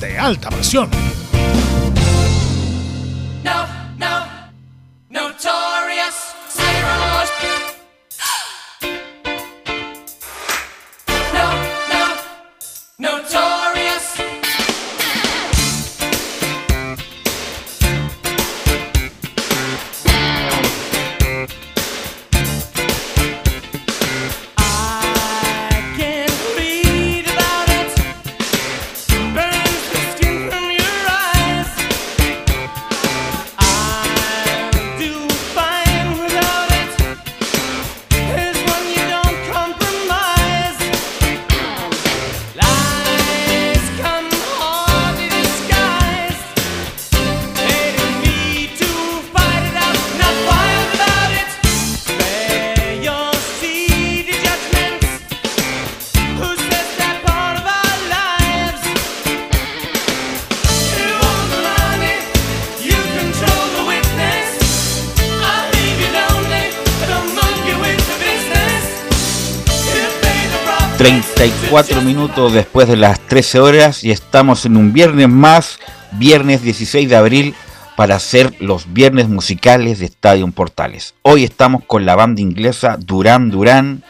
de 0.00 0.18
alta 0.18 0.48
presión. 0.48 1.09
Cuatro 71.70 72.02
minutos 72.02 72.52
después 72.52 72.88
de 72.88 72.96
las 72.96 73.20
13 73.20 73.60
horas 73.60 74.02
y 74.02 74.10
estamos 74.10 74.66
en 74.66 74.76
un 74.76 74.92
viernes 74.92 75.28
más, 75.28 75.78
viernes 76.10 76.62
16 76.62 77.08
de 77.08 77.14
abril, 77.14 77.54
para 77.96 78.16
hacer 78.16 78.52
los 78.58 78.92
viernes 78.92 79.28
musicales 79.28 80.00
de 80.00 80.06
Estadio 80.06 80.50
Portales. 80.50 81.14
Hoy 81.22 81.44
estamos 81.44 81.84
con 81.84 82.04
la 82.04 82.16
banda 82.16 82.40
inglesa 82.40 82.96
Duran 82.98 83.50
Duran, 83.50 84.02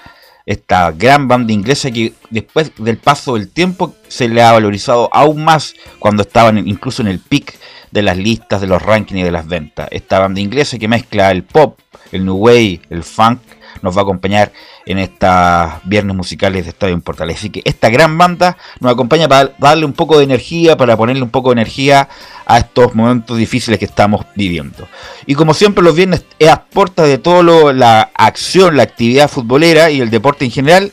esta 0.47 0.91
gran 0.93 1.29
banda 1.29 1.53
inglesa 1.53 1.91
que 1.91 2.15
después 2.31 2.73
del 2.79 2.97
paso 2.97 3.35
del 3.35 3.51
tiempo 3.51 3.95
se 4.09 4.31
le 4.31 4.41
ha 4.41 4.53
valorizado 4.53 5.11
aún 5.13 5.45
más 5.45 5.75
cuando 5.99 6.23
estaban 6.23 6.67
incluso 6.67 7.03
en 7.03 7.09
el 7.09 7.19
pic 7.19 7.59
de 7.91 8.01
las 8.01 8.17
listas, 8.17 8.63
de 8.63 8.69
los 8.69 8.81
rankings 8.81 9.21
y 9.21 9.25
de 9.25 9.33
las 9.33 9.47
ventas. 9.47 9.87
Esta 9.91 10.19
banda 10.19 10.41
inglesa 10.41 10.79
que 10.79 10.89
mezcla 10.89 11.31
el 11.31 11.45
pop, 11.45 11.79
el 12.11 12.25
new 12.25 12.37
wave, 12.37 12.81
el 12.89 13.05
funk, 13.05 13.41
nos 13.83 13.97
va 13.97 14.01
a 14.01 14.03
acompañar 14.03 14.53
en 14.87 14.99
estas 14.99 15.75
viernes 15.85 16.17
musicales 16.17 16.65
de 16.65 16.71
Estadio 16.71 16.95
en 16.95 17.01
Portales. 17.01 17.39
Así 17.39 17.51
que 17.51 17.63
esta 17.65 17.89
gran 17.91 18.17
banda 18.19 18.57
nos 18.81 18.93
acompaña 18.93 19.29
para 19.29 19.53
darle 19.59 19.85
un 19.85 19.93
poco 19.93 20.19
de 20.19 20.25
energía, 20.25 20.77
para 20.77 20.97
ponerle 20.97 21.23
un 21.23 21.31
poco 21.31 21.51
de 21.51 21.55
energía 21.61 22.09
a 22.47 22.59
estos 22.59 22.95
momentos 22.95 23.37
difíciles 23.37 23.79
que 23.79 23.85
estamos 23.85 24.27
viviendo. 24.35 24.89
Y 25.27 25.35
como 25.35 25.55
siempre 25.55 25.85
los 25.85 25.95
viernes 25.95 26.25
es 26.39 26.49
a 26.49 26.65
puertas 26.65 27.07
de 27.07 27.19
toda 27.19 27.73
la 27.73 28.11
acción, 28.15 28.77
la 28.77 28.83
actividad 28.83 29.29
futbolera 29.31 29.91
y 29.91 30.01
el 30.01 30.11
deporte 30.11 30.45
en 30.45 30.51
general, 30.51 30.93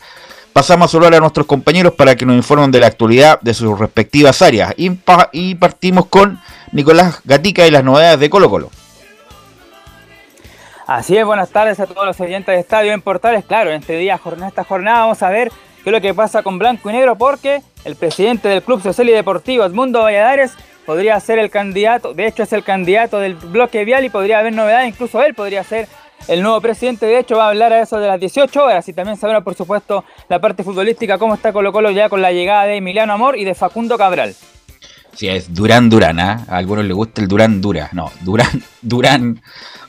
pasamos 0.54 0.88
a 0.88 0.92
saludar 0.92 1.16
a 1.16 1.20
nuestros 1.20 1.46
compañeros 1.46 1.94
para 1.94 2.16
que 2.16 2.26
nos 2.26 2.36
informen 2.36 2.72
de 2.72 2.80
la 2.80 2.88
actualidad 2.88 3.40
de 3.42 3.54
sus 3.54 3.78
respectivas 3.78 4.42
áreas. 4.42 4.74
Y 4.78 5.56
partimos 5.56 6.08
con 6.08 6.40
Nicolás 6.72 7.22
Gatica 7.26 7.68
y 7.68 7.72
las 7.72 7.84
novedades 7.84 8.20
de 8.20 8.30
Colo 8.30 8.50
Colo. 8.50 8.72
Así 10.88 11.18
es, 11.18 11.26
buenas 11.26 11.50
tardes 11.50 11.82
a 11.82 11.86
todos 11.86 12.06
los 12.06 12.18
oyentes 12.22 12.56
de 12.56 12.62
Estadio 12.62 12.94
en 12.94 13.02
Portales. 13.02 13.44
Claro, 13.44 13.72
en 13.72 13.82
este 13.82 13.98
día, 13.98 14.18
en 14.24 14.44
esta 14.46 14.64
jornada 14.64 15.02
vamos 15.02 15.22
a 15.22 15.30
ver 15.30 15.52
qué 15.84 15.90
es 15.90 15.92
lo 15.92 16.00
que 16.00 16.14
pasa 16.14 16.44
con 16.44 16.58
Blanco 16.58 16.90
y 16.90 16.94
Negro 16.94 17.18
porque 17.18 17.62
el 17.84 17.98
presidente 17.98 18.48
del 18.48 18.64
Club 18.64 18.82
Social 18.82 19.10
y 19.10 19.12
Deportivo, 19.12 19.66
Edmundo 19.66 20.02
Valladares, 20.02 20.54
podría 20.86 21.20
ser 21.20 21.40
el 21.40 21.50
candidato, 21.50 22.14
de 22.14 22.28
hecho 22.28 22.44
es 22.44 22.54
el 22.54 22.64
candidato 22.64 23.20
del 23.20 23.36
bloque 23.36 23.84
vial 23.84 24.06
y 24.06 24.10
podría 24.10 24.40
haber 24.40 24.54
novedades, 24.54 24.88
incluso 24.88 25.22
él 25.22 25.34
podría 25.34 25.62
ser 25.66 25.90
el 26.30 26.42
nuevo 26.42 26.62
presidente, 26.62 27.06
de 27.06 27.20
hecho 27.20 27.36
va 27.36 27.48
a 27.48 27.50
hablar 27.50 27.74
a 27.74 27.82
eso 27.82 28.00
de 28.00 28.08
las 28.08 28.22
18 28.22 28.64
horas 28.64 28.88
y 28.88 28.94
también 28.94 29.18
sabrá 29.18 29.42
por 29.42 29.56
supuesto 29.56 30.06
la 30.30 30.40
parte 30.40 30.64
futbolística, 30.64 31.18
cómo 31.18 31.34
está 31.34 31.52
Colo 31.52 31.74
Colo 31.74 31.92
ya 31.92 32.08
con 32.08 32.22
la 32.22 32.32
llegada 32.32 32.64
de 32.64 32.78
Emiliano 32.78 33.12
Amor 33.12 33.38
y 33.38 33.44
de 33.44 33.56
Facundo 33.56 33.98
Cabral. 33.98 34.34
Sí, 35.18 35.28
es 35.28 35.52
Durán 35.52 35.90
Durán, 35.90 36.20
¿ah? 36.20 36.46
a 36.48 36.58
algunos 36.58 36.86
les 36.86 36.96
gusta 36.96 37.24
el 37.24 37.28
Durán 37.28 37.60
Dura, 37.60 37.90
no, 37.92 38.12
Durán 38.22 38.64
Durán 38.84 39.42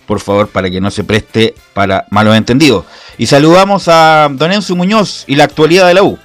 por 0.07 0.21
favor, 0.21 0.49
para 0.49 0.71
que 0.71 0.81
no 0.81 0.91
se 0.91 1.05
preste 1.05 1.55
para 1.75 2.07
malos 2.11 2.35
entendidos. 2.35 2.87
Y 3.19 3.27
saludamos 3.27 3.89
a 3.89 4.31
Don 4.33 4.51
Enzo 4.51 4.75
Muñoz 4.75 5.25
y 5.27 5.37
la 5.37 5.45
actualidad 5.45 5.87
de 5.87 5.93
la 5.93 6.03
U. 6.03 6.19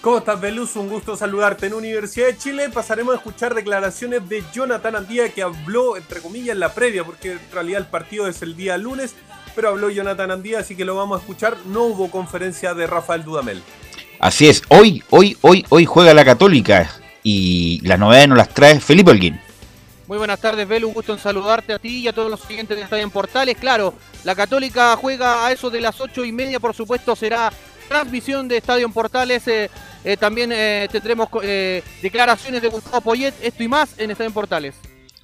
¿Cómo 0.00 0.18
estás, 0.18 0.40
Belus? 0.40 0.76
Un 0.76 0.88
gusto 0.88 1.16
saludarte 1.16 1.66
en 1.66 1.74
Universidad 1.74 2.28
de 2.28 2.38
Chile. 2.38 2.70
Pasaremos 2.72 3.14
a 3.14 3.16
escuchar 3.16 3.52
declaraciones 3.52 4.28
de 4.28 4.44
Jonathan 4.54 4.94
Andía 4.94 5.28
que 5.30 5.42
habló, 5.42 5.96
entre 5.96 6.20
comillas, 6.20 6.54
en 6.54 6.60
la 6.60 6.72
previa, 6.72 7.02
porque 7.02 7.32
en 7.32 7.40
realidad 7.52 7.80
el 7.80 7.88
partido 7.88 8.28
es 8.28 8.42
el 8.42 8.54
día 8.54 8.78
lunes, 8.78 9.16
pero 9.56 9.70
habló 9.70 9.90
Jonathan 9.90 10.30
Andía, 10.30 10.60
así 10.60 10.76
que 10.76 10.84
lo 10.84 10.94
vamos 10.94 11.18
a 11.18 11.20
escuchar. 11.20 11.56
No 11.66 11.82
hubo 11.82 12.12
conferencia 12.12 12.74
de 12.74 12.86
Rafael 12.86 13.24
Dudamel. 13.24 13.60
Así 14.20 14.48
es, 14.48 14.62
hoy, 14.68 15.02
hoy, 15.10 15.36
hoy, 15.40 15.66
hoy 15.68 15.84
juega 15.84 16.14
la 16.14 16.24
Católica 16.24 16.88
y 17.28 17.80
las 17.82 17.98
novedades 17.98 18.28
nos 18.28 18.38
las 18.38 18.48
trae 18.48 18.80
Felipe 18.80 19.10
Holguín. 19.10 19.38
Muy 20.06 20.16
buenas 20.16 20.40
tardes, 20.40 20.66
Belu. 20.66 20.88
Un 20.88 20.94
gusto 20.94 21.12
en 21.12 21.18
saludarte 21.18 21.74
a 21.74 21.78
ti 21.78 21.98
y 21.98 22.08
a 22.08 22.14
todos 22.14 22.30
los 22.30 22.40
siguientes 22.40 22.74
de 22.74 22.84
Estadio 22.84 23.04
en 23.04 23.10
Portales. 23.10 23.58
Claro, 23.58 23.92
la 24.24 24.34
Católica 24.34 24.96
juega 24.96 25.46
a 25.46 25.52
eso 25.52 25.68
de 25.68 25.82
las 25.82 26.00
ocho 26.00 26.24
y 26.24 26.32
media, 26.32 26.58
por 26.58 26.74
supuesto, 26.74 27.14
será 27.14 27.52
transmisión 27.86 28.48
de 28.48 28.56
Estadio 28.56 28.86
en 28.86 28.92
Portales. 28.92 29.46
Eh, 29.46 29.70
eh, 30.04 30.16
también 30.16 30.50
eh, 30.54 30.88
tendremos 30.90 31.28
declaraciones 32.00 32.62
de 32.62 32.68
Gustavo 32.68 33.02
Poyet, 33.02 33.34
esto 33.42 33.62
y 33.62 33.68
más 33.68 33.90
en 33.98 34.10
Estadio 34.10 34.28
en 34.28 34.34
Portales. 34.34 34.74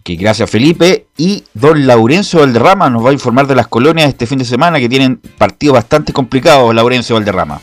Que 0.02 0.16
gracias 0.16 0.50
Felipe. 0.50 1.06
Y 1.16 1.44
don 1.54 1.86
Laurencio 1.86 2.40
Valderrama 2.40 2.90
nos 2.90 3.02
va 3.02 3.08
a 3.08 3.14
informar 3.14 3.46
de 3.46 3.54
las 3.54 3.68
colonias 3.68 4.08
este 4.08 4.26
fin 4.26 4.38
de 4.38 4.44
semana 4.44 4.78
que 4.78 4.90
tienen 4.90 5.16
partidos 5.16 5.76
bastante 5.76 6.12
complicados, 6.12 6.74
Laurencio 6.74 7.16
Valderrama. 7.16 7.62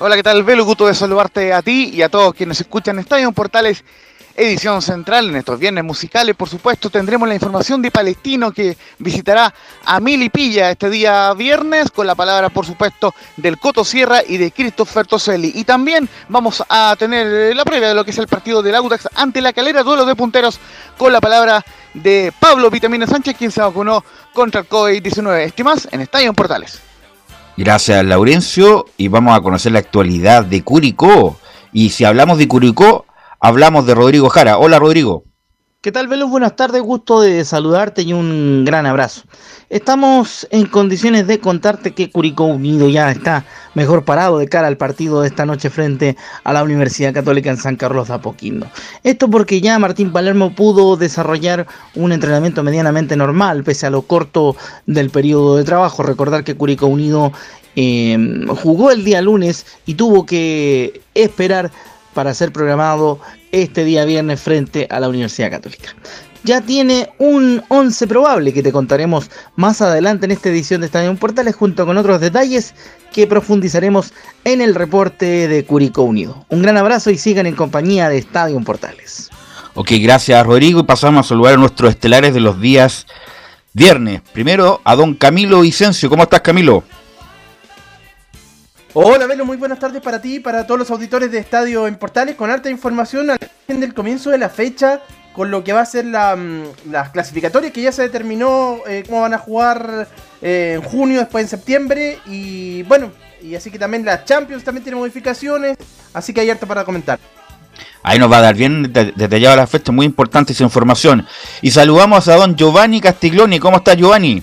Hola, 0.00 0.16
¿qué 0.16 0.24
tal, 0.24 0.42
Belu? 0.42 0.64
Gusto 0.64 0.88
de 0.88 0.94
saludarte 0.94 1.52
a 1.52 1.62
ti 1.62 1.90
y 1.94 2.02
a 2.02 2.08
todos 2.08 2.34
quienes 2.34 2.60
escuchan 2.60 2.98
Estadio 2.98 3.30
Portales 3.30 3.84
edición 4.34 4.82
central. 4.82 5.28
En 5.28 5.36
estos 5.36 5.56
viernes 5.56 5.84
musicales, 5.84 6.34
por 6.34 6.48
supuesto, 6.48 6.90
tendremos 6.90 7.28
la 7.28 7.34
información 7.36 7.80
de 7.80 7.92
Palestino 7.92 8.50
que 8.50 8.76
visitará 8.98 9.54
a 9.84 10.00
Milipilla 10.00 10.72
este 10.72 10.90
día 10.90 11.32
viernes 11.34 11.92
con 11.92 12.08
la 12.08 12.16
palabra, 12.16 12.48
por 12.48 12.66
supuesto, 12.66 13.14
del 13.36 13.56
Coto 13.56 13.84
Sierra 13.84 14.20
y 14.26 14.36
de 14.36 14.50
Christopher 14.50 15.06
Toselli. 15.06 15.52
Y 15.54 15.62
también 15.62 16.08
vamos 16.28 16.64
a 16.68 16.96
tener 16.98 17.54
la 17.54 17.64
previa 17.64 17.86
de 17.86 17.94
lo 17.94 18.04
que 18.04 18.10
es 18.10 18.18
el 18.18 18.26
partido 18.26 18.62
del 18.64 18.74
Autax 18.74 19.08
ante 19.14 19.40
la 19.40 19.52
calera, 19.52 19.84
duelo 19.84 20.04
de 20.04 20.16
punteros 20.16 20.58
con 20.98 21.12
la 21.12 21.20
palabra 21.20 21.64
de 21.92 22.32
Pablo 22.40 22.68
Vitamina 22.68 23.06
Sánchez, 23.06 23.36
quien 23.36 23.52
se 23.52 23.60
vacunó 23.60 24.04
contra 24.32 24.62
el 24.62 24.68
COVID-19. 24.68 25.38
Estimas 25.44 25.86
en 25.92 26.00
Estadio 26.00 26.32
Portales. 26.32 26.80
Gracias, 27.56 28.04
Laurencio. 28.04 28.86
Y 28.96 29.08
vamos 29.08 29.36
a 29.36 29.40
conocer 29.40 29.72
la 29.72 29.78
actualidad 29.78 30.44
de 30.44 30.62
Curicó. 30.62 31.36
Y 31.72 31.90
si 31.90 32.04
hablamos 32.04 32.38
de 32.38 32.48
Curicó, 32.48 33.06
hablamos 33.40 33.86
de 33.86 33.94
Rodrigo 33.94 34.28
Jara. 34.28 34.58
Hola 34.58 34.78
Rodrigo. 34.78 35.24
¿Qué 35.84 35.92
tal, 35.92 36.08
Velus? 36.08 36.30
Buenas 36.30 36.56
tardes, 36.56 36.80
gusto 36.80 37.20
de 37.20 37.44
saludarte 37.44 38.00
y 38.00 38.14
un 38.14 38.64
gran 38.64 38.86
abrazo. 38.86 39.24
Estamos 39.68 40.48
en 40.50 40.64
condiciones 40.64 41.26
de 41.26 41.40
contarte 41.40 41.92
que 41.92 42.08
Curicó 42.10 42.44
Unido 42.44 42.88
ya 42.88 43.10
está 43.10 43.44
mejor 43.74 44.06
parado 44.06 44.38
de 44.38 44.48
cara 44.48 44.66
al 44.66 44.78
partido 44.78 45.20
de 45.20 45.28
esta 45.28 45.44
noche 45.44 45.68
frente 45.68 46.16
a 46.42 46.54
la 46.54 46.62
Universidad 46.62 47.12
Católica 47.12 47.50
en 47.50 47.58
San 47.58 47.76
Carlos 47.76 48.08
de 48.08 48.14
Apoquindo. 48.14 48.66
Esto 49.02 49.28
porque 49.28 49.60
ya 49.60 49.78
Martín 49.78 50.10
Palermo 50.10 50.54
pudo 50.54 50.96
desarrollar 50.96 51.66
un 51.94 52.12
entrenamiento 52.12 52.62
medianamente 52.62 53.14
normal, 53.14 53.62
pese 53.62 53.86
a 53.86 53.90
lo 53.90 54.00
corto 54.00 54.56
del 54.86 55.10
periodo 55.10 55.58
de 55.58 55.64
trabajo. 55.64 56.02
Recordar 56.02 56.44
que 56.44 56.56
Curicó 56.56 56.86
Unido 56.86 57.30
eh, 57.76 58.16
jugó 58.62 58.90
el 58.90 59.04
día 59.04 59.20
lunes 59.20 59.66
y 59.84 59.96
tuvo 59.96 60.24
que 60.24 61.02
esperar 61.12 61.70
para 62.14 62.32
ser 62.34 62.52
programado 62.52 63.20
este 63.52 63.84
día 63.84 64.04
viernes 64.04 64.40
frente 64.40 64.86
a 64.90 65.00
la 65.00 65.08
Universidad 65.08 65.50
Católica. 65.50 65.90
Ya 66.44 66.60
tiene 66.60 67.08
un 67.18 67.62
11 67.68 68.06
probable 68.06 68.52
que 68.52 68.62
te 68.62 68.70
contaremos 68.70 69.30
más 69.56 69.80
adelante 69.80 70.26
en 70.26 70.32
esta 70.32 70.50
edición 70.50 70.82
de 70.82 70.86
Estadio 70.86 71.14
Portales 71.16 71.56
junto 71.56 71.86
con 71.86 71.96
otros 71.96 72.20
detalles 72.20 72.74
que 73.14 73.26
profundizaremos 73.26 74.12
en 74.44 74.60
el 74.60 74.74
reporte 74.74 75.48
de 75.48 75.64
Curicó 75.64 76.02
Unido. 76.02 76.44
Un 76.50 76.60
gran 76.60 76.76
abrazo 76.76 77.10
y 77.10 77.16
sigan 77.16 77.46
en 77.46 77.54
compañía 77.54 78.10
de 78.10 78.18
Estadio 78.18 78.60
Portales. 78.60 79.30
Ok, 79.74 79.92
gracias 80.00 80.44
Rodrigo 80.46 80.80
y 80.80 80.84
pasamos 80.84 81.24
a 81.24 81.28
saludar 81.30 81.54
a 81.54 81.56
nuestros 81.56 81.90
estelares 81.90 82.34
de 82.34 82.40
los 82.40 82.60
días 82.60 83.06
viernes. 83.72 84.20
Primero 84.32 84.82
a 84.84 84.96
don 84.96 85.14
Camilo 85.14 85.62
Vicencio. 85.62 86.10
¿Cómo 86.10 86.24
estás 86.24 86.42
Camilo? 86.42 86.84
Hola 88.96 89.26
Velo, 89.26 89.44
muy 89.44 89.56
buenas 89.56 89.80
tardes 89.80 90.00
para 90.00 90.22
ti 90.22 90.36
y 90.36 90.38
para 90.38 90.68
todos 90.68 90.78
los 90.78 90.88
auditores 90.88 91.32
de 91.32 91.38
Estadio 91.38 91.88
en 91.88 91.96
Portales 91.96 92.36
con 92.36 92.48
alta 92.48 92.70
información 92.70 93.28
al 93.28 93.40
del 93.66 93.92
comienzo 93.92 94.30
de 94.30 94.38
la 94.38 94.48
fecha 94.48 95.00
con 95.32 95.50
lo 95.50 95.64
que 95.64 95.72
va 95.72 95.80
a 95.80 95.84
ser 95.84 96.04
la, 96.04 96.36
mm, 96.36 96.92
las 96.92 97.10
clasificatorias 97.10 97.72
que 97.72 97.82
ya 97.82 97.90
se 97.90 98.02
determinó 98.02 98.78
eh, 98.86 99.02
cómo 99.04 99.22
van 99.22 99.34
a 99.34 99.38
jugar 99.38 100.06
eh, 100.40 100.74
en 100.76 100.82
junio, 100.82 101.18
después 101.18 101.42
en 101.42 101.48
septiembre 101.48 102.20
y 102.26 102.84
bueno, 102.84 103.10
y 103.42 103.56
así 103.56 103.68
que 103.68 103.80
también 103.80 104.04
la 104.04 104.24
Champions 104.24 104.62
también 104.62 104.84
tiene 104.84 104.96
modificaciones, 104.96 105.76
así 106.12 106.32
que 106.32 106.42
hay 106.42 106.50
harto 106.50 106.68
para 106.68 106.84
comentar. 106.84 107.18
Ahí 108.04 108.20
nos 108.20 108.30
va 108.30 108.38
a 108.38 108.42
dar 108.42 108.54
bien 108.54 108.92
detallada 108.92 109.56
la 109.56 109.66
fecha, 109.66 109.90
muy 109.90 110.06
importante 110.06 110.52
esa 110.52 110.62
información. 110.62 111.26
Y 111.62 111.72
saludamos 111.72 112.28
a 112.28 112.36
don 112.36 112.54
Giovanni 112.54 113.00
Castiglioni. 113.00 113.58
¿Cómo 113.58 113.78
está 113.78 113.94
Giovanni? 113.94 114.40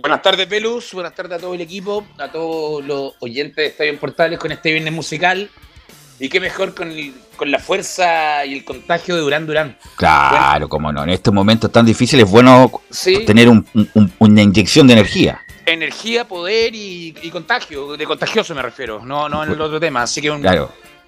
Buenas 0.00 0.22
tardes, 0.22 0.46
Pelus. 0.46 0.94
Buenas 0.94 1.14
tardes 1.14 1.36
a 1.36 1.40
todo 1.40 1.52
el 1.52 1.60
equipo, 1.60 2.06
a 2.16 2.30
todos 2.30 2.82
los 2.82 3.12
oyentes 3.20 3.56
de 3.56 3.66
Estadio 3.66 3.90
en 3.90 3.98
Portales 3.98 4.38
con 4.38 4.50
este 4.50 4.72
viernes 4.72 4.94
musical. 4.94 5.50
Y 6.18 6.30
qué 6.30 6.40
mejor 6.40 6.74
con, 6.74 6.90
con 7.36 7.50
la 7.50 7.58
fuerza 7.58 8.46
y 8.46 8.54
el 8.54 8.64
contagio 8.64 9.14
de 9.14 9.20
Durán 9.20 9.46
Durán. 9.46 9.76
Claro, 9.96 10.70
como 10.70 10.90
no. 10.90 11.02
En 11.02 11.10
estos 11.10 11.34
momentos 11.34 11.70
tan 11.70 11.84
difíciles 11.84 12.24
es 12.24 12.30
bueno 12.30 12.70
tener 13.26 13.48
una 13.48 14.42
inyección 14.42 14.86
de 14.86 14.94
energía. 14.94 15.42
Energía, 15.66 16.26
poder 16.26 16.74
y, 16.74 17.12
contagio. 17.30 17.94
De 17.98 18.06
contagioso 18.06 18.54
me 18.54 18.62
refiero, 18.62 19.04
no, 19.04 19.28
no 19.28 19.44
en 19.44 19.52
el 19.52 19.60
otro 19.60 19.78
tema. 19.78 20.02
Así 20.02 20.22
que 20.22 20.30
un 20.30 20.42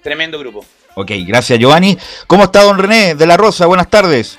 tremendo 0.03 0.37
grupo. 0.37 0.63
Ok, 0.93 1.11
gracias 1.25 1.57
Giovanni. 1.57 1.97
¿Cómo 2.27 2.43
está 2.43 2.61
don 2.61 2.77
René 2.77 3.15
de 3.15 3.25
la 3.25 3.37
Rosa? 3.37 3.65
Buenas 3.65 3.89
tardes. 3.89 4.37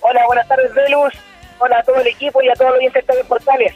Hola, 0.00 0.22
buenas 0.26 0.48
tardes, 0.48 0.72
Pelus 0.72 1.14
hola 1.64 1.78
a 1.78 1.82
todo 1.82 1.96
el 1.96 2.06
equipo 2.06 2.42
y 2.42 2.48
a 2.48 2.52
todos 2.52 2.72
los 2.72 2.78
oyentes 2.78 3.04
de 3.06 3.24
Portales. 3.24 3.72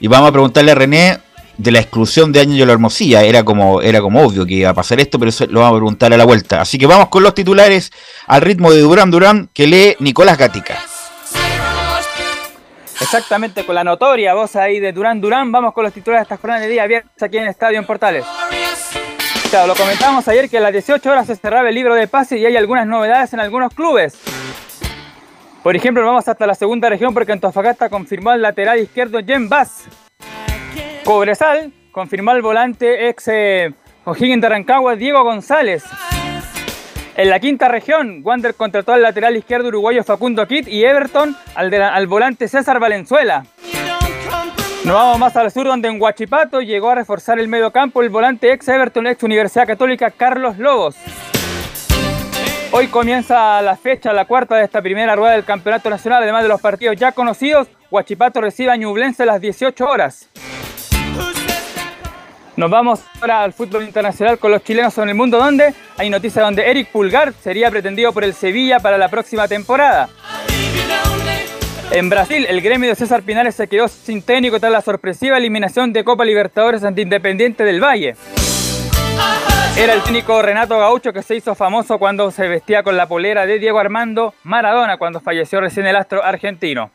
Y 0.00 0.08
vamos 0.08 0.28
a 0.28 0.32
preguntarle 0.32 0.72
a 0.72 0.74
René 0.74 1.18
de 1.56 1.72
la 1.72 1.80
exclusión 1.80 2.32
de 2.32 2.40
Ángelo 2.40 2.72
Hermosilla. 2.72 3.22
Era 3.22 3.42
como, 3.44 3.80
era 3.80 4.00
como 4.00 4.22
obvio 4.22 4.44
que 4.46 4.54
iba 4.54 4.70
a 4.70 4.74
pasar 4.74 5.00
esto, 5.00 5.18
pero 5.18 5.30
eso 5.30 5.46
lo 5.46 5.60
vamos 5.60 5.76
a 5.76 5.78
preguntar 5.78 6.12
a 6.12 6.16
la 6.16 6.24
vuelta. 6.24 6.60
Así 6.60 6.78
que 6.78 6.86
vamos 6.86 7.08
con 7.08 7.22
los 7.22 7.34
titulares 7.34 7.90
al 8.26 8.42
ritmo 8.42 8.70
de 8.72 8.80
Durán 8.80 9.10
Durán 9.10 9.48
que 9.52 9.66
lee 9.66 9.96
Nicolás 9.98 10.38
Gatica. 10.38 10.76
Exactamente, 13.00 13.64
con 13.64 13.74
la 13.74 13.84
notoria 13.84 14.34
voz 14.34 14.56
ahí 14.56 14.80
de 14.80 14.92
Durán 14.92 15.20
Durán, 15.20 15.50
vamos 15.52 15.72
con 15.72 15.84
los 15.84 15.92
titulares 15.92 16.28
de 16.28 16.34
esta 16.34 16.36
jornada 16.36 16.60
de 16.60 16.68
día 16.68 16.86
viernes 16.86 17.22
aquí 17.22 17.38
en 17.38 17.44
el 17.44 17.50
Estadio 17.50 17.78
en 17.78 17.86
Portales. 17.86 18.24
Claro, 19.50 19.68
lo 19.68 19.76
comentamos 19.76 20.26
ayer 20.28 20.50
que 20.50 20.58
a 20.58 20.60
las 20.60 20.72
18 20.72 21.10
horas 21.10 21.26
se 21.26 21.36
cerraba 21.36 21.68
el 21.68 21.74
libro 21.74 21.94
de 21.94 22.06
pase 22.06 22.36
y 22.38 22.44
hay 22.44 22.56
algunas 22.56 22.86
novedades 22.86 23.32
en 23.32 23.40
algunos 23.40 23.72
clubes. 23.72 24.18
Por 25.68 25.76
ejemplo, 25.76 26.02
vamos 26.02 26.26
hasta 26.26 26.46
la 26.46 26.54
segunda 26.54 26.88
región 26.88 27.12
porque 27.12 27.30
Antofagasta 27.30 27.90
confirmó 27.90 28.30
al 28.30 28.40
lateral 28.40 28.78
izquierdo 28.78 29.18
Jen 29.22 29.50
Bass. 29.50 29.84
Cobresal 31.04 31.70
confirmó 31.92 32.30
al 32.30 32.40
volante 32.40 33.10
ex 33.10 33.28
eh, 33.28 33.74
de 34.06 34.48
Rancagua 34.48 34.96
Diego 34.96 35.22
González. 35.24 35.84
En 37.18 37.28
la 37.28 37.38
quinta 37.38 37.68
región, 37.68 38.22
Wander 38.24 38.54
contrató 38.54 38.94
al 38.94 39.02
lateral 39.02 39.36
izquierdo 39.36 39.68
uruguayo 39.68 40.02
Facundo 40.04 40.48
Kit 40.48 40.66
y 40.68 40.86
Everton 40.86 41.36
al, 41.54 41.74
al 41.74 42.06
volante 42.06 42.48
César 42.48 42.80
Valenzuela. 42.80 43.44
Nos 44.86 44.94
vamos 44.94 45.18
más 45.18 45.36
al 45.36 45.50
sur 45.50 45.66
donde 45.66 45.88
en 45.88 46.00
Huachipato 46.00 46.62
llegó 46.62 46.88
a 46.88 46.94
reforzar 46.94 47.38
el 47.38 47.46
medio 47.46 47.70
campo 47.72 48.00
el 48.00 48.08
volante 48.08 48.54
ex 48.54 48.66
Everton, 48.68 49.06
ex 49.06 49.22
Universidad 49.22 49.66
Católica 49.66 50.10
Carlos 50.12 50.56
Lobos. 50.56 50.96
Hoy 52.70 52.88
comienza 52.88 53.62
la 53.62 53.76
fecha, 53.76 54.12
la 54.12 54.26
cuarta 54.26 54.56
de 54.56 54.64
esta 54.64 54.82
primera 54.82 55.16
rueda 55.16 55.32
del 55.32 55.44
Campeonato 55.44 55.88
Nacional, 55.88 56.22
además 56.22 56.42
de 56.42 56.50
los 56.50 56.60
partidos 56.60 56.96
ya 56.96 57.12
conocidos. 57.12 57.66
Huachipato 57.90 58.42
recibe 58.42 58.70
a 58.70 58.76
Ñublense 58.76 59.22
a 59.22 59.26
las 59.26 59.40
18 59.40 59.86
horas. 59.86 60.28
Nos 62.56 62.70
vamos 62.70 63.00
ahora 63.20 63.44
al 63.44 63.54
fútbol 63.54 63.84
internacional 63.84 64.38
con 64.38 64.50
los 64.50 64.62
chilenos 64.62 64.98
en 64.98 65.08
el 65.08 65.14
mundo, 65.14 65.38
donde 65.38 65.72
hay 65.96 66.10
noticias 66.10 66.44
donde 66.44 66.68
Eric 66.68 66.88
Pulgar 66.88 67.32
sería 67.32 67.70
pretendido 67.70 68.12
por 68.12 68.22
el 68.22 68.34
Sevilla 68.34 68.80
para 68.80 68.98
la 68.98 69.08
próxima 69.08 69.48
temporada. 69.48 70.10
En 71.90 72.10
Brasil, 72.10 72.44
el 72.46 72.60
gremio 72.60 72.90
de 72.90 72.96
César 72.96 73.22
Pinares 73.22 73.54
se 73.54 73.66
quedó 73.66 73.88
sin 73.88 74.20
técnico 74.20 74.60
tras 74.60 74.70
la 74.70 74.82
sorpresiva 74.82 75.38
eliminación 75.38 75.94
de 75.94 76.04
Copa 76.04 76.24
Libertadores 76.26 76.84
ante 76.84 77.00
Independiente 77.00 77.64
del 77.64 77.82
Valle. 77.82 78.14
Era 79.76 79.94
el 79.94 80.02
técnico 80.02 80.42
Renato 80.42 80.76
Gaucho 80.76 81.12
que 81.12 81.22
se 81.22 81.36
hizo 81.36 81.54
famoso 81.54 82.00
cuando 82.00 82.32
se 82.32 82.48
vestía 82.48 82.82
con 82.82 82.96
la 82.96 83.06
polera 83.06 83.46
de 83.46 83.60
Diego 83.60 83.78
Armando 83.78 84.34
Maradona 84.42 84.96
cuando 84.96 85.20
falleció 85.20 85.60
recién 85.60 85.86
el 85.86 85.94
astro 85.94 86.24
argentino. 86.24 86.90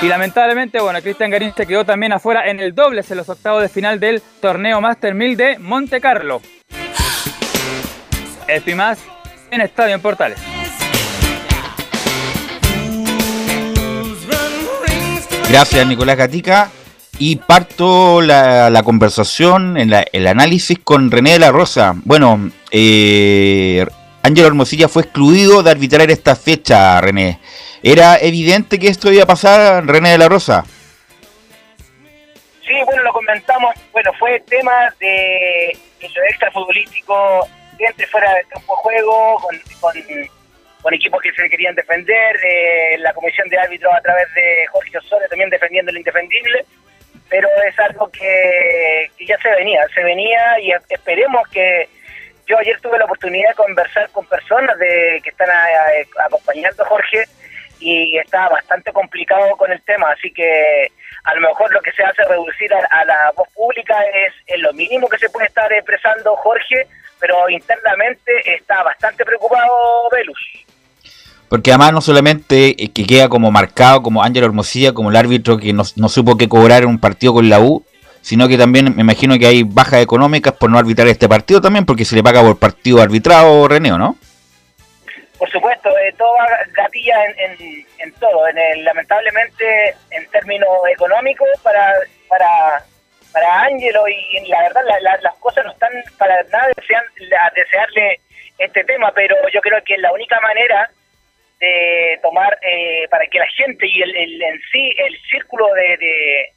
Y 0.00 0.06
lamentablemente, 0.06 0.80
bueno, 0.80 1.00
Cristian 1.02 1.30
Garín 1.30 1.52
se 1.54 1.66
quedó 1.66 1.84
también 1.84 2.12
afuera 2.12 2.48
en 2.48 2.60
el 2.60 2.74
dobles 2.74 3.10
en 3.10 3.18
los 3.18 3.28
octavos 3.28 3.60
de 3.60 3.68
final 3.68 4.00
del 4.00 4.22
torneo 4.40 4.80
Master 4.80 5.14
1000 5.14 5.36
de 5.36 5.58
Monte 5.58 6.00
Carlo. 6.00 6.40
Esto 8.48 8.70
y 8.70 8.74
más 8.74 8.98
en 9.50 9.60
Estadio 9.60 9.94
en 9.94 10.00
Portales. 10.00 10.38
Gracias, 15.50 15.86
Nicolás 15.86 16.16
Gatica 16.16 16.70
y 17.18 17.36
parto 17.36 18.20
la, 18.20 18.82
conversación, 18.84 19.76
en 19.76 19.92
el 20.12 20.26
análisis 20.26 20.78
con 20.78 21.10
René 21.10 21.32
de 21.32 21.38
la 21.38 21.52
Rosa. 21.52 21.94
Bueno, 22.04 22.50
eh, 22.70 23.86
Ángelo 24.22 24.48
Hermosilla 24.48 24.88
fue 24.88 25.02
excluido 25.02 25.62
de 25.62 25.70
arbitrar 25.70 26.10
esta 26.10 26.36
fecha, 26.36 27.00
René. 27.00 27.38
¿Era 27.82 28.18
evidente 28.18 28.78
que 28.78 28.88
esto 28.88 29.12
iba 29.12 29.22
a 29.22 29.26
pasar, 29.26 29.86
René 29.86 30.10
de 30.10 30.18
la 30.18 30.28
Rosa? 30.28 30.64
Sí, 32.66 32.74
bueno, 32.84 33.02
lo 33.02 33.12
comentamos. 33.12 33.74
Bueno, 33.92 34.12
fue 34.18 34.40
tema 34.40 34.92
de 35.00 35.68
hecho 36.00 36.20
extra 36.28 36.50
futbolístico, 36.50 37.46
dentro 37.78 38.06
fuera 38.08 38.32
del 38.34 38.46
campo 38.48 38.74
de 38.74 38.82
juego, 38.82 39.36
con, 39.40 39.92
con, 40.82 40.94
equipos 40.94 41.20
que 41.20 41.32
se 41.32 41.48
querían 41.48 41.74
defender, 41.74 42.36
eh, 42.44 42.98
la 42.98 43.12
comisión 43.12 43.48
de 43.48 43.58
árbitros 43.58 43.92
a 43.92 44.00
través 44.00 44.26
de 44.34 44.66
Jorge 44.70 44.98
Osorio 44.98 45.28
también 45.28 45.50
defendiendo 45.50 45.90
el 45.90 45.98
indefendible 45.98 46.64
pero 47.28 47.48
es 47.68 47.78
algo 47.78 48.08
que, 48.08 49.10
ya 49.20 49.38
se 49.38 49.50
venía, 49.50 49.80
se 49.94 50.02
venía 50.02 50.60
y 50.60 50.72
esperemos 50.88 51.46
que 51.48 51.88
yo 52.46 52.58
ayer 52.58 52.80
tuve 52.80 52.98
la 52.98 53.06
oportunidad 53.06 53.50
de 53.50 53.54
conversar 53.54 54.08
con 54.10 54.26
personas 54.26 54.78
de 54.78 55.20
que 55.22 55.30
están 55.30 55.48
acompañando 56.24 56.84
a 56.84 56.86
Jorge 56.86 57.24
y 57.80 58.16
está 58.18 58.48
bastante 58.48 58.92
complicado 58.92 59.56
con 59.56 59.70
el 59.72 59.82
tema, 59.82 60.10
así 60.10 60.32
que 60.32 60.90
a 61.24 61.34
lo 61.34 61.48
mejor 61.48 61.72
lo 61.72 61.80
que 61.80 61.92
se 61.92 62.04
hace 62.04 62.22
reducir 62.24 62.72
a, 62.72 63.04
la 63.04 63.32
voz 63.36 63.48
pública 63.52 64.00
es, 64.14 64.32
es, 64.46 64.60
lo 64.60 64.72
mínimo 64.72 65.08
que 65.08 65.18
se 65.18 65.28
puede 65.28 65.46
estar 65.48 65.70
expresando 65.72 66.36
Jorge, 66.36 66.86
pero 67.18 67.48
internamente 67.48 68.32
está 68.44 68.82
bastante 68.84 69.24
preocupado 69.24 70.08
Velus. 70.10 70.65
Porque 71.56 71.70
además 71.70 71.94
no 71.94 72.02
solamente 72.02 72.76
eh, 72.76 72.92
que 72.92 73.06
queda 73.06 73.30
como 73.30 73.50
marcado 73.50 74.02
como 74.02 74.22
Ángelo 74.22 74.44
Hermosilla, 74.44 74.92
como 74.92 75.08
el 75.08 75.16
árbitro 75.16 75.56
que 75.56 75.72
no, 75.72 75.84
supo 75.84 76.36
qué 76.36 76.50
cobrar 76.50 76.82
en 76.82 76.90
un 76.90 77.00
partido 77.00 77.32
con 77.32 77.48
la 77.48 77.60
U, 77.60 77.82
sino 78.20 78.46
que 78.46 78.58
también 78.58 78.94
me 78.94 79.00
imagino 79.00 79.38
que 79.38 79.46
hay 79.46 79.62
bajas 79.62 80.02
económicas 80.02 80.52
por 80.52 80.68
no 80.68 80.76
arbitrar 80.76 81.08
este 81.08 81.30
partido 81.30 81.62
también, 81.62 81.86
porque 81.86 82.04
se 82.04 82.14
le 82.14 82.22
paga 82.22 82.42
por 82.42 82.58
partido 82.58 83.00
arbitrado, 83.00 83.66
René, 83.68 83.88
¿no? 83.88 84.18
Por 85.38 85.50
supuesto, 85.50 85.88
eh, 85.96 86.12
todo 86.18 86.28
gatilla 86.74 87.24
en, 87.38 87.86
en, 88.00 88.12
todo. 88.20 88.46
En 88.48 88.84
lamentablemente, 88.84 89.94
en 90.10 90.26
términos 90.26 90.68
económicos, 90.92 91.48
para, 91.62 91.90
para, 92.28 92.84
para 93.32 93.62
Ángelo 93.62 94.06
y, 94.08 94.46
la 94.46 94.60
verdad 94.60 94.82
las 95.22 95.34
cosas 95.36 95.64
no 95.64 95.72
están 95.72 95.92
para 96.18 96.34
nada 96.52 96.68
desean, 96.76 97.04
desearle 97.54 98.20
este 98.58 98.84
tema, 98.84 99.10
pero 99.14 99.34
yo 99.54 99.62
creo 99.62 99.82
que 99.86 99.96
la 99.96 100.12
única 100.12 100.38
manera 100.40 100.90
de 101.60 102.18
tomar 102.22 102.58
eh, 102.62 103.06
para 103.08 103.26
que 103.26 103.38
la 103.38 103.48
gente 103.48 103.86
y 103.86 104.02
el, 104.02 104.42
en 104.42 104.60
sí 104.70 104.94
el 104.98 105.18
círculo 105.30 105.66
de, 105.74 106.52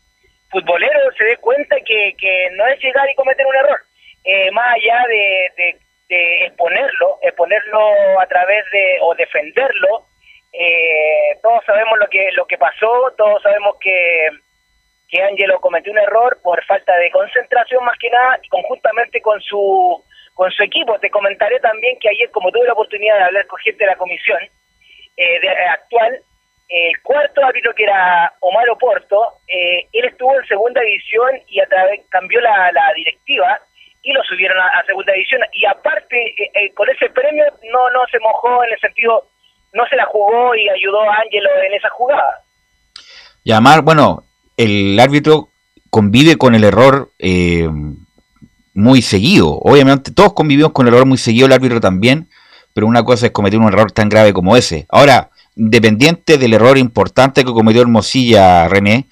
futboleros 0.49 1.15
se 1.15 1.23
dé 1.23 1.37
cuenta 1.37 1.75
que, 1.85 2.15
que 2.17 2.49
no 2.55 2.65
es 2.67 2.79
llegar 2.81 3.07
y 3.09 3.15
cometer 3.15 3.45
un 3.45 3.55
error, 3.55 3.79
eh, 4.23 4.51
más 4.51 4.75
allá 4.75 5.05
de, 5.07 5.75
de, 6.09 6.45
exponerlo, 6.45 7.19
exponerlo 7.21 8.19
a 8.19 8.25
través 8.25 8.65
de 8.71 8.97
o 9.01 9.13
defenderlo. 9.13 10.05
Eh, 10.51 11.37
todos 11.43 11.63
sabemos 11.65 11.99
lo 11.99 12.07
que 12.07 12.31
lo 12.31 12.47
que 12.47 12.57
pasó, 12.57 13.13
todos 13.15 13.41
sabemos 13.43 13.75
que 13.79 14.29
que 15.07 15.23
Angelo 15.23 15.59
cometió 15.59 15.91
un 15.91 15.97
error 15.97 16.39
por 16.43 16.63
falta 16.65 16.95
de 16.97 17.09
concentración 17.09 17.83
más 17.83 17.97
que 17.97 18.09
nada 18.09 18.39
y 18.43 18.47
conjuntamente 18.47 19.21
con 19.21 19.39
su 19.41 20.03
con 20.33 20.51
su 20.51 20.63
equipo. 20.63 20.97
Te 20.99 21.09
comentaré 21.09 21.59
también 21.59 21.97
que 21.99 22.09
ayer, 22.09 22.31
como 22.31 22.51
tuve 22.51 22.65
la 22.65 22.73
oportunidad 22.73 23.17
de 23.17 23.23
hablar 23.23 23.47
con 23.47 23.59
gente 23.59 23.83
de 23.83 23.91
la 23.91 23.97
comisión 23.97 24.39
eh, 25.19 25.39
de, 25.41 25.47
eh, 25.47 25.69
actual, 25.71 26.21
el 26.69 27.01
cuarto 27.01 27.43
árbitro 27.43 27.73
que 27.75 27.83
era 27.83 28.33
Omar 28.39 28.69
Oporto, 28.69 29.39
eh, 29.47 29.87
él 29.91 30.05
estuvo 30.05 30.33
en 30.39 30.47
segunda 30.47 30.81
división 30.81 31.31
y 31.47 31.59
a 31.59 31.67
cambió 32.09 32.39
la, 32.41 32.71
directiva 32.95 33.59
y 34.03 34.13
lo 34.13 34.23
subieron 34.23 34.57
a, 34.57 34.83
segunda 34.85 35.13
división 35.13 35.41
y 35.53 35.65
aparte 35.65 36.35
con 36.75 36.89
ese 36.89 37.09
premio 37.09 37.43
no 37.71 37.89
no 37.89 37.99
se 38.09 38.19
mojó 38.19 38.63
en 38.63 38.71
el 38.71 38.79
sentido 38.79 39.27
no 39.73 39.85
se 39.87 39.95
la 39.95 40.05
jugó 40.05 40.55
y 40.55 40.69
ayudó 40.69 41.01
a 41.01 41.21
Angelo 41.21 41.49
en 41.67 41.73
esa 41.73 41.89
jugada. 41.89 42.43
Llamar, 43.43 43.81
bueno, 43.81 44.23
el 44.57 44.99
árbitro 44.99 45.49
convive 45.89 46.37
con 46.37 46.55
el 46.55 46.63
error 46.63 47.11
eh, 47.19 47.67
muy 48.73 49.01
seguido. 49.01 49.59
Obviamente 49.61 50.11
todos 50.11 50.33
convivimos 50.33 50.71
con 50.71 50.87
el 50.87 50.93
error 50.93 51.05
muy 51.05 51.17
seguido, 51.17 51.47
el 51.47 51.53
árbitro 51.53 51.79
también, 51.79 52.29
pero 52.79 52.87
una 52.87 53.03
cosa 53.03 53.25
es 53.25 53.33
cometer 53.33 53.59
un 53.59 53.67
error 53.67 53.91
tan 53.91 54.07
grave 54.07 54.31
como 54.31 54.55
ese. 54.55 54.85
Ahora, 54.87 55.31
independiente 55.57 56.37
del 56.37 56.53
error 56.53 56.77
importante 56.77 57.43
que 57.43 57.51
cometió 57.51 57.81
Hermosilla 57.81 58.69
René, 58.69 59.09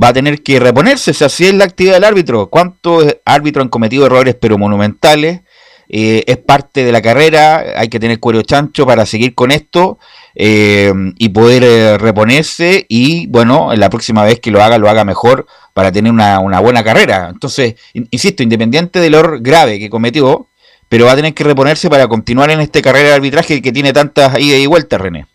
va 0.00 0.08
a 0.08 0.12
tener 0.12 0.42
que 0.42 0.60
reponerse, 0.60 1.14
si 1.14 1.24
así 1.24 1.46
es 1.46 1.54
la 1.54 1.64
actividad 1.64 1.94
del 1.94 2.04
árbitro. 2.04 2.50
¿Cuántos 2.50 3.16
árbitros 3.24 3.62
han 3.62 3.70
cometido 3.70 4.04
errores 4.04 4.36
pero 4.38 4.58
monumentales? 4.58 5.40
Eh, 5.88 6.24
es 6.26 6.36
parte 6.36 6.84
de 6.84 6.92
la 6.92 7.00
carrera, 7.00 7.64
hay 7.74 7.88
que 7.88 7.98
tener 7.98 8.20
cuero 8.20 8.42
chancho 8.42 8.84
para 8.84 9.06
seguir 9.06 9.34
con 9.34 9.50
esto 9.50 9.98
eh, 10.34 10.92
y 11.16 11.30
poder 11.30 11.64
eh, 11.64 11.96
reponerse 11.96 12.84
y 12.86 13.28
bueno, 13.28 13.72
la 13.74 13.88
próxima 13.88 14.24
vez 14.24 14.40
que 14.40 14.50
lo 14.50 14.62
haga, 14.62 14.76
lo 14.76 14.90
haga 14.90 15.06
mejor 15.06 15.46
para 15.72 15.90
tener 15.90 16.12
una, 16.12 16.38
buena 16.60 16.84
carrera. 16.84 17.30
Entonces, 17.32 17.76
insisto, 17.94 18.42
independiente 18.42 19.00
del 19.00 19.14
error 19.14 19.40
grave 19.40 19.78
que 19.78 19.88
cometió, 19.88 20.48
pero 20.88 21.06
va 21.06 21.12
a 21.12 21.16
tener 21.16 21.34
que 21.34 21.44
reponerse 21.44 21.88
para 21.88 22.06
continuar 22.06 22.50
en 22.50 22.60
esta 22.60 22.82
carrera 22.82 23.08
de 23.08 23.14
arbitraje 23.14 23.62
que 23.62 23.72
tiene 23.72 23.92
tantas 23.92 24.38
idas 24.38 24.60
y 24.60 24.66
vueltas, 24.66 25.00
René. 25.00 25.26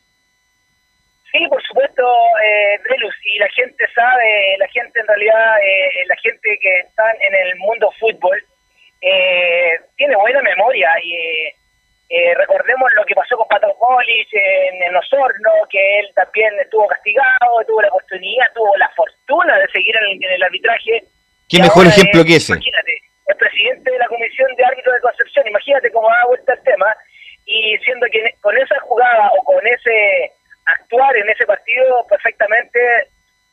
Sí, 1.31 1.39
por 1.47 1.61
supuesto, 1.63 2.03
eh, 2.45 2.79
y 3.33 3.39
la 3.39 3.49
gente 3.49 3.85
sabe, 3.95 4.57
la 4.59 4.67
gente 4.67 4.99
en 4.99 5.07
realidad, 5.07 5.57
eh, 5.63 6.05
la 6.07 6.15
gente 6.17 6.59
que 6.61 6.79
está 6.79 7.03
en 7.21 7.33
el 7.33 7.55
mundo 7.57 7.91
fútbol, 7.99 8.43
tiene 9.97 10.15
buena 10.15 10.41
memoria 10.41 10.89
y 11.03 11.51
eh, 12.13 12.35
recordemos 12.35 12.91
lo 12.93 13.05
que 13.05 13.15
pasó 13.15 13.37
con 13.37 13.47
Pato 13.47 13.73
en, 14.05 14.83
en, 14.83 14.95
Osorno, 14.97 15.51
que 15.69 15.99
él 15.99 16.11
también 16.13 16.53
estuvo 16.61 16.85
castigado, 16.85 17.63
tuvo 17.65 17.81
la 17.81 17.87
oportunidad, 17.87 18.51
tuvo 18.53 18.75
la 18.75 18.89
fortuna 18.89 19.57
de 19.57 19.67
seguir 19.69 19.95
en 19.95 20.21
el, 20.21 20.43
arbitraje. 20.43 21.05
¿Qué 21.47 21.61
mejor 21.61 21.87
ejemplo 21.87 22.25
que 22.25 22.35
ese? 22.35 22.51
Imagínate, 22.51 23.01
el 23.31 23.37
presidente 23.37 23.91
de 23.91 23.97
la 23.97 24.07
Comisión 24.07 24.53
de 24.55 24.65
Árbitros 24.65 24.95
de 24.95 25.01
Concepción, 25.01 25.47
imagínate 25.47 25.91
cómo 25.91 26.07
da 26.09 26.25
vuelta 26.27 26.53
el 26.53 26.63
tema, 26.63 26.95
y 27.45 27.77
siendo 27.79 28.05
que 28.07 28.35
con 28.41 28.57
esa 28.57 28.79
jugada 28.81 29.31
o 29.37 29.43
con 29.43 29.65
ese 29.65 30.31
actuar 30.65 31.15
en 31.17 31.29
ese 31.29 31.45
partido, 31.45 32.05
perfectamente 32.07 32.79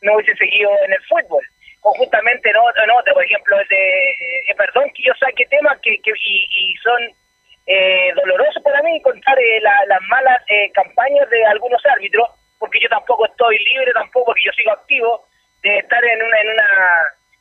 no 0.02 0.14
hubiese 0.14 0.36
seguido 0.36 0.70
en 0.84 0.92
el 0.92 1.02
fútbol. 1.04 1.44
Conjuntamente 1.80 2.50
en 2.50 2.56
otro, 2.56 3.14
por 3.14 3.24
ejemplo, 3.24 3.58
el 3.58 3.68
de, 3.68 4.08
eh, 4.48 4.54
perdón 4.56 4.90
que 4.94 5.02
yo 5.04 5.12
saque 5.14 5.46
temas 5.46 5.78
que, 5.80 5.96
que 6.02 6.12
y 6.20 6.74
son 6.82 7.14
eh, 7.66 8.12
doloroso 8.14 8.62
para 8.62 8.82
mí 8.82 9.00
contar 9.02 9.38
eh, 9.38 9.60
las 9.60 10.00
malas 10.08 10.42
eh, 10.48 10.70
campañas 10.72 11.28
de 11.30 11.44
algunos 11.46 11.84
árbitros, 11.86 12.28
porque 12.58 12.80
yo 12.80 12.88
tampoco 12.88 13.26
estoy 13.26 13.58
libre, 13.58 13.92
tampoco 13.92 14.26
porque 14.26 14.42
yo 14.44 14.52
sigo 14.52 14.72
activo 14.72 15.26
de 15.62 15.78
estar 15.78 16.02
en 16.04 16.22
una, 16.22 16.40
en 16.40 16.48
una 16.48 16.64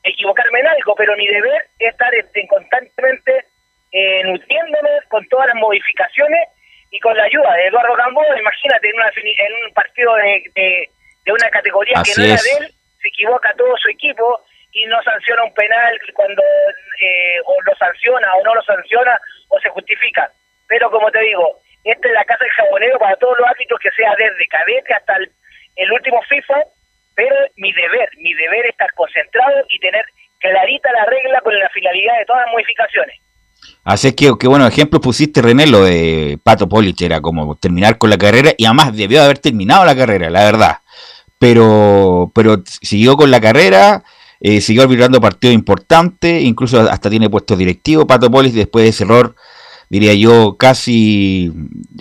equivocarme 0.08 0.60
en 0.60 0.68
algo, 0.68 0.96
pero 0.96 1.16
mi 1.16 1.28
deber 1.28 1.68
es 1.80 1.92
estar 1.92 2.14
este, 2.16 2.48
constantemente 2.48 3.46
eh, 3.92 4.24
nutriéndome 4.24 4.90
con 5.10 5.26
todas 5.28 5.48
las 5.48 5.56
modificaciones 5.56 6.50
y 6.92 7.00
con 7.00 7.16
la 7.18 7.24
ayuda 7.24 7.54
de 7.54 7.68
Eduardo 7.68 7.96
Gamboa, 7.96 8.40
imagínate 8.40 8.90
en, 8.90 8.96
una, 8.96 9.10
en 9.10 9.66
un 9.66 9.74
partido 9.74 10.16
de, 10.16 10.44
de, 10.56 11.32
una 11.32 11.50
categoría 11.50 12.02
que 12.04 12.14
no 12.18 12.26
era 12.26 12.42
de 12.42 12.66
él, 12.66 12.74
se 13.02 13.08
equivoca 13.10 13.54
todo 13.58 13.76
su 13.78 13.90
equipo 13.90 14.42
y 14.72 14.86
no 14.86 15.02
sanciona 15.04 15.44
un 15.44 15.54
penal 15.54 16.00
cuando 16.14 16.42
o 17.46 17.62
lo 17.62 17.76
sanciona 17.76 18.34
o 18.36 18.44
no 18.44 18.56
lo 18.56 18.62
sanciona 18.64 19.20
o 19.50 19.60
se 19.60 19.70
justifica. 19.70 20.32
Pero 20.68 20.90
como 20.90 21.12
te 21.12 21.20
digo, 21.22 21.60
esta 21.84 22.08
es 22.08 22.14
la 22.14 22.26
casa 22.26 22.44
del 22.44 22.54
jabonero 22.54 23.00
para 23.00 23.16
todos 23.16 23.38
los 23.40 23.48
árbitros 23.48 23.80
que 23.80 23.92
sea 23.92 24.14
desde 24.18 24.48
cadete 24.48 24.94
hasta 24.94 25.16
el, 25.76 25.92
último 25.92 26.22
FIFA, 26.24 26.64
pero 27.18 27.36
mi 27.56 27.74
deber, 27.74 28.10
mi 28.20 28.32
deber 28.36 28.66
es 28.66 28.72
estar 28.74 28.94
concentrado 28.94 29.66
y 29.72 29.80
tener 29.80 30.06
clarita 30.38 30.88
la 30.94 31.06
regla 31.06 31.42
con 31.42 31.58
la 31.58 31.68
finalidad 31.70 32.20
de 32.20 32.26
todas 32.26 32.46
las 32.46 32.54
modificaciones. 32.54 33.18
Así 33.84 34.14
que, 34.14 34.32
qué 34.40 34.48
bueno 34.48 34.68
ejemplo 34.68 35.02
pusiste, 35.02 35.42
René, 35.42 35.66
lo 35.66 35.84
de 35.84 36.38
Pato 36.44 36.70
Polich, 36.70 37.02
era 37.02 37.20
como 37.20 37.56
terminar 37.56 37.98
con 37.98 38.12
la 38.12 38.20
carrera, 38.20 38.52
y 38.56 38.66
además 38.66 38.96
debió 38.96 39.24
haber 39.24 39.40
terminado 39.40 39.84
la 39.84 39.96
carrera, 39.96 40.30
la 40.30 40.44
verdad. 40.44 40.78
Pero, 41.40 42.32
pero 42.36 42.62
siguió 42.66 43.18
con 43.18 43.32
la 43.32 43.42
carrera, 43.42 44.04
eh, 44.40 44.62
siguió 44.62 44.84
arbitrando 44.84 45.20
partidos 45.20 45.56
importantes, 45.56 46.44
incluso 46.44 46.82
hasta 46.82 47.10
tiene 47.10 47.32
puestos 47.32 47.58
directivos. 47.58 48.06
Pato 48.06 48.30
Polis, 48.30 48.54
después 48.54 48.84
de 48.84 48.90
ese 48.90 49.06
error, 49.06 49.36
diría 49.90 50.14
yo, 50.14 50.58
casi. 50.58 51.52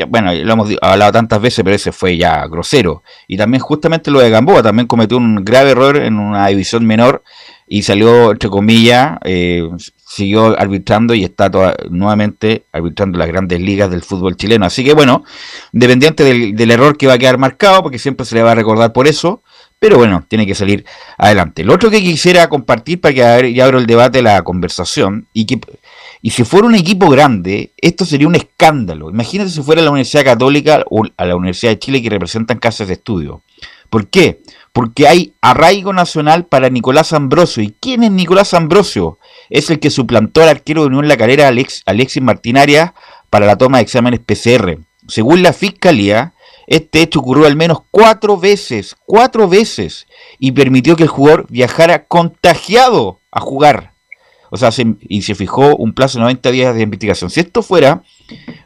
bueno, 0.08 0.32
lo 0.34 0.52
hemos 0.52 0.70
hablado 0.80 1.12
tantas 1.12 1.40
veces, 1.40 1.64
pero 1.64 1.76
ese 1.76 1.92
fue 1.92 2.16
ya 2.16 2.46
grosero. 2.46 3.02
Y 3.28 3.36
también, 3.36 3.60
justamente 3.62 4.10
lo 4.10 4.20
de 4.20 4.30
Gamboa, 4.30 4.62
también 4.62 4.86
cometió 4.86 5.16
un 5.16 5.44
grave 5.44 5.70
error 5.70 5.96
en 5.96 6.18
una 6.18 6.46
división 6.48 6.86
menor 6.86 7.22
y 7.68 7.82
salió, 7.82 8.30
entre 8.32 8.48
comillas, 8.48 9.18
eh, 9.24 9.68
siguió 9.96 10.58
arbitrando 10.58 11.14
y 11.14 11.24
está 11.24 11.50
nuevamente 11.90 12.64
arbitrando 12.72 13.18
las 13.18 13.28
grandes 13.28 13.60
ligas 13.60 13.90
del 13.90 14.02
fútbol 14.02 14.36
chileno. 14.36 14.66
Así 14.66 14.84
que, 14.84 14.94
bueno, 14.94 15.24
independiente 15.72 16.22
del, 16.22 16.54
del 16.54 16.70
error 16.70 16.96
que 16.96 17.06
va 17.06 17.14
a 17.14 17.18
quedar 17.18 17.38
marcado, 17.38 17.82
porque 17.82 17.98
siempre 17.98 18.24
se 18.24 18.36
le 18.36 18.42
va 18.42 18.52
a 18.52 18.54
recordar 18.54 18.92
por 18.92 19.08
eso. 19.08 19.42
Pero 19.78 19.98
bueno, 19.98 20.24
tiene 20.26 20.46
que 20.46 20.54
salir 20.54 20.86
adelante. 21.18 21.62
Lo 21.62 21.74
otro 21.74 21.90
que 21.90 22.00
quisiera 22.00 22.48
compartir 22.48 23.00
para 23.00 23.12
que 23.14 23.52
ya 23.52 23.64
abro 23.66 23.78
el 23.78 23.86
debate, 23.86 24.22
la 24.22 24.42
conversación, 24.42 25.26
y 25.34 25.44
que 25.44 25.60
y 26.22 26.30
si 26.30 26.44
fuera 26.44 26.66
un 26.66 26.74
equipo 26.74 27.08
grande, 27.08 27.72
esto 27.76 28.04
sería 28.04 28.28
un 28.28 28.34
escándalo. 28.34 29.10
Imagínate 29.10 29.50
si 29.50 29.62
fuera 29.62 29.82
la 29.82 29.90
Universidad 29.90 30.24
Católica 30.24 30.84
o 30.90 31.04
a 31.16 31.24
la 31.24 31.36
Universidad 31.36 31.72
de 31.72 31.78
Chile 31.78 32.02
que 32.02 32.10
representan 32.10 32.58
casas 32.58 32.88
de 32.88 32.94
estudio. 32.94 33.42
¿Por 33.90 34.08
qué? 34.08 34.42
Porque 34.72 35.06
hay 35.08 35.34
arraigo 35.40 35.92
nacional 35.92 36.46
para 36.46 36.68
Nicolás 36.68 37.12
Ambrosio. 37.12 37.62
¿Y 37.62 37.74
quién 37.80 38.02
es 38.02 38.10
Nicolás 38.10 38.54
Ambrosio? 38.54 39.18
Es 39.50 39.70
el 39.70 39.78
que 39.78 39.90
suplantó 39.90 40.42
al 40.42 40.48
arquero 40.48 40.82
de 40.82 40.88
Unión 40.88 41.08
La 41.08 41.16
Calera, 41.16 41.48
Alex, 41.48 41.82
Alexis 41.86 42.22
Martinaria, 42.22 42.94
para 43.30 43.46
la 43.46 43.56
toma 43.56 43.78
de 43.78 43.84
exámenes 43.84 44.20
PCR. 44.20 44.78
Según 45.08 45.42
la 45.42 45.52
Fiscalía, 45.52 46.34
este 46.66 47.00
hecho 47.00 47.20
ocurrió 47.20 47.46
al 47.46 47.56
menos 47.56 47.78
cuatro 47.90 48.36
veces, 48.36 48.96
cuatro 49.06 49.48
veces, 49.48 50.06
y 50.38 50.52
permitió 50.52 50.96
que 50.96 51.04
el 51.04 51.08
jugador 51.08 51.46
viajara 51.48 52.06
contagiado 52.06 53.20
a 53.30 53.40
jugar. 53.40 53.95
O 54.56 54.58
sea, 54.58 54.84
y 55.00 55.22
se 55.22 55.34
fijó 55.34 55.76
un 55.76 55.92
plazo 55.92 56.18
de 56.18 56.22
90 56.22 56.50
días 56.50 56.74
de 56.74 56.82
investigación. 56.82 57.30
Si 57.30 57.40
esto 57.40 57.62
fuera, 57.62 58.02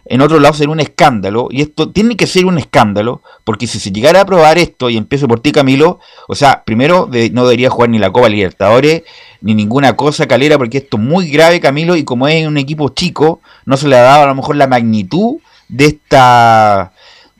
en 0.04 0.20
otro 0.20 0.38
lado 0.38 0.54
sería 0.54 0.72
un 0.72 0.78
escándalo, 0.78 1.48
y 1.50 1.62
esto 1.62 1.90
tiene 1.90 2.16
que 2.16 2.26
ser 2.26 2.46
un 2.46 2.58
escándalo, 2.58 3.22
porque 3.42 3.66
si 3.66 3.80
se 3.80 3.90
llegara 3.90 4.20
a 4.20 4.26
probar 4.26 4.56
esto, 4.58 4.88
y 4.88 4.96
empiezo 4.96 5.26
por 5.26 5.40
ti, 5.40 5.52
Camilo, 5.52 5.98
o 6.28 6.34
sea, 6.34 6.62
primero 6.64 7.08
no 7.32 7.44
debería 7.44 7.70
jugar 7.70 7.90
ni 7.90 7.98
la 7.98 8.12
Copa 8.12 8.28
Libertadores, 8.28 9.02
ni 9.40 9.54
ninguna 9.54 9.96
cosa 9.96 10.28
calera, 10.28 10.58
porque 10.58 10.78
esto 10.78 10.96
es 10.96 11.02
muy 11.02 11.28
grave, 11.28 11.58
Camilo, 11.58 11.96
y 11.96 12.04
como 12.04 12.28
es 12.28 12.46
un 12.46 12.56
equipo 12.56 12.90
chico, 12.90 13.40
no 13.66 13.76
se 13.76 13.88
le 13.88 13.96
ha 13.96 14.02
dado 14.02 14.22
a 14.22 14.26
lo 14.26 14.34
mejor 14.36 14.56
la 14.56 14.68
magnitud 14.68 15.38
de 15.68 15.86
esta 15.86 16.92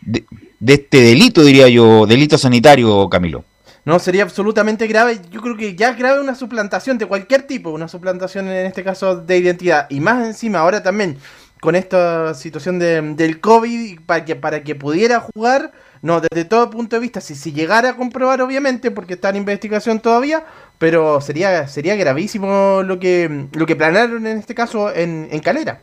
de 0.03 0.75
este 0.75 1.01
delito, 1.01 1.43
diría 1.43 1.69
yo, 1.69 2.07
delito 2.07 2.37
sanitario, 2.37 3.09
Camilo. 3.09 3.45
No, 3.85 3.99
sería 3.99 4.23
absolutamente 4.23 4.87
grave. 4.87 5.21
Yo 5.31 5.41
creo 5.41 5.57
que 5.57 5.75
ya 5.75 5.91
es 5.91 5.99
grave 5.99 6.21
una 6.21 6.35
suplantación 6.35 6.99
de 6.99 7.07
cualquier 7.07 7.43
tipo, 7.43 7.71
una 7.71 7.89
suplantación 7.89 8.49
en 8.49 8.67
este 8.67 8.85
caso 8.85 9.17
de 9.17 9.39
identidad. 9.39 9.87
Y 9.91 10.01
más 10.01 10.27
encima, 10.27 10.59
ahora 10.59 10.83
también 10.83 11.19
con 11.61 11.77
esta 11.77 12.35
situación 12.35 12.79
de, 12.79 13.01
del 13.15 13.41
COVID, 13.41 14.01
para 14.07 14.25
que, 14.25 14.35
para 14.35 14.63
que 14.65 14.75
pudiera 14.75 15.21
jugar, 15.21 15.73
no, 16.03 16.21
desde 16.21 16.47
todo 16.47 16.71
punto 16.71 16.97
de 16.97 17.01
vista, 17.01 17.21
si, 17.21 17.35
si 17.35 17.53
llegara 17.53 17.91
a 17.91 17.97
comprobar, 17.97 18.41
obviamente, 18.41 18.91
porque 18.91 19.15
está 19.15 19.29
en 19.29 19.37
investigación 19.37 20.01
todavía, 20.01 20.45
pero 20.79 21.21
sería, 21.21 21.69
sería 21.69 21.97
gravísimo 21.97 22.83
lo 22.83 22.99
que, 22.99 23.47
lo 23.53 23.67
que 23.67 23.77
planearon 23.77 24.27
en 24.27 24.39
este 24.39 24.55
caso 24.55 24.95
en, 24.95 25.29
en 25.31 25.41
Calera. 25.41 25.83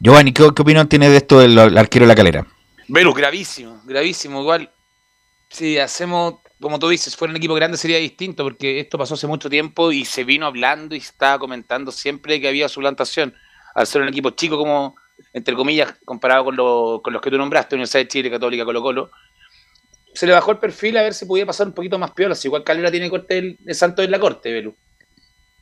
Giovanni, 0.00 0.32
¿qué, 0.32 0.48
¿qué, 0.54 0.62
opinión 0.62 0.88
tiene 0.88 1.10
de 1.10 1.16
esto 1.16 1.40
del 1.40 1.58
arquero 1.58 2.04
de 2.04 2.08
la 2.08 2.14
calera? 2.14 2.46
Velus, 2.86 3.14
gravísimo, 3.14 3.82
gravísimo. 3.84 4.40
Igual, 4.42 4.70
si 5.50 5.78
hacemos, 5.78 6.36
como 6.60 6.78
tú 6.78 6.88
dices, 6.88 7.16
fuera 7.16 7.30
un 7.32 7.36
equipo 7.36 7.54
grande 7.54 7.76
sería 7.76 7.98
distinto, 7.98 8.44
porque 8.44 8.80
esto 8.80 8.98
pasó 8.98 9.14
hace 9.14 9.26
mucho 9.26 9.48
tiempo 9.48 9.92
y 9.92 10.04
se 10.04 10.24
vino 10.24 10.46
hablando 10.46 10.94
y 10.94 10.98
estaba 10.98 11.38
comentando 11.38 11.92
siempre 11.92 12.40
que 12.40 12.48
había 12.48 12.68
suplantación. 12.68 13.34
Al 13.74 13.86
ser 13.86 14.02
un 14.02 14.08
equipo 14.08 14.30
chico, 14.30 14.56
como, 14.56 14.96
entre 15.32 15.54
comillas, 15.54 15.94
comparado 16.04 16.44
con, 16.44 16.56
lo, 16.56 17.00
con 17.02 17.12
los 17.12 17.22
que 17.22 17.30
tú 17.30 17.38
nombraste, 17.38 17.76
Universidad 17.76 18.02
de 18.02 18.08
Chile, 18.08 18.30
Católica, 18.30 18.64
Colo 18.64 18.82
Colo, 18.82 19.10
se 20.12 20.26
le 20.26 20.32
bajó 20.32 20.50
el 20.50 20.58
perfil 20.58 20.96
a 20.96 21.02
ver 21.02 21.14
si 21.14 21.26
podía 21.26 21.46
pasar 21.46 21.68
un 21.68 21.74
poquito 21.74 21.98
más 21.98 22.10
piola. 22.10 22.36
igual 22.42 22.64
Calera 22.64 22.90
tiene 22.90 23.08
corte 23.08 23.56
de 23.58 23.74
Santo 23.74 24.02
en 24.02 24.10
la 24.10 24.18
corte, 24.18 24.52
Velus 24.52 24.74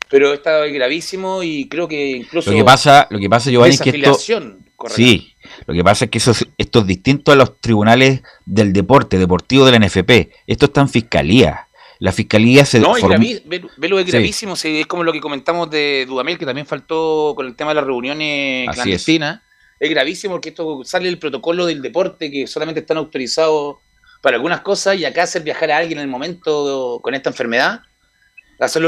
pero 0.08 0.32
está 0.32 0.64
gravísimo 0.66 1.42
y 1.42 1.68
creo 1.68 1.88
que 1.88 2.10
incluso 2.12 2.50
lo 2.50 2.56
que 2.56 2.64
pasa 2.64 3.06
lo 3.10 3.18
que 3.18 3.28
pasa 3.28 3.50
Giovanni 3.50 3.74
es 3.74 3.80
que 3.80 3.90
esto 3.90 4.18
sí 4.88 5.34
lo 5.66 5.74
que 5.74 5.84
pasa 5.84 6.06
es 6.06 6.10
que 6.10 6.18
eso, 6.18 6.32
esto 6.58 6.80
es 6.80 6.86
distinto 6.86 7.32
a 7.32 7.36
los 7.36 7.60
tribunales 7.60 8.22
del 8.44 8.72
deporte 8.72 9.18
deportivo 9.18 9.64
de 9.66 9.72
la 9.72 9.86
NFP 9.86 10.30
esto 10.46 10.66
está 10.66 10.80
en 10.80 10.88
fiscalía 10.88 11.68
la 11.98 12.12
fiscalía 12.12 12.64
se 12.64 12.80
no 12.80 12.96
es 13.98 14.06
gravísimo 14.06 14.54
es 14.62 14.86
como 14.86 15.04
lo 15.04 15.12
que 15.12 15.20
comentamos 15.20 15.70
de 15.70 16.04
Dudamel 16.06 16.38
que 16.38 16.46
también 16.46 16.66
faltó 16.66 17.34
con 17.36 17.46
el 17.46 17.56
tema 17.56 17.70
de 17.70 17.76
las 17.76 17.84
reuniones 17.84 18.68
clandestinas 18.70 19.40
es. 19.80 19.88
es 19.88 19.90
gravísimo 19.90 20.34
porque 20.34 20.50
esto 20.50 20.82
sale 20.84 21.08
el 21.08 21.18
protocolo 21.18 21.66
del 21.66 21.82
deporte 21.82 22.30
que 22.30 22.46
solamente 22.46 22.80
están 22.80 22.98
autorizados 22.98 23.76
para 24.20 24.36
algunas 24.36 24.60
cosas 24.60 24.98
y 24.98 25.04
acá 25.04 25.22
hacer 25.22 25.42
viajar 25.42 25.70
a 25.70 25.78
alguien 25.78 25.98
en 25.98 26.04
el 26.04 26.10
momento 26.10 27.00
con 27.02 27.14
esta 27.14 27.30
enfermedad 27.30 27.80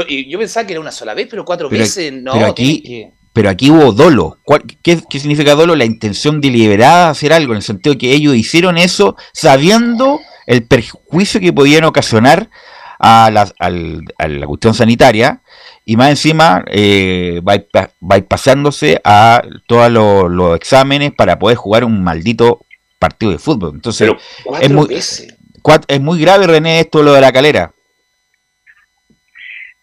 y 0.07 0.29
yo 0.29 0.39
pensaba 0.39 0.65
que 0.65 0.73
era 0.73 0.79
una 0.79 0.91
sola 0.91 1.13
vez, 1.13 1.27
pero 1.29 1.45
cuatro 1.45 1.69
veces 1.69 2.11
no. 2.11 2.33
Pero 2.33 2.47
aquí, 2.47 3.07
pero 3.33 3.49
aquí 3.49 3.71
hubo 3.71 3.91
dolo. 3.91 4.37
¿Qué, 4.83 4.99
¿Qué, 5.09 5.19
significa 5.19 5.55
dolo? 5.55 5.75
La 5.75 5.85
intención 5.85 6.41
deliberada 6.41 7.05
de 7.05 7.11
hacer 7.11 7.33
algo, 7.33 7.53
en 7.53 7.57
el 7.57 7.63
sentido 7.63 7.93
de 7.93 7.99
que 7.99 8.13
ellos 8.13 8.35
hicieron 8.35 8.77
eso 8.77 9.15
sabiendo 9.33 10.19
el 10.47 10.63
perjuicio 10.63 11.39
que 11.39 11.53
podían 11.53 11.83
ocasionar 11.83 12.49
a 12.99 13.29
la, 13.31 13.51
a 13.59 14.27
la 14.27 14.45
cuestión 14.47 14.73
sanitaria 14.73 15.41
y 15.85 15.95
más 15.95 16.09
encima 16.09 16.63
eh, 16.67 17.41
pasándose 18.27 19.01
a 19.03 19.41
todos 19.67 19.89
los, 19.91 20.55
exámenes 20.55 21.13
para 21.13 21.39
poder 21.39 21.57
jugar 21.57 21.83
un 21.83 22.03
maldito 22.03 22.65
partido 22.99 23.31
de 23.31 23.39
fútbol. 23.39 23.71
Entonces, 23.75 24.11
es 24.61 24.69
muy, 24.69 24.87
es 24.93 26.01
muy 26.01 26.21
grave, 26.21 26.45
René, 26.45 26.81
esto 26.81 27.01
lo 27.01 27.13
de 27.13 27.21
la 27.21 27.31
calera 27.31 27.73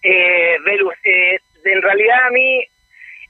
eh, 0.03 0.57
Velus, 0.65 0.95
eh, 1.05 1.39
en 1.65 1.83
realidad 1.83 2.27
a 2.29 2.31
mí 2.31 2.65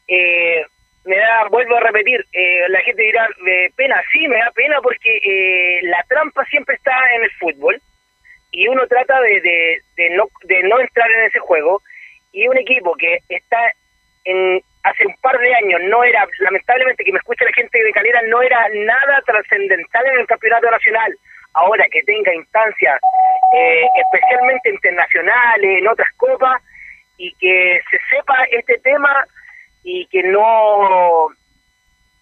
eh, 0.08 0.64
me 1.04 1.16
da, 1.16 1.46
vuelvo 1.48 1.76
a 1.76 1.80
repetir, 1.80 2.25
eh, 2.32 2.68
la 2.68 2.80
gente 2.80 3.02
dirá, 3.02 3.28
pena, 3.76 4.02
sí, 4.12 4.26
me 4.26 4.38
da 4.38 4.50
pena 4.52 4.80
porque 4.82 5.16
eh, 5.22 5.80
la 5.84 6.02
trampa 6.08 6.44
siempre 6.46 6.75
está 6.75 6.92
en 7.14 7.22
el 7.22 7.30
fútbol 7.32 7.80
y 8.50 8.66
uno 8.68 8.86
trata 8.86 9.20
de, 9.20 9.40
de, 9.96 10.10
no, 10.10 10.28
de 10.44 10.62
no 10.64 10.80
entrar 10.80 11.10
en 11.10 11.25
ese 11.25 11.38
juego 11.38 11.80
y 12.32 12.48
un 12.48 12.56
equipo 12.58 12.94
que 12.96 13.18
está 13.28 13.72
en 14.25 14.60
hace 14.86 15.06
un 15.06 15.14
par 15.20 15.36
de 15.38 15.54
años 15.54 15.80
no 15.88 16.04
era, 16.04 16.26
lamentablemente 16.38 17.04
que 17.04 17.12
me 17.12 17.18
escucha 17.18 17.44
la 17.44 17.52
gente 17.52 17.82
de 17.82 17.92
Calera, 17.92 18.22
no 18.22 18.40
era 18.40 18.68
nada 18.72 19.20
trascendental 19.26 20.06
en 20.06 20.20
el 20.20 20.26
campeonato 20.26 20.70
nacional. 20.70 21.12
Ahora 21.54 21.86
que 21.90 22.02
tenga 22.02 22.34
instancias 22.34 23.00
eh, 23.54 23.86
especialmente 23.96 24.70
internacionales, 24.70 25.78
en 25.80 25.88
otras 25.88 26.08
copas, 26.16 26.62
y 27.18 27.32
que 27.34 27.80
se 27.90 27.98
sepa 28.10 28.44
este 28.50 28.78
tema 28.78 29.26
y 29.86 30.04
que 30.06 30.20
no 30.24 31.28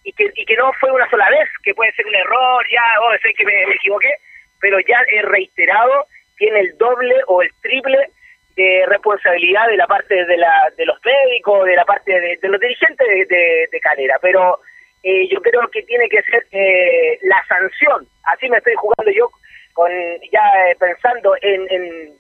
y 0.05 0.13
que, 0.13 0.31
y 0.37 0.45
que 0.45 0.57
no 0.57 0.71
fue 0.79 0.93
una 0.93 1.09
sola 1.09 1.31
vez, 1.31 1.49
que 1.63 1.73
puede 1.73 1.91
ser 1.93 2.07
un 2.07 2.15
error, 2.15 2.63
ya, 2.71 2.83
oh, 3.01 3.17
sé 3.23 3.33
que 3.33 3.45
me, 3.47 3.63
equivoqué, 3.75 4.13
pero 4.61 4.79
ya 4.81 5.01
he 5.11 5.23
reiterado, 5.23 6.07
tiene 6.37 6.61
el 6.61 6.77
doble 6.77 7.15
o 7.27 7.41
el 7.41 7.51
triple 7.63 8.11
de 8.55 8.85
responsabilidad 8.87 9.67
de 9.69 9.79
la 9.79 9.87
parte 9.87 10.15
de, 10.27 10.37
la, 10.37 10.71
de 10.77 10.85
los 10.85 10.99
médicos, 11.03 11.65
de 11.65 11.75
la 11.75 11.87
parte 11.87 12.13
de, 12.21 12.39
los 12.43 12.61
dirigentes 12.61 13.09
de, 13.09 13.25
de, 13.25 14.15
pero 14.21 14.59
eh, 15.03 15.27
yo 15.29 15.41
creo 15.41 15.67
que 15.73 15.83
tiene 15.85 16.07
que 16.11 16.23
ser 16.23 16.47
eh, 16.53 17.19
la 17.23 17.43
sanción, 17.49 18.07
así 18.25 18.47
me 18.51 18.59
estoy 18.59 18.75
jugando 18.75 19.11
yo, 19.11 19.31
con 19.73 19.91
ya 20.31 20.43
eh, 20.69 20.77
pensando 20.79 21.35
en, 21.41 21.67
en 21.71 22.13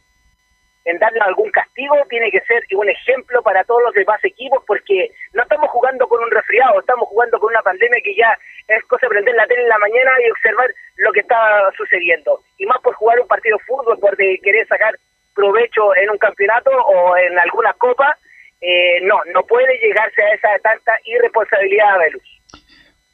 en 0.84 0.98
darle 0.98 1.20
algún 1.20 1.50
castigo 1.50 1.96
tiene 2.08 2.30
que 2.30 2.40
ser 2.42 2.62
un 2.76 2.88
ejemplo 2.88 3.42
para 3.42 3.64
todos 3.64 3.82
los 3.84 3.94
demás 3.94 4.22
equipos 4.22 4.62
porque 4.66 5.10
no 5.32 5.42
estamos 5.42 5.70
jugando 5.70 6.06
con 6.06 6.22
un 6.22 6.30
resfriado, 6.30 6.80
estamos 6.80 7.08
jugando 7.08 7.38
con 7.38 7.50
una 7.50 7.62
pandemia 7.62 8.00
que 8.04 8.14
ya 8.14 8.36
es 8.68 8.84
cosa 8.84 9.06
de 9.06 9.10
prender 9.10 9.34
la 9.34 9.46
tele 9.46 9.62
en 9.62 9.68
la 9.68 9.78
mañana 9.78 10.10
y 10.24 10.30
observar 10.30 10.68
lo 10.96 11.12
que 11.12 11.20
está 11.20 11.70
sucediendo. 11.76 12.40
Y 12.58 12.66
más 12.66 12.78
por 12.82 12.94
jugar 12.94 13.20
un 13.20 13.28
partido 13.28 13.56
de 13.56 13.64
fútbol, 13.64 13.98
por 13.98 14.16
querer 14.16 14.66
sacar 14.68 14.94
provecho 15.34 15.96
en 15.96 16.10
un 16.10 16.18
campeonato 16.18 16.70
o 16.70 17.16
en 17.16 17.38
alguna 17.38 17.72
copa, 17.74 18.16
eh, 18.60 19.00
no, 19.02 19.16
no 19.32 19.42
puede 19.44 19.78
llegarse 19.78 20.22
a 20.22 20.34
esa 20.34 20.48
tanta 20.62 20.92
irresponsabilidad, 21.04 21.98
Belus. 21.98 22.22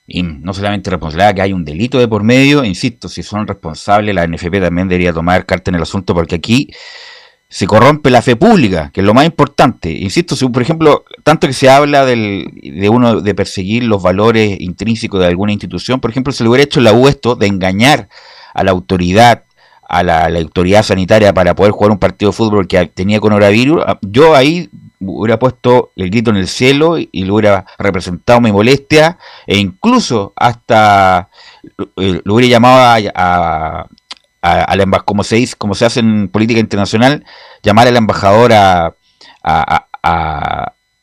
Y 0.06 0.24
no 0.24 0.52
solamente 0.52 0.90
responsabilidad, 0.90 1.34
que 1.34 1.42
hay 1.42 1.52
un 1.52 1.64
delito 1.64 1.98
de 1.98 2.08
por 2.08 2.24
medio, 2.24 2.64
insisto, 2.64 3.08
si 3.08 3.22
son 3.22 3.46
responsables, 3.46 4.12
la 4.12 4.26
NFP 4.26 4.60
también 4.60 4.88
debería 4.88 5.12
tomar 5.12 5.46
carta 5.46 5.70
en 5.70 5.76
el 5.76 5.82
asunto, 5.82 6.14
porque 6.14 6.34
aquí 6.34 6.68
se 7.50 7.66
corrompe 7.66 8.10
la 8.10 8.22
fe 8.22 8.36
pública, 8.36 8.90
que 8.94 9.00
es 9.00 9.06
lo 9.06 9.12
más 9.12 9.26
importante. 9.26 9.90
Insisto, 9.90 10.36
si, 10.36 10.48
por 10.48 10.62
ejemplo, 10.62 11.04
tanto 11.24 11.48
que 11.48 11.52
se 11.52 11.68
habla 11.68 12.04
del, 12.04 12.48
de 12.62 12.88
uno 12.88 13.20
de 13.20 13.34
perseguir 13.34 13.82
los 13.82 14.00
valores 14.00 14.56
intrínsecos 14.60 15.18
de 15.18 15.26
alguna 15.26 15.50
institución, 15.50 15.98
por 15.98 16.12
ejemplo, 16.12 16.32
se 16.32 16.44
le 16.44 16.48
hubiera 16.48 16.62
hecho 16.62 16.80
la 16.80 16.92
U 16.92 17.08
esto 17.08 17.34
de 17.34 17.48
engañar 17.48 18.08
a 18.54 18.62
la 18.62 18.70
autoridad, 18.70 19.44
a 19.88 20.04
la, 20.04 20.26
autoridad 20.26 20.84
sanitaria 20.84 21.34
para 21.34 21.56
poder 21.56 21.72
jugar 21.72 21.90
un 21.90 21.98
partido 21.98 22.30
de 22.30 22.36
fútbol 22.36 22.68
que 22.68 22.86
tenía 22.86 23.18
coronavirus, 23.18 23.82
ah, 23.84 23.98
yo 24.02 24.36
ahí 24.36 24.70
hubiera 25.00 25.40
puesto 25.40 25.90
el 25.96 26.08
grito 26.08 26.30
en 26.30 26.36
el 26.36 26.46
cielo 26.46 26.98
y, 26.98 27.08
le 27.12 27.32
hubiera 27.32 27.66
representado 27.78 28.40
mi 28.40 28.52
molestia 28.52 29.18
e 29.46 29.58
incluso 29.58 30.34
hasta 30.36 31.30
eh, 31.96 32.20
lo 32.22 32.34
hubiera 32.34 32.50
llamado 32.50 32.78
a, 32.78 33.10
a, 33.14 33.86
la 34.42 35.02
como 35.04 35.24
se 35.24 35.36
dice, 35.36 35.54
como 35.56 35.74
se 35.74 35.84
hace 35.84 36.00
en 36.00 36.28
política 36.28 36.60
internacional, 36.60 37.24
llamar 37.62 37.88
al 37.88 37.96
embajador 37.96 38.52
a, 38.52 38.94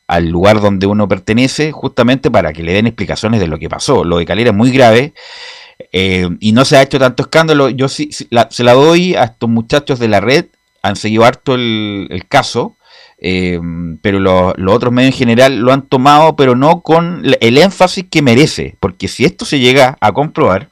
al 0.08 0.28
lugar 0.28 0.60
donde 0.60 0.86
uno 0.86 1.06
pertenece, 1.06 1.70
justamente 1.70 2.30
para 2.30 2.52
que 2.52 2.62
le 2.62 2.72
den 2.72 2.86
explicaciones 2.86 3.40
de 3.40 3.46
lo 3.46 3.58
que 3.58 3.68
pasó. 3.68 4.04
Lo 4.04 4.18
de 4.18 4.26
Calera 4.26 4.50
es 4.50 4.56
muy 4.56 4.70
grave 4.70 5.12
eh, 5.92 6.28
y 6.40 6.52
no 6.52 6.64
se 6.64 6.76
ha 6.76 6.82
hecho 6.82 6.98
tanto 6.98 7.22
escándalo. 7.22 7.68
Yo 7.68 7.88
sí, 7.88 8.10
se 8.12 8.64
la 8.64 8.72
doy 8.72 9.14
a 9.14 9.24
estos 9.24 9.48
muchachos 9.48 9.98
de 9.98 10.08
la 10.08 10.20
red, 10.20 10.46
han 10.82 10.96
seguido 10.96 11.24
harto 11.24 11.54
el, 11.54 12.24
caso. 12.28 12.74
Eh, 13.20 13.60
pero 14.00 14.20
los 14.20 14.54
otros 14.68 14.92
medios 14.92 15.12
en 15.12 15.18
general 15.18 15.56
lo 15.58 15.72
han 15.72 15.82
tomado, 15.82 16.36
pero 16.36 16.54
no 16.54 16.80
con 16.80 17.22
el 17.40 17.58
énfasis 17.58 18.06
que 18.08 18.22
merece, 18.22 18.76
porque 18.80 19.08
si 19.08 19.24
esto 19.24 19.44
se 19.44 19.58
llega 19.58 19.98
a 20.00 20.12
comprobar, 20.12 20.70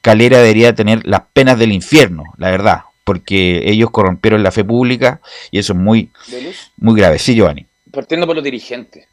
Calera 0.00 0.38
debería 0.38 0.74
tener 0.74 1.06
las 1.06 1.22
penas 1.32 1.58
del 1.58 1.72
infierno, 1.72 2.24
la 2.36 2.50
verdad, 2.50 2.82
porque 3.04 3.62
ellos 3.70 3.90
corrompieron 3.90 4.42
la 4.42 4.50
fe 4.50 4.64
pública 4.64 5.20
y 5.50 5.58
eso 5.58 5.72
es 5.72 5.78
muy, 5.78 6.10
muy 6.76 6.98
grave. 6.98 7.18
Sí, 7.18 7.34
Giovanni. 7.34 7.66
Partiendo 7.90 8.26
por 8.26 8.36
los 8.36 8.44
dirigentes. 8.44 9.06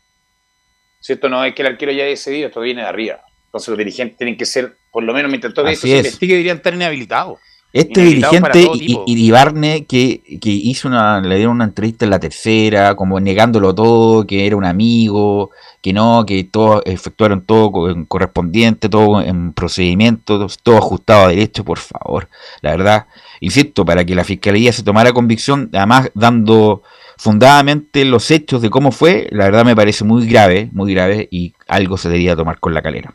¿Cierto? 1.00 1.30
No 1.30 1.44
es 1.44 1.54
que 1.54 1.62
el 1.62 1.70
arquero 1.70 1.92
ya 1.92 2.04
haya 2.04 2.10
decidido, 2.10 2.48
esto 2.48 2.62
viene 2.62 2.82
de 2.82 2.88
arriba. 2.88 3.22
Entonces 3.46 3.70
los 3.70 3.78
dirigentes 3.78 4.18
tienen 4.18 4.38
que 4.38 4.46
ser, 4.46 4.76
por 4.92 5.04
lo 5.04 5.14
menos 5.14 5.30
mientras 5.30 5.54
todo 5.54 5.68
esto 5.68 5.88
se 5.88 5.98
investigue, 5.98 6.34
deberían 6.34 6.58
estar 6.58 6.74
inhabilitados. 6.74 7.40
Este 7.74 8.02
dirigente 8.02 8.66
Iribarne 9.06 9.86
que, 9.86 10.22
que 10.42 10.50
hizo 10.50 10.88
una, 10.88 11.20
le 11.22 11.36
dieron 11.36 11.56
una 11.56 11.66
entrevista 11.66 12.06
en 12.06 12.12
la 12.12 12.20
tercera, 12.20 12.96
como 12.96 13.20
negándolo 13.20 13.76
todo, 13.76 14.26
que 14.26 14.48
era 14.48 14.56
un 14.56 14.66
amigo, 14.66 15.52
que 15.82 15.94
no, 15.94 16.26
que 16.26 16.44
todos 16.46 16.82
efectuaron 16.86 17.42
todo 17.42 17.72
correspondiente, 18.08 18.90
todo 18.90 19.22
en 19.22 19.54
procedimiento, 19.54 20.48
todo 20.64 20.78
ajustado 20.78 21.26
a 21.26 21.30
derecho, 21.30 21.64
por 21.66 21.78
favor. 21.78 22.30
La 22.62 22.72
verdad, 22.72 23.08
insisto, 23.42 23.86
para 23.86 24.06
que 24.06 24.16
la 24.16 24.24
fiscalía 24.24 24.72
se 24.72 24.84
tomara 24.84 25.12
convicción, 25.12 25.70
además 25.74 26.10
dando 26.14 26.84
fundadamente 27.18 28.06
los 28.06 28.32
hechos 28.32 28.62
de 28.62 28.70
cómo 28.70 28.92
fue, 28.92 29.28
la 29.32 29.46
verdad 29.46 29.66
me 29.66 29.76
parece 29.76 30.04
muy 30.04 30.26
grave, 30.28 30.70
muy 30.72 30.94
grave 30.94 31.28
y 31.32 31.54
algo 31.68 31.98
se 31.98 32.10
debería 32.10 32.36
tomar 32.36 32.60
con 32.60 32.74
la 32.74 32.82
calera. 32.82 33.14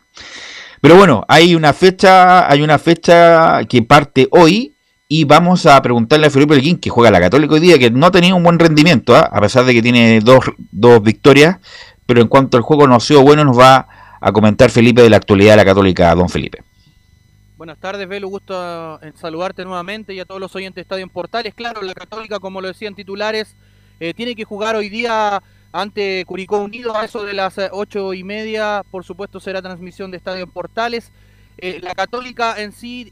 Pero 0.82 0.96
bueno, 0.96 1.24
hay 1.28 1.54
una 1.54 1.72
fecha, 1.72 2.50
hay 2.50 2.60
una 2.60 2.76
fecha 2.76 3.64
que 3.66 3.82
parte 3.82 4.26
hoy 4.32 4.74
y 5.06 5.22
vamos 5.24 5.64
a 5.64 5.80
preguntarle 5.80 6.26
a 6.26 6.30
Felipe 6.30 6.54
Elguín, 6.54 6.76
que 6.76 6.90
juega 6.90 7.08
la 7.12 7.20
Católica 7.20 7.54
hoy 7.54 7.60
día, 7.60 7.78
que 7.78 7.92
no 7.92 8.06
ha 8.06 8.10
tenido 8.10 8.34
un 8.34 8.42
buen 8.42 8.58
rendimiento, 8.58 9.14
¿ah? 9.14 9.30
a 9.32 9.40
pesar 9.40 9.64
de 9.64 9.74
que 9.74 9.80
tiene 9.80 10.18
dos, 10.18 10.40
dos 10.72 11.00
victorias, 11.00 11.58
pero 12.04 12.20
en 12.20 12.26
cuanto 12.26 12.56
al 12.56 12.64
juego 12.64 12.88
no 12.88 12.96
ha 12.96 13.00
sido 13.00 13.22
bueno, 13.22 13.44
nos 13.44 13.56
va 13.56 13.86
a 14.20 14.32
comentar 14.32 14.70
Felipe 14.70 15.02
de 15.02 15.10
la 15.10 15.18
actualidad 15.18 15.52
de 15.52 15.58
la 15.58 15.64
Católica, 15.64 16.12
don 16.16 16.28
Felipe. 16.28 16.64
Buenas 17.56 17.78
tardes, 17.78 18.08
Velo, 18.08 18.26
gusto 18.26 19.00
en 19.02 19.16
saludarte 19.16 19.64
nuevamente 19.64 20.14
y 20.14 20.18
a 20.18 20.24
todos 20.24 20.40
los 20.40 20.52
oyentes 20.56 20.74
de 20.74 20.82
Estadio 20.82 21.04
en 21.04 21.10
Portales. 21.10 21.54
Claro, 21.54 21.80
la 21.82 21.94
Católica, 21.94 22.40
como 22.40 22.60
lo 22.60 22.66
decían 22.66 22.96
titulares, 22.96 23.54
eh, 24.00 24.14
tiene 24.14 24.34
que 24.34 24.42
jugar 24.42 24.74
hoy 24.74 24.88
día 24.88 25.40
ante 25.72 26.24
Curicó 26.26 26.58
Unido 26.58 26.96
a 26.96 27.04
eso 27.04 27.24
de 27.24 27.32
las 27.32 27.58
eh, 27.58 27.68
ocho 27.72 28.14
y 28.14 28.22
media. 28.22 28.84
Por 28.90 29.04
supuesto 29.04 29.40
será 29.40 29.62
transmisión 29.62 30.10
de 30.10 30.18
Estadio 30.18 30.46
Portales. 30.46 31.10
Eh, 31.58 31.80
la 31.82 31.94
Católica 31.94 32.60
en 32.62 32.72
sí 32.72 33.08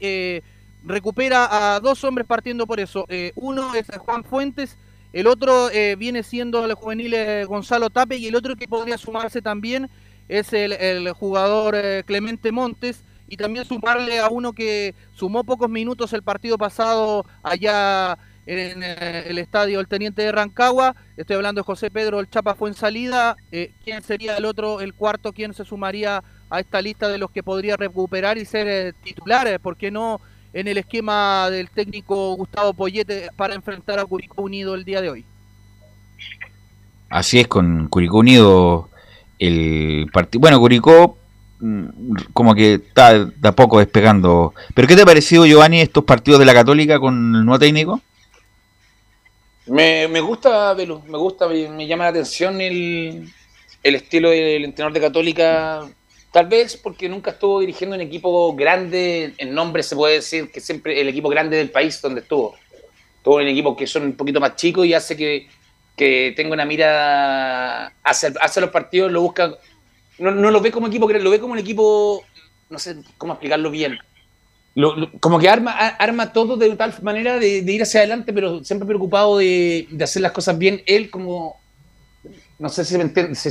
recupera 0.83 1.75
a 1.75 1.79
dos 1.79 2.03
hombres 2.03 2.25
partiendo 2.25 2.65
por 2.65 2.79
eso. 2.79 3.05
uno 3.35 3.75
es 3.75 3.85
Juan 3.99 4.23
Fuentes, 4.23 4.77
el 5.13 5.27
otro 5.27 5.69
viene 5.97 6.23
siendo 6.23 6.65
el 6.65 6.73
juvenil 6.73 7.15
Gonzalo 7.45 7.91
Tape 7.91 8.17
y 8.17 8.25
el 8.25 8.35
otro 8.35 8.55
que 8.55 8.67
podría 8.67 8.97
sumarse 8.97 9.43
también 9.43 9.89
es 10.27 10.53
el 10.53 11.11
jugador 11.11 11.75
Clemente 12.05 12.51
Montes 12.51 13.03
y 13.27 13.37
también 13.37 13.63
sumarle 13.63 14.19
a 14.19 14.27
uno 14.29 14.53
que 14.53 14.95
sumó 15.13 15.43
pocos 15.43 15.69
minutos 15.69 16.11
el 16.13 16.23
partido 16.23 16.57
pasado 16.57 17.25
allá 17.43 18.17
en 18.59 18.83
eh, 18.83 19.23
el 19.27 19.37
estadio 19.37 19.79
El 19.79 19.87
Teniente 19.87 20.21
de 20.21 20.31
Rancagua. 20.31 20.95
Estoy 21.17 21.37
hablando 21.37 21.61
de 21.61 21.65
José 21.65 21.89
Pedro 21.89 22.19
El 22.19 22.29
Chapa 22.29 22.55
fue 22.55 22.69
en 22.69 22.75
salida. 22.75 23.35
Eh, 23.51 23.71
¿Quién 23.83 24.03
sería 24.03 24.37
el 24.37 24.45
otro, 24.45 24.81
el 24.81 24.93
cuarto, 24.93 25.33
quién 25.33 25.53
se 25.53 25.65
sumaría 25.65 26.23
a 26.49 26.59
esta 26.59 26.81
lista 26.81 27.07
de 27.07 27.17
los 27.17 27.31
que 27.31 27.43
podría 27.43 27.77
recuperar 27.77 28.37
y 28.37 28.45
ser 28.45 28.67
eh, 28.67 28.93
titulares? 29.03 29.59
¿Por 29.59 29.77
qué 29.77 29.91
no 29.91 30.21
en 30.53 30.67
el 30.67 30.77
esquema 30.77 31.49
del 31.49 31.69
técnico 31.69 32.35
Gustavo 32.35 32.73
Poyete 32.73 33.29
para 33.35 33.55
enfrentar 33.55 33.99
a 33.99 34.05
Curicó 34.05 34.41
Unido 34.41 34.75
el 34.75 34.83
día 34.83 35.01
de 35.01 35.09
hoy? 35.09 35.25
Así 37.09 37.39
es, 37.39 37.47
con 37.47 37.87
Curicó 37.87 38.17
Unido 38.17 38.89
el 39.39 40.07
partido. 40.11 40.41
Bueno, 40.41 40.59
Curicó 40.59 41.17
Mm, 41.61 42.15
como 42.33 42.55
que 42.55 42.73
está 42.73 43.25
de 43.25 43.47
a 43.47 43.51
poco 43.51 43.79
despegando. 43.79 44.53
¿Pero 44.73 44.87
qué 44.87 44.95
te 44.95 45.03
ha 45.03 45.05
parecido, 45.05 45.45
Giovanni, 45.45 45.79
estos 45.79 46.03
partidos 46.03 46.39
de 46.39 46.45
la 46.45 46.53
Católica 46.53 46.99
con 46.99 47.35
el 47.35 47.45
nuevo 47.45 47.59
técnico? 47.59 48.01
Me, 49.71 50.19
gusta, 50.19 50.75
me 50.75 51.17
gusta, 51.17 51.47
me, 51.47 51.87
llama 51.87 52.03
la 52.03 52.09
atención 52.09 52.59
el, 52.59 53.31
el 53.81 53.95
estilo 53.95 54.29
del 54.29 54.65
entrenador 54.65 54.93
de 54.93 54.99
Católica. 54.99 55.89
Tal 56.29 56.47
vez 56.47 56.75
porque 56.75 57.07
nunca 57.07 57.31
estuvo 57.31 57.61
dirigiendo 57.61 57.95
un 57.95 58.01
equipo 58.01 58.53
grande, 58.53 59.33
en 59.37 59.53
nombre 59.53 59.81
se 59.81 59.95
puede 59.95 60.15
decir 60.15 60.51
que 60.51 60.59
siempre 60.59 60.99
el 60.99 61.07
equipo 61.07 61.29
grande 61.29 61.55
del 61.55 61.71
país 61.71 62.01
donde 62.01 62.19
estuvo. 62.19 62.55
Estuvo 63.15 63.39
en 63.39 63.47
equipos 63.47 63.77
que 63.77 63.87
son 63.87 64.03
un 64.03 64.17
poquito 64.17 64.41
más 64.41 64.57
chicos 64.57 64.85
y 64.85 64.93
hace 64.93 65.15
que, 65.15 65.47
que 65.95 66.33
tenga 66.35 66.51
una 66.51 66.65
mira 66.65 67.93
hacia, 68.03 68.33
hacia 68.41 68.61
los 68.61 68.71
partidos, 68.71 69.09
lo 69.09 69.21
busca 69.21 69.57
no, 70.19 70.31
no 70.31 70.51
lo 70.51 70.59
ve 70.59 70.71
como 70.71 70.87
equipo, 70.87 71.09
lo 71.09 71.29
ve 71.31 71.39
como 71.39 71.53
un 71.53 71.59
equipo, 71.59 72.23
no 72.69 72.77
sé 72.77 72.97
cómo 73.17 73.33
explicarlo 73.33 73.71
bien. 73.71 73.97
Como 75.19 75.37
que 75.37 75.49
arma, 75.49 75.71
arma 75.71 76.31
todo 76.31 76.55
de 76.55 76.75
tal 76.75 76.93
manera 77.01 77.39
de, 77.39 77.59
ir 77.59 77.81
hacia 77.81 78.01
adelante, 78.01 78.31
pero 78.31 78.63
siempre 78.63 78.87
preocupado 78.87 79.37
de, 79.37 79.87
hacer 80.01 80.21
las 80.21 80.31
cosas 80.31 80.57
bien. 80.57 80.81
Él 80.85 81.09
como, 81.09 81.59
no 82.59 82.69
sé 82.69 82.85
si, 82.85 82.95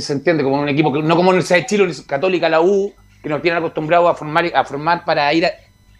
se 0.01 0.13
entiende, 0.13 0.43
como 0.43 0.61
un 0.61 0.69
equipo, 0.69 1.01
no 1.01 1.15
como 1.15 1.29
Universidad 1.29 1.59
de 1.59 1.65
Chile, 1.65 1.91
Católica, 2.07 2.49
la 2.49 2.61
U, 2.61 2.93
que 3.21 3.29
nos 3.29 3.41
tienen 3.41 3.59
acostumbrados 3.59 4.09
a 4.09 4.15
formar, 4.15 4.51
a 4.53 4.65
formar 4.65 5.05
para 5.05 5.31
ir 5.33 5.47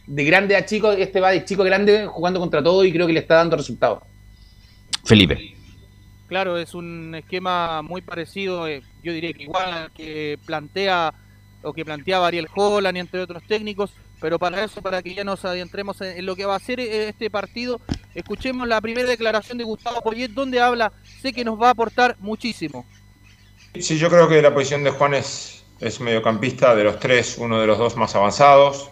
de 0.07 0.23
grande 0.25 0.55
a 0.55 0.65
chico, 0.65 0.91
este 0.91 1.19
va 1.19 1.31
de 1.31 1.45
chico 1.45 1.62
a 1.62 1.65
grande 1.65 2.07
jugando 2.07 2.39
contra 2.39 2.63
todo 2.63 2.84
y 2.84 2.91
creo 2.91 3.05
que 3.05 3.13
le 3.13 3.19
está 3.19 3.36
dando 3.36 3.57
resultados. 3.57 4.03
Felipe. 5.05 5.55
Claro, 6.27 6.57
es 6.57 6.73
un 6.73 7.13
esquema 7.15 7.81
muy 7.81 8.01
parecido, 8.01 8.67
eh, 8.67 8.81
yo 9.03 9.13
diría 9.13 9.34
que 9.34 9.43
igual 9.43 9.73
al 9.73 9.91
que 9.91 10.39
plantea 10.45 11.13
o 11.62 11.73
que 11.73 11.86
planteaba 11.86 12.27
Ariel 12.27 12.47
Holland 12.55 12.97
y 12.97 12.99
entre 13.01 13.19
otros 13.19 13.43
técnicos, 13.43 13.91
pero 14.21 14.38
para 14.38 14.63
eso, 14.63 14.81
para 14.84 15.01
que 15.01 15.15
ya 15.15 15.23
nos 15.23 15.43
adentremos 15.43 15.99
en, 15.99 16.25
lo 16.25 16.36
que 16.36 16.45
va 16.45 16.55
a 16.55 16.60
ser 16.60 16.79
eh, 16.79 17.10
este 17.10 17.31
partido, 17.31 17.81
escuchemos 18.13 18.67
la 18.67 18.79
primera 18.79 19.10
declaración 19.10 19.57
de 19.57 19.63
Gustavo 19.63 20.01
Poyet, 20.01 20.29
donde 20.29 20.62
habla, 20.62 20.93
sé 21.21 21.34
que 21.34 21.43
nos 21.43 21.60
va 21.60 21.69
a 21.69 21.71
aportar 21.71 22.15
muchísimo. 22.19 22.86
Sí, 23.79 23.97
yo 23.97 24.10
creo 24.10 24.29
que 24.29 24.41
la 24.41 24.53
posición 24.53 24.84
de 24.84 24.91
Juan 24.91 25.15
es, 25.15 25.63
es 25.79 25.99
mediocampista 25.99 26.75
de 26.75 26.84
los 26.84 26.99
tres, 26.99 27.38
uno 27.39 27.60
de 27.60 27.65
los 27.65 27.79
dos 27.79 27.97
más 27.97 28.15
avanzados, 28.15 28.91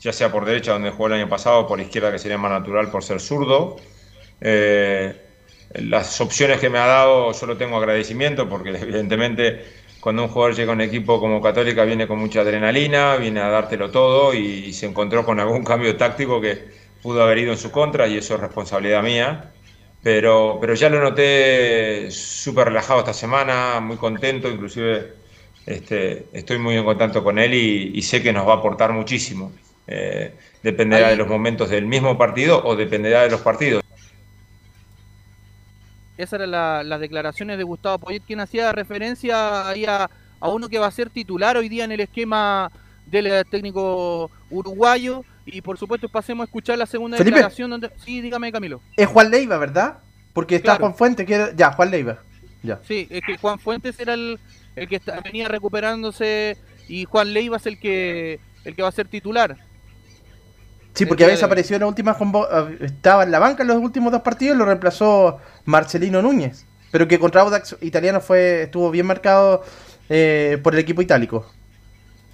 ya 0.00 0.12
sea 0.12 0.32
por 0.32 0.46
derecha, 0.46 0.72
donde 0.72 0.90
jugó 0.90 1.08
el 1.08 1.14
año 1.14 1.28
pasado, 1.28 1.60
o 1.60 1.66
por 1.66 1.78
izquierda, 1.78 2.10
que 2.10 2.18
sería 2.18 2.38
más 2.38 2.50
natural 2.50 2.90
por 2.90 3.04
ser 3.04 3.20
zurdo. 3.20 3.76
Eh, 4.40 5.20
las 5.74 6.18
opciones 6.22 6.60
que 6.60 6.70
me 6.70 6.78
ha 6.78 6.86
dado, 6.86 7.32
yo 7.32 7.46
lo 7.46 7.58
tengo 7.58 7.76
agradecimiento 7.76 8.48
porque 8.48 8.70
evidentemente 8.80 9.66
cuando 10.06 10.22
un 10.22 10.28
jugador 10.28 10.54
llega 10.54 10.70
a 10.70 10.76
un 10.76 10.82
equipo 10.82 11.18
como 11.18 11.42
Católica 11.42 11.84
viene 11.84 12.06
con 12.06 12.20
mucha 12.20 12.42
adrenalina, 12.42 13.16
viene 13.16 13.40
a 13.40 13.48
dártelo 13.48 13.90
todo 13.90 14.32
y, 14.34 14.72
se 14.72 14.86
encontró 14.86 15.24
con 15.24 15.40
algún 15.40 15.64
cambio 15.70 15.96
táctico 15.96 16.40
que 16.40 16.68
pudo 17.02 17.24
haber 17.24 17.38
ido 17.38 17.50
en 17.50 17.58
su 17.58 17.72
contra 17.72 18.06
y 18.06 18.16
eso 18.16 18.36
es 18.36 18.40
responsabilidad 18.40 19.02
mía. 19.02 19.50
Pero, 20.04 20.58
pero 20.60 20.74
ya 20.74 20.88
lo 20.90 21.00
noté 21.00 22.08
súper 22.12 22.68
relajado 22.68 23.00
esta 23.00 23.12
semana, 23.12 23.80
muy 23.80 23.96
contento, 23.96 24.48
inclusive 24.48 25.14
este, 25.66 26.26
estoy 26.32 26.60
muy 26.60 26.76
en 26.76 26.84
contacto 26.84 27.24
con 27.24 27.40
él 27.40 27.52
y, 27.52 28.00
sé 28.02 28.22
que 28.22 28.32
nos 28.32 28.46
va 28.46 28.52
a 28.52 28.56
aportar 28.58 28.92
muchísimo. 28.92 29.50
Eh, 29.88 30.34
dependerá 30.62 31.08
de 31.08 31.16
los 31.16 31.26
momentos 31.26 31.68
del 31.68 31.86
mismo 31.86 32.16
partido 32.16 32.64
o 32.64 32.76
dependerá 32.76 33.22
de 33.22 33.30
los 33.30 33.40
partidos. 33.40 33.82
Esas 36.16 36.40
eran 36.40 36.88
las 36.88 37.00
declaraciones 37.00 37.58
de 37.58 37.64
Gustavo 37.64 37.98
Poyet, 37.98 38.22
quien 38.26 38.40
hacía 38.40 38.72
referencia 38.72 39.68
ahí 39.68 39.84
a, 39.84 40.08
uno 40.40 40.68
que 40.68 40.78
va 40.78 40.86
a 40.86 40.90
ser 40.90 41.10
titular 41.10 41.56
hoy 41.56 41.68
día 41.68 41.84
en 41.84 41.92
el 41.92 42.00
esquema 42.00 42.70
del 43.06 43.26
eh, 43.26 43.44
técnico 43.50 44.30
uruguayo. 44.50 45.24
Y 45.44 45.60
por 45.60 45.78
supuesto, 45.78 46.08
pasemos 46.08 46.44
a 46.44 46.46
escuchar 46.46 46.78
la 46.78 46.86
segunda 46.86 47.18
declaración. 47.18 47.70
Donde... 47.70 47.90
Sí, 48.04 48.20
dígame, 48.20 48.50
Camilo. 48.52 48.80
Es 48.96 49.06
Juan 49.06 49.30
Leiva, 49.30 49.58
¿verdad? 49.58 49.98
Porque 50.32 50.56
está 50.56 50.76
Juan 50.76 50.94
Fuentes, 50.94 51.26
que 51.26 51.34
era... 51.34 51.54
Ya, 51.54 51.72
Juan 51.72 51.90
Leiva. 51.90 52.18
Ya. 52.62 52.80
Sí, 52.86 53.06
es 53.10 53.22
que 53.24 53.38
Juan 53.38 53.58
Fuentes 53.58 53.98
era 54.00 54.14
el, 54.14 54.38
el 54.74 54.88
que 54.88 55.00
venía 55.24 55.48
recuperándose 55.48 56.56
y 56.88 57.04
Juan 57.04 57.32
Leiva 57.32 57.56
es 57.56 57.66
el 57.66 57.78
que, 57.78 58.40
el 58.64 58.74
que 58.74 58.82
va 58.82 58.88
a 58.88 58.92
ser 58.92 59.08
titular. 59.08 59.56
Sí, 60.96 61.04
porque 61.04 61.24
a 61.24 61.26
veces 61.26 61.42
apareció 61.42 61.76
en 61.76 61.80
la 61.80 61.88
última 61.88 62.16
estaba 62.80 63.24
en 63.24 63.30
la 63.30 63.38
banca 63.38 63.62
en 63.62 63.68
los 63.68 63.76
últimos 63.76 64.10
dos 64.10 64.22
partidos, 64.22 64.56
lo 64.56 64.64
reemplazó 64.64 65.38
Marcelino 65.66 66.22
Núñez, 66.22 66.64
pero 66.90 67.06
que 67.06 67.18
contra 67.18 67.42
Audax 67.42 67.76
Italiano 67.82 68.20
fue 68.20 68.62
estuvo 68.62 68.90
bien 68.90 69.06
marcado 69.06 69.62
eh, 70.08 70.58
por 70.62 70.74
el 70.74 70.80
equipo 70.80 71.02
itálico. 71.02 71.46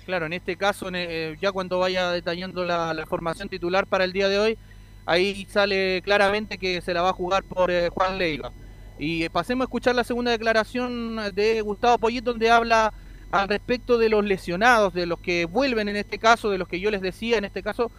Claro, 0.06 0.26
en 0.26 0.32
este 0.32 0.56
caso, 0.56 0.88
eh, 0.92 1.36
ya 1.40 1.52
cuando 1.52 1.78
vaya 1.78 2.10
detallando 2.10 2.64
la, 2.64 3.04
formación 3.08 3.48
titular 3.48 3.86
para 3.86 4.04
el 4.04 4.12
día 4.12 4.28
de 4.28 4.38
hoy, 4.38 4.58
ahí 5.06 5.46
sale 5.50 6.02
claramente 6.02 6.58
que 6.58 6.80
se 6.80 6.92
la 6.92 7.02
va 7.02 7.10
a 7.10 7.14
jugar 7.14 7.44
por 7.44 7.70
eh, 7.70 7.88
Juan 7.88 8.18
Leiva. 8.18 8.52
Y 8.98 9.28
pasemos 9.30 9.64
a 9.64 9.66
escuchar 9.66 9.94
la 9.94 10.04
segunda 10.04 10.30
declaración 10.30 11.16
de 11.34 11.60
Gustavo 11.62 11.98
Poyet, 11.98 12.22
donde 12.22 12.50
habla 12.50 12.92
al 13.30 13.48
respecto 13.48 13.96
de 13.96 14.10
los 14.10 14.24
lesionados, 14.24 14.92
de 14.92 15.06
los 15.06 15.18
que 15.18 15.46
vuelven 15.46 15.88
en 15.88 15.96
este 15.96 16.18
caso, 16.18 16.50
de 16.50 16.58
los 16.58 16.68
que 16.68 16.80
yo 16.80 16.90
les 16.90 17.00
decía 17.00 17.38
en 17.38 17.44
este 17.44 17.62
caso, 17.62 17.90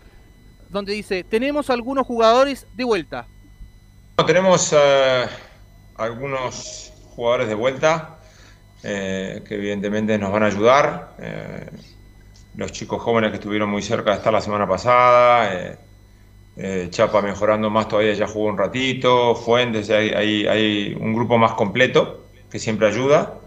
donde 0.69 0.93
dice, 0.93 1.23
tenemos 1.23 1.69
algunos 1.69 2.05
jugadores 2.05 2.67
de 2.75 2.83
vuelta. 2.83 3.27
Tenemos 4.21 4.73
eh, 4.77 5.25
algunos 5.95 6.93
jugadores 7.15 7.47
de 7.47 7.55
vuelta 7.55 8.19
eh, 8.83 9.41
que 9.47 9.55
evidentemente 9.55 10.17
nos 10.17 10.31
van 10.31 10.43
a 10.43 10.47
ayudar. 10.47 11.15
Eh, 11.19 11.69
los 12.55 12.71
chicos 12.71 13.01
jóvenes 13.01 13.31
que 13.31 13.37
estuvieron 13.37 13.69
muy 13.69 13.81
cerca 13.81 14.11
de 14.11 14.17
estar 14.17 14.31
la 14.31 14.41
semana 14.41 14.67
pasada. 14.67 15.77
Chapa 16.91 17.23
mejorando 17.23 17.71
más 17.71 17.87
todavía, 17.87 18.13
ya 18.13 18.27
jugó 18.27 18.49
un 18.49 18.57
ratito. 18.59 19.33
Fuentes, 19.33 19.89
hay, 19.89 20.95
un 20.99 21.15
grupo 21.15 21.39
más 21.39 21.53
completo 21.53 22.25
que 22.51 22.59
siempre 22.59 22.85
ayuda. 22.87 23.39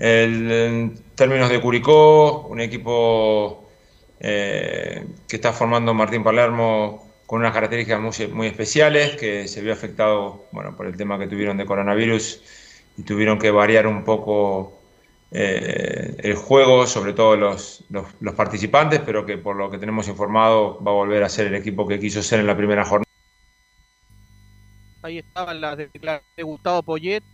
en 0.00 0.98
términos 1.14 1.48
de 1.48 1.60
Curicó, 1.60 2.48
un 2.48 2.60
equipo 2.60 3.68
que 4.18 5.06
está 5.28 5.52
formando 5.52 5.94
Martín 5.94 6.24
Palermo 6.24 7.13
con 7.34 7.40
unas 7.40 7.52
características 7.52 8.30
muy, 8.32 8.46
especiales, 8.46 9.16
que 9.16 9.48
se 9.48 9.60
vio 9.60 9.72
afectado 9.72 10.44
bueno, 10.52 10.76
por 10.76 10.86
el 10.86 10.96
tema 10.96 11.18
que 11.18 11.26
tuvieron 11.26 11.56
de 11.56 11.66
coronavirus 11.66 12.40
y 12.96 13.02
tuvieron 13.02 13.40
que 13.40 13.50
variar 13.50 13.88
un 13.88 14.04
poco 14.04 14.78
eh, 15.32 16.14
el 16.20 16.36
juego, 16.36 16.86
sobre 16.86 17.12
todo 17.12 17.34
los, 17.34 17.82
los, 17.90 18.34
participantes, 18.36 19.00
pero 19.04 19.26
que 19.26 19.36
por 19.36 19.56
lo 19.56 19.68
que 19.68 19.78
tenemos 19.78 20.06
informado 20.06 20.80
va 20.80 20.92
a 20.92 20.94
volver 20.94 21.24
a 21.24 21.28
ser 21.28 21.48
el 21.48 21.56
equipo 21.56 21.88
que 21.88 21.98
quiso 21.98 22.22
ser 22.22 22.38
en 22.38 22.46
la 22.46 22.56
primera 22.56 22.84
jornada. 22.84 23.10
Ahí 25.02 25.18
estaban 25.18 25.60
las 25.60 25.76
declaraciones 25.76 26.36
de 26.36 26.42
Gustavo 26.44 26.84
Poyet, 26.84 27.24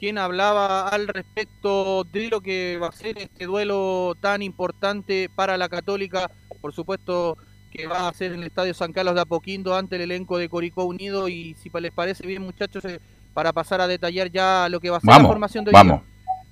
quien 0.00 0.18
hablaba 0.18 0.88
al 0.88 1.06
respecto 1.06 2.02
de 2.02 2.30
lo 2.30 2.40
que 2.40 2.78
va 2.82 2.88
a 2.88 2.92
ser 2.92 3.16
este 3.18 3.44
duelo 3.44 4.16
tan 4.20 4.42
importante 4.42 5.30
para 5.32 5.56
la 5.56 5.68
Católica, 5.68 6.28
por 6.60 6.72
supuesto 6.72 7.38
que 7.74 7.88
va 7.88 8.06
a 8.06 8.12
ser 8.12 8.32
en 8.32 8.38
el 8.38 8.46
Estadio 8.46 8.72
San 8.72 8.92
Carlos 8.92 9.16
de 9.16 9.20
Apoquindo 9.20 9.74
ante 9.76 9.96
el 9.96 10.02
elenco 10.02 10.38
de 10.38 10.48
Coricó 10.48 10.84
Unido 10.84 11.28
y 11.28 11.56
si 11.60 11.70
les 11.80 11.92
parece 11.92 12.24
bien 12.24 12.40
muchachos, 12.40 12.84
eh, 12.84 13.00
para 13.34 13.52
pasar 13.52 13.80
a 13.80 13.88
detallar 13.88 14.30
ya 14.30 14.68
lo 14.68 14.78
que 14.78 14.90
va 14.90 14.98
a 14.98 15.00
ser 15.00 15.10
la 15.10 15.26
formación 15.26 15.64
de 15.64 15.70
hoy 15.70 15.72
vamos. 15.72 16.02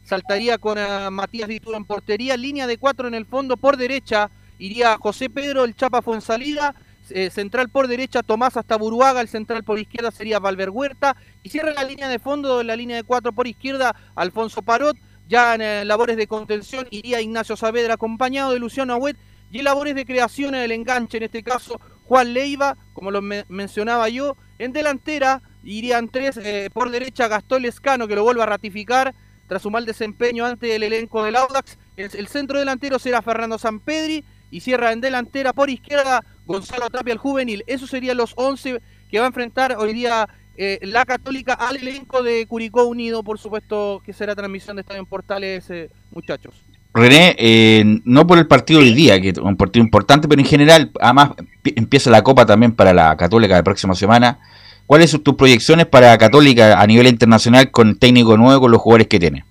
Saltaría 0.04 0.58
con 0.58 0.76
eh, 0.78 1.10
Matías 1.12 1.48
Dituro 1.48 1.76
en 1.76 1.84
portería, 1.84 2.36
línea 2.36 2.66
de 2.66 2.76
cuatro 2.76 3.06
en 3.06 3.14
el 3.14 3.24
fondo, 3.24 3.56
por 3.56 3.76
derecha 3.76 4.30
iría 4.58 4.98
José 4.98 5.30
Pedro, 5.30 5.62
el 5.62 5.76
Chapa 5.76 6.02
Fonsalida, 6.02 6.74
eh, 7.10 7.30
central 7.30 7.68
por 7.68 7.86
derecha 7.86 8.24
Tomás 8.24 8.56
hasta 8.56 8.76
Buruaga, 8.76 9.20
el 9.20 9.28
central 9.28 9.62
por 9.62 9.78
izquierda 9.78 10.10
sería 10.10 10.40
Valver 10.40 10.70
Huerta 10.70 11.16
y 11.44 11.50
cierra 11.50 11.72
la 11.72 11.84
línea 11.84 12.08
de 12.08 12.18
fondo, 12.18 12.60
en 12.60 12.66
la 12.66 12.74
línea 12.74 12.96
de 12.96 13.04
cuatro 13.04 13.32
por 13.32 13.46
izquierda 13.46 13.94
Alfonso 14.16 14.62
Parot, 14.62 14.96
ya 15.28 15.54
en 15.54 15.62
eh, 15.62 15.84
labores 15.84 16.16
de 16.16 16.26
contención 16.26 16.88
iría 16.90 17.20
Ignacio 17.20 17.56
Saavedra 17.56 17.94
acompañado 17.94 18.52
de 18.52 18.58
Luciano 18.58 18.94
Agüet 18.94 19.16
y 19.52 19.62
labores 19.62 19.94
de 19.94 20.04
creación 20.04 20.54
en 20.54 20.62
el 20.62 20.72
enganche, 20.72 21.18
en 21.18 21.24
este 21.24 21.42
caso 21.42 21.80
Juan 22.04 22.34
Leiva, 22.34 22.76
como 22.94 23.10
lo 23.10 23.22
mencionaba 23.22 24.08
yo, 24.08 24.36
en 24.58 24.72
delantera 24.72 25.42
irían 25.62 26.08
tres 26.08 26.36
eh, 26.38 26.70
por 26.72 26.90
derecha 26.90 27.28
Gastón 27.28 27.62
Lescano 27.62 28.08
que 28.08 28.16
lo 28.16 28.24
vuelve 28.24 28.42
a 28.42 28.46
ratificar 28.46 29.14
tras 29.46 29.62
su 29.62 29.70
mal 29.70 29.86
desempeño 29.86 30.44
ante 30.46 30.74
el 30.74 30.82
elenco 30.82 31.22
del 31.22 31.36
Audax, 31.36 31.78
el, 31.96 32.10
el 32.14 32.26
centro 32.28 32.58
delantero 32.58 32.98
será 32.98 33.22
Fernando 33.22 33.58
Sampedri 33.58 34.24
y 34.50 34.60
cierra 34.60 34.92
en 34.92 35.00
delantera 35.00 35.52
por 35.52 35.70
izquierda 35.70 36.24
Gonzalo 36.46 36.90
Tapia 36.90 37.12
el 37.12 37.18
juvenil. 37.18 37.64
Esos 37.66 37.90
serían 37.90 38.16
los 38.16 38.32
11 38.36 38.80
que 39.10 39.18
va 39.18 39.24
a 39.24 39.28
enfrentar 39.28 39.76
hoy 39.78 39.92
día 39.92 40.28
eh, 40.56 40.78
la 40.82 41.04
Católica 41.06 41.54
al 41.54 41.76
elenco 41.76 42.22
de 42.22 42.46
Curicó 42.46 42.84
Unido, 42.84 43.22
por 43.22 43.38
supuesto 43.38 44.02
que 44.04 44.12
será 44.12 44.34
transmisión 44.34 44.76
de 44.76 44.82
Estadio 44.82 45.00
en 45.00 45.06
Portales, 45.06 45.68
eh, 45.70 45.90
muchachos. 46.10 46.54
René, 46.94 47.34
eh, 47.38 47.82
no 48.04 48.26
por 48.26 48.38
el 48.38 48.46
partido 48.46 48.80
de 48.80 48.86
hoy 48.86 48.94
día, 48.94 49.20
que 49.20 49.30
es 49.30 49.38
un 49.38 49.56
partido 49.56 49.82
importante, 49.82 50.28
pero 50.28 50.40
en 50.40 50.46
general, 50.46 50.90
además 51.00 51.30
empieza 51.64 52.10
la 52.10 52.22
Copa 52.22 52.44
también 52.44 52.76
para 52.76 52.92
la 52.92 53.16
Católica 53.16 53.56
de 53.56 53.62
próxima 53.62 53.94
semana. 53.94 54.38
¿Cuáles 54.86 55.10
son 55.10 55.22
tus 55.22 55.36
proyecciones 55.36 55.86
para 55.86 56.18
Católica 56.18 56.78
a 56.78 56.86
nivel 56.86 57.06
internacional 57.06 57.70
con 57.70 57.98
técnico 57.98 58.36
nuevo, 58.36 58.62
con 58.62 58.70
los 58.70 58.80
jugadores 58.80 59.06
que 59.06 59.18
tiene? 59.18 59.44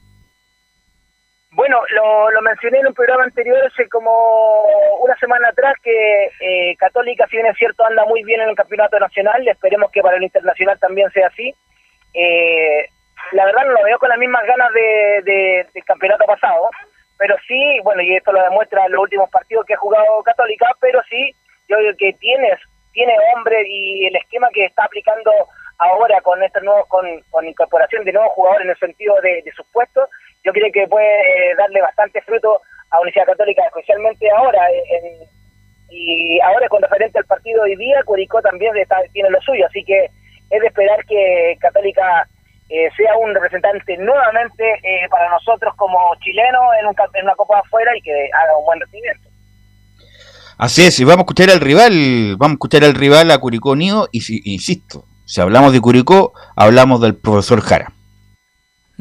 Bueno, 1.54 1.80
lo, 1.96 2.32
lo, 2.32 2.42
mencioné 2.44 2.80
en 2.80 2.88
un 2.88 2.94
programa 2.94 3.24
anterior 3.24 3.58
hace 3.66 3.90
como 3.90 4.12
una 5.02 5.16
semana 5.18 5.50
atrás 5.50 5.74
que 5.84 6.26
eh, 6.40 6.76
Católica, 6.78 7.26
si 7.28 7.38
bien 7.38 7.48
es 7.48 7.58
cierto, 7.58 7.86
anda 7.86 8.06
muy 8.06 8.24
bien 8.24 8.42
en 8.42 8.50
el 8.50 8.56
campeonato 8.56 9.00
nacional, 9.00 9.48
esperemos 9.48 9.92
que 9.92 10.02
para 10.02 10.18
el 10.18 10.24
internacional 10.24 10.80
también 10.80 11.10
sea 11.12 11.28
así. 11.28 11.54
Eh, 12.14 12.88
la 13.34 13.46
verdad 13.46 13.66
no 13.66 13.74
lo 13.74 13.84
veo 13.84 13.98
con 14.00 14.10
las 14.10 14.18
mismas 14.18 14.46
ganas 14.46 14.70
de, 14.74 15.66
del 15.74 15.84
campeonato 15.86 16.26
pasado, 16.26 16.70
pero 17.22 17.36
sí, 17.48 17.80
bueno, 17.84 18.02
y 18.02 18.16
esto 18.16 18.32
lo 18.32 18.42
demuestra 18.42 18.84
en 18.84 18.94
los 18.94 19.04
últimos 19.04 19.30
partidos 19.30 19.64
que 19.68 19.76
ha 19.76 19.78
jugado 19.78 20.24
Católica, 20.24 20.66
pero 20.80 21.00
sí, 21.08 21.36
yo 21.70 21.78
creo 21.78 21.96
que 21.96 22.14
tienes, 22.14 22.60
tiene 22.94 23.14
hombre 23.36 23.64
y 23.68 24.08
el 24.08 24.16
esquema 24.16 24.50
que 24.52 24.66
está 24.66 24.86
aplicando 24.86 25.32
ahora 25.78 26.20
con 26.22 26.42
este 26.42 26.60
nuevo, 26.62 26.84
con, 26.88 27.06
con 27.30 27.48
incorporación 27.48 28.06
de 28.06 28.14
nuevos 28.14 28.32
jugadores 28.34 28.66
en 28.66 28.72
el 28.72 28.80
sentido 28.80 29.14
de, 29.22 29.44
de 29.44 29.52
sus 29.52 29.68
puestos, 29.68 30.10
yo 30.44 30.52
creo 30.52 30.72
que 30.74 30.88
puede 30.88 31.54
darle 31.60 31.84
bastante 31.84 32.24
fruto 32.24 32.60
a 32.90 33.00
Universidad 33.00 33.28
Católica, 33.28 33.68
especialmente 33.68 34.28
ahora. 34.32 34.66
y 35.92 36.40
ahora 36.42 36.68
con 36.70 36.82
referente 36.82 37.20
al 37.20 37.26
partido 37.26 37.64
de 37.66 37.70
hoy 37.70 37.76
día, 37.76 38.02
Curicó 38.04 38.42
también 38.42 38.74
tiene 39.14 39.30
lo 39.30 39.40
suyo, 39.42 39.68
así 39.68 39.84
que 39.84 40.10
es 40.50 40.60
de 40.60 40.66
esperar 40.66 41.06
que 41.06 41.56
Católica 41.60 42.28
eh, 42.72 42.90
sea 42.96 43.18
un 43.18 43.34
representante 43.34 43.98
nuevamente 43.98 44.64
eh, 44.64 45.08
para 45.10 45.30
nosotros 45.30 45.74
como 45.76 45.98
chilenos 46.24 46.64
en, 46.80 46.88
en 46.88 47.24
una 47.26 47.36
Copa 47.36 47.60
afuera 47.60 47.92
y 47.98 48.02
que 48.02 48.30
haga 48.34 48.58
un 48.58 48.66
buen 48.66 48.80
rendimiento. 48.80 49.30
Así 50.58 50.84
es, 50.84 51.00
y 51.00 51.04
vamos 51.04 51.20
a 51.20 51.22
escuchar 51.24 51.50
al 51.50 51.60
rival, 51.60 52.36
vamos 52.38 52.54
a 52.54 52.58
escuchar 52.58 52.84
al 52.84 52.94
rival 52.94 53.32
a 53.32 53.40
Curicó 53.40 53.72
Unido, 53.72 54.08
y 54.12 54.22
si, 54.22 54.42
insisto, 54.46 55.06
si 55.26 55.42
hablamos 55.42 55.74
de 55.74 55.82
Curicó, 55.82 56.34
hablamos 56.56 57.02
del 57.02 57.16
profesor 57.16 57.62
Jara. 57.62 57.92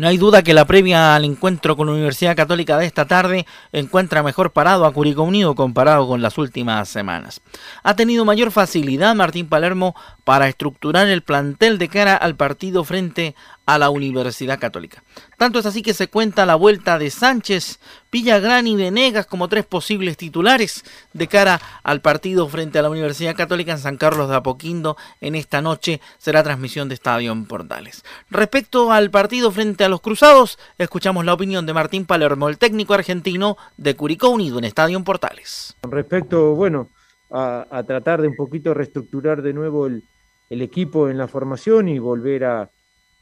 No 0.00 0.09
hay 0.09 0.16
duda 0.16 0.42
que 0.42 0.54
la 0.54 0.64
previa 0.64 1.14
al 1.14 1.26
encuentro 1.26 1.76
con 1.76 1.87
la 1.87 1.92
Universidad 1.92 2.35
Católica 2.35 2.78
de 2.78 2.87
esta 2.87 3.04
tarde 3.04 3.44
encuentra 3.70 4.22
mejor 4.22 4.50
parado 4.50 4.87
a 4.87 4.92
Curicó 4.94 5.24
Unido 5.24 5.54
comparado 5.54 6.09
con 6.09 6.22
las 6.22 6.38
últimas 6.38 6.88
semanas. 6.88 7.42
Ha 7.83 7.94
tenido 7.96 8.24
mayor 8.24 8.50
facilidad 8.50 9.14
Martín 9.14 9.46
Palermo 9.46 9.94
para 10.30 10.46
estructurar 10.46 11.08
el 11.08 11.22
plantel 11.22 11.76
de 11.76 11.88
cara 11.88 12.14
al 12.14 12.36
partido 12.36 12.84
frente 12.84 13.34
a 13.66 13.78
la 13.78 13.90
Universidad 13.90 14.60
Católica. 14.60 15.02
Tanto 15.36 15.58
es 15.58 15.66
así 15.66 15.82
que 15.82 15.92
se 15.92 16.06
cuenta 16.06 16.46
la 16.46 16.54
vuelta 16.54 17.00
de 17.00 17.10
Sánchez, 17.10 17.80
Villagrán 18.12 18.68
y 18.68 18.76
Venegas 18.76 19.26
como 19.26 19.48
tres 19.48 19.66
posibles 19.66 20.16
titulares 20.16 20.84
de 21.14 21.26
cara 21.26 21.60
al 21.82 22.00
partido 22.00 22.46
frente 22.46 22.78
a 22.78 22.82
la 22.82 22.90
Universidad 22.90 23.34
Católica 23.34 23.72
en 23.72 23.80
San 23.80 23.96
Carlos 23.96 24.28
de 24.28 24.36
Apoquindo 24.36 24.96
en 25.20 25.34
esta 25.34 25.62
noche 25.62 26.00
será 26.18 26.44
transmisión 26.44 26.88
de 26.88 26.94
Estadio 26.94 27.32
en 27.32 27.46
Portales. 27.46 28.04
Respecto 28.30 28.92
al 28.92 29.10
partido 29.10 29.50
frente 29.50 29.82
a 29.82 29.88
los 29.88 30.00
Cruzados, 30.00 30.60
escuchamos 30.78 31.24
la 31.24 31.34
opinión 31.34 31.66
de 31.66 31.74
Martín 31.74 32.06
Palermo, 32.06 32.48
el 32.48 32.56
técnico 32.56 32.94
argentino 32.94 33.56
de 33.76 33.96
Curicó 33.96 34.28
Unido 34.28 34.58
en 34.58 34.64
Estadio 34.64 34.96
en 34.96 35.02
Portales. 35.02 35.76
Respecto, 35.82 36.54
bueno, 36.54 36.88
a, 37.30 37.82
tratar 37.86 38.22
de 38.22 38.28
un 38.28 38.36
poquito 38.36 38.74
reestructurar 38.74 39.42
de 39.42 39.52
nuevo 39.52 39.86
el 39.86 40.04
equipo 40.50 41.08
en 41.08 41.18
la 41.18 41.28
formación 41.28 41.88
y 41.88 41.98
volver 41.98 42.44
a 42.44 42.70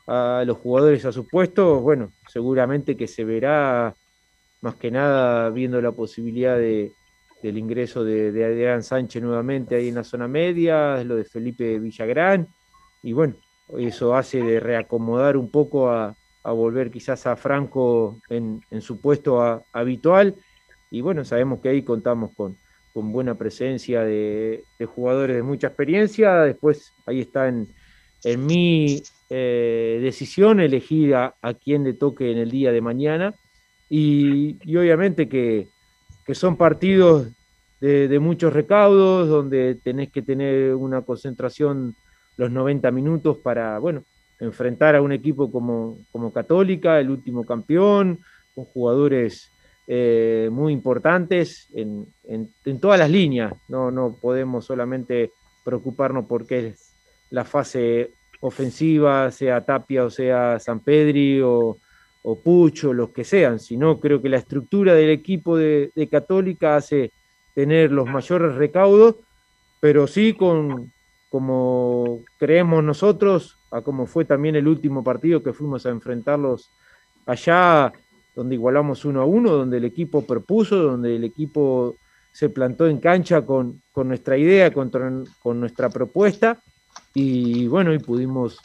a 0.09 0.43
los 0.47 0.57
jugadores 0.57 1.05
a 1.05 1.13
su 1.13 1.27
puesto, 1.27 1.81
bueno, 1.81 2.13
seguramente 2.29 2.97
que 2.97 3.07
se 3.07 3.25
verá 3.25 3.95
más 4.63 4.75
que 4.77 4.91
nada 4.91 5.51
viendo 5.51 5.81
la 5.83 5.93
posibilidad 5.93 6.57
de, 6.57 6.93
del 7.43 7.59
ingreso 7.59 8.03
de, 8.05 8.31
Adrián 8.43 8.83
Sánchez 8.83 9.23
nuevamente 9.23 9.77
ahí 9.77 9.89
en 9.89 9.97
la 9.97 10.05
zona 10.05 10.27
media, 10.27 11.05
lo 11.05 11.15
de 11.17 11.25
Felipe 11.25 11.79
Villagrán, 11.79 12.49
y 13.03 13.13
bueno, 13.13 13.35
eso 13.77 14.17
hace 14.17 14.43
de 14.43 14.61
reacomodar 14.61 15.37
un 15.37 15.51
poco 15.51 15.91
a, 15.91 16.17
volver 16.43 16.91
quizás 16.91 17.27
a 17.27 17.37
Franco 17.37 18.23
en, 18.31 18.63
su 18.81 19.03
puesto 19.03 19.63
habitual, 19.71 20.35
y 20.91 21.03
bueno, 21.03 21.23
sabemos 21.23 21.61
que 21.61 21.69
ahí 21.69 21.83
contamos 21.83 22.31
con, 22.35 22.57
con 22.99 23.13
buena 23.13 23.37
presencia 23.37 24.03
de, 24.03 24.65
jugadores 24.87 25.37
de 25.37 25.45
mucha 25.45 25.69
experiencia, 25.69 26.41
después 26.41 26.93
ahí 27.07 27.21
está 27.21 27.47
en, 27.47 27.69
mi 28.45 29.05
eh, 29.31 30.01
decisión 30.03 30.59
elegir 30.59 31.15
a, 31.15 31.33
quien 31.63 31.85
le 31.85 31.93
toque 31.93 32.33
en 32.33 32.39
el 32.39 32.51
día 32.51 32.73
de 32.73 32.81
mañana. 32.81 33.35
Y, 33.89 34.59
obviamente 34.77 35.29
que, 35.29 35.69
son 36.33 36.57
partidos 36.57 37.29
de, 37.81 38.19
muchos 38.19 38.53
recaudos 38.53 39.29
donde 39.29 39.77
tenés 39.77 40.11
que 40.11 40.23
tener 40.23 40.75
una 40.75 41.03
concentración 41.03 41.95
los 42.37 42.51
90 42.51 42.91
minutos 42.91 43.37
para, 43.37 43.79
bueno, 43.79 44.03
enfrentar 44.41 44.97
a 44.97 45.03
un 45.03 45.13
equipo 45.13 45.53
como, 45.53 46.01
como 46.11 46.33
Católica, 46.33 46.99
el 46.99 47.11
último 47.11 47.45
campeón, 47.45 48.19
con 48.57 48.65
jugadores 48.65 49.53
eh, 49.91 50.51
muy 50.53 50.75
importantes 50.75 51.67
en, 51.73 52.07
en, 52.25 52.79
todas 52.79 52.99
las 52.99 53.09
líneas. 53.09 53.55
No, 53.69 53.91
no 53.91 54.15
podemos 54.21 54.67
solamente 54.67 55.33
preocuparnos 55.65 56.27
porque 56.27 56.69
es 56.69 56.95
la 57.31 57.47
fase 57.47 58.11
ofensiva, 58.41 59.31
sea 59.31 59.65
Tapia 59.65 60.05
o 60.05 60.11
sea 60.11 60.59
San 60.61 60.81
Pedri 60.81 61.41
o, 61.43 61.79
Pucho, 62.45 62.93
los 62.93 63.09
que 63.09 63.25
sean, 63.25 63.59
sino 63.59 63.99
creo 63.99 64.21
que 64.21 64.29
la 64.29 64.37
estructura 64.37 64.93
del 64.93 65.09
equipo 65.09 65.57
de, 65.57 65.91
Católica 66.11 66.77
hace 66.77 67.11
tener 67.55 67.91
los 67.91 68.07
mayores 68.07 68.55
recaudos, 68.57 69.17
pero 69.81 70.07
sí 70.07 70.35
con, 70.35 70.93
como 71.31 72.21
creemos 72.39 72.85
nosotros, 72.85 73.57
a 73.71 73.81
como 73.81 74.07
fue 74.07 74.27
también 74.27 74.57
el 74.57 74.69
último 74.69 75.03
partido 75.03 75.43
que 75.43 75.55
fuimos 75.55 75.87
a 75.87 75.89
enfrentarlos 75.89 76.71
allá, 77.25 77.95
donde 78.39 78.55
igualamos 78.55 79.05
uno 79.05 79.21
a 79.21 79.25
uno, 79.25 79.51
donde 79.51 79.79
el 79.79 79.85
equipo 79.85 80.25
propuso, 80.25 80.77
donde 80.77 81.17
el 81.17 81.25
equipo 81.25 81.97
se 82.31 82.49
plantó 82.49 82.87
en 82.87 82.99
cancha 82.99 83.45
con, 83.45 83.83
nuestra 83.97 84.39
idea, 84.39 84.73
con, 84.73 84.93
con 85.43 85.59
nuestra 85.59 85.89
propuesta, 85.89 86.63
y 87.15 87.67
bueno, 87.67 87.93
y 87.93 87.99
pudimos 87.99 88.61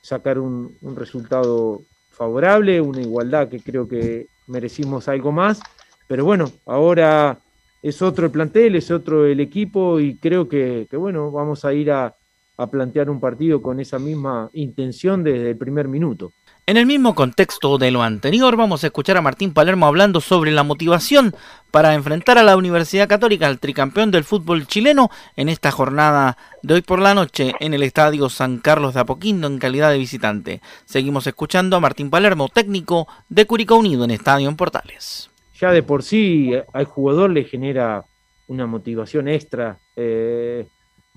sacar 0.00 0.38
un, 0.38 0.78
resultado 0.96 1.82
favorable, 2.08 2.80
una 2.80 3.02
igualdad 3.02 3.50
que 3.50 3.60
creo 3.60 3.86
que 3.86 4.28
merecimos 4.46 5.08
algo 5.08 5.30
más, 5.30 5.60
pero 6.06 6.24
bueno, 6.24 6.50
ahora 6.64 7.38
es 7.82 8.00
otro 8.00 8.24
el 8.24 8.32
plantel, 8.32 8.76
es 8.76 8.90
otro 8.90 9.26
el 9.26 9.40
equipo 9.40 10.00
y 10.00 10.16
creo 10.16 10.48
que, 10.48 10.88
bueno, 10.92 11.30
vamos 11.30 11.66
a 11.66 11.74
ir 11.74 11.90
a, 11.90 12.16
a 12.56 12.70
plantear 12.70 13.10
un 13.10 13.20
partido 13.20 13.60
con 13.60 13.78
esa 13.78 13.98
misma 13.98 14.48
intención 14.54 15.22
desde 15.22 15.50
el 15.50 15.58
primer 15.58 15.86
minuto. 15.86 16.32
En 16.68 16.76
el 16.76 16.84
mismo 16.84 17.14
contexto 17.14 17.78
de 17.78 17.90
lo 17.90 18.02
anterior, 18.02 18.54
vamos 18.54 18.84
a 18.84 18.88
escuchar 18.88 19.16
a 19.16 19.22
Martín 19.22 19.54
Palermo 19.54 19.86
hablando 19.86 20.20
sobre 20.20 20.50
la 20.50 20.64
motivación 20.64 21.34
para 21.70 21.94
enfrentar 21.94 22.36
a 22.36 22.42
la 22.42 22.58
Universidad 22.58 23.08
Católica, 23.08 23.46
al 23.46 23.58
tricampeón 23.58 24.10
del 24.10 24.22
fútbol 24.22 24.66
chileno, 24.66 25.08
en 25.34 25.48
esta 25.48 25.70
jornada 25.70 26.36
de 26.62 26.74
hoy 26.74 26.82
por 26.82 26.98
la 26.98 27.14
noche 27.14 27.54
en 27.60 27.72
el 27.72 27.82
Estadio 27.82 28.28
San 28.28 28.58
Carlos 28.58 28.92
de 28.92 29.00
Apoquindo 29.00 29.46
en 29.46 29.58
calidad 29.58 29.90
de 29.90 29.96
visitante. 29.96 30.60
Seguimos 30.84 31.26
escuchando 31.26 31.74
a 31.74 31.80
Martín 31.80 32.10
Palermo, 32.10 32.50
técnico 32.50 33.08
de 33.30 33.46
Curicó 33.46 33.76
Unido 33.76 34.04
en 34.04 34.10
Estadio 34.10 34.50
en 34.50 34.56
Portales. 34.56 35.30
Ya 35.58 35.72
de 35.72 35.82
por 35.82 36.02
sí 36.02 36.52
al 36.74 36.84
jugador 36.84 37.30
le 37.30 37.44
genera 37.44 38.04
una 38.46 38.66
motivación 38.66 39.26
extra. 39.26 39.78
Eh, 39.96 40.66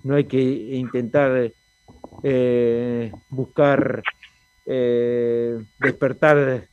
no 0.06 0.16
hay 0.16 0.24
que 0.24 0.40
intentar 0.40 1.52
eh, 2.24 3.12
buscar 3.28 4.02
eh, 4.66 5.58
despertar 5.80 6.68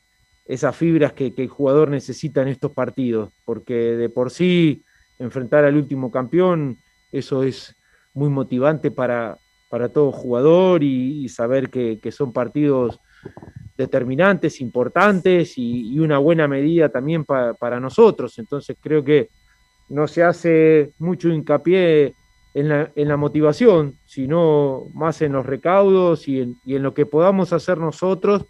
esas 0.44 0.76
fibras 0.76 1.12
que, 1.12 1.32
el 1.36 1.48
jugador 1.48 1.90
necesita 1.90 2.42
en 2.42 2.48
estos 2.48 2.72
partidos, 2.72 3.30
porque 3.44 3.74
de 3.74 4.08
por 4.08 4.30
sí 4.30 4.82
enfrentar 5.18 5.64
al 5.64 5.76
último 5.76 6.10
campeón, 6.10 6.78
eso 7.12 7.42
es 7.42 7.76
muy 8.14 8.30
motivante 8.30 8.90
para, 8.90 9.38
para 9.68 9.88
todo 9.88 10.12
jugador 10.12 10.82
y, 10.82 11.28
saber 11.28 11.70
que, 11.70 12.00
son 12.10 12.32
partidos 12.32 12.98
determinantes, 13.76 14.60
importantes 14.60 15.54
y, 15.56 15.98
una 15.98 16.18
buena 16.18 16.48
medida 16.48 16.88
también 16.88 17.24
para 17.24 17.80
nosotros. 17.80 18.38
Entonces 18.38 18.76
creo 18.80 19.04
que 19.04 19.28
no 19.88 20.06
se 20.06 20.22
hace 20.22 20.92
mucho 20.98 21.28
hincapié 21.28 22.14
en 22.54 22.68
la, 22.68 22.92
en 22.94 23.08
la 23.08 23.16
motivación, 23.16 23.96
sino 24.04 24.86
más 24.94 25.22
en 25.22 25.32
los 25.32 25.46
recaudos 25.46 26.28
y 26.28 26.40
en, 26.40 26.56
y 26.64 26.76
en 26.76 26.82
lo 26.82 26.94
que 26.94 27.06
podamos 27.06 27.52
hacer 27.52 27.78
nosotros 27.78 28.46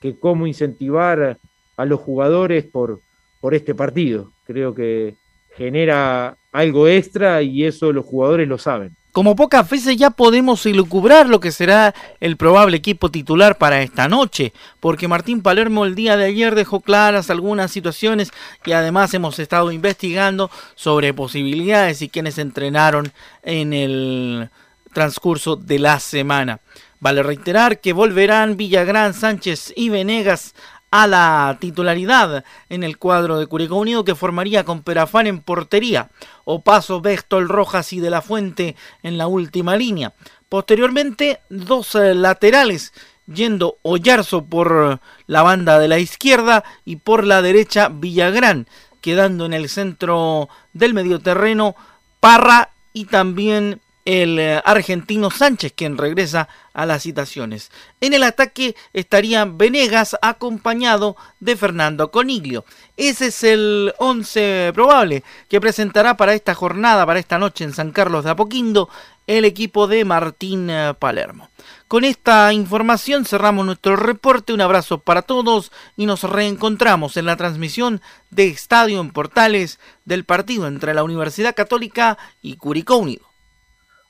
que 0.00 0.18
cómo 0.18 0.46
incentivar 0.46 1.38
a 1.76 1.84
los 1.84 2.00
jugadores 2.00 2.64
por, 2.64 3.00
por 3.40 3.54
este 3.54 3.74
partido. 3.74 4.32
Creo 4.44 4.74
que 4.74 5.16
genera 5.56 6.36
algo 6.52 6.88
extra 6.88 7.42
y 7.42 7.64
eso 7.64 7.92
los 7.92 8.04
jugadores 8.04 8.48
lo 8.48 8.58
saben. 8.58 8.96
Como 9.18 9.34
pocas 9.34 9.68
veces 9.68 9.96
ya 9.96 10.10
podemos 10.10 10.64
ilucubrar 10.64 11.28
lo 11.28 11.40
que 11.40 11.50
será 11.50 11.92
el 12.20 12.36
probable 12.36 12.76
equipo 12.76 13.10
titular 13.10 13.58
para 13.58 13.82
esta 13.82 14.06
noche, 14.06 14.52
porque 14.78 15.08
Martín 15.08 15.42
Palermo 15.42 15.84
el 15.84 15.96
día 15.96 16.16
de 16.16 16.26
ayer 16.26 16.54
dejó 16.54 16.78
claras 16.78 17.28
algunas 17.28 17.72
situaciones 17.72 18.30
y 18.64 18.70
además 18.70 19.12
hemos 19.14 19.40
estado 19.40 19.72
investigando 19.72 20.52
sobre 20.76 21.14
posibilidades 21.14 22.00
y 22.00 22.08
quienes 22.08 22.38
entrenaron 22.38 23.12
en 23.42 23.72
el 23.72 24.50
transcurso 24.92 25.56
de 25.56 25.80
la 25.80 25.98
semana. 25.98 26.60
Vale 27.00 27.24
reiterar 27.24 27.80
que 27.80 27.92
volverán 27.92 28.56
Villagrán, 28.56 29.14
Sánchez 29.14 29.72
y 29.74 29.88
Venegas 29.88 30.54
a 30.90 31.06
la 31.06 31.56
titularidad 31.60 32.44
en 32.68 32.82
el 32.82 32.98
cuadro 32.98 33.38
de 33.38 33.46
Curicó 33.46 33.76
Unido 33.76 34.04
que 34.04 34.14
formaría 34.14 34.64
con 34.64 34.82
Perafán 34.82 35.26
en 35.26 35.40
portería, 35.40 36.10
o 36.44 36.62
Paso, 36.62 37.00
Béstol, 37.00 37.48
Rojas 37.48 37.92
y 37.92 38.00
De 38.00 38.10
la 38.10 38.22
Fuente 38.22 38.76
en 39.02 39.18
la 39.18 39.26
última 39.26 39.76
línea. 39.76 40.14
Posteriormente, 40.48 41.40
dos 41.50 41.94
eh, 41.94 42.14
laterales, 42.14 42.92
yendo 43.26 43.76
Ollarzo 43.82 44.44
por 44.44 45.00
la 45.26 45.42
banda 45.42 45.78
de 45.78 45.88
la 45.88 45.98
izquierda 45.98 46.64
y 46.84 46.96
por 46.96 47.24
la 47.24 47.42
derecha 47.42 47.88
Villagrán, 47.88 48.66
quedando 49.00 49.44
en 49.46 49.52
el 49.52 49.68
centro 49.68 50.48
del 50.72 50.94
medioterreno 50.94 51.76
Parra 52.20 52.70
y 52.92 53.04
también 53.04 53.80
el 54.08 54.38
eh, 54.38 54.62
argentino 54.64 55.30
Sánchez, 55.30 55.74
quien 55.76 55.98
regresa 55.98 56.48
a 56.72 56.86
las 56.86 57.02
citaciones. 57.02 57.70
En 58.00 58.14
el 58.14 58.22
ataque 58.22 58.74
estaría 58.94 59.44
Venegas 59.44 60.16
acompañado 60.22 61.14
de 61.40 61.56
Fernando 61.56 62.10
Coniglio. 62.10 62.64
Ese 62.96 63.26
es 63.26 63.44
el 63.44 63.92
11 63.98 64.70
probable 64.72 65.24
que 65.50 65.60
presentará 65.60 66.16
para 66.16 66.32
esta 66.32 66.54
jornada, 66.54 67.04
para 67.04 67.18
esta 67.18 67.38
noche 67.38 67.64
en 67.64 67.74
San 67.74 67.90
Carlos 67.90 68.24
de 68.24 68.30
Apoquindo, 68.30 68.88
el 69.26 69.44
equipo 69.44 69.86
de 69.86 70.06
Martín 70.06 70.70
eh, 70.70 70.94
Palermo. 70.98 71.50
Con 71.86 72.04
esta 72.04 72.50
información 72.54 73.26
cerramos 73.26 73.66
nuestro 73.66 73.94
reporte. 73.94 74.54
Un 74.54 74.62
abrazo 74.62 75.00
para 75.00 75.20
todos 75.20 75.70
y 75.98 76.06
nos 76.06 76.22
reencontramos 76.22 77.18
en 77.18 77.26
la 77.26 77.36
transmisión 77.36 78.00
de 78.30 78.46
Estadio 78.46 79.02
en 79.02 79.10
Portales 79.10 79.78
del 80.06 80.24
partido 80.24 80.66
entre 80.66 80.94
la 80.94 81.02
Universidad 81.02 81.54
Católica 81.54 82.16
y 82.40 82.56
Curicó 82.56 82.96
Unido. 82.96 83.27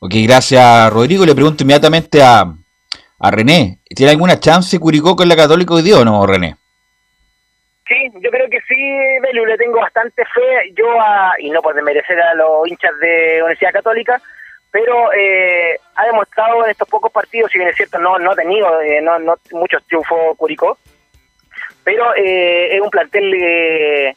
Ok, 0.00 0.12
gracias 0.24 0.92
Rodrigo. 0.92 1.26
Le 1.26 1.34
pregunto 1.34 1.64
inmediatamente 1.64 2.22
a, 2.22 2.44
a 3.18 3.30
René. 3.30 3.78
¿Tiene 3.84 4.12
alguna 4.12 4.38
chance 4.38 4.78
Curicó 4.78 5.16
con 5.16 5.28
la 5.28 5.37
Católica 5.37 5.74
hoy 5.74 5.82
día 5.82 5.98
o 5.98 6.04
no, 6.04 6.24
René? 6.24 6.56
Sí, 7.88 7.94
yo 8.20 8.30
creo 8.30 8.48
que 8.50 8.61
sí, 8.68 8.76
Belu, 9.22 9.46
le 9.46 9.56
tengo 9.56 9.80
bastante 9.80 10.22
fe. 10.26 10.72
Yo, 10.76 10.84
y 11.38 11.50
no 11.50 11.62
por 11.62 11.74
desmerecer 11.74 12.20
a 12.20 12.34
los 12.34 12.68
hinchas 12.68 12.92
de 13.00 13.38
Universidad 13.40 13.72
Católica, 13.72 14.20
pero 14.70 15.11
eh, 15.12 15.80
ha 15.96 16.04
demostrado 16.04 16.64
en 16.64 16.70
estos 16.70 16.88
pocos 16.88 17.11
partidos, 17.11 17.50
si 17.50 17.58
bien 17.58 17.70
es 17.70 17.76
cierto, 17.76 17.98
no, 17.98 18.18
no 18.18 18.32
ha 18.32 18.37
tenido 18.37 18.80
eh, 18.82 19.00
no, 19.00 19.18
no 19.18 19.37
muchos 19.52 19.82
triunfos 19.87 20.37
Curicó, 20.37 20.78
pero 21.82 22.14
eh, 22.14 22.76
es 22.76 22.80
un 22.80 22.90
plantel 22.90 24.14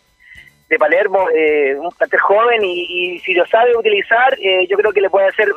de 0.71 0.79
Palermo, 0.79 1.27
eh, 1.35 1.75
un 1.77 1.91
plantel 1.91 2.19
joven 2.21 2.63
y, 2.63 3.19
si 3.19 3.33
lo 3.33 3.45
sabe 3.45 3.75
utilizar, 3.75 4.37
eh, 4.39 4.65
yo 4.69 4.77
creo 4.77 4.93
que 4.93 5.01
le 5.01 5.09
puede 5.09 5.27
hacer 5.27 5.49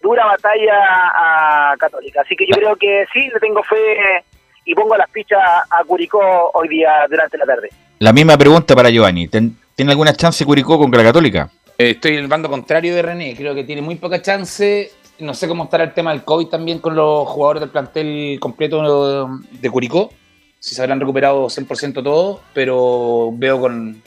dura 0.00 0.26
batalla 0.26 0.78
a 0.80 1.74
Católica. 1.76 2.20
Así 2.20 2.36
que 2.36 2.46
yo 2.46 2.54
creo 2.54 2.76
que 2.76 3.04
sí, 3.12 3.28
le 3.34 3.40
tengo 3.40 3.64
fe 3.64 4.22
y 4.64 4.72
pongo 4.72 4.96
las 4.96 5.10
fichas 5.10 5.40
a 5.68 5.82
Curicó 5.84 6.52
hoy 6.54 6.68
día 6.68 7.04
durante 7.10 7.36
la 7.36 7.46
tarde. 7.46 7.70
La 7.98 8.12
misma 8.12 8.38
pregunta 8.38 8.76
para 8.76 8.90
Giovanni. 8.90 9.26
¿Tiene 9.26 9.90
alguna 9.90 10.12
chance 10.12 10.44
Curicó 10.44 10.78
con 10.78 10.88
la 10.92 11.02
Católica? 11.02 11.50
Eh, 11.76 11.90
estoy 11.90 12.12
en 12.12 12.20
el 12.20 12.28
bando 12.28 12.48
contrario 12.48 12.94
de 12.94 13.02
René. 13.02 13.34
Creo 13.36 13.56
que 13.56 13.64
tiene 13.64 13.82
muy 13.82 13.96
poca 13.96 14.22
chance. 14.22 14.88
No 15.18 15.34
sé 15.34 15.48
cómo 15.48 15.64
estará 15.64 15.82
el 15.82 15.94
tema 15.94 16.12
del 16.12 16.22
COVID 16.22 16.46
también 16.46 16.78
con 16.78 16.94
los 16.94 17.26
jugadores 17.28 17.60
del 17.60 17.70
plantel 17.70 18.38
completo 18.38 19.28
de 19.50 19.70
Curicó. 19.70 20.12
Si 20.60 20.76
se 20.76 20.80
habrán 20.80 21.00
recuperado 21.00 21.46
100% 21.46 22.04
todos, 22.04 22.40
pero 22.54 23.30
veo 23.32 23.60
con, 23.60 24.00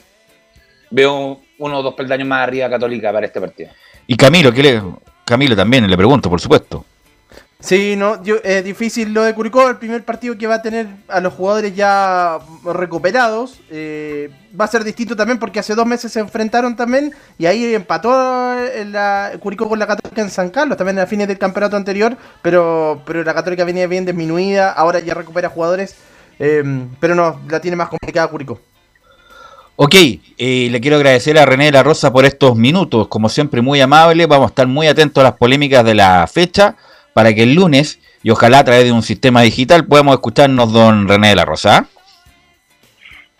veo 0.90 1.40
uno 1.58 1.78
o 1.78 1.82
dos 1.82 1.94
peldaños 1.94 2.28
más 2.28 2.42
arriba 2.42 2.70
Católica 2.70 3.12
para 3.12 3.26
este 3.26 3.40
partido. 3.40 3.70
Y 4.06 4.16
Camilo, 4.16 4.52
¿qué 4.52 4.62
le, 4.62 4.82
Camilo 5.24 5.54
también 5.54 5.88
le 5.88 5.96
pregunto, 5.96 6.30
por 6.30 6.40
supuesto. 6.40 6.84
Sí, 7.60 7.96
no, 7.96 8.22
yo, 8.22 8.36
es 8.44 8.62
difícil 8.62 9.12
lo 9.12 9.24
de 9.24 9.34
Curicó, 9.34 9.68
el 9.68 9.78
primer 9.78 10.04
partido 10.04 10.38
que 10.38 10.46
va 10.46 10.56
a 10.56 10.62
tener 10.62 10.86
a 11.08 11.18
los 11.20 11.34
jugadores 11.34 11.74
ya 11.74 12.38
recuperados. 12.64 13.58
Eh, 13.68 14.30
va 14.58 14.66
a 14.66 14.68
ser 14.68 14.84
distinto 14.84 15.16
también 15.16 15.40
porque 15.40 15.58
hace 15.58 15.74
dos 15.74 15.84
meses 15.84 16.12
se 16.12 16.20
enfrentaron 16.20 16.76
también 16.76 17.12
y 17.36 17.46
ahí 17.46 17.74
empató 17.74 18.10
la, 18.86 19.32
Curicó 19.40 19.68
con 19.68 19.80
la 19.80 19.88
Católica 19.88 20.22
en 20.22 20.30
San 20.30 20.50
Carlos, 20.50 20.78
también 20.78 21.00
a 21.00 21.06
fines 21.06 21.26
del 21.26 21.38
campeonato 21.38 21.76
anterior, 21.76 22.16
pero, 22.42 23.02
pero 23.04 23.24
la 23.24 23.34
Católica 23.34 23.64
venía 23.64 23.88
bien 23.88 24.04
disminuida, 24.04 24.70
ahora 24.70 25.00
ya 25.00 25.14
recupera 25.14 25.48
jugadores, 25.48 25.96
eh, 26.38 26.62
pero 27.00 27.16
no, 27.16 27.40
la 27.50 27.60
tiene 27.60 27.76
más 27.76 27.88
complicada 27.88 28.28
Curicó. 28.28 28.60
Ok, 29.80 29.94
eh, 29.94 30.68
le 30.72 30.80
quiero 30.80 30.96
agradecer 30.96 31.38
a 31.38 31.46
René 31.46 31.66
de 31.66 31.70
la 31.70 31.84
Rosa 31.84 32.12
por 32.12 32.24
estos 32.24 32.56
minutos, 32.56 33.06
como 33.06 33.28
siempre 33.28 33.62
muy 33.62 33.80
amable, 33.80 34.26
vamos 34.26 34.46
a 34.46 34.48
estar 34.48 34.66
muy 34.66 34.88
atentos 34.88 35.20
a 35.20 35.28
las 35.28 35.36
polémicas 35.38 35.84
de 35.84 35.94
la 35.94 36.26
fecha 36.26 36.74
para 37.12 37.32
que 37.32 37.44
el 37.44 37.54
lunes, 37.54 38.00
y 38.24 38.30
ojalá 38.30 38.58
a 38.58 38.64
través 38.64 38.86
de 38.86 38.90
un 38.90 39.02
sistema 39.02 39.40
digital, 39.42 39.86
podamos 39.86 40.14
escucharnos 40.14 40.72
don 40.72 41.06
René 41.06 41.28
de 41.28 41.36
la 41.36 41.44
Rosa. 41.44 41.86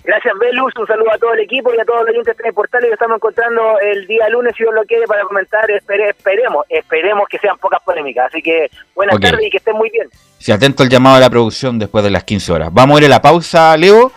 Gracias, 0.05 0.33
Belus. 0.39 0.73
Un 0.79 0.87
saludo 0.87 1.13
a 1.13 1.19
todo 1.19 1.35
el 1.35 1.41
equipo 1.41 1.75
y 1.75 1.81
a 1.81 1.85
todos 1.85 2.03
los 2.03 2.11
oyentes 2.11 2.37
de 2.37 2.53
Portales 2.53 2.87
que 2.87 2.95
estamos 2.95 3.17
encontrando 3.17 3.81
el 3.81 4.07
día 4.07 4.29
lunes, 4.29 4.55
si 4.57 4.63
Dios 4.63 4.73
lo 4.73 4.85
quiere, 4.85 5.09
para 5.09 5.25
comentar. 5.25 5.69
esperemos, 5.69 6.65
esperemos 6.69 7.29
que 7.29 7.39
sean 7.39 7.59
pocas 7.59 7.83
polémicas. 7.83 8.27
Así 8.29 8.41
que 8.41 8.71
buenas 8.95 9.19
tardes 9.19 9.45
y 9.45 9.51
que 9.51 9.57
estén 9.57 9.75
muy 9.75 9.91
bien. 9.91 10.09
Se 10.39 10.53
atento 10.53 10.85
al 10.85 10.89
llamado 10.89 11.17
de 11.17 11.23
la 11.23 11.31
producción 11.31 11.81
después 11.81 12.05
de 12.05 12.11
las 12.11 12.23
15 12.23 12.53
horas. 12.53 12.69
Vamos 12.73 12.97
a 12.97 13.01
ir 13.01 13.07
a 13.07 13.09
la 13.09 13.21
pausa, 13.21 13.77
Leo 13.77 14.13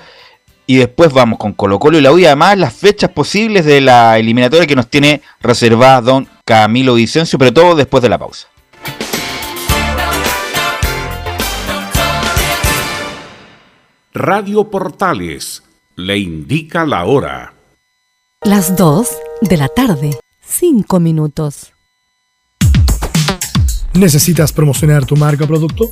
y 0.66 0.78
después 0.78 1.12
vamos 1.12 1.40
con 1.40 1.54
Colo 1.54 1.80
Colo 1.80 1.98
y 1.98 2.02
la 2.02 2.12
U 2.12 2.20
y 2.20 2.26
además 2.26 2.58
las 2.58 2.74
fechas 2.74 3.10
posibles 3.12 3.66
de 3.66 3.82
la 3.82 4.18
eliminatoria 4.18 4.68
que 4.68 4.76
nos 4.76 4.90
tiene 4.90 5.22
reservada 5.42 6.02
don 6.02 6.28
Camilo 6.46 6.94
Vicencio, 6.94 7.38
pero 7.38 7.54
todo 7.54 7.76
después 7.76 8.02
de 8.04 8.10
la 8.10 8.18
pausa. 8.18 8.48
Radio 14.14 14.70
Portales 14.70 15.64
le 15.96 16.18
indica 16.18 16.86
la 16.86 17.06
hora. 17.06 17.54
Las 18.44 18.76
2 18.76 19.08
de 19.42 19.58
la 19.58 19.68
tarde, 19.68 20.12
5 20.42 21.00
minutos. 21.00 21.74
¿Necesitas 23.94 24.52
promocionar 24.52 25.06
tu 25.06 25.16
marca 25.16 25.46
o 25.46 25.48
producto? 25.48 25.90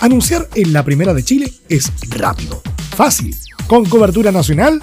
Anunciar 0.00 0.48
en 0.54 0.72
la 0.72 0.82
primera 0.82 1.14
de 1.14 1.22
Chile 1.22 1.52
es 1.68 1.92
rápido, 2.10 2.60
fácil 2.96 3.36
con 3.66 3.84
cobertura 3.86 4.32
nacional 4.32 4.80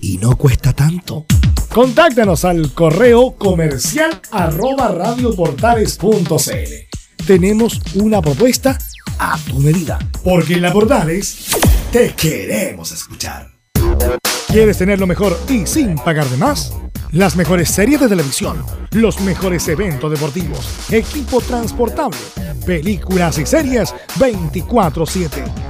y 0.00 0.18
no 0.18 0.36
cuesta 0.36 0.72
tanto. 0.72 1.26
Contáctanos 1.72 2.44
al 2.44 2.72
correo 2.72 3.36
comercial 3.36 4.20
arroba 4.30 4.88
radioportales.cl. 4.88 7.26
Tenemos 7.26 7.80
una 7.94 8.20
propuesta 8.20 8.78
a 9.18 9.38
tu 9.38 9.60
medida, 9.60 9.98
porque 10.24 10.54
en 10.54 10.62
la 10.62 10.72
Portales 10.72 11.50
te 11.92 12.14
queremos 12.14 12.90
escuchar. 12.92 13.50
¿Quieres 14.48 14.78
tener 14.78 14.98
lo 14.98 15.06
mejor 15.06 15.38
y 15.48 15.66
sin 15.66 15.94
pagar 15.96 16.26
de 16.28 16.38
más? 16.38 16.72
Las 17.12 17.36
mejores 17.36 17.70
series 17.70 18.00
de 18.00 18.08
televisión, 18.08 18.64
los 18.92 19.20
mejores 19.20 19.68
eventos 19.68 20.10
deportivos, 20.10 20.66
equipo 20.90 21.40
transportable, 21.40 22.18
películas 22.64 23.38
y 23.38 23.46
series 23.46 23.94
24/7 24.18 25.69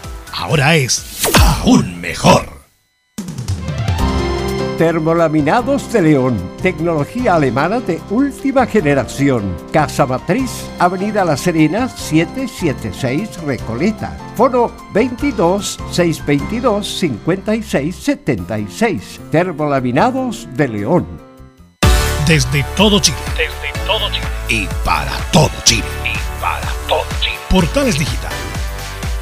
ahora 0.33 0.75
es 0.75 1.27
aún 1.39 1.99
mejor. 2.01 2.61
Termolaminados 4.77 5.93
de 5.93 6.01
León, 6.01 6.41
tecnología 6.59 7.35
alemana 7.35 7.79
de 7.79 8.01
última 8.09 8.65
generación. 8.65 9.55
Casa 9.71 10.07
Matriz, 10.07 10.49
Avenida 10.79 11.23
La 11.23 11.37
Serena, 11.37 11.87
776 11.87 13.43
Recoleta. 13.43 14.17
Foro 14.35 14.71
22 14.91 15.77
622 15.91 16.87
56 16.99 17.95
76. 17.95 19.19
Termolaminados 19.29 20.47
de 20.55 20.67
León. 20.67 21.05
Desde 22.25 22.63
todo 22.75 22.99
Chile. 22.99 23.17
Desde 23.37 23.85
todo 23.85 24.09
Chile. 24.09 24.25
Y 24.49 24.67
para 24.83 25.15
todo 25.31 25.51
Chile. 25.63 25.85
Y 26.05 26.41
para 26.41 26.71
todo 26.87 27.05
Chile. 27.19 27.35
Portales 27.51 27.99
Digital 27.99 28.31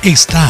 está 0.04 0.50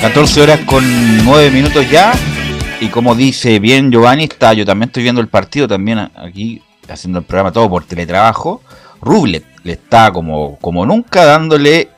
14 0.00 0.40
horas 0.40 0.60
con 0.60 0.82
9 1.26 1.50
minutos 1.50 1.88
ya. 1.90 2.12
Y 2.80 2.88
como 2.88 3.14
dice 3.14 3.58
bien 3.58 3.90
Giovanni, 3.90 4.24
está, 4.24 4.54
yo 4.54 4.64
también 4.64 4.88
estoy 4.88 5.02
viendo 5.02 5.20
el 5.20 5.28
partido, 5.28 5.68
también 5.68 5.98
aquí 5.98 6.62
haciendo 6.88 7.18
el 7.18 7.26
programa 7.26 7.52
todo 7.52 7.68
por 7.68 7.84
teletrabajo. 7.84 8.62
Rublet 9.02 9.44
le 9.62 9.72
está 9.72 10.10
como, 10.10 10.56
como 10.56 10.86
nunca 10.86 11.26
dándole, 11.26 11.90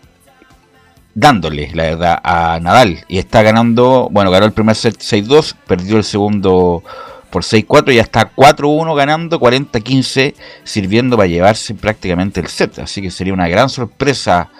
dándole, 1.14 1.70
la 1.74 1.84
verdad, 1.84 2.20
a 2.24 2.58
Nadal. 2.60 3.04
Y 3.06 3.18
está 3.18 3.42
ganando, 3.42 4.08
bueno, 4.10 4.32
ganó 4.32 4.46
el 4.46 4.52
primer 4.52 4.74
set 4.74 4.98
6-2, 4.98 5.54
perdió 5.68 5.96
el 5.96 6.04
segundo 6.04 6.82
por 7.30 7.44
6-4 7.44 7.92
y 7.92 7.96
ya 7.96 8.02
está 8.02 8.34
4-1 8.34 8.96
ganando, 8.96 9.38
40-15 9.38 10.34
sirviendo 10.64 11.16
para 11.16 11.28
llevarse 11.28 11.74
prácticamente 11.76 12.40
el 12.40 12.48
set. 12.48 12.80
Así 12.80 13.00
que 13.00 13.12
sería 13.12 13.32
una 13.32 13.46
gran 13.46 13.68
sorpresa 13.68 14.50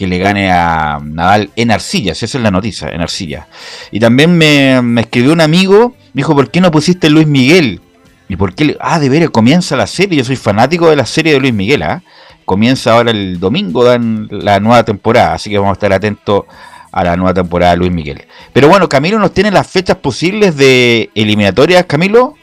que 0.00 0.06
le 0.06 0.16
gane 0.16 0.50
a 0.50 0.98
Nadal 1.04 1.50
en 1.56 1.70
arcillas, 1.70 2.22
esa 2.22 2.38
es 2.38 2.42
la 2.42 2.50
noticia, 2.50 2.88
en 2.88 3.02
arcilla. 3.02 3.48
Y 3.90 4.00
también 4.00 4.34
me, 4.38 4.80
me 4.80 5.02
escribió 5.02 5.30
un 5.34 5.42
amigo, 5.42 5.94
me 6.14 6.20
dijo, 6.20 6.34
¿por 6.34 6.50
qué 6.50 6.62
no 6.62 6.70
pusiste 6.70 7.10
Luis 7.10 7.26
Miguel? 7.26 7.82
¿Y 8.26 8.36
por 8.36 8.54
qué? 8.54 8.64
le- 8.64 8.76
Ah, 8.80 8.98
de 8.98 9.10
veras, 9.10 9.28
comienza 9.28 9.76
la 9.76 9.86
serie, 9.86 10.16
yo 10.16 10.24
soy 10.24 10.36
fanático 10.36 10.88
de 10.88 10.96
la 10.96 11.04
serie 11.04 11.34
de 11.34 11.38
Luis 11.40 11.52
Miguel, 11.52 11.82
¿ah? 11.82 12.02
Comienza 12.46 12.94
ahora 12.94 13.10
el 13.10 13.38
domingo, 13.38 13.84
dan 13.84 14.26
la 14.30 14.58
nueva 14.58 14.84
temporada, 14.84 15.34
así 15.34 15.50
que 15.50 15.58
vamos 15.58 15.72
a 15.72 15.74
estar 15.74 15.92
atentos 15.92 16.44
a 16.92 17.04
la 17.04 17.14
nueva 17.16 17.34
temporada 17.34 17.72
de 17.72 17.76
Luis 17.76 17.92
Miguel. 17.92 18.22
Pero 18.54 18.68
bueno, 18.68 18.88
Camilo 18.88 19.18
nos 19.18 19.34
tiene 19.34 19.50
las 19.50 19.66
fechas 19.66 19.98
posibles 19.98 20.56
de 20.56 21.10
eliminatorias, 21.14 21.84
Camilo. 21.84 22.36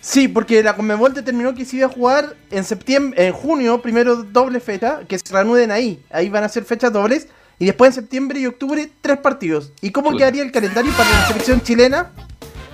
Sí, 0.00 0.28
porque 0.28 0.62
la 0.62 0.76
Conmebol 0.76 1.14
determinó 1.14 1.54
que 1.54 1.64
se 1.64 1.76
iba 1.76 1.86
a 1.86 1.90
jugar 1.90 2.34
en 2.50 2.64
septiembre, 2.64 3.26
en 3.26 3.32
junio, 3.32 3.82
primero 3.82 4.22
doble 4.22 4.60
fecha, 4.60 5.00
que 5.08 5.18
se 5.18 5.32
reanuden 5.32 5.70
ahí. 5.70 6.02
Ahí 6.10 6.28
van 6.28 6.44
a 6.44 6.48
ser 6.48 6.64
fechas 6.64 6.92
dobles. 6.92 7.28
Y 7.58 7.66
después 7.66 7.88
en 7.90 8.02
septiembre 8.02 8.40
y 8.40 8.46
octubre, 8.46 8.90
tres 9.00 9.18
partidos. 9.18 9.72
¿Y 9.80 9.90
cómo 9.90 10.16
quedaría 10.16 10.42
el 10.42 10.52
calendario 10.52 10.92
para 10.96 11.10
la 11.10 11.26
selección 11.28 11.60
chilena? 11.60 12.10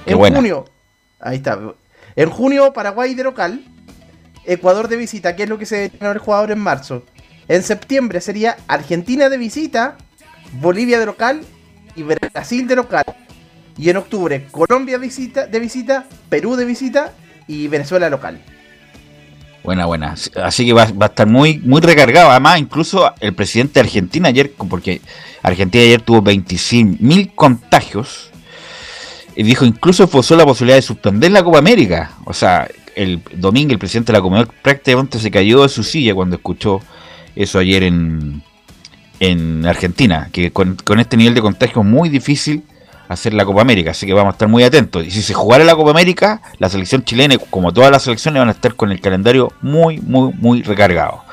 Qué 0.04 0.12
En 0.12 0.18
buena. 0.18 0.36
junio. 0.36 0.64
Ahí 1.20 1.36
está. 1.36 1.58
En 2.16 2.30
junio, 2.30 2.72
Paraguay 2.72 3.14
de 3.14 3.24
local. 3.24 3.64
Ecuador 4.46 4.88
de 4.88 4.96
visita, 4.96 5.36
que 5.36 5.42
es 5.44 5.48
lo 5.48 5.58
que 5.58 5.66
se 5.66 5.76
determinó 5.76 6.12
el 6.12 6.18
jugador 6.18 6.50
en 6.50 6.58
marzo. 6.58 7.04
En 7.46 7.62
septiembre 7.62 8.20
sería 8.20 8.56
Argentina 8.68 9.28
de 9.28 9.36
visita, 9.36 9.96
Bolivia 10.60 10.98
de 10.98 11.06
local 11.06 11.42
y 11.94 12.02
Brasil 12.02 12.66
de 12.66 12.76
local. 12.76 13.04
Y 13.78 13.90
en 13.90 13.96
octubre, 13.96 14.46
Colombia 14.50 14.98
visita, 14.98 15.46
de 15.46 15.58
visita, 15.58 16.06
Perú 16.28 16.56
de 16.56 16.64
visita 16.64 17.12
y 17.46 17.68
Venezuela 17.68 18.10
local. 18.10 18.40
Buena, 19.62 19.86
buena. 19.86 20.14
Así 20.42 20.64
que 20.64 20.72
va, 20.72 20.86
va 20.86 21.06
a 21.06 21.08
estar 21.08 21.26
muy, 21.26 21.58
muy 21.58 21.80
recargado. 21.80 22.30
Además, 22.30 22.58
incluso 22.58 23.12
el 23.20 23.34
presidente 23.34 23.74
de 23.74 23.80
Argentina 23.80 24.28
ayer, 24.28 24.52
porque 24.52 25.00
Argentina 25.42 25.84
ayer 25.84 26.00
tuvo 26.00 26.22
25 26.22 26.96
mil 27.00 27.34
contagios, 27.34 28.30
y 29.36 29.42
dijo 29.42 29.64
incluso 29.64 30.04
esforzó 30.04 30.36
la 30.36 30.44
posibilidad 30.44 30.76
de 30.76 30.82
suspender 30.82 31.30
la 31.30 31.42
Copa 31.42 31.58
América. 31.58 32.12
O 32.24 32.32
sea, 32.32 32.68
el 32.94 33.22
domingo 33.34 33.72
el 33.72 33.78
presidente 33.78 34.12
de 34.12 34.18
la 34.18 34.22
Comunidad 34.22 34.48
prácticamente 34.62 35.18
se 35.18 35.30
cayó 35.30 35.62
de 35.62 35.68
su 35.68 35.82
silla 35.82 36.14
cuando 36.14 36.36
escuchó 36.36 36.80
eso 37.36 37.58
ayer 37.58 37.84
en, 37.84 38.42
en 39.20 39.66
Argentina, 39.66 40.28
que 40.32 40.50
con, 40.50 40.76
este 40.98 41.16
nivel 41.16 41.34
de 41.34 41.40
contagio 41.40 41.82
muy 41.82 42.08
difícil 42.08 42.64
hacer 43.10 43.34
la 43.34 43.44
Copa 43.44 43.60
América, 43.60 43.90
así 43.90 44.06
que 44.06 44.14
vamos 44.14 44.32
a 44.32 44.34
estar 44.34 44.46
muy 44.46 44.62
atentos. 44.62 45.04
Y 45.04 45.10
si 45.10 45.20
se 45.20 45.34
jugara 45.34 45.64
la 45.64 45.74
Copa 45.74 45.90
América, 45.90 46.40
la 46.58 46.68
selección 46.68 47.02
chilena, 47.02 47.36
como 47.50 47.72
todas 47.72 47.90
las 47.90 48.04
selecciones, 48.04 48.38
van 48.40 48.48
a 48.48 48.52
estar 48.52 48.76
con 48.76 48.92
el 48.92 49.00
calendario 49.00 49.52
muy, 49.60 49.98
muy, 49.98 50.32
muy 50.34 50.62
recargado. 50.62 51.24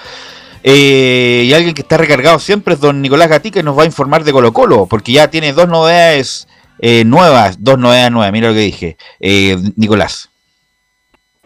Eh, 0.63 1.43
y 1.45 1.53
alguien 1.53 1.75
que 1.75 1.83
está 1.83 1.97
recargado 1.97 2.39
siempre 2.39 2.73
es 2.73 2.79
don 2.79 2.99
Nicolás 2.99 3.29
Gatica, 3.29 3.59
que 3.59 3.63
nos 3.63 3.77
va 3.77 3.83
a 3.83 3.85
informar 3.85 4.23
de 4.23 4.31
Colo 4.31 4.53
Colo, 4.53 4.87
porque 4.87 5.11
ya 5.11 5.29
tiene 5.29 5.53
dos 5.53 5.67
novedades 5.67 6.47
eh, 6.79 7.03
nuevas, 7.05 7.63
dos 7.63 7.77
novedades 7.77 8.11
nuevas, 8.11 8.31
mira 8.31 8.47
lo 8.47 8.55
que 8.55 8.61
dije. 8.61 8.97
Eh, 9.19 9.55
Nicolás. 9.75 10.31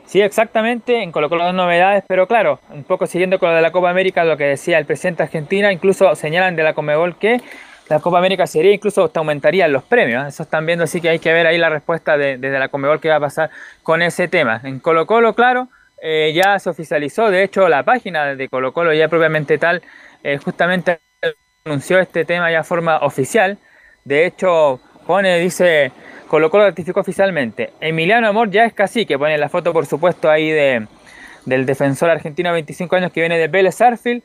Sí, 0.05 0.21
exactamente, 0.21 1.03
en 1.03 1.11
Colo 1.11 1.27
Colo 1.27 1.43
dos 1.43 1.53
novedades, 1.53 2.05
pero 2.07 2.25
claro, 2.25 2.61
un 2.69 2.84
poco 2.84 3.05
siguiendo 3.05 3.38
con 3.38 3.49
lo 3.49 3.55
de 3.55 3.61
la 3.61 3.73
Copa 3.73 3.89
América, 3.89 4.23
lo 4.23 4.38
que 4.38 4.45
decía 4.45 4.77
el 4.77 4.86
presidente 4.86 5.23
de 5.23 5.25
Argentina, 5.25 5.73
incluso 5.73 6.15
señalan 6.15 6.55
de 6.55 6.63
la 6.63 6.73
Comebol 6.73 7.17
que 7.17 7.41
la 7.95 7.99
Copa 7.99 8.19
América 8.19 8.47
sería, 8.47 8.71
incluso 8.71 9.03
hasta 9.03 9.19
aumentarían 9.19 9.71
los 9.71 9.83
premios, 9.83 10.23
¿eh? 10.23 10.29
eso 10.29 10.43
están 10.43 10.65
viendo, 10.65 10.85
así 10.85 11.01
que 11.01 11.09
hay 11.09 11.19
que 11.19 11.33
ver 11.33 11.45
ahí 11.45 11.57
la 11.57 11.69
respuesta 11.69 12.17
de, 12.17 12.37
desde 12.37 12.57
la 12.57 12.69
Comebol 12.69 12.99
que 12.99 13.09
va 13.09 13.17
a 13.17 13.19
pasar 13.19 13.49
con 13.83 14.01
ese 14.01 14.27
tema. 14.27 14.61
En 14.63 14.79
Colo 14.79 15.05
Colo, 15.05 15.33
claro, 15.35 15.67
eh, 16.01 16.31
ya 16.33 16.57
se 16.59 16.69
oficializó, 16.69 17.29
de 17.29 17.43
hecho 17.43 17.67
la 17.67 17.83
página 17.83 18.35
de 18.35 18.49
Colo 18.49 18.71
Colo 18.73 18.93
ya 18.93 19.09
propiamente 19.09 19.57
tal, 19.57 19.81
eh, 20.23 20.37
justamente 20.37 20.99
anunció 21.65 21.99
este 21.99 22.23
tema 22.25 22.49
ya 22.49 22.59
de 22.59 22.63
forma 22.63 22.99
oficial, 22.99 23.57
de 24.05 24.25
hecho 24.25 24.79
pone, 25.05 25.37
dice, 25.39 25.91
Colo 26.27 26.49
Colo 26.49 26.63
ratificó 26.63 27.01
oficialmente. 27.01 27.73
Emiliano 27.81 28.27
Amor 28.27 28.49
ya 28.49 28.63
es 28.63 28.73
cacique, 28.73 29.17
pone 29.17 29.37
la 29.37 29.49
foto 29.49 29.73
por 29.73 29.85
supuesto 29.85 30.31
ahí 30.31 30.49
de, 30.49 30.87
del 31.45 31.65
defensor 31.65 32.09
argentino 32.09 32.49
de 32.49 32.53
25 32.53 32.95
años 32.95 33.11
que 33.11 33.19
viene 33.19 33.37
de 33.37 33.49
Vélez 33.49 33.81
Arfield. 33.81 34.23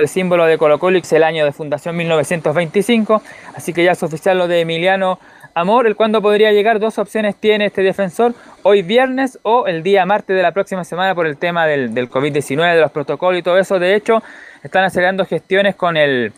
El 0.00 0.08
símbolo 0.08 0.46
de 0.46 0.58
Colo 0.58 0.78
Colo 0.78 0.98
el 1.10 1.22
año 1.22 1.44
de 1.44 1.52
fundación 1.52 1.96
1925, 1.96 3.22
así 3.54 3.72
que 3.72 3.84
ya 3.84 3.92
es 3.92 4.02
oficial 4.02 4.38
lo 4.38 4.48
de 4.48 4.60
Emiliano 4.60 5.18
Amor, 5.54 5.86
el 5.86 5.96
cuándo 5.96 6.20
podría 6.20 6.52
llegar, 6.52 6.78
dos 6.80 6.98
opciones 6.98 7.34
tiene 7.36 7.66
este 7.66 7.82
defensor, 7.82 8.34
hoy 8.62 8.82
viernes 8.82 9.38
o 9.42 9.66
el 9.66 9.82
día 9.82 10.04
martes 10.04 10.36
de 10.36 10.42
la 10.42 10.52
próxima 10.52 10.84
semana 10.84 11.14
por 11.14 11.26
el 11.26 11.38
tema 11.38 11.66
del, 11.66 11.94
del 11.94 12.10
COVID-19, 12.10 12.74
de 12.74 12.80
los 12.82 12.90
protocolos 12.90 13.40
y 13.40 13.42
todo 13.42 13.56
eso. 13.58 13.78
De 13.78 13.94
hecho, 13.94 14.22
están 14.62 14.84
acelerando 14.84 15.24
gestiones 15.24 15.74
con 15.74 15.96
el, 15.96 16.34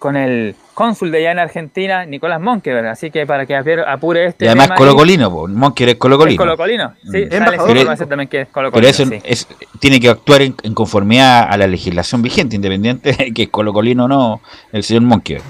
con 0.00 0.16
el 0.16 0.56
cónsul 0.72 1.10
de 1.12 1.18
allá 1.18 1.32
en 1.32 1.38
Argentina, 1.40 2.06
Nicolás 2.06 2.40
Monque, 2.40 2.72
así 2.72 3.10
que 3.10 3.26
para 3.26 3.44
que 3.44 3.54
apure 3.54 4.24
este 4.24 4.46
Y 4.46 4.48
además 4.48 4.68
tema 4.68 4.76
colocolino. 4.76 5.30
Monker 5.46 5.90
es 5.90 5.94
colocolino. 5.96 6.32
Es 6.32 6.38
colocolino, 6.38 6.94
sí, 7.02 7.26
Mm. 7.26 7.30
sale 7.30 7.58
Pero- 7.58 7.70
información 7.72 8.08
también 8.08 8.28
que 8.28 8.40
es 8.40 8.46
Pero 8.46 8.52
colocolino. 8.72 8.88
eso 8.88 9.04
sí. 9.04 9.18
es, 9.22 9.46
tiene 9.78 10.00
que 10.00 10.08
actuar 10.08 10.40
en, 10.40 10.54
en 10.62 10.72
conformidad 10.72 11.46
a 11.50 11.56
la 11.58 11.66
legislación 11.66 12.22
vigente, 12.22 12.56
independiente 12.56 13.12
de 13.12 13.30
que 13.32 13.42
es 13.42 13.48
colocolino 13.50 14.06
o 14.06 14.08
no 14.08 14.40
el 14.72 14.82
señor 14.82 15.02
Monker. 15.02 15.42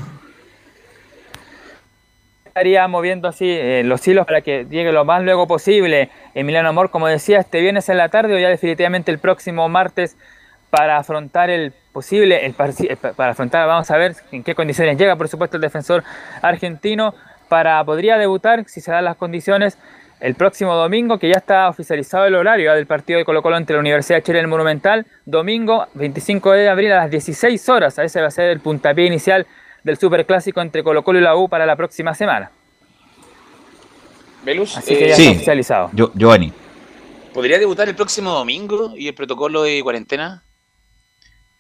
estaría 2.45 2.87
moviendo 2.89 3.29
así 3.29 3.47
eh, 3.49 3.83
los 3.85 4.07
hilos 4.07 4.27
para 4.27 4.41
que 4.41 4.67
llegue 4.69 4.91
lo 4.93 5.05
más 5.05 5.23
luego 5.23 5.47
posible. 5.47 6.11
Emiliano 6.35 6.69
Amor, 6.69 6.91
como 6.91 7.07
decía, 7.07 7.39
este 7.39 7.61
viernes 7.61 7.89
en 7.89 7.97
la 7.97 8.09
tarde 8.09 8.35
o 8.35 8.39
ya 8.39 8.49
definitivamente 8.49 9.13
el 9.13 9.19
próximo 9.21 9.69
martes 9.69 10.17
para 10.71 10.97
afrontar 10.99 11.51
el 11.51 11.73
posible, 11.93 12.47
el, 12.47 12.53
eh, 12.53 12.97
pa- 12.97 13.13
para 13.13 13.33
afrontar, 13.33 13.67
vamos 13.67 13.91
a 13.91 13.97
ver 13.97 14.15
en 14.33 14.43
qué 14.45 14.55
condiciones 14.55 14.97
llega, 14.97 15.17
por 15.17 15.29
supuesto, 15.29 15.57
el 15.57 15.61
defensor 15.61 16.05
argentino, 16.43 17.15
para 17.49 17.83
podría 17.85 18.17
debutar, 18.17 18.65
si 18.69 18.81
se 18.81 18.93
dan 18.93 19.05
las 19.05 19.17
condiciones, 19.17 19.77
el 20.21 20.35
próximo 20.35 20.75
domingo, 20.77 21.19
que 21.19 21.29
ya 21.29 21.37
está 21.39 21.69
oficializado 21.69 22.27
el 22.27 22.35
horario 22.35 22.67
ya 22.67 22.75
del 22.75 22.87
partido 22.87 23.19
de 23.19 23.25
Colo 23.25 23.43
Colo 23.43 23.57
entre 23.57 23.75
la 23.75 23.81
Universidad 23.81 24.19
de 24.19 24.23
Chile 24.23 24.39
y 24.39 24.43
el 24.43 24.49
Monumental, 24.49 25.07
domingo 25.25 25.87
25 25.95 26.53
de 26.53 26.69
abril 26.69 26.93
a 26.93 26.97
las 26.97 27.11
16 27.11 27.69
horas, 27.71 27.99
a 27.99 28.05
ese 28.05 28.21
va 28.21 28.29
a 28.29 28.31
ser 28.31 28.51
el 28.51 28.61
puntapié 28.61 29.07
inicial 29.07 29.47
del 29.83 29.97
superclásico 29.97 30.61
entre 30.61 30.85
Colo 30.85 31.03
Colo 31.03 31.19
y 31.19 31.23
la 31.23 31.35
U 31.37 31.49
para 31.49 31.65
la 31.67 31.75
próxima 31.75 32.15
semana. 32.15 32.51
Velus, 34.45 34.77
Así 34.77 34.95
que 34.97 35.07
eh, 35.07 35.09
ya 35.09 35.17
Sí. 35.17 35.23
está 35.27 35.37
oficializado. 35.37 35.91
Yo, 35.93 36.13
Giovanni, 36.15 36.53
¿podría 37.35 37.59
debutar 37.59 37.89
el 37.89 37.95
próximo 37.95 38.31
domingo 38.33 38.93
y 38.97 39.09
el 39.09 39.15
protocolo 39.15 39.63
de 39.63 39.83
cuarentena? 39.83 40.43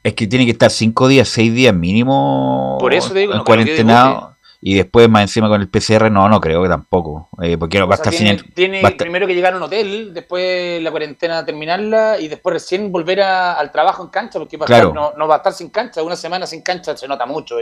Es 0.02 0.14
que 0.14 0.26
tiene 0.26 0.44
que 0.44 0.52
estar 0.52 0.70
cinco 0.70 1.08
días, 1.08 1.28
seis 1.28 1.52
días 1.54 1.74
mínimo 1.74 2.78
Por 2.80 2.94
eso 2.94 3.12
te 3.12 3.20
digo, 3.20 3.34
no 3.34 3.44
cuarentenado 3.44 4.36
y 4.62 4.74
después 4.74 5.08
más 5.08 5.22
encima 5.22 5.48
con 5.48 5.60
el 5.60 5.68
PCR, 5.70 6.10
no, 6.10 6.28
no 6.28 6.38
creo 6.38 6.62
que 6.62 6.68
tampoco, 6.68 7.30
eh, 7.40 7.56
porque 7.56 7.80
va 7.80 7.92
a 7.92 7.94
estar 7.94 8.12
tiene, 8.12 8.38
sin 8.38 8.52
tiene 8.52 8.90
primero 8.90 9.26
que 9.26 9.34
llegar 9.34 9.54
a 9.54 9.56
un 9.56 9.62
hotel, 9.62 10.12
después 10.12 10.82
la 10.82 10.90
cuarentena 10.90 11.44
terminarla 11.46 12.18
y 12.20 12.28
después 12.28 12.52
recién 12.54 12.92
volver 12.92 13.22
a- 13.22 13.54
al 13.54 13.72
trabajo 13.72 14.02
en 14.02 14.10
cancha, 14.10 14.38
porque 14.38 14.58
Claro. 14.58 14.88
estar- 14.88 14.94
no, 14.94 15.12
no 15.16 15.26
va 15.26 15.36
a 15.36 15.38
estar 15.38 15.54
sin 15.54 15.70
cancha, 15.70 16.02
una 16.02 16.14
semana 16.16 16.46
sin 16.46 16.60
cancha 16.60 16.94
se 16.94 17.08
nota 17.08 17.24
mucho. 17.24 17.56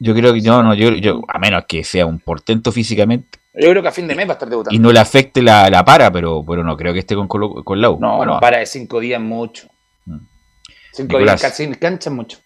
Yo 0.00 0.14
creo 0.14 0.32
que 0.32 0.40
yo 0.40 0.60
no, 0.62 0.74
yo, 0.74 0.90
yo, 0.90 1.20
a 1.28 1.38
menos 1.38 1.64
que 1.68 1.84
sea 1.84 2.06
un 2.06 2.18
portento 2.18 2.72
físicamente 2.72 3.38
Yo 3.54 3.68
creo 3.70 3.82
que 3.82 3.88
a 3.88 3.92
fin 3.92 4.08
de 4.08 4.14
mes 4.16 4.26
va 4.26 4.32
a 4.32 4.34
estar 4.34 4.48
debutando. 4.48 4.74
y 4.74 4.78
no 4.80 4.90
le 4.92 4.98
afecte 4.98 5.42
la, 5.42 5.70
la 5.70 5.84
para, 5.84 6.10
pero, 6.10 6.44
pero 6.44 6.64
no 6.64 6.76
creo 6.76 6.92
que 6.92 6.98
esté 7.00 7.14
con, 7.14 7.28
con 7.28 7.80
la 7.80 7.90
U. 7.90 7.98
No, 8.00 8.16
Bueno, 8.16 8.34
no, 8.34 8.40
para 8.40 8.58
de 8.58 8.66
cinco 8.66 8.98
días 8.98 9.20
mucho. 9.20 9.68
Cinco 10.92 11.18
Nicolás. 11.18 11.40
días 11.40 11.56
sin 11.56 11.74
cancha 11.74 12.10
mucho. 12.10 12.38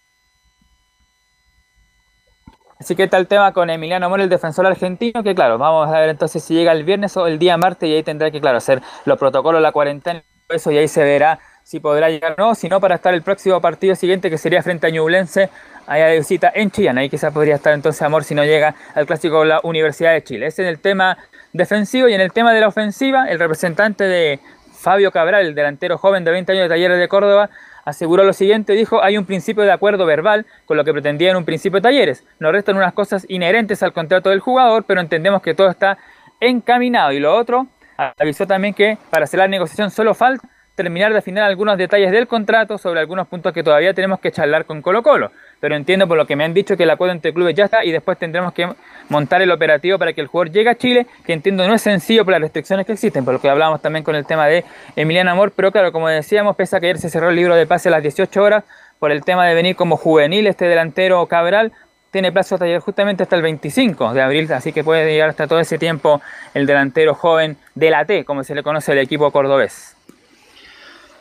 Así 2.78 2.97
que 2.97 3.05
está 3.05 3.16
el 3.16 3.26
tema 3.26 3.53
con 3.53 3.70
Emiliano 3.70 4.07
Amor, 4.07 4.20
el 4.20 4.28
defensor 4.28 4.66
argentino, 4.66 5.22
que 5.22 5.34
claro, 5.34 5.59
vamos 5.59 5.88
a 5.88 6.01
ver 6.01 6.11
entonces 6.11 6.42
si 6.42 6.55
llega 6.55 6.72
el 6.72 6.84
viernes 6.84 7.16
o 7.16 7.26
el 7.26 7.38
día 7.38 7.57
martes 7.57 7.88
y 7.88 7.95
ahí 7.95 8.03
tendrá 8.03 8.30
que, 8.30 8.40
claro, 8.40 8.59
hacer 8.59 8.82
los 9.05 9.18
protocolos, 9.18 9.62
la 9.62 9.72
cuarentena, 9.72 10.22
eso 10.49 10.70
y 10.70 10.78
ahí 10.78 10.88
se 10.88 11.03
verá 11.03 11.38
si 11.62 11.80
podrá 11.80 12.11
llegar 12.11 12.34
o 12.38 12.49
no, 12.49 12.55
si 12.55 12.68
no 12.68 12.80
para 12.80 12.97
estar 12.97 13.14
el 13.14 13.22
próximo 13.22 13.61
partido 13.61 13.95
siguiente 13.95 14.28
que 14.28 14.36
sería 14.36 14.62
frente 14.62 14.86
a 14.86 14.90
Ñublense, 14.90 15.49
allá 15.86 16.07
de 16.09 16.18
visita 16.18 16.53
en 16.55 16.70
Chillán, 16.70 16.99
ahí 16.99 17.09
quizás 17.09 17.32
podría 17.32 17.55
estar 17.55 17.72
entonces 17.72 18.03
Amor 18.03 18.24
si 18.24 18.34
no 18.34 18.45
llega 18.45 18.74
al 18.95 19.07
clásico 19.07 19.40
de 19.40 19.47
la 19.47 19.61
Universidad 19.62 20.12
de 20.12 20.22
Chile. 20.22 20.47
Ese 20.47 20.62
es 20.62 20.68
el 20.68 20.78
tema 20.78 21.16
defensivo 21.55 22.09
y 22.09 22.14
en 22.14 22.20
el 22.20 22.32
tema 22.32 22.53
de 22.53 22.61
la 22.61 22.68
ofensiva, 22.68 23.30
el 23.30 23.38
representante 23.38 24.05
de 24.05 24.40
Fabio 24.74 25.11
Cabral, 25.11 25.47
el 25.47 25.55
delantero 25.55 25.97
joven 25.97 26.24
de 26.24 26.32
20 26.32 26.53
años 26.53 26.64
de 26.64 26.68
Talleres 26.68 26.99
de 26.99 27.09
Córdoba, 27.09 27.49
aseguró 27.85 28.24
lo 28.24 28.32
siguiente, 28.32 28.72
dijo, 28.72 29.03
hay 29.03 29.18
un 29.18 29.24
principio 29.24 29.62
de 29.62 29.72
acuerdo 29.72 30.07
verbal 30.07 30.47
con 30.66 30.76
lo 30.76 30.85
que 30.85 30.93
pretendía 30.93 31.30
en 31.30 31.37
un 31.37 31.45
principio 31.45 31.82
Talleres. 31.82 32.24
Nos 32.39 32.53
restan 32.53 32.76
unas 32.76 32.93
cosas 32.93 33.26
inherentes 33.28 33.82
al 33.82 33.93
contrato 33.93 34.30
del 34.30 34.41
jugador, 34.41 34.85
pero 34.85 35.01
entendemos 35.01 35.43
que 35.43 35.55
todo 35.55 35.68
está 35.68 35.99
encaminado. 36.41 37.12
Y 37.12 37.20
lo 37.20 37.35
otro, 37.35 37.66
avisó 37.97 38.47
también 38.47 38.74
que 38.74 38.99
para 39.11 39.24
hacer 39.24 39.39
la 39.39 39.49
negociación 39.49 39.91
solo 39.91 40.14
falta 40.14 40.49
terminar 40.75 41.12
de 41.12 41.18
afinar 41.18 41.45
algunos 41.45 41.79
detalles 41.79 42.11
del 42.11 42.27
contrato 42.27 42.79
sobre 42.79 43.01
algunos 43.01 43.29
puntos 43.29 43.53
que 43.53 43.62
todavía 43.62 43.95
tenemos 43.95 44.18
que 44.20 44.33
charlar 44.33 44.64
con 44.64 44.83
Colo 44.83 45.03
Colo. 45.03 45.31
Pero 45.61 45.77
entiendo 45.77 46.09
por 46.09 46.16
lo 46.16 46.27
que 46.27 46.37
me 46.37 46.45
han 46.45 46.53
dicho 46.53 46.77
que 46.77 46.83
el 46.83 46.91
acuerdo 46.91 47.12
entre 47.12 47.33
clubes 47.33 47.55
ya 47.55 47.66
está 47.66 47.85
y 47.85 47.93
después 47.93 48.18
tendremos 48.18 48.53
que 48.53 48.68
montar 49.09 49.41
el 49.41 49.51
operativo 49.51 49.99
para 49.99 50.12
que 50.12 50.20
el 50.20 50.27
jugador 50.27 50.53
llegue 50.53 50.70
a 50.70 50.75
Chile, 50.75 51.07
que 51.25 51.33
entiendo 51.33 51.66
no 51.66 51.75
es 51.75 51.83
sencillo 51.83 52.25
por 52.25 52.33
las 52.33 52.41
restricciones 52.41 52.87
que 52.87 52.93
existen, 52.93 53.25
por 53.25 53.35
lo 53.35 53.41
que 53.41 53.49
hablábamos 53.49 53.81
también 53.81 54.05
con 54.05 54.14
el 54.14 54.27
tema 54.27 54.47
de 54.47 54.64
Emiliano 54.97 55.31
Amor, 55.31 55.53
pero 55.55 55.70
claro, 55.70 55.93
como 55.93 56.09
decíamos, 56.09 56.57
pese 56.57 56.77
a 56.77 56.81
que 56.81 56.87
ayer 56.87 56.99
se 56.99 57.09
cerró 57.09 57.31
el 57.31 57.37
libro 57.37 57.55
de 57.55 57.66
pase 57.66 57.89
a 57.89 57.93
las 57.93 58.03
18 58.03 58.43
horas, 58.43 58.64
por 58.99 59.11
el 59.11 59.25
tema 59.25 59.47
de 59.47 59.55
venir 59.55 59.77
como 59.77 59.97
juvenil 59.97 60.47
este 60.47 60.66
delantero 60.66 61.25
Cabral, 61.27 61.72
tiene 62.11 62.31
plazo 62.31 62.55
hasta 62.55 62.81
justamente 62.81 63.25
hasta 63.25 63.35
el 63.35 63.43
25 63.43 64.14
de 64.14 64.22
abril, 64.22 64.53
así 64.53 64.72
que 64.72 64.85
puede 64.85 65.11
llegar 65.11 65.31
hasta 65.31 65.49
todo 65.49 65.59
ese 65.59 65.79
tiempo 65.79 66.22
el 66.55 66.64
delantero 66.64 67.14
joven 67.14 67.57
de 67.75 67.91
la 67.91 68.05
T, 68.05 68.25
como 68.25 68.45
se 68.45 68.55
le 68.55 68.62
conoce 68.62 68.93
al 68.93 68.99
equipo 68.99 69.31
cordobés. 69.33 69.93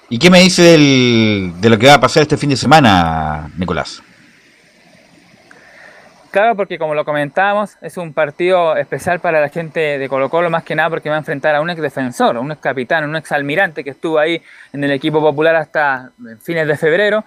¿Y 0.09 0.19
qué 0.19 0.29
me 0.29 0.39
dice 0.41 0.61
del- 0.61 1.53
de 1.59 1.69
lo 1.69 1.77
que 1.77 1.87
va 1.87 1.95
a 1.95 1.99
pasar 1.99 2.21
este 2.23 2.37
fin 2.37 2.49
de 2.49 2.57
semana, 2.57 3.49
Nicolás? 3.57 4.01
Claro, 6.31 6.55
porque 6.55 6.79
como 6.79 6.95
lo 6.95 7.05
comentábamos, 7.05 7.77
es 7.81 7.95
un 7.97 8.11
partido 8.11 8.75
especial 8.75 9.19
para 9.19 9.39
la 9.39 9.49
gente 9.49 9.99
de 9.99 10.09
Colo 10.09 10.29
Colo, 10.29 10.49
más 10.49 10.63
que 10.63 10.73
nada 10.75 10.89
porque 10.89 11.09
va 11.09 11.15
a 11.15 11.19
enfrentar 11.19 11.53
a 11.53 11.61
un 11.61 11.69
ex 11.69 11.79
defensor, 11.79 12.37
un 12.37 12.51
ex 12.51 12.59
capitán, 12.59 13.03
un 13.03 13.15
ex 13.15 13.31
almirante 13.31 13.83
que 13.83 13.91
estuvo 13.91 14.17
ahí 14.17 14.41
en 14.71 14.83
el 14.83 14.91
equipo 14.91 15.21
popular 15.21 15.55
hasta 15.55 16.09
fines 16.41 16.67
de 16.67 16.75
febrero. 16.75 17.23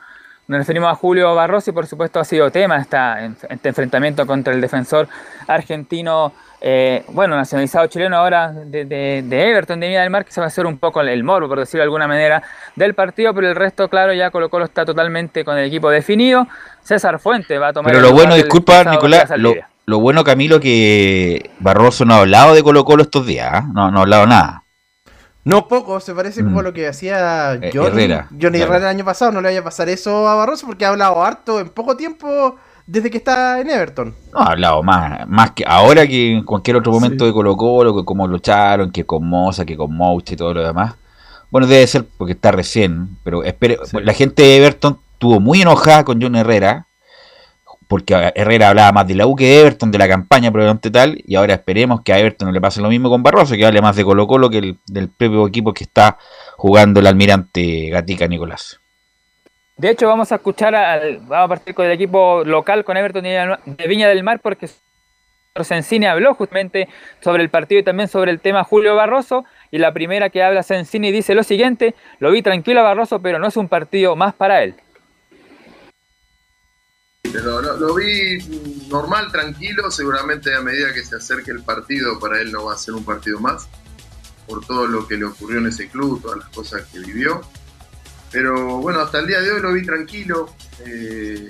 Nos 0.49 0.59
referimos 0.59 0.91
a 0.91 0.97
Julio 0.97 1.33
Barroso 1.37 1.71
y 1.71 1.73
por 1.73 1.87
supuesto 1.87 2.19
ha 2.19 2.25
sido 2.25 2.51
tema 2.51 2.79
esta, 2.79 3.25
este 3.49 3.69
enfrentamiento 3.69 4.27
contra 4.27 4.53
el 4.53 4.61
defensor 4.61 5.09
argentino, 5.47 6.33
eh, 6.61 7.05
bueno, 7.09 7.37
nacionalizado 7.37 7.87
chileno 7.87 8.17
ahora 8.17 8.51
de, 8.53 8.85
de- 8.85 9.23
de 9.25 9.51
Everton 9.51 9.79
de 9.81 9.89
Viña 9.89 10.01
del 10.03 10.11
Mar, 10.11 10.25
que 10.25 10.33
se 10.33 10.41
va 10.41 10.45
a 10.45 10.49
hacer 10.49 10.67
un 10.67 10.79
poco 10.79 11.01
el, 11.01 11.09
el 11.09 11.23
morbo, 11.25 11.49
por 11.49 11.59
decirlo 11.61 11.81
de 11.81 11.85
alguna 11.85 12.09
manera, 12.09 12.43
del 12.75 12.95
partido, 12.95 13.35
pero 13.35 13.49
el 13.49 13.55
resto, 13.57 13.89
claro, 13.89 14.13
ya 14.15 14.31
Colo 14.31 14.49
Colo 14.49 14.65
está 14.65 14.85
totalmente 14.85 15.45
con 15.45 15.59
el 15.59 15.67
equipo 15.67 15.91
definido. 15.91 16.47
César 16.83 17.19
Fuente 17.19 17.59
va 17.59 17.69
a 17.69 17.73
tomar 17.73 17.93
Pero 17.93 18.03
lo 18.03 18.13
bueno, 18.13 18.35
disculpa, 18.35 18.85
Nicolás, 18.85 19.31
lo, 19.87 20.01
bueno, 20.01 20.25
Camilo, 20.25 20.59
que 20.59 21.51
Barroso 21.61 22.05
no 22.05 22.15
ha 22.15 22.19
hablado 22.21 22.55
de 22.55 22.63
Colo 22.63 22.85
Colo 22.85 23.03
estos 23.03 23.25
días, 23.27 23.49
¿ah? 23.53 23.65
no, 23.73 23.91
no 23.91 23.99
ha 23.99 24.03
hablado 24.03 24.27
nada. 24.27 24.63
No 25.45 25.69
poco, 25.69 26.01
se 26.01 26.13
parece 26.13 26.43
como 26.43 26.61
Mm. 26.61 26.65
lo 26.65 26.73
que 26.73 26.89
hacía 26.89 27.53
Eh, 27.55 27.71
Johnny, 27.73 28.03
Herrera, 28.03 28.27
Johnny 28.31 28.59
claro. 28.59 28.65
Herrera 28.75 28.91
el 28.91 28.97
año 28.97 29.05
pasado. 29.05 29.31
No 29.31 29.41
le 29.41 29.47
vaya 29.49 29.61
a 29.61 29.63
pasar 29.63 29.89
eso 29.89 30.27
a 30.29 30.35
Barroso 30.35 30.67
porque 30.67 30.85
ha 30.85 30.89
hablado 30.89 31.23
harto 31.25 31.61
en 31.61 31.69
poco 31.69 31.97
tiempo 31.97 32.57
desde 32.87 33.11
que 33.11 33.19
está 33.19 33.61
en 33.61 33.69
Everton. 33.69 34.15
No 34.33 34.41
ha 34.41 34.53
hablado 34.53 34.83
más, 34.83 35.29
más 35.29 35.51
que 35.51 35.65
ahora 35.67 36.07
que 36.07 36.33
en 36.33 36.45
cualquier 36.45 36.77
otro 36.77 36.93
momento 36.93 37.27
de 37.27 37.33
Colo 37.33 37.57
Colo, 37.57 37.97
que 37.97 38.05
cómo 38.05 38.27
lucharon, 38.27 38.93
que 38.93 39.05
con 39.05 39.29
Moza, 39.29 39.65
que 39.65 39.77
con 39.77 39.95
Mouch 39.95 40.33
y 40.33 40.37
todo 40.37 40.55
lo 40.55 40.65
demás. 40.65 40.95
Bueno, 41.51 41.67
debe 41.67 41.87
ser 41.87 42.07
porque 42.17 42.33
está 42.33 42.53
recién, 42.53 43.19
pero 43.23 43.45
espere, 43.45 43.79
la 43.93 44.13
gente 44.13 44.43
de 44.43 44.57
Everton 44.57 44.99
estuvo 45.13 45.41
muy 45.41 45.63
enojada 45.63 46.05
con 46.05 46.21
John 46.21 46.37
Herrera, 46.37 46.87
porque 47.89 48.33
Herrera 48.35 48.71
hablaba 48.71 48.93
más 48.93 49.07
de 49.07 49.15
la 49.15 49.27
U 49.27 49.37
que 49.37 49.45
de 49.45 49.61
Everton, 49.61 49.91
de 49.91 49.99
la 49.99 50.09
campaña 50.09 50.51
probablemente 50.51 50.91
tal, 50.91 51.23
y 51.25 51.37
ahora 51.37 51.55
esperemos 51.55 52.01
que 52.03 52.13
a 52.13 52.19
Everton 52.19 52.47
no 52.49 52.53
le 52.53 52.61
pase 52.61 52.81
lo 52.81 52.89
mismo 52.89 53.09
con 53.09 53.23
Barroso, 53.23 53.55
que 53.55 53.65
hable 53.65 53.81
más 53.81 53.97
de 53.97 54.05
Colo 54.05 54.27
Colo 54.27 54.51
que 54.51 54.59
el, 54.59 54.79
del 54.87 55.09
propio 55.09 55.47
equipo 55.47 55.73
que 55.73 55.85
está 55.85 56.19
jugando 56.57 57.01
el 57.01 57.07
almirante 57.07 57.91
Gatica 57.91 58.27
Nicolás. 58.27 58.81
De 59.77 59.91
hecho, 59.91 60.09
vamos 60.09 60.33
a 60.33 60.37
escuchar 60.37 60.75
al, 60.75 61.19
vamos 61.19 61.45
a 61.45 61.49
partir 61.49 61.75
con 61.75 61.85
el 61.85 61.93
equipo 61.93 62.43
local 62.45 62.83
con 62.85 62.97
Everton 62.97 63.23
de 63.23 63.87
Viña 63.87 64.09
del 64.09 64.23
Mar 64.23 64.41
porque 64.41 64.71
Sensini 65.63 66.07
habló 66.07 66.35
justamente 66.35 66.89
sobre 67.21 67.43
el 67.43 67.51
partido 67.51 67.81
y 67.81 67.85
también 67.85 68.09
sobre 68.09 68.31
el 68.31 68.41
tema 68.41 68.65
Julio 68.65 68.95
Barroso 68.95 69.45
y 69.71 69.79
la 69.79 69.93
primera 69.93 70.31
que 70.31 70.43
habla 70.43 70.63
Sensini 70.63 71.13
dice 71.13 71.35
lo 71.35 71.43
siguiente, 71.43 71.95
lo 72.21 72.31
vi 72.31 72.41
tranquilo 72.41 72.81
a 72.81 72.85
Barroso 72.85 73.21
pero 73.21 73.39
no 73.39 73.49
es 73.49 73.57
un 73.59 73.69
partido 73.69 74.17
más 74.17 74.35
para 74.35 74.63
él. 74.63 74.75
Lo 77.25 77.95
vi 77.95 78.39
normal, 78.89 79.31
tranquilo, 79.31 79.91
seguramente 79.91 80.55
a 80.55 80.63
medida 80.63 80.95
que 80.95 81.05
se 81.05 81.17
acerque 81.17 81.51
el 81.51 81.63
partido 81.63 82.19
para 82.19 82.41
él 82.41 82.51
no 82.51 82.65
va 82.65 82.73
a 82.73 82.79
ser 82.79 82.95
un 82.95 83.05
partido 83.05 83.41
más, 83.41 83.69
por 84.47 84.65
todo 84.65 84.87
lo 84.87 85.07
que 85.07 85.19
le 85.19 85.27
ocurrió 85.27 85.59
en 85.59 85.67
ese 85.67 85.89
club, 85.89 86.23
todas 86.23 86.39
las 86.39 86.49
cosas 86.49 86.87
que 86.87 87.01
vivió. 87.01 87.43
Pero 88.31 88.79
bueno, 88.79 89.01
hasta 89.01 89.19
el 89.21 89.27
día 89.27 89.41
de 89.41 89.51
hoy 89.51 89.61
lo 89.61 89.73
vi 89.73 89.85
tranquilo. 89.85 90.55
Eh, 90.85 91.49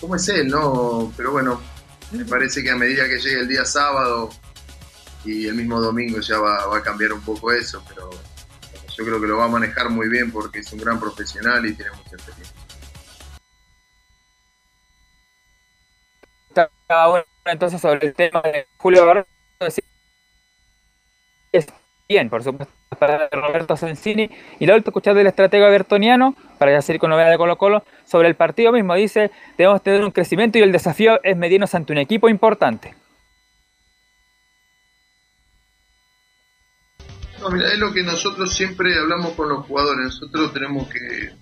¿Cómo 0.00 0.16
es 0.16 0.28
él, 0.28 0.48
no? 0.48 1.12
Pero 1.16 1.32
bueno, 1.32 1.60
me 2.12 2.24
parece 2.24 2.62
que 2.62 2.70
a 2.70 2.76
medida 2.76 3.08
que 3.08 3.18
llegue 3.18 3.40
el 3.40 3.48
día 3.48 3.64
sábado 3.64 4.30
y 5.24 5.46
el 5.46 5.54
mismo 5.54 5.80
domingo 5.80 6.20
ya 6.20 6.38
va, 6.38 6.76
a 6.76 6.82
cambiar 6.82 7.12
un 7.12 7.22
poco 7.22 7.52
eso, 7.52 7.82
pero 7.88 8.10
yo 8.96 9.04
creo 9.04 9.20
que 9.20 9.26
lo 9.26 9.38
va 9.38 9.44
a 9.44 9.48
manejar 9.48 9.88
muy 9.88 10.08
bien 10.08 10.30
porque 10.30 10.58
es 10.58 10.72
un 10.72 10.80
gran 10.80 10.98
profesional 10.98 11.64
y 11.64 11.74
tiene 11.74 11.92
mucha 11.92 12.16
experiencia. 12.16 12.56
Bueno 16.88 17.24
entonces 17.44 17.80
sobre 17.80 18.06
el 18.06 18.14
tema 18.14 18.40
de 18.42 18.68
Julio 18.76 19.06
Barroso, 19.06 19.28
por 22.28 22.42
supuesto, 22.42 22.72
para 22.98 23.28
Roberto 23.30 23.76
Sensini. 23.76 24.30
Y 24.58 24.66
la 24.66 24.74
última 24.74 24.90
escuchar 24.90 25.14
del 25.14 25.26
estratega 25.26 25.68
bertoniano, 25.68 26.34
para 26.58 26.72
ya 26.72 26.82
seguir 26.82 27.00
con 27.00 27.10
novedades 27.10 27.32
de 27.32 27.38
Colo 27.38 27.56
Colo, 27.56 27.84
sobre 28.04 28.28
el 28.28 28.34
partido 28.34 28.72
mismo. 28.72 28.94
Dice, 28.94 29.30
debemos 29.56 29.82
tener 29.82 30.04
un 30.04 30.10
crecimiento 30.10 30.58
y 30.58 30.62
el 30.62 30.72
desafío 30.72 31.20
es 31.22 31.36
medirnos 31.36 31.74
ante 31.74 31.92
un 31.92 31.98
equipo 31.98 32.28
importante. 32.28 32.94
Es 37.72 37.78
lo 37.78 37.92
que 37.92 38.02
nosotros 38.02 38.54
siempre 38.54 38.96
hablamos 38.96 39.32
con 39.32 39.48
los 39.48 39.66
jugadores. 39.66 40.04
Nosotros 40.04 40.52
tenemos 40.52 40.88
que 40.88 41.32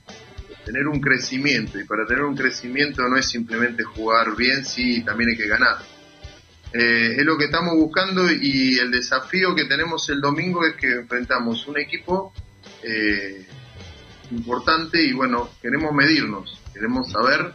tener 0.64 0.87
un 0.87 1.01
crecimiento 1.01 1.79
y 1.79 1.85
para 1.85 2.07
tener 2.07 2.25
un 2.25 2.37
crecimiento 2.37 3.03
no 3.09 3.16
es 3.16 3.29
simplemente 3.29 3.83
jugar 3.83 4.35
bien, 4.37 4.64
sí, 4.64 5.03
también 5.05 5.31
hay 5.31 5.37
que 5.37 5.49
ganar. 5.49 5.77
Eh, 6.73 7.16
es 7.18 7.25
lo 7.25 7.37
que 7.37 7.47
estamos 7.47 7.75
buscando 7.75 8.31
y 8.31 8.79
el 8.79 8.91
desafío 8.91 9.55
que 9.55 9.64
tenemos 9.64 10.09
el 10.09 10.21
domingo 10.21 10.64
es 10.64 10.75
que 10.77 10.89
enfrentamos 10.99 11.66
un 11.66 11.79
equipo 11.79 12.33
eh, 12.83 13.45
importante 14.31 15.03
y 15.03 15.12
bueno, 15.12 15.51
queremos 15.61 15.93
medirnos, 15.93 16.61
queremos 16.73 17.11
saber 17.11 17.53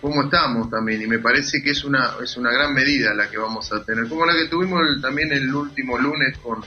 cómo 0.00 0.24
estamos 0.24 0.68
también 0.70 1.02
y 1.02 1.06
me 1.06 1.20
parece 1.20 1.62
que 1.62 1.70
es 1.70 1.84
una, 1.84 2.14
es 2.22 2.36
una 2.36 2.50
gran 2.50 2.74
medida 2.74 3.14
la 3.14 3.30
que 3.30 3.38
vamos 3.38 3.72
a 3.72 3.84
tener, 3.84 4.08
como 4.08 4.26
la 4.26 4.32
que 4.32 4.48
tuvimos 4.48 4.80
también 5.00 5.30
el 5.32 5.54
último 5.54 5.96
lunes 5.96 6.36
con, 6.38 6.64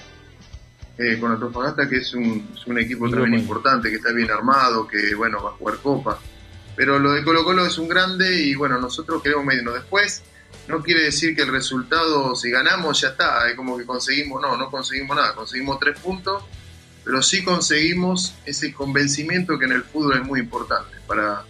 eh, 0.98 1.18
con 1.20 1.32
Antofagasta, 1.32 1.90
que 1.90 1.98
es 1.98 2.14
un, 2.14 2.52
es 2.56 2.66
un 2.68 2.78
equipo 2.80 3.10
también 3.10 3.42
importante, 3.42 3.90
que 3.90 3.98
está 3.98 4.14
bien 4.14 4.32
armado, 4.32 4.88
que 4.88 5.14
bueno, 5.16 5.44
va 5.44 5.50
a 5.50 5.54
jugar 5.54 5.78
Copa. 5.78 6.20
Pero 6.76 6.98
lo 7.00 7.12
de 7.12 7.24
Colo 7.24 7.44
Colo 7.44 7.66
es 7.66 7.78
un 7.78 7.88
grande 7.88 8.42
y 8.42 8.56
bueno, 8.56 8.80
nosotros 8.80 9.22
queremos 9.22 9.46
medirnos. 9.46 9.76
Después, 9.76 10.24
no 10.68 10.82
quiere 10.82 11.04
decir 11.04 11.36
que 11.36 11.44
el 11.44 11.52
resultado, 11.52 12.36
si 12.36 12.50
ganamos, 12.50 13.02
ya 13.02 13.10
está, 13.10 13.50
es 13.50 13.56
como 13.56 13.78
que 13.78 13.86
conseguimos, 13.86 14.42
no, 14.42 14.58
no 14.58 14.70
conseguimos 14.70 15.16
nada, 15.16 15.36
conseguimos 15.36 15.80
tres 15.80 16.00
puntos, 16.00 16.44
pero 17.04 17.22
sí 17.22 17.44
conseguimos 17.44 18.36
ese 18.46 18.74
convencimiento 18.74 19.60
que 19.60 19.66
en 19.66 19.74
el 19.74 19.84
fútbol 19.84 20.20
es 20.22 20.26
muy 20.26 20.40
importante 20.40 20.98
para, 21.06 21.44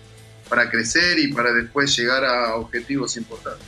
para 0.50 0.70
crecer 0.70 1.20
y 1.20 1.32
para 1.32 1.54
después 1.54 1.96
llegar 1.96 2.26
a 2.26 2.56
objetivos 2.56 3.16
importantes. 3.18 3.68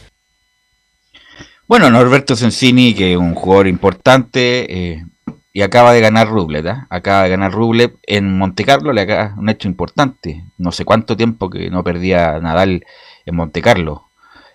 Bueno, 1.68 1.90
Norberto 1.90 2.36
Sensini, 2.36 2.94
que 2.94 3.14
es 3.14 3.18
un 3.18 3.34
jugador 3.34 3.68
importante, 3.68 4.94
eh, 4.94 5.06
y 5.52 5.62
acaba 5.62 5.94
de 5.94 6.02
ganar 6.02 6.28
Rublet, 6.28 6.66
¿eh? 6.66 6.76
acaba 6.90 7.24
de 7.24 7.30
ganar 7.30 7.52
Rublet 7.52 7.96
en 8.04 8.38
Monte 8.38 8.66
Carlo, 8.66 8.94
le 8.94 9.02
acaba 9.02 9.36
un 9.38 9.50
hecho 9.50 9.68
importante. 9.68 10.44
No 10.58 10.72
sé 10.72 10.86
cuánto 10.86 11.16
tiempo 11.16 11.50
que 11.50 11.70
no 11.70 11.84
perdía 11.84 12.40
Nadal 12.40 12.86
en 13.26 13.36
Monte 13.36 13.62
Carlo. 13.62 14.10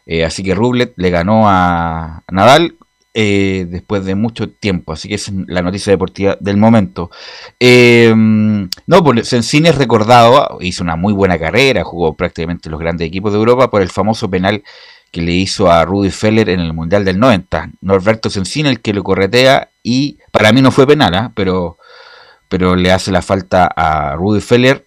Eh, 0.07 0.25
así 0.25 0.43
que 0.43 0.55
Rublet 0.55 0.93
le 0.97 1.11
ganó 1.11 1.49
a 1.49 2.23
Nadal 2.31 2.77
eh, 3.13 3.67
después 3.69 4.05
de 4.05 4.15
mucho 4.15 4.51
tiempo. 4.51 4.93
Así 4.93 5.09
que 5.09 5.17
es 5.17 5.33
la 5.49 5.63
noticia 5.63 5.93
deportiva 5.93 6.37
del 6.41 6.57
momento. 6.57 7.11
Eh, 7.59 8.13
no, 8.15 9.05
pues 9.05 9.29
Sensini 9.29 9.69
es 9.69 9.77
recordado, 9.77 10.59
hizo 10.61 10.85
una 10.85 10.97
muy 10.97 11.13
buena 11.13 11.39
carrera, 11.39 11.83
jugó 11.83 12.15
prácticamente 12.15 12.71
los 12.71 12.79
grandes 12.79 13.09
equipos 13.09 13.33
de 13.33 13.39
Europa 13.39 13.71
por 13.71 13.83
el 13.83 13.89
famoso 13.91 14.31
penal 14.31 14.63
que 15.11 15.23
le 15.23 15.33
hizo 15.33 15.71
a 15.71 15.85
Rudy 15.85 16.11
Feller 16.11 16.51
en 16.51 16.61
el 16.61 16.73
Mundial 16.73 17.05
del 17.05 17.19
90. 17.19 17.71
Norberto 17.81 18.31
Sensini 18.31 18.69
el 18.69 18.81
que 18.81 18.95
lo 18.95 19.03
corretea 19.03 19.71
y 19.83 20.19
para 20.31 20.53
mí 20.53 20.63
no 20.63 20.71
fue 20.71 20.87
penal, 20.87 21.15
¿ah? 21.15 21.33
pero, 21.35 21.79
pero 22.49 22.77
le 22.77 22.93
hace 22.93 23.11
la 23.11 23.23
falta 23.23 23.67
a 23.67 24.15
Rudy 24.15 24.41
Feller 24.41 24.87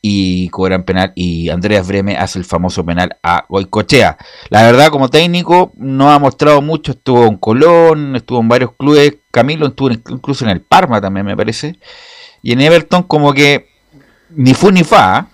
y 0.00 0.48
cobran 0.50 0.84
penal 0.84 1.12
y 1.14 1.48
Andreas 1.48 1.86
Breme 1.86 2.16
hace 2.16 2.38
el 2.38 2.44
famoso 2.44 2.84
penal 2.84 3.16
a 3.22 3.44
Goicochea. 3.48 4.16
La 4.48 4.62
verdad 4.62 4.88
como 4.88 5.08
técnico 5.08 5.72
no 5.76 6.10
ha 6.10 6.18
mostrado 6.18 6.62
mucho, 6.62 6.92
estuvo 6.92 7.26
en 7.26 7.36
Colón, 7.36 8.16
estuvo 8.16 8.40
en 8.40 8.48
varios 8.48 8.72
clubes, 8.78 9.16
Camilo 9.30 9.68
estuvo 9.68 9.90
incluso 9.90 10.44
en 10.44 10.50
el 10.50 10.60
Parma 10.60 11.00
también 11.00 11.26
me 11.26 11.36
parece, 11.36 11.78
y 12.42 12.52
en 12.52 12.60
Everton 12.60 13.02
como 13.02 13.32
que 13.32 13.68
ni 14.30 14.54
fue 14.54 14.72
ni 14.72 14.84
fa. 14.84 15.16
¿ah? 15.16 15.28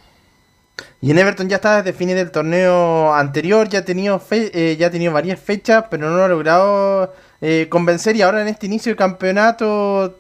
Y 1.01 1.11
en 1.11 1.19
Everton 1.19 1.49
ya 1.51 1.57
está 1.57 1.83
desde 1.83 1.97
fines 1.97 2.17
del 2.17 2.31
torneo 2.31 3.13
anterior, 3.15 3.69
ya 3.69 3.81
ha 3.81 3.85
tenido, 3.85 4.23
eh, 4.31 4.77
ya 4.79 4.87
ha 4.87 4.91
tenido 4.91 5.13
varias 5.13 5.39
fechas, 5.39 5.85
pero 5.91 6.09
no 6.09 6.25
ha 6.25 6.29
logrado 6.29 7.13
eh, 7.43 7.67
convencer. 7.69 8.17
Y 8.17 8.23
ahora 8.23 8.41
en 8.41 8.49
este 8.49 8.65
inicio 8.65 8.89
del 8.89 8.97
campeonato 8.97 10.19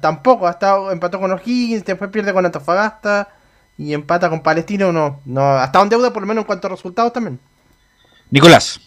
tampoco. 0.00 0.46
Ha 0.46 0.52
estado, 0.52 0.90
empató 0.90 1.20
con 1.20 1.32
O'Higgins, 1.32 1.84
después 1.84 2.10
pierde 2.10 2.32
con 2.32 2.44
Antofagasta 2.44 3.28
y 3.76 3.94
empata 3.94 4.28
con 4.30 4.42
Palestino. 4.42 4.92
No, 4.92 5.20
no, 5.24 5.58
ha 5.58 5.64
estado 5.64 5.84
en 5.84 5.90
deuda 5.90 6.12
por 6.12 6.22
lo 6.22 6.28
menos 6.28 6.42
en 6.42 6.46
cuanto 6.46 6.66
a 6.66 6.70
resultados 6.70 7.12
también. 7.12 7.38
Nicolás. 8.30 8.80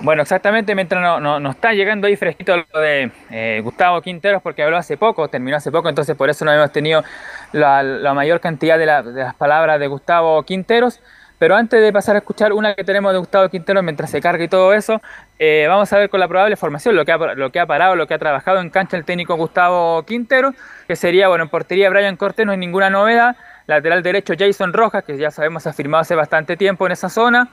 Bueno, 0.00 0.22
exactamente, 0.22 0.74
mientras 0.74 1.00
nos 1.00 1.22
no, 1.22 1.38
no 1.38 1.50
está 1.50 1.72
llegando 1.74 2.08
ahí 2.08 2.16
fresquito 2.16 2.56
lo 2.56 2.80
de 2.80 3.12
eh, 3.30 3.60
Gustavo 3.62 4.02
Quinteros, 4.02 4.42
porque 4.42 4.64
habló 4.64 4.76
hace 4.76 4.96
poco, 4.96 5.28
terminó 5.28 5.56
hace 5.56 5.70
poco, 5.70 5.88
entonces 5.88 6.16
por 6.16 6.28
eso 6.28 6.44
no 6.44 6.52
hemos 6.52 6.72
tenido 6.72 7.04
la, 7.52 7.84
la 7.84 8.12
mayor 8.12 8.40
cantidad 8.40 8.78
de, 8.78 8.86
la, 8.86 9.02
de, 9.04 9.22
las 9.22 9.34
palabras 9.36 9.78
de 9.78 9.86
Gustavo 9.86 10.42
Quinteros. 10.42 11.00
Pero 11.42 11.56
antes 11.56 11.80
de 11.80 11.92
pasar 11.92 12.14
a 12.14 12.20
escuchar 12.20 12.52
una 12.52 12.72
que 12.76 12.84
tenemos 12.84 13.12
de 13.12 13.18
Gustavo 13.18 13.48
Quinteros 13.48 13.82
mientras 13.82 14.12
se 14.12 14.20
carga 14.20 14.44
y 14.44 14.46
todo 14.46 14.72
eso, 14.72 15.02
eh, 15.40 15.66
vamos 15.68 15.92
a 15.92 15.98
ver 15.98 16.08
con 16.08 16.20
la 16.20 16.28
probable 16.28 16.54
formación 16.54 16.94
lo 16.94 17.04
que, 17.04 17.10
ha, 17.10 17.16
lo 17.16 17.50
que 17.50 17.58
ha 17.58 17.66
parado, 17.66 17.96
lo 17.96 18.06
que 18.06 18.14
ha 18.14 18.18
trabajado 18.20 18.60
en 18.60 18.70
cancha 18.70 18.96
el 18.96 19.04
técnico 19.04 19.34
Gustavo 19.34 20.04
Quinteros, 20.04 20.54
que 20.86 20.94
sería, 20.94 21.26
bueno, 21.26 21.42
en 21.42 21.50
portería 21.50 21.90
Brian 21.90 22.16
Cortés, 22.16 22.46
no 22.46 22.52
hay 22.52 22.58
ninguna 22.58 22.90
novedad, 22.90 23.34
lateral 23.66 24.04
derecho 24.04 24.34
Jason 24.38 24.72
Rojas, 24.72 25.02
que 25.02 25.18
ya 25.18 25.32
sabemos 25.32 25.66
ha 25.66 25.72
firmado 25.72 26.02
hace 26.02 26.14
bastante 26.14 26.56
tiempo 26.56 26.86
en 26.86 26.92
esa 26.92 27.08
zona, 27.08 27.50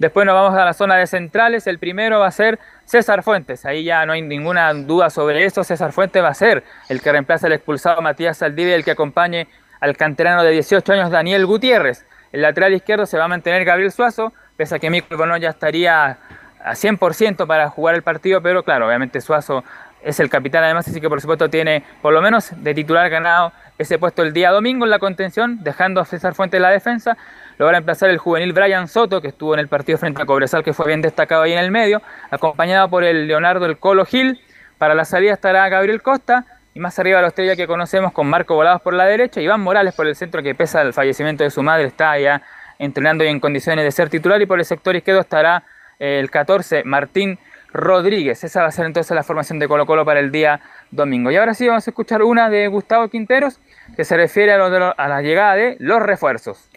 Después 0.00 0.26
nos 0.26 0.34
vamos 0.34 0.58
a 0.58 0.64
la 0.64 0.74
zona 0.74 0.96
de 0.96 1.06
centrales. 1.08 1.66
El 1.66 1.80
primero 1.80 2.20
va 2.20 2.28
a 2.28 2.30
ser 2.30 2.60
César 2.84 3.24
Fuentes. 3.24 3.64
Ahí 3.64 3.82
ya 3.82 4.06
no 4.06 4.12
hay 4.12 4.22
ninguna 4.22 4.72
duda 4.72 5.10
sobre 5.10 5.44
eso. 5.44 5.64
César 5.64 5.90
Fuentes 5.92 6.22
va 6.22 6.28
a 6.28 6.34
ser 6.34 6.62
el 6.88 7.00
que 7.00 7.10
reemplaza 7.10 7.48
al 7.48 7.52
expulsado 7.52 8.00
Matías 8.00 8.38
Saldivia, 8.38 8.76
el 8.76 8.84
que 8.84 8.92
acompañe 8.92 9.48
al 9.80 9.96
canterano 9.96 10.44
de 10.44 10.52
18 10.52 10.92
años 10.92 11.10
Daniel 11.10 11.46
Gutiérrez. 11.46 12.04
El 12.32 12.42
lateral 12.42 12.74
izquierdo 12.74 13.06
se 13.06 13.18
va 13.18 13.24
a 13.24 13.28
mantener 13.28 13.64
Gabriel 13.64 13.90
Suazo, 13.92 14.32
pese 14.56 14.76
a 14.76 14.78
que 14.78 14.90
Mico 14.90 15.16
Bono 15.16 15.36
ya 15.36 15.50
estaría 15.50 16.18
a 16.62 16.74
100% 16.74 17.46
para 17.46 17.70
jugar 17.70 17.94
el 17.94 18.02
partido, 18.02 18.42
pero 18.42 18.62
claro, 18.62 18.86
obviamente 18.86 19.20
Suazo 19.20 19.64
es 20.02 20.20
el 20.20 20.30
capitán 20.30 20.64
además, 20.64 20.88
así 20.88 21.00
que 21.00 21.08
por 21.08 21.20
supuesto 21.20 21.48
tiene 21.48 21.82
por 22.02 22.12
lo 22.12 22.22
menos 22.22 22.52
de 22.56 22.74
titular 22.74 23.08
ganado 23.10 23.52
ese 23.78 23.98
puesto 23.98 24.22
el 24.22 24.32
día 24.32 24.50
domingo 24.50 24.84
en 24.84 24.90
la 24.90 24.98
contención, 24.98 25.62
dejando 25.62 26.00
a 26.00 26.04
César 26.04 26.34
Fuentes 26.34 26.58
en 26.58 26.62
la 26.62 26.70
defensa. 26.70 27.16
Lo 27.58 27.64
va 27.64 27.70
a 27.70 27.72
reemplazar 27.72 28.10
el 28.10 28.18
juvenil 28.18 28.52
Brian 28.52 28.88
Soto, 28.88 29.20
que 29.20 29.28
estuvo 29.28 29.54
en 29.54 29.60
el 29.60 29.68
partido 29.68 29.98
frente 29.98 30.22
a 30.22 30.26
Cobresal, 30.26 30.62
que 30.62 30.72
fue 30.72 30.86
bien 30.86 31.02
destacado 31.02 31.42
ahí 31.42 31.52
en 31.52 31.58
el 31.58 31.70
medio, 31.70 32.02
acompañado 32.30 32.88
por 32.88 33.04
el 33.04 33.26
Leonardo 33.26 33.66
El 33.66 33.78
Colo 33.78 34.04
Gil. 34.04 34.40
Para 34.78 34.94
la 34.94 35.04
salida 35.04 35.32
estará 35.32 35.68
Gabriel 35.68 36.02
Costa, 36.02 36.44
y 36.78 36.80
más 36.80 36.96
arriba 37.00 37.20
la 37.20 37.26
estrella 37.26 37.56
que 37.56 37.66
conocemos 37.66 38.12
con 38.12 38.28
Marco 38.28 38.54
Volados 38.54 38.80
por 38.80 38.94
la 38.94 39.04
derecha, 39.04 39.40
Iván 39.40 39.60
Morales 39.60 39.96
por 39.96 40.06
el 40.06 40.14
centro, 40.14 40.44
que 40.44 40.54
pesa 40.54 40.80
el 40.82 40.92
fallecimiento 40.92 41.42
de 41.42 41.50
su 41.50 41.60
madre, 41.60 41.88
está 41.88 42.16
ya 42.20 42.40
entrenando 42.78 43.24
y 43.24 43.26
en 43.26 43.40
condiciones 43.40 43.84
de 43.84 43.90
ser 43.90 44.08
titular, 44.08 44.40
y 44.40 44.46
por 44.46 44.60
el 44.60 44.64
sector 44.64 44.94
izquierdo 44.94 45.20
estará 45.20 45.64
el 45.98 46.30
14, 46.30 46.84
Martín 46.84 47.40
Rodríguez. 47.72 48.44
Esa 48.44 48.62
va 48.62 48.68
a 48.68 48.70
ser 48.70 48.86
entonces 48.86 49.12
la 49.12 49.24
formación 49.24 49.58
de 49.58 49.66
Colo 49.66 49.86
Colo 49.86 50.04
para 50.04 50.20
el 50.20 50.30
día 50.30 50.60
domingo. 50.92 51.32
Y 51.32 51.36
ahora 51.36 51.52
sí 51.52 51.66
vamos 51.66 51.84
a 51.88 51.90
escuchar 51.90 52.22
una 52.22 52.48
de 52.48 52.68
Gustavo 52.68 53.08
Quinteros, 53.08 53.58
que 53.96 54.04
se 54.04 54.16
refiere 54.16 54.52
a, 54.52 54.64
a 54.64 55.08
la 55.08 55.20
llegada 55.20 55.56
de 55.56 55.76
los 55.80 56.00
refuerzos. 56.00 56.70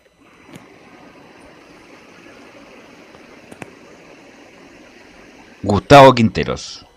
Gustavo 5.61 6.11
Quinteros. 6.15 6.87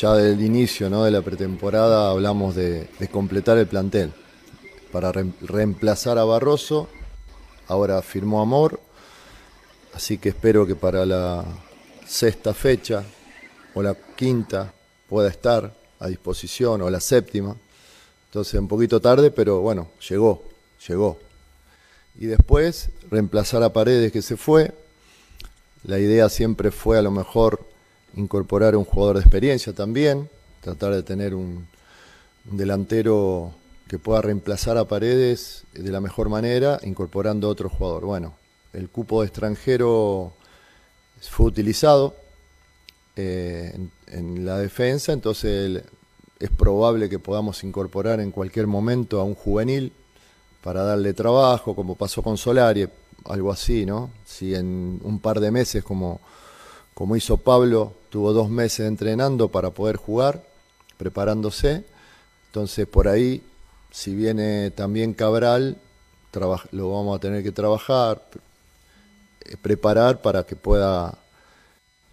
Ya 0.00 0.14
del 0.14 0.42
inicio 0.42 0.90
¿no? 0.90 1.04
de 1.04 1.12
la 1.12 1.22
pretemporada 1.22 2.10
hablamos 2.10 2.56
de, 2.56 2.88
completar 3.12 3.58
el 3.58 3.68
plantel 3.68 4.12
para 4.90 5.12
re 5.12 5.26
reemplazar 5.40 6.18
a 6.18 6.24
Barroso. 6.24 6.88
Ahora 7.68 8.02
firmó 8.02 8.42
Amor, 8.42 8.80
así 9.94 10.18
que 10.18 10.30
espero 10.30 10.66
que 10.66 10.74
para 10.74 11.06
la 11.06 11.44
sexta 12.04 12.52
fecha 12.54 13.04
o 13.72 13.82
la 13.82 13.94
quinta 14.16 14.74
pueda 15.08 15.28
estar 15.28 15.72
a 16.00 16.08
disposición 16.08 16.82
o 16.82 16.90
la 16.90 17.00
séptima. 17.00 17.54
Entonces 18.26 18.54
un 18.54 18.66
poquito 18.66 19.00
tarde, 19.00 19.30
pero 19.30 19.60
bueno, 19.60 19.90
llegó, 20.08 20.42
llegó. 20.88 21.20
Y 22.18 22.26
después 22.26 22.90
reemplazar 23.12 23.62
a 23.62 23.72
Paredes 23.72 24.10
que 24.10 24.22
se 24.22 24.36
fue, 24.36 24.74
la 25.84 26.00
idea 26.00 26.28
siempre 26.28 26.72
fue 26.72 26.98
a 26.98 27.02
lo 27.02 27.12
mejor 27.12 27.73
incorporar 28.16 28.76
un 28.76 28.84
jugador 28.84 29.16
de 29.16 29.22
experiencia 29.22 29.72
también, 29.72 30.28
tratar 30.60 30.94
de 30.94 31.02
tener 31.02 31.34
un, 31.34 31.66
delantero 32.44 33.54
que 33.88 33.98
pueda 33.98 34.20
reemplazar 34.20 34.76
a 34.76 34.84
Paredes 34.84 35.64
de 35.72 35.90
la 35.90 36.00
mejor 36.00 36.28
manera, 36.28 36.78
incorporando 36.82 37.48
otro 37.48 37.68
jugador. 37.68 38.04
Bueno, 38.04 38.34
el 38.72 38.88
cupo 38.88 39.20
de 39.20 39.28
extranjero 39.28 40.32
fue 41.20 41.46
utilizado 41.46 42.14
eh, 43.16 43.74
en, 44.08 44.44
la 44.44 44.58
defensa, 44.58 45.12
entonces 45.12 45.82
es 46.38 46.50
probable 46.50 47.08
que 47.08 47.18
podamos 47.18 47.62
incorporar 47.64 48.20
en 48.20 48.30
cualquier 48.30 48.66
momento 48.66 49.20
a 49.20 49.24
un 49.24 49.34
juvenil 49.34 49.92
para 50.62 50.82
darle 50.82 51.14
trabajo, 51.14 51.74
como 51.74 51.94
pasó 51.94 52.22
con 52.22 52.36
Solari, 52.36 52.88
algo 53.26 53.52
así, 53.52 53.86
¿no? 53.86 54.10
Si 54.24 54.54
en 54.54 55.00
un 55.02 55.18
par 55.20 55.40
de 55.40 55.50
meses, 55.50 55.84
como, 55.84 56.20
como 56.94 57.16
hizo 57.16 57.36
Pablo, 57.36 57.94
tuvo 58.14 58.32
dos 58.32 58.48
meses 58.48 58.86
entrenando 58.86 59.48
para 59.48 59.70
poder 59.70 59.96
jugar, 59.96 60.40
preparándose, 60.96 61.84
entonces 62.46 62.86
por 62.86 63.08
ahí, 63.08 63.42
si 63.90 64.14
viene 64.14 64.70
también 64.70 65.14
Cabral, 65.14 65.78
lo 66.70 66.92
vamos 66.92 67.16
a 67.16 67.18
tener 67.18 67.42
que 67.42 67.50
trabajar, 67.50 68.22
eh, 69.44 69.56
preparar 69.60 70.22
para 70.22 70.44
que 70.44 70.54
pueda 70.54 71.18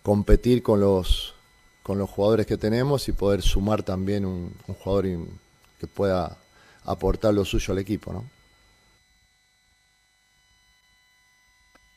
competir 0.01 0.63
con 0.63 0.79
los, 0.79 1.35
con 1.83 1.99
los 1.99 2.09
jugadores 2.09 2.47
que 2.47 2.57
tenemos 2.57 3.07
y 3.07 3.11
poder 3.11 3.43
sumar 3.43 3.83
también 3.83 4.25
un, 4.25 4.55
un 4.67 4.73
jugador 4.73 5.05
que 5.79 5.85
pueda 5.85 6.35
aportar 6.83 7.35
lo 7.35 7.45
suyo 7.45 7.73
al 7.73 7.77
equipo, 7.77 8.11
¿no? 8.11 8.40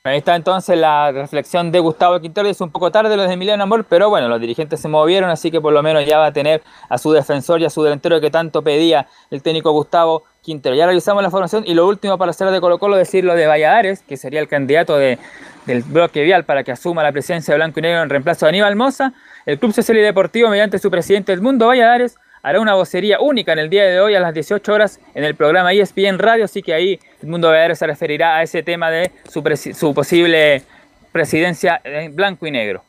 Ahí 0.07 0.19
está 0.19 0.37
entonces 0.37 0.77
la 0.77 1.13
reflexión 1.13 1.73
de 1.73 1.81
Gustavo 1.81 2.21
Quintero. 2.21 2.47
Es 2.47 2.61
un 2.61 2.71
poco 2.71 2.93
tarde 2.93 3.17
los 3.17 3.27
de 3.27 3.33
Emiliano 3.33 3.63
Amor, 3.63 3.87
pero 3.89 4.11
bueno, 4.11 4.29
los 4.29 4.39
dirigentes 4.39 4.79
se 4.79 4.87
movieron, 4.87 5.31
así 5.31 5.51
que 5.51 5.63
por 5.63 5.73
lo 5.73 5.83
menos 5.83 6.05
ya 6.05 6.19
va 6.19 6.27
a 6.27 6.33
tener 6.35 6.63
a 6.91 6.99
su 6.99 7.11
defensor 7.11 7.63
y 7.63 7.65
a 7.65 7.71
su 7.71 7.83
delantero 7.83 8.21
que 8.21 8.31
tanto 8.31 8.61
pedía 8.61 9.07
el 9.31 9.43
técnico 9.43 9.73
Gustavo 9.73 10.25
Quintero. 10.43 10.75
Ya 10.75 10.87
revisamos 10.87 11.23
la 11.23 11.31
formación 11.31 11.65
y 11.67 11.73
lo 11.73 11.89
último 11.89 12.19
para 12.19 12.33
hacer 12.33 12.51
de 12.51 12.61
Colo 12.61 12.79
Colo, 12.79 12.97
decir 12.97 13.25
lo 13.25 13.35
de 13.35 13.47
Valladares, 13.47 14.03
que 14.03 14.19
sería 14.19 14.41
el 14.41 14.47
candidato 14.47 14.99
de, 14.99 15.19
del 15.65 15.83
bloque 15.85 16.23
vial 16.23 16.45
para 16.45 16.65
que 16.65 16.73
asuma 16.73 17.03
la 17.03 17.11
presidencia 17.11 17.55
de 17.55 17.57
Blanco 17.57 17.81
y 17.81 17.85
Negro 17.85 18.03
en 18.03 18.11
reemplazo 18.11 18.45
de 18.45 18.51
Aníbal 18.51 18.77
Moza. 18.77 19.15
El 19.47 19.59
Club 19.59 19.73
Social 19.73 19.97
y 19.97 20.03
Deportivo, 20.03 20.51
mediante 20.51 20.79
su 20.79 20.91
presidente 20.91 21.33
Edmundo 21.33 21.67
Valladares, 21.67 22.19
hará 22.45 22.61
una 22.61 22.74
vocería 22.74 23.20
única 23.20 23.55
en 23.55 23.59
el 23.59 23.70
día 23.70 23.84
de 23.84 24.01
hoy 24.01 24.14
a 24.14 24.20
las 24.20 24.34
18 24.34 24.70
horas 24.70 25.01
en 25.14 25.24
el 25.24 25.34
programa 25.34 25.72
ESPN 25.72 26.18
Radio, 26.18 26.45
así 26.45 26.62
que 26.62 26.74
ahí 26.74 27.01
el 27.22 27.28
mundo 27.28 27.51
ver 27.51 27.74
se 27.74 27.86
referirá 27.86 28.36
a 28.36 28.42
ese 28.42 28.62
tema 28.62 28.90
de 28.90 29.11
su, 29.32 29.42
su 29.74 29.95
posible 29.95 30.62
presidencia 31.11 31.80
en 31.82 32.14
blanco 32.14 32.47
y 32.47 32.51
negro. 32.51 32.84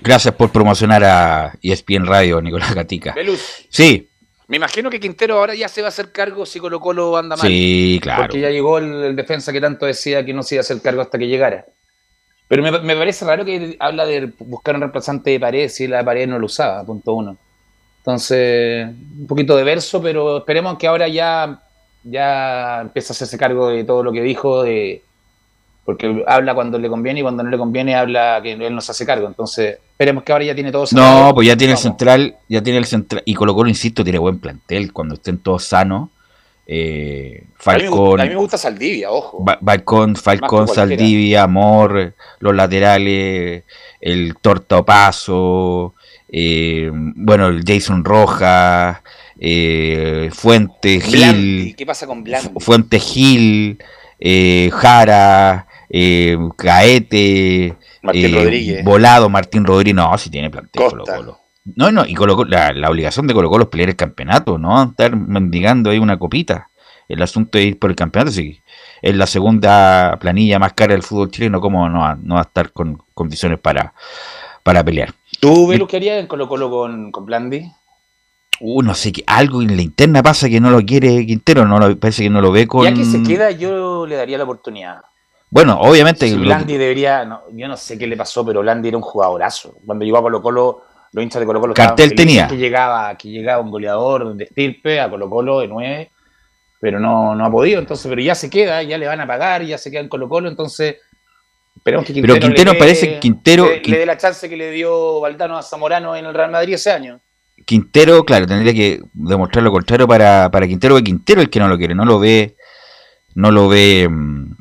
Gracias 0.00 0.34
por 0.34 0.50
promocionar 0.50 1.04
a 1.04 1.52
ESPN 1.62 2.06
Radio, 2.06 2.40
Nicolás 2.40 2.74
Gatica. 2.74 3.12
Veluz. 3.12 3.66
Sí. 3.68 4.08
Me 4.48 4.56
imagino 4.56 4.88
que 4.88 4.98
Quintero 4.98 5.38
ahora 5.38 5.54
ya 5.54 5.68
se 5.68 5.82
va 5.82 5.88
a 5.88 5.90
hacer 5.90 6.10
cargo 6.10 6.46
si 6.46 6.58
Colo 6.58 6.80
Colo 6.80 7.18
anda 7.18 7.36
mal. 7.36 7.46
Sí, 7.46 7.98
claro. 8.02 8.22
Porque 8.22 8.40
ya 8.40 8.48
llegó 8.48 8.78
el, 8.78 9.14
defensa 9.14 9.52
que 9.52 9.60
tanto 9.60 9.84
decía 9.84 10.24
que 10.24 10.32
no 10.32 10.42
se 10.42 10.54
iba 10.54 10.60
a 10.60 10.62
hacer 10.62 10.80
cargo 10.80 11.02
hasta 11.02 11.18
que 11.18 11.28
llegara. 11.28 11.66
Pero 12.48 12.62
me, 12.62 12.70
me 12.70 12.96
parece 12.96 13.26
raro 13.26 13.44
que 13.44 13.76
habla 13.78 14.06
de 14.06 14.32
buscar 14.38 14.76
un 14.76 14.82
reemplazante 14.82 15.30
de 15.30 15.40
pared 15.40 15.68
si 15.68 15.86
la 15.86 16.02
pared 16.02 16.26
no 16.26 16.38
lo 16.38 16.46
usaba, 16.46 16.82
punto 16.86 17.12
uno. 17.12 17.36
Entonces, 18.06 18.86
un 19.18 19.26
poquito 19.26 19.56
de 19.56 19.64
verso, 19.64 20.00
pero 20.00 20.38
esperemos 20.38 20.78
que 20.78 20.86
ahora 20.86 21.08
ya, 21.08 21.60
ya 22.04 22.82
empiece 22.82 23.10
a 23.10 23.14
hacerse 23.14 23.36
cargo 23.36 23.70
de 23.70 23.82
todo 23.82 24.04
lo 24.04 24.12
que 24.12 24.22
dijo, 24.22 24.62
de, 24.62 25.02
porque 25.84 26.22
habla 26.28 26.54
cuando 26.54 26.78
le 26.78 26.88
conviene 26.88 27.18
y 27.18 27.22
cuando 27.24 27.42
no 27.42 27.50
le 27.50 27.58
conviene 27.58 27.96
habla 27.96 28.38
que 28.44 28.52
él 28.52 28.72
no 28.72 28.80
se 28.80 28.92
hace 28.92 29.04
cargo. 29.04 29.26
Entonces, 29.26 29.80
esperemos 29.90 30.22
que 30.22 30.30
ahora 30.30 30.44
ya 30.44 30.54
tiene 30.54 30.70
todo 30.70 30.84
No, 30.92 31.32
pues 31.34 31.48
ya 31.48 31.56
tiene 31.56 31.72
el 31.72 31.80
central, 31.80 32.36
ya 32.48 32.62
tiene 32.62 32.78
el 32.78 32.84
central, 32.84 33.24
y 33.26 33.34
Colo 33.34 33.56
Colo, 33.56 33.68
insisto, 33.68 34.04
tiene 34.04 34.20
buen 34.20 34.38
plantel 34.38 34.92
cuando 34.92 35.16
estén 35.16 35.38
todos 35.38 35.64
sanos. 35.64 36.10
Eh, 36.64 37.44
Falcón, 37.56 38.20
a, 38.20 38.24
mí 38.24 38.30
me 38.30 38.36
gusta 38.36 38.56
Saldivia, 38.56 39.10
ojo. 39.10 39.44
Balcón, 39.60 40.14
Falcón, 40.14 40.68
Saldivia, 40.68 41.42
Amor, 41.42 42.14
los 42.38 42.54
laterales, 42.54 43.64
el 44.00 44.36
Tortapaso, 44.40 45.94
eh, 46.28 46.90
bueno, 46.92 47.48
el 47.48 47.62
Jason 47.66 48.04
Rojas, 48.04 48.98
eh, 49.38 50.30
Fuente 50.32 51.00
Gil. 51.00 51.74
¿Qué 51.76 51.86
pasa 51.86 52.06
con 52.06 52.24
Blandi? 52.24 52.50
Fuente 52.58 52.98
Gil, 52.98 53.78
eh, 54.18 54.70
Jara, 54.72 55.66
eh, 55.88 56.36
Caete, 56.56 57.76
Martín 58.02 58.34
eh, 58.34 58.38
Rodríguez. 58.38 58.84
Volado, 58.84 59.28
Martín 59.28 59.64
Rodríguez. 59.64 59.96
No, 59.96 60.16
si 60.18 60.30
tiene 60.30 60.50
plantel 60.50 60.82
Colo 60.82 61.04
Colo. 61.04 61.40
No, 61.74 61.90
no, 61.90 62.06
y 62.06 62.14
Colo 62.14 62.36
-Colo, 62.36 62.48
la, 62.48 62.72
la, 62.72 62.90
obligación 62.90 63.26
de 63.26 63.34
Colo 63.34 63.50
Colo 63.50 63.64
es 63.64 63.70
pelear 63.70 63.90
el 63.90 63.96
campeonato, 63.96 64.56
no 64.56 64.84
estar 64.84 65.16
mendigando 65.16 65.90
ahí 65.90 65.98
una 65.98 66.18
copita. 66.18 66.70
El 67.08 67.22
asunto 67.22 67.58
es 67.58 67.66
ir 67.66 67.78
por 67.78 67.90
el 67.90 67.96
campeonato, 67.96 68.32
sí. 68.32 68.60
Es 69.02 69.14
la 69.14 69.26
segunda 69.26 70.16
planilla 70.20 70.58
más 70.58 70.72
cara 70.72 70.92
del 70.92 71.02
fútbol 71.02 71.30
chileno, 71.30 71.60
¿cómo 71.60 71.88
no 71.88 72.00
va, 72.00 72.16
no 72.20 72.34
va 72.34 72.40
a 72.40 72.44
estar 72.44 72.72
con 72.72 73.02
condiciones 73.14 73.58
para, 73.58 73.94
para 74.62 74.82
pelear? 74.84 75.12
¿Tú, 75.40 75.66
Velu, 75.66 75.86
qué 75.86 75.96
harías 75.96 76.18
en 76.20 76.26
Colo 76.26 76.48
Colo 76.48 76.70
con, 76.70 77.10
con 77.12 77.26
Blandi? 77.26 77.70
Uh, 78.60 78.82
no 78.82 78.94
sé, 78.94 79.12
que 79.12 79.22
algo 79.26 79.60
en 79.60 79.76
la 79.76 79.82
interna 79.82 80.22
pasa 80.22 80.48
que 80.48 80.60
no 80.60 80.70
lo 80.70 80.80
quiere 80.80 81.26
Quintero, 81.26 81.66
no 81.66 81.78
lo, 81.78 81.98
parece 81.98 82.22
que 82.22 82.30
no 82.30 82.40
lo 82.40 82.50
ve 82.52 82.66
con... 82.66 82.84
Ya 82.84 82.94
que 82.94 83.04
se 83.04 83.22
queda, 83.22 83.50
yo 83.50 84.06
le 84.06 84.16
daría 84.16 84.38
la 84.38 84.44
oportunidad. 84.44 85.02
Bueno, 85.50 85.78
obviamente... 85.80 86.26
Si 86.26 86.34
Blandi 86.34 86.72
lo... 86.72 86.78
debería, 86.78 87.24
no, 87.24 87.42
yo 87.52 87.68
no 87.68 87.76
sé 87.76 87.98
qué 87.98 88.06
le 88.06 88.16
pasó, 88.16 88.46
pero 88.46 88.60
Blandi 88.60 88.88
era 88.88 88.96
un 88.96 89.02
jugadorazo. 89.02 89.76
Cuando 89.84 90.04
llegó 90.04 90.18
a 90.18 90.22
Colo 90.22 90.40
Colo, 90.40 90.82
los 91.12 91.22
hinchas 91.22 91.40
de 91.40 91.46
Colo 91.46 91.60
Colo 91.60 91.74
Cartel 91.74 92.14
tenía. 92.14 92.48
Que 92.48 92.56
llegaba, 92.56 93.14
que 93.16 93.28
llegaba 93.28 93.62
un 93.62 93.70
goleador 93.70 94.34
de 94.34 94.44
estirpe 94.44 95.00
a 95.00 95.10
Colo 95.10 95.28
Colo 95.28 95.60
de 95.60 95.68
nueve, 95.68 96.10
pero 96.80 96.98
no, 96.98 97.34
no 97.34 97.44
ha 97.44 97.50
podido, 97.50 97.78
entonces, 97.78 98.06
pero 98.08 98.22
ya 98.22 98.34
se 98.34 98.48
queda, 98.48 98.82
ya 98.82 98.98
le 98.98 99.06
van 99.06 99.20
a 99.20 99.26
pagar, 99.26 99.62
ya 99.62 99.78
se 99.78 99.90
queda 99.90 100.00
en 100.00 100.08
Colo 100.08 100.28
Colo, 100.28 100.48
entonces 100.48 100.96
Esperemos 101.76 102.04
que 102.06 102.12
Quintero 102.12 102.34
Pero 102.34 102.46
Quintero 102.46 102.72
le, 102.72 102.78
parece 102.78 103.08
que 103.08 103.20
Quintero. 103.20 103.66
Le, 103.66 103.80
le 103.80 103.98
dé 103.98 104.06
la 104.06 104.16
chance 104.16 104.48
que 104.48 104.56
le 104.56 104.70
dio 104.70 105.20
Valdano 105.20 105.56
a 105.56 105.62
Zamorano 105.62 106.16
en 106.16 106.26
el 106.26 106.34
Real 106.34 106.50
Madrid 106.50 106.74
ese 106.74 106.90
año. 106.90 107.20
Quintero, 107.64 108.24
claro, 108.24 108.46
tendría 108.46 108.74
que 108.74 109.00
demostrar 109.12 109.64
lo 109.64 109.72
contrario 109.72 110.06
para, 110.06 110.50
para 110.50 110.66
Quintero, 110.68 110.96
que 110.96 111.04
Quintero 111.04 111.40
es 111.40 111.46
el 111.46 111.50
que 111.50 111.58
no 111.58 111.68
lo 111.68 111.78
quiere, 111.78 111.94
no 111.94 112.04
lo 112.04 112.18
ve, 112.18 112.56
no 113.34 113.50
lo 113.50 113.68
ve 113.68 114.08
mmm, 114.08 114.54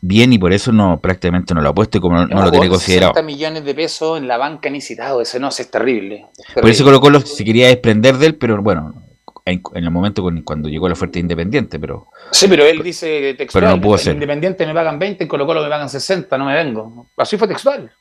bien 0.00 0.32
y 0.32 0.38
por 0.38 0.52
eso 0.52 0.72
no 0.72 1.00
prácticamente 1.00 1.54
no 1.54 1.60
lo 1.60 1.68
ha 1.68 1.74
puesto 1.74 1.98
y 1.98 2.00
como 2.00 2.16
no, 2.16 2.26
no 2.26 2.42
lo 2.42 2.50
tiene 2.50 2.68
considerado. 2.68 3.12
60 3.12 3.26
millones 3.26 3.64
de 3.64 3.74
pesos 3.74 4.18
en 4.18 4.28
la 4.28 4.38
banca 4.38 4.68
ni 4.70 4.80
citado, 4.80 5.20
eso 5.20 5.38
no 5.38 5.48
es 5.48 5.70
terrible. 5.70 6.26
es 6.36 6.46
terrible. 6.46 6.62
Por 6.62 6.70
eso 6.70 6.84
Colo 6.84 7.00
Colo 7.00 7.20
se 7.20 7.44
quería 7.44 7.68
desprender 7.68 8.16
de 8.16 8.26
él, 8.26 8.34
pero 8.36 8.60
bueno, 8.62 9.01
en, 9.44 9.62
en 9.74 9.84
el 9.84 9.90
momento 9.90 10.22
con, 10.22 10.42
cuando 10.42 10.68
llegó 10.68 10.88
la 10.88 10.94
oferta 10.94 11.14
de 11.14 11.20
Independiente, 11.20 11.78
pero... 11.78 12.08
Sí, 12.30 12.46
pero 12.48 12.64
él 12.64 12.82
dice 12.82 13.34
textual, 13.34 13.64
pero 13.64 13.76
no 13.76 13.82
pudo 13.82 13.94
en 13.94 13.98
ser. 13.98 14.14
Independiente 14.14 14.66
me 14.66 14.74
pagan 14.74 14.98
20, 14.98 15.24
en 15.24 15.28
Colo 15.28 15.46
Colo 15.46 15.62
me 15.62 15.68
pagan 15.68 15.88
60, 15.88 16.38
no 16.38 16.44
me 16.44 16.54
vengo. 16.54 17.06
Así 17.16 17.36
fue 17.36 17.48
textual. 17.48 17.92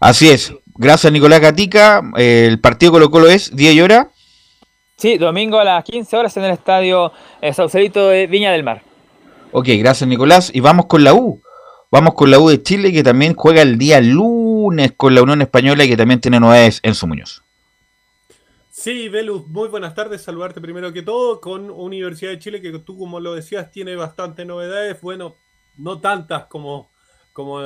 Así 0.00 0.30
es. 0.30 0.52
Gracias, 0.74 1.12
Nicolás 1.12 1.40
Gatica. 1.40 2.02
Eh, 2.16 2.46
el 2.48 2.60
partido 2.60 2.92
Colo 2.92 3.10
Colo 3.10 3.28
es 3.28 3.54
día 3.54 3.72
y 3.72 3.80
hora. 3.80 4.10
Sí, 4.96 5.18
domingo 5.18 5.58
a 5.58 5.64
las 5.64 5.84
15 5.84 6.16
horas 6.16 6.36
en 6.36 6.44
el 6.44 6.52
estadio 6.52 7.12
eh, 7.40 7.52
Saucelito 7.52 8.08
de 8.08 8.26
Viña 8.26 8.52
del 8.52 8.64
Mar. 8.64 8.82
Ok, 9.52 9.68
gracias, 9.78 10.08
Nicolás. 10.08 10.50
Y 10.54 10.60
vamos 10.60 10.86
con 10.86 11.04
la 11.04 11.14
U. 11.14 11.42
Vamos 11.90 12.14
con 12.14 12.30
la 12.30 12.38
U 12.38 12.48
de 12.48 12.62
Chile, 12.62 12.90
que 12.92 13.02
también 13.02 13.34
juega 13.34 13.62
el 13.62 13.78
día 13.78 14.00
lunes 14.00 14.92
con 14.96 15.14
la 15.14 15.22
Unión 15.22 15.42
Española 15.42 15.84
y 15.84 15.88
que 15.88 15.96
también 15.96 16.20
tiene 16.20 16.40
novedades 16.40 16.80
en 16.82 16.94
su 16.94 17.06
Muñoz. 17.06 17.41
Sí, 18.82 19.08
Velus, 19.08 19.46
muy 19.46 19.68
buenas 19.68 19.94
tardes. 19.94 20.22
Saludarte 20.22 20.60
primero 20.60 20.92
que 20.92 21.02
todo 21.02 21.40
con 21.40 21.70
Universidad 21.70 22.32
de 22.32 22.40
Chile, 22.40 22.60
que 22.60 22.76
tú, 22.80 22.98
como 22.98 23.20
lo 23.20 23.32
decías, 23.32 23.70
tiene 23.70 23.94
bastantes 23.94 24.44
novedades. 24.44 25.00
Bueno, 25.00 25.36
no 25.76 26.00
tantas 26.00 26.46
como, 26.46 26.90
como 27.32 27.60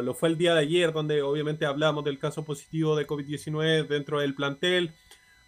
lo 0.00 0.14
fue 0.14 0.28
el 0.28 0.38
día 0.38 0.54
de 0.54 0.60
ayer, 0.60 0.92
donde 0.92 1.22
obviamente 1.22 1.66
hablamos 1.66 2.04
del 2.04 2.20
caso 2.20 2.44
positivo 2.44 2.94
de 2.94 3.04
COVID-19 3.04 3.88
dentro 3.88 4.20
del 4.20 4.36
plantel, 4.36 4.94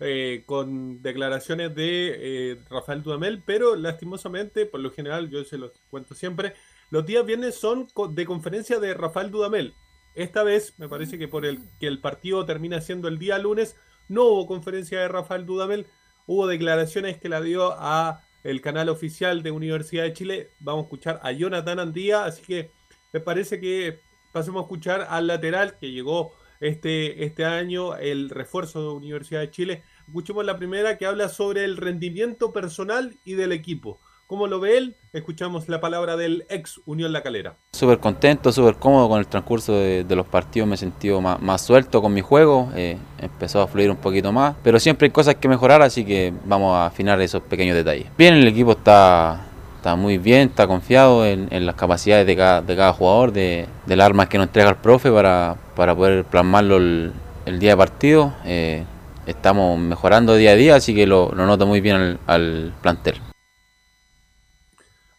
eh, 0.01 0.43
con 0.45 1.01
declaraciones 1.03 1.73
de 1.73 2.15
eh, 2.19 2.59
Rafael 2.69 3.05
Dudamel, 3.05 3.45
pero 3.47 3.77
lastimosamente, 3.77 4.67
por 4.67 4.81
lo 4.81 4.91
general, 4.91 5.31
yo 5.31 5.45
se 5.45 5.57
los 5.57 5.71
cuento 5.89 6.17
siempre, 6.17 6.55
los 6.91 7.07
días 7.07 7.25
viernes 7.25 7.55
son 7.55 7.87
de 8.11 8.27
conferencia 8.27 8.81
de 8.81 8.93
Rafael 8.93 9.31
Dudamel. 9.31 9.73
Esta 10.17 10.43
vez, 10.43 10.77
me 10.81 10.89
parece 10.89 11.17
que 11.17 11.29
por 11.29 11.47
el 11.47 11.61
que 11.79 11.87
el 11.87 12.01
partido 12.01 12.45
termina 12.45 12.81
siendo 12.81 13.07
el 13.07 13.21
día 13.21 13.39
lunes, 13.39 13.77
no 14.13 14.27
hubo 14.27 14.47
conferencia 14.47 15.01
de 15.01 15.09
Rafael 15.09 15.47
Dudamel, 15.47 15.87
hubo 16.27 16.47
declaraciones 16.47 17.19
que 17.19 17.31
la 17.31 17.41
dio 17.41 17.73
a 17.79 18.23
el 18.45 18.61
canal 18.61 18.91
oficial 18.91 19.43
de 19.43 19.51
Universidad 19.51 20.05
de 20.05 20.13
Chile. 20.13 20.51
Vamos 20.61 20.83
a 20.83 20.85
escuchar 20.85 21.21
a 21.23 21.33
Jonathan 21.33 21.79
Andía, 21.79 22.25
así 22.25 22.43
que 22.43 22.73
me 23.13 23.21
parece 23.21 23.59
que 23.59 24.01
pasemos 24.33 24.61
a 24.61 24.65
escuchar 24.65 25.07
al 25.09 25.27
lateral 25.27 25.79
que 25.79 25.91
llegó 25.91 26.33
este, 26.61 27.25
este 27.25 27.45
año, 27.47 27.97
el 27.97 28.29
refuerzo 28.29 28.83
de 28.83 28.97
Universidad 28.97 29.41
de 29.41 29.51
Chile. 29.51 29.83
Escuchemos 30.07 30.45
la 30.45 30.59
primera 30.59 30.99
que 30.99 31.07
habla 31.07 31.31
sobre 31.31 31.65
el 31.65 31.79
rendimiento 31.79 32.53
personal 32.53 33.17
y 33.25 33.33
del 33.35 33.53
equipo. 33.53 33.99
¿Cómo 34.33 34.47
lo 34.47 34.61
ve 34.61 34.79
él? 34.79 34.97
Escuchamos 35.13 35.69
la 35.69 35.79
palabra 35.83 36.17
del 36.17 36.47
ex 36.49 36.81
Unión 36.87 37.13
La 37.13 37.23
Calera. 37.23 37.57
Súper 37.71 37.99
contento, 37.99 38.51
súper 38.51 38.77
cómodo 38.77 39.07
con 39.07 39.19
el 39.19 39.27
transcurso 39.27 39.75
de, 39.75 40.05
de, 40.05 40.17
los 40.17 40.27
partidos, 40.27 40.67
me 40.67 40.77
he 40.77 40.79
sentido 40.79 41.21
más, 41.21 41.39
más 41.43 41.61
suelto 41.61 42.01
con 42.01 42.15
mi 42.15 42.23
juego, 42.23 42.71
eh, 42.75 42.97
empezó 43.19 43.61
a 43.61 43.67
fluir 43.67 43.91
un 43.91 43.99
poquito 43.99 44.33
más, 44.33 44.55
pero 44.63 44.81
siempre 44.81 45.05
hay 45.05 45.11
cosas 45.11 45.35
que 45.35 45.49
mejorar, 45.51 45.83
así 45.83 46.07
que 46.07 46.33
vamos 46.47 46.75
a 46.75 46.87
afinar 46.87 47.21
esos 47.21 47.43
pequeños 47.43 47.77
detalles. 47.77 48.07
Bien, 48.17 48.33
el 48.33 48.49
equipo 48.49 48.73
está, 48.73 49.49
está 49.77 49.97
muy 49.97 50.17
bien, 50.17 50.49
está 50.49 50.67
confiado 50.67 51.27
en, 51.27 51.49
en 51.51 51.67
las 51.67 51.75
capacidades 51.75 52.27
de 52.27 52.35
cada, 52.35 52.63
de 52.63 52.75
cada 52.75 52.95
jugador, 52.95 53.33
de, 53.33 53.67
de, 53.85 53.97
las 53.97 54.07
armas 54.07 54.29
que 54.29 54.39
nos 54.39 54.47
entrega 54.47 54.71
el 54.71 54.77
profe 54.77 55.11
para, 55.13 55.59
para 55.77 55.95
poder 55.95 56.25
plasmarlo 56.25 56.79
el, 56.79 57.13
el 57.45 57.59
día 57.59 57.73
de 57.73 57.77
partido. 57.77 58.33
Eh, 58.47 58.85
estamos 59.27 59.79
mejorando 59.79 60.35
día 60.37 60.53
a 60.53 60.55
día, 60.55 60.77
así 60.77 60.95
que 60.95 61.07
lo, 61.07 61.33
lo 61.35 61.45
noto 61.45 61.67
muy 61.67 61.83
bien 61.83 61.97
al, 61.97 62.19
al 62.27 62.73
plantel. 62.81 63.17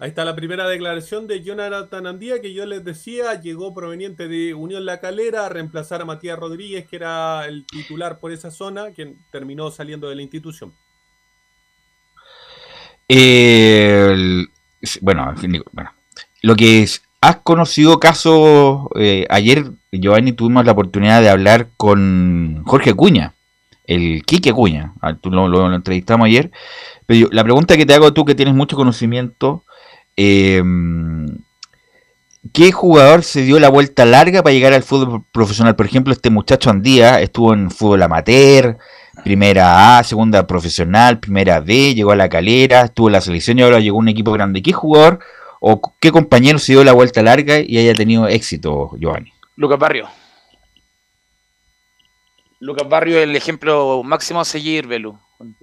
Ahí 0.04 0.10
está 0.10 0.26
la 0.26 0.36
primera 0.36 0.68
declaración 0.68 1.28
de 1.28 1.44
Jonathan 1.44 2.08
Andía 2.08 2.42
que 2.42 2.54
yo 2.54 2.66
les 2.66 2.84
decía, 2.84 3.40
llegó 3.40 3.74
proveniente 3.74 4.28
de 4.28 4.54
Unión 4.54 4.86
La 4.86 5.00
Calera 5.00 5.46
a 5.46 5.50
reemplazar 5.50 6.02
a 6.02 6.06
Matías 6.06 6.38
Rodríguez, 6.38 6.86
que 6.90 6.98
era 6.98 7.46
el 7.46 7.66
titular 7.66 8.20
por 8.20 8.34
esa 8.34 8.52
zona, 8.52 8.92
quien 8.92 9.16
terminó 9.32 9.72
saliendo 9.72 10.10
de 10.10 10.16
la 10.16 10.22
institución. 10.22 10.74
El- 13.08 14.50
bueno, 15.00 15.34
bueno, 15.72 15.92
lo 16.42 16.56
que 16.58 16.86
has 17.22 17.38
conocido 17.38 17.98
casos, 17.98 18.82
eh, 19.00 19.26
ayer 19.30 19.72
Giovanni 19.90 20.34
tuvimos 20.34 20.66
la 20.66 20.74
oportunidad 20.74 21.22
de 21.22 21.30
hablar 21.30 21.70
con 21.78 22.62
Jorge 22.66 22.90
Acuña, 22.90 23.36
el 23.88 24.24
Quique 24.26 24.50
Acuña, 24.50 24.96
ah, 25.00 25.16
tú 25.16 25.32
lo, 25.32 25.74
entrevistamos 25.74 26.26
ayer, 26.26 26.52
pero 27.06 27.30
la 27.32 27.46
pregunta 27.46 27.78
que 27.78 27.86
te 27.86 27.94
hago 27.94 28.12
tú 28.12 28.26
que 28.26 28.36
tienes 28.36 28.54
mucho 28.54 28.76
conocimiento, 28.76 29.64
eh, 30.18 30.62
¿qué 32.52 32.72
jugador 32.72 33.24
se 33.24 33.42
dio 33.42 33.60
la 33.60 33.70
vuelta 33.70 34.06
larga 34.06 34.44
para 34.44 34.54
llegar 34.54 34.74
al 34.74 34.84
fútbol 34.84 35.24
profesional? 35.32 35.76
Por 35.76 35.86
ejemplo, 35.86 36.14
este 36.14 36.30
muchacho 36.30 36.70
Andía 36.70 37.22
estuvo 37.22 37.54
en 37.54 37.72
fútbol 37.72 38.04
amateur, 38.04 38.78
primera 39.24 39.98
A, 39.98 40.04
segunda 40.04 40.46
profesional, 40.46 41.20
primera 41.20 41.60
B, 41.60 41.96
llegó 41.96 42.12
a 42.12 42.16
la 42.16 42.30
calera, 42.30 42.84
estuvo 42.84 43.08
en 43.08 43.14
la 43.14 43.22
selección 43.22 43.60
y 43.60 43.62
ahora 43.62 43.80
llegó 43.80 43.98
a 43.98 44.02
un 44.02 44.10
equipo 44.10 44.32
grande. 44.32 44.62
¿Qué 44.62 44.74
jugador 44.74 45.20
o 45.60 45.82
qué 46.00 46.12
compañero 46.12 46.60
se 46.60 46.74
dio 46.74 46.84
la 46.84 46.94
vuelta 46.94 47.22
larga 47.22 47.60
y 47.60 47.78
haya 47.78 47.94
tenido 47.94 48.28
éxito, 48.28 48.92
Giovanni? 48.98 49.34
Lucas 49.56 49.80
Barrio. 49.80 50.10
Lucas 52.60 52.88
Barrio 52.88 53.18
es 53.18 53.24
el 53.24 53.36
ejemplo 53.36 54.04
máximo 54.04 54.40
a 54.40 54.46
seguir, 54.46 54.88
Belu. 54.88 55.18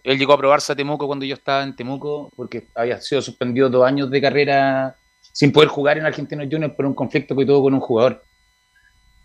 Él 0.04 0.18
llegó 0.18 0.32
a 0.32 0.38
probarse 0.38 0.72
a 0.72 0.76
Temuco 0.76 1.06
cuando 1.06 1.24
yo 1.24 1.34
estaba 1.34 1.62
en 1.62 1.74
Temuco, 1.76 2.30
porque 2.36 2.68
había 2.74 3.00
sido 3.00 3.20
suspendido 3.22 3.68
dos 3.68 3.84
años 3.86 4.10
de 4.10 4.20
carrera 4.20 4.96
sin 5.32 5.52
poder 5.52 5.68
jugar 5.68 5.98
en 5.98 6.06
Argentinos 6.06 6.46
Juniors 6.50 6.74
por 6.74 6.86
un 6.86 6.94
conflicto 6.94 7.36
que 7.36 7.46
tuvo 7.46 7.62
con 7.62 7.74
un 7.74 7.80
jugador. 7.80 8.22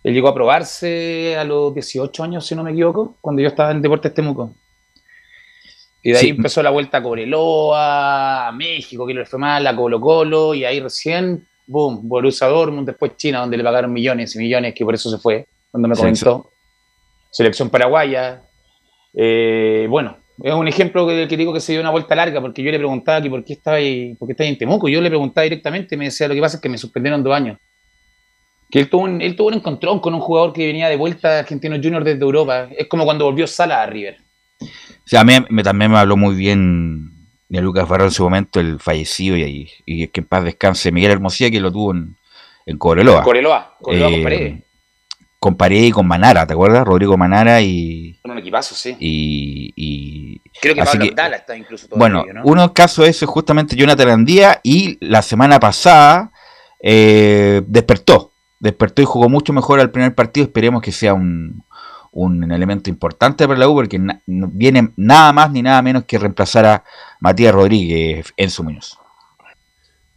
Él 0.03 0.13
llegó 0.13 0.27
a 0.27 0.33
probarse 0.35 1.35
a 1.37 1.43
los 1.43 1.73
18 1.73 2.23
años, 2.23 2.45
si 2.45 2.53
no 2.55 2.63
me 2.63 2.71
equivoco, 2.71 3.17
cuando 3.21 3.41
yo 3.41 3.47
estaba 3.47 3.71
en 3.71 3.81
Deportes 3.81 4.13
Temuco. 4.13 4.53
Y 6.03 6.11
de 6.11 6.17
ahí 6.19 6.23
Sí. 6.25 6.29
empezó 6.29 6.61
la 6.61 6.69
vuelta 6.69 6.97
a 6.99 7.03
Cobreloa, 7.03 8.47
a 8.49 8.51
México, 8.51 9.07
que 9.07 9.15
le 9.15 9.25
fue 9.25 9.39
mal, 9.39 9.65
a 9.65 9.75
Colo 9.75 9.99
Colo, 9.99 10.53
y 10.53 10.63
ahí 10.63 10.79
recién, 10.79 11.47
boom, 11.65 12.07
Borussia 12.07 12.45
Dortmund, 12.47 12.85
después 12.85 13.17
China, 13.17 13.39
donde 13.39 13.57
le 13.57 13.63
pagaron 13.63 13.91
millones 13.91 14.35
y 14.35 14.39
millones, 14.39 14.75
que 14.75 14.85
por 14.85 14.93
eso 14.93 15.09
se 15.09 15.17
fue, 15.17 15.47
cuando 15.71 15.87
me 15.87 15.95
comentó. 15.95 16.51
Selección 17.31 17.69
paraguaya. 17.71 18.43
Eh, 19.15 19.87
bueno, 19.89 20.17
es 20.43 20.53
un 20.53 20.67
ejemplo 20.67 21.07
que, 21.07 21.27
que 21.27 21.37
digo 21.37 21.53
que 21.53 21.59
se 21.59 21.71
dio 21.71 21.81
una 21.81 21.91
vuelta 21.91 22.15
larga, 22.15 22.41
porque 22.41 22.61
yo 22.61 22.71
le 22.71 22.77
preguntaba 22.77 23.21
que 23.21 23.29
por 23.29 23.43
qué 23.43 23.53
estaba 23.53 23.77
ahí, 23.77 24.15
por 24.15 24.27
qué 24.27 24.33
está 24.33 24.43
ahí 24.43 24.49
en 24.49 24.57
Temuco. 24.57 24.87
Yo 24.89 25.01
le 25.01 25.09
preguntaba 25.09 25.43
directamente 25.43 25.95
y 25.95 25.97
me 25.97 26.05
decía, 26.05 26.27
lo 26.27 26.33
que 26.33 26.41
pasa 26.41 26.57
es 26.57 26.61
que 26.61 26.69
me 26.69 26.77
suspendieron 26.77 27.23
dos 27.23 27.33
años. 27.33 27.57
Que 28.69 28.79
él 28.79 28.89
tuvo, 28.89 29.03
un, 29.03 29.21
él 29.21 29.35
tuvo 29.35 29.49
un 29.49 29.53
encontrón 29.55 29.99
con 29.99 30.13
un 30.13 30.19
jugador 30.19 30.51
que 30.51 30.65
venía 30.65 30.89
de 30.89 30.97
vuelta 30.97 31.37
a 31.37 31.39
Argentinos 31.39 31.79
Juniors 31.81 32.03
desde 32.05 32.21
Europa. 32.21 32.67
Es 32.77 32.87
como 32.87 33.05
cuando 33.05 33.25
volvió 33.25 33.47
Sala 33.47 33.83
a 33.83 33.85
River. 33.85 34.17
O 34.61 35.07
sea, 35.07 35.21
a 35.21 35.23
mí 35.23 35.33
me, 35.49 35.63
también 35.63 35.91
me 35.91 35.97
habló 35.97 36.17
muy 36.17 36.35
bien 36.35 37.11
de 37.47 37.61
Lucas 37.61 37.87
Barro 37.87 38.05
en 38.05 38.11
su 38.11 38.23
momento, 38.23 38.59
el 38.59 38.79
fallecido, 38.79 39.37
y, 39.37 39.69
y 39.85 40.07
que 40.07 40.21
en 40.21 40.25
paz 40.27 40.43
descanse 40.43 40.91
Miguel 40.91 41.11
Hermosilla, 41.11 41.51
que 41.51 41.59
lo 41.59 41.71
tuvo 41.71 41.91
en, 41.93 42.15
en 42.65 42.77
Cobreloa. 42.77 43.21
Cobreloa 43.23 43.75
con 43.79 43.95
Eh, 43.95 44.23
Paredes. 44.23 44.55
Con 45.45 45.57
Paredes 45.57 45.89
y 45.89 45.91
con 45.91 46.07
Manara, 46.07 46.47
¿te 46.47 46.53
acuerdas? 46.53 46.83
Rodrigo 46.85 47.15
Manara 47.17 47.61
y... 47.61 48.17
Con 48.23 48.31
un 48.31 48.39
equipazo, 48.39 48.73
sí. 48.73 48.97
y, 48.99 49.71
y- 49.75 50.41
Creo 50.59 50.73
que 50.73 50.83
Pablo 50.83 51.03
que- 51.03 51.09
Abdala 51.11 51.35
está 51.35 51.55
incluso 51.55 51.87
todo 51.87 51.99
Bueno, 51.99 52.25
¿no? 52.33 52.41
uno 52.45 52.73
caso 52.73 53.03
de 53.03 53.09
eso 53.09 53.25
es 53.25 53.29
justamente 53.29 53.75
Jonathan 53.75 54.09
Andía 54.09 54.59
y 54.63 54.97
la 55.05 55.21
semana 55.21 55.59
pasada 55.59 56.31
eh, 56.81 57.61
despertó, 57.67 58.33
despertó 58.59 59.03
y 59.03 59.05
jugó 59.05 59.29
mucho 59.29 59.53
mejor 59.53 59.79
al 59.79 59.91
primer 59.91 60.15
partido. 60.15 60.45
Esperemos 60.47 60.81
que 60.81 60.91
sea 60.91 61.13
un, 61.13 61.63
un 62.11 62.51
elemento 62.51 62.89
importante 62.89 63.47
para 63.47 63.59
la 63.59 63.67
U 63.69 63.75
porque 63.75 63.99
na- 63.99 64.21
viene 64.25 64.93
nada 64.95 65.31
más 65.31 65.51
ni 65.51 65.61
nada 65.61 65.79
menos 65.83 66.05
que 66.05 66.17
reemplazar 66.17 66.65
a 66.65 66.83
Matías 67.19 67.53
Rodríguez 67.53 68.33
en 68.35 68.49
su 68.49 68.63
Muñoz. 68.63 68.97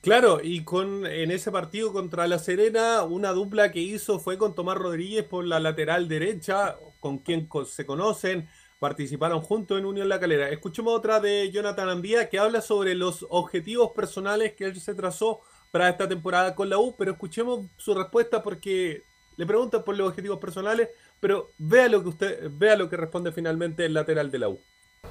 Claro, 0.00 0.40
y 0.42 0.64
con 0.64 1.06
en 1.06 1.30
ese 1.32 1.50
partido 1.50 1.92
contra 1.92 2.28
La 2.28 2.38
Serena, 2.38 3.02
una 3.02 3.32
dupla 3.32 3.72
que 3.72 3.80
hizo 3.80 4.20
fue 4.20 4.38
con 4.38 4.54
Tomás 4.54 4.78
Rodríguez 4.78 5.24
por 5.24 5.44
la 5.44 5.58
lateral 5.58 6.06
derecha, 6.08 6.78
con 7.00 7.18
quien 7.18 7.48
se 7.66 7.84
conocen, 7.84 8.48
participaron 8.78 9.40
juntos 9.40 9.78
en 9.78 9.86
Unión 9.86 10.08
La 10.08 10.20
Calera. 10.20 10.50
Escuchemos 10.50 10.94
otra 10.94 11.20
de 11.20 11.50
Jonathan 11.50 11.88
Andía 11.88 12.28
que 12.28 12.38
habla 12.38 12.60
sobre 12.60 12.94
los 12.94 13.26
objetivos 13.28 13.90
personales 13.92 14.54
que 14.54 14.66
él 14.66 14.80
se 14.80 14.94
trazó 14.94 15.40
para 15.72 15.88
esta 15.88 16.08
temporada 16.08 16.54
con 16.54 16.70
la 16.70 16.78
U, 16.78 16.94
pero 16.96 17.12
escuchemos 17.12 17.66
su 17.76 17.94
respuesta 17.94 18.42
porque 18.42 19.02
le 19.36 19.46
preguntan 19.46 19.84
por 19.84 19.96
los 19.96 20.08
objetivos 20.08 20.38
personales, 20.38 20.90
pero 21.20 21.54
vea 21.58 21.88
lo 21.88 22.02
que 22.02 22.08
usted 22.08 22.50
vea 22.52 22.76
lo 22.76 22.88
que 22.88 22.96
responde 22.96 23.32
finalmente 23.32 23.84
el 23.84 23.94
lateral 23.94 24.30
de 24.30 24.38
la 24.38 24.48
U. 24.48 24.64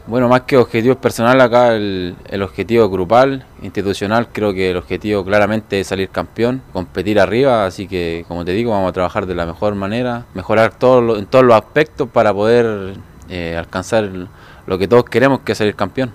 Bueno, 0.05 0.29
más 0.29 0.41
que 0.41 0.55
objetivos 0.55 0.97
personales, 0.97 1.43
acá 1.43 1.75
el, 1.75 2.15
el 2.29 2.41
objetivo 2.41 2.89
grupal, 2.89 3.45
institucional, 3.61 4.29
creo 4.31 4.53
que 4.53 4.71
el 4.71 4.77
objetivo 4.77 5.25
claramente 5.25 5.79
es 5.79 5.87
salir 5.87 6.09
campeón, 6.09 6.61
competir 6.71 7.19
arriba, 7.19 7.65
así 7.65 7.87
que 7.89 8.23
como 8.27 8.45
te 8.45 8.51
digo, 8.51 8.71
vamos 8.71 8.89
a 8.89 8.93
trabajar 8.93 9.25
de 9.25 9.35
la 9.35 9.45
mejor 9.45 9.75
manera, 9.75 10.25
mejorar 10.33 10.77
todo 10.79 11.17
en 11.17 11.25
todos 11.25 11.43
los 11.43 11.55
aspectos 11.55 12.07
para 12.09 12.33
poder 12.33 12.95
eh, 13.29 13.57
alcanzar 13.57 14.09
lo 14.65 14.77
que 14.77 14.87
todos 14.87 15.03
queremos, 15.05 15.41
que 15.41 15.51
es 15.51 15.57
salir 15.57 15.75
campeón. 15.75 16.13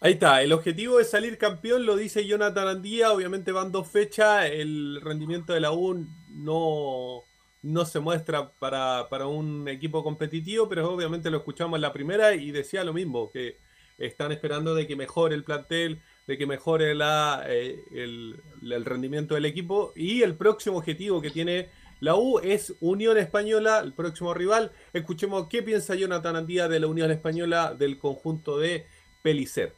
Ahí 0.00 0.12
está, 0.14 0.42
el 0.42 0.52
objetivo 0.52 1.00
es 1.00 1.10
salir 1.10 1.38
campeón, 1.38 1.86
lo 1.86 1.96
dice 1.96 2.26
Jonathan 2.26 2.68
Andía, 2.68 3.10
obviamente 3.12 3.52
van 3.52 3.72
dos 3.72 3.88
fechas, 3.88 4.44
el 4.50 5.00
rendimiento 5.00 5.54
de 5.54 5.60
la 5.60 5.72
U 5.72 6.06
no, 6.28 7.22
no 7.64 7.86
se 7.86 7.98
muestra 7.98 8.50
para, 8.58 9.08
para 9.08 9.26
un 9.26 9.66
equipo 9.68 10.04
competitivo, 10.04 10.68
pero 10.68 10.92
obviamente 10.92 11.30
lo 11.30 11.38
escuchamos 11.38 11.78
en 11.78 11.82
la 11.82 11.94
primera 11.94 12.34
y 12.34 12.50
decía 12.50 12.84
lo 12.84 12.92
mismo, 12.92 13.30
que 13.30 13.56
están 13.96 14.32
esperando 14.32 14.74
de 14.74 14.86
que 14.86 14.96
mejore 14.96 15.34
el 15.34 15.44
plantel, 15.44 16.02
de 16.26 16.36
que 16.36 16.46
mejore 16.46 16.94
la, 16.94 17.42
eh, 17.46 17.82
el, 17.92 18.84
rendimiento 18.84 19.34
del 19.34 19.46
equipo 19.46 19.92
y 19.96 20.20
el 20.20 20.34
próximo 20.34 20.76
objetivo 20.76 21.22
que 21.22 21.30
tiene 21.30 21.70
la 22.00 22.16
U 22.16 22.38
es 22.38 22.74
Unión 22.80 23.16
Española, 23.16 23.80
el 23.80 23.94
próximo 23.94 24.34
rival. 24.34 24.72
Escuchemos 24.92 25.46
qué 25.48 25.62
piensa 25.62 25.94
Jonathan 25.94 26.36
Andía 26.36 26.68
de 26.68 26.80
la 26.80 26.86
Unión 26.86 27.10
Española 27.10 27.72
del 27.72 27.98
conjunto 27.98 28.58
de 28.58 28.86
Pelicer. 29.22 29.72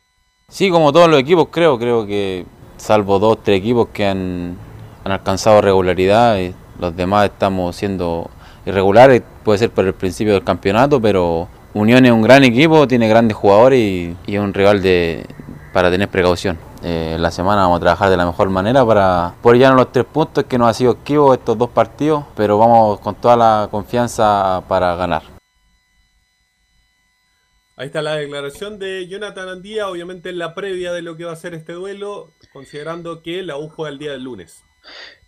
Sí, 0.49 0.71
como 0.71 0.93
todos 0.93 1.09
los 1.09 1.21
equipos, 1.21 1.49
creo, 1.53 1.79
creo 1.79 2.05
que 2.05 2.47
salvo 2.79 3.21
dos, 3.21 3.45
tres 3.45 3.61
equipos 3.61 3.91
que 3.91 4.07
han, 4.07 4.57
han 5.05 5.13
alcanzado 5.13 5.61
regularidad, 5.61 6.41
y 6.41 6.53
los 6.79 6.97
demás 6.97 7.27
estamos 7.27 7.77
siendo 7.77 8.31
irregulares, 8.65 9.23
puede 9.45 9.59
ser 9.59 9.71
por 9.71 9.87
el 9.87 9.95
principio 9.95 10.35
del 10.35 10.45
campeonato, 10.45 11.01
pero 11.01 11.49
Unión 11.75 12.05
es 12.07 12.13
un 12.13 12.23
gran 12.23 12.43
equipo, 12.43 12.89
tiene 12.89 13.09
grandes 13.09 13.37
jugadores 13.37 13.79
y, 13.79 14.17
es 14.27 14.41
un 14.41 14.55
rival 14.55 14.83
de, 14.83 15.27
para 15.73 15.91
tener 15.91 16.09
precaución. 16.09 16.59
Eh, 16.83 17.17
la 17.19 17.31
semana 17.31 17.63
vamos 17.63 17.79
a 17.79 17.81
trabajar 17.81 18.11
de 18.11 18.17
la 18.17 18.27
mejor 18.27 18.49
manera 18.49 18.85
para 18.85 19.35
por 19.43 19.55
llegar 19.55 19.73
a 19.73 19.77
los 19.77 19.93
tres 19.93 20.05
puntos 20.05 20.45
que 20.45 20.59
nos 20.59 20.69
ha 20.69 20.75
sido 20.75 20.93
esquivo 20.93 21.35
estos 21.35 21.59
dos 21.59 21.71
partidos, 21.71 22.25
pero 22.35 22.59
vamos 22.59 23.01
con 23.01 23.15
toda 23.15 23.37
la 23.37 23.69
confianza 23.71 24.63
para 24.69 24.95
ganar. 24.97 25.23
Ahí 27.79 27.89
está 27.89 28.01
la 28.01 28.17
declaración 28.17 28.79
de 28.79 29.07
Jonathan 29.07 29.51
Andía, 29.51 29.89
obviamente 29.89 30.31
en 30.31 30.39
la 30.39 30.55
previa 30.55 30.95
de 30.95 31.03
lo 31.03 31.19
que 31.19 31.25
va 31.25 31.33
a 31.33 31.37
ser 31.37 31.53
este 31.53 31.75
duelo, 31.75 32.33
considerando 32.55 33.23
que 33.23 33.43
la 33.43 33.59
U 33.59 33.69
juega 33.69 33.91
el 33.91 33.99
día 33.99 34.13
del 34.13 34.23
lunes. 34.23 34.65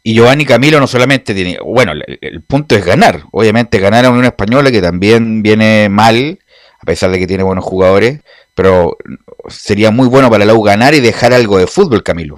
Y 0.08 0.14
Giovanni 0.14 0.46
Camilo 0.46 0.80
no 0.80 0.86
solamente 0.86 1.34
tiene, 1.34 1.58
bueno, 1.62 1.92
el, 1.92 2.42
punto 2.42 2.74
es 2.74 2.82
ganar, 2.82 3.24
obviamente 3.30 3.78
ganar 3.78 4.06
a 4.06 4.10
Unión 4.10 4.24
Española 4.24 4.70
que 4.70 4.80
también 4.80 5.42
viene 5.42 5.90
mal, 5.90 6.38
a 6.80 6.86
pesar 6.86 7.10
de 7.10 7.18
que 7.18 7.26
tiene 7.26 7.42
buenos 7.42 7.62
jugadores, 7.62 8.20
pero 8.54 8.96
sería 9.48 9.90
muy 9.90 10.08
bueno 10.08 10.30
para 10.30 10.46
la 10.46 10.54
U 10.54 10.62
ganar 10.62 10.94
y 10.94 11.00
dejar 11.00 11.34
algo 11.34 11.58
de 11.58 11.66
fútbol, 11.66 12.02
Camilo. 12.02 12.36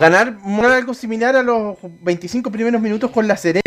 Ganar 0.00 0.36
algo 0.64 0.94
similar 0.94 1.36
a 1.36 1.44
los 1.44 1.76
25 2.02 2.50
primeros 2.50 2.82
minutos 2.82 3.12
con 3.12 3.28
la 3.28 3.36
Serena. 3.36 3.62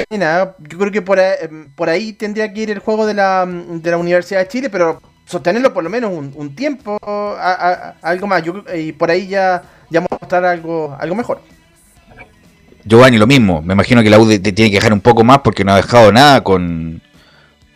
Yo 0.60 0.78
creo 0.78 0.92
que 0.92 1.02
por 1.02 1.18
ahí, 1.18 1.38
por 1.78 1.88
ahí 1.88 2.12
tendría 2.12 2.52
que 2.52 2.60
ir 2.60 2.72
el 2.72 2.80
juego 2.80 3.06
de 3.06 3.14
la, 3.14 3.46
de 3.48 3.90
la 3.90 3.96
Universidad 3.96 4.42
de 4.42 4.50
Chile, 4.50 4.70
pero 4.70 5.02
sostenerlo 5.24 5.74
por 5.74 5.86
lo 5.86 5.90
menos 5.90 6.12
un, 6.12 6.34
un 6.36 6.54
tiempo, 6.58 7.00
algo 7.02 8.28
más. 8.28 8.44
Yo, 8.44 8.66
y 8.76 8.92
por 8.92 9.10
ahí 9.10 9.28
ya, 9.28 9.64
ya 9.90 10.02
mostrar 10.02 10.44
algo, 10.44 10.98
algo 11.00 11.16
mejor. 11.16 11.42
Giovanni, 12.84 13.18
lo 13.18 13.28
mismo, 13.28 13.62
me 13.62 13.74
imagino 13.74 14.02
que 14.04 14.10
la 14.10 14.20
U 14.20 14.26
de- 14.26 14.40
de- 14.40 14.52
tiene 14.52 14.72
que 14.72 14.78
dejar 14.78 14.94
un 14.94 15.02
poco 15.02 15.24
más 15.24 15.40
porque 15.40 15.64
no 15.64 15.74
ha 15.74 15.78
dejado 15.78 16.12
nada 16.12 16.44
con, 16.44 17.02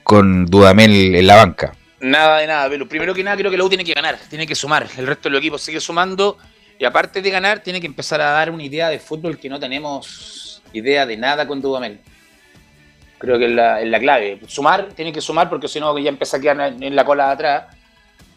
con 0.04 0.46
Dudamel 0.46 1.16
en 1.16 1.28
la 1.28 1.36
banca. 1.36 1.74
Nada 2.00 2.40
de 2.40 2.48
nada, 2.48 2.70
pero 2.70 2.88
primero 2.88 3.14
que 3.14 3.24
nada 3.24 3.38
creo 3.38 3.50
que 3.52 3.58
la 3.58 3.64
U 3.64 3.70
tiene 3.70 3.84
que 3.84 3.94
ganar, 3.94 4.18
tiene 4.30 4.46
que 4.46 4.56
sumar. 4.56 4.88
El 4.98 5.08
resto 5.08 5.30
del 5.30 5.38
equipo 5.40 5.58
sigue 5.58 5.80
sumando 5.80 6.38
y 6.78 6.86
aparte 6.86 7.22
de 7.22 7.30
ganar, 7.32 7.60
tiene 7.60 7.80
que 7.80 7.88
empezar 7.88 8.20
a 8.22 8.32
dar 8.32 8.52
una 8.52 8.64
idea 8.64 8.90
de 8.90 9.00
fútbol 9.00 9.38
que 9.38 9.50
no 9.50 9.60
tenemos 9.60 10.62
idea 10.74 11.06
de 11.06 11.18
nada 11.18 11.48
con 11.48 11.62
Dudamel. 11.62 12.00
Creo 13.18 13.40
que 13.40 13.46
es 13.46 13.52
la, 13.52 13.82
es 13.82 13.88
la 13.88 14.00
clave. 14.00 14.40
Sumar, 14.48 14.90
tiene 14.94 15.14
que 15.14 15.22
sumar 15.22 15.50
porque 15.50 15.68
si 15.68 15.80
no 15.80 15.98
ya 15.98 16.10
empieza 16.10 16.38
a 16.38 16.40
quedar 16.42 16.76
en, 16.80 16.96
la 16.96 17.06
cola 17.06 17.28
de 17.28 17.34
atrás. 17.34 17.64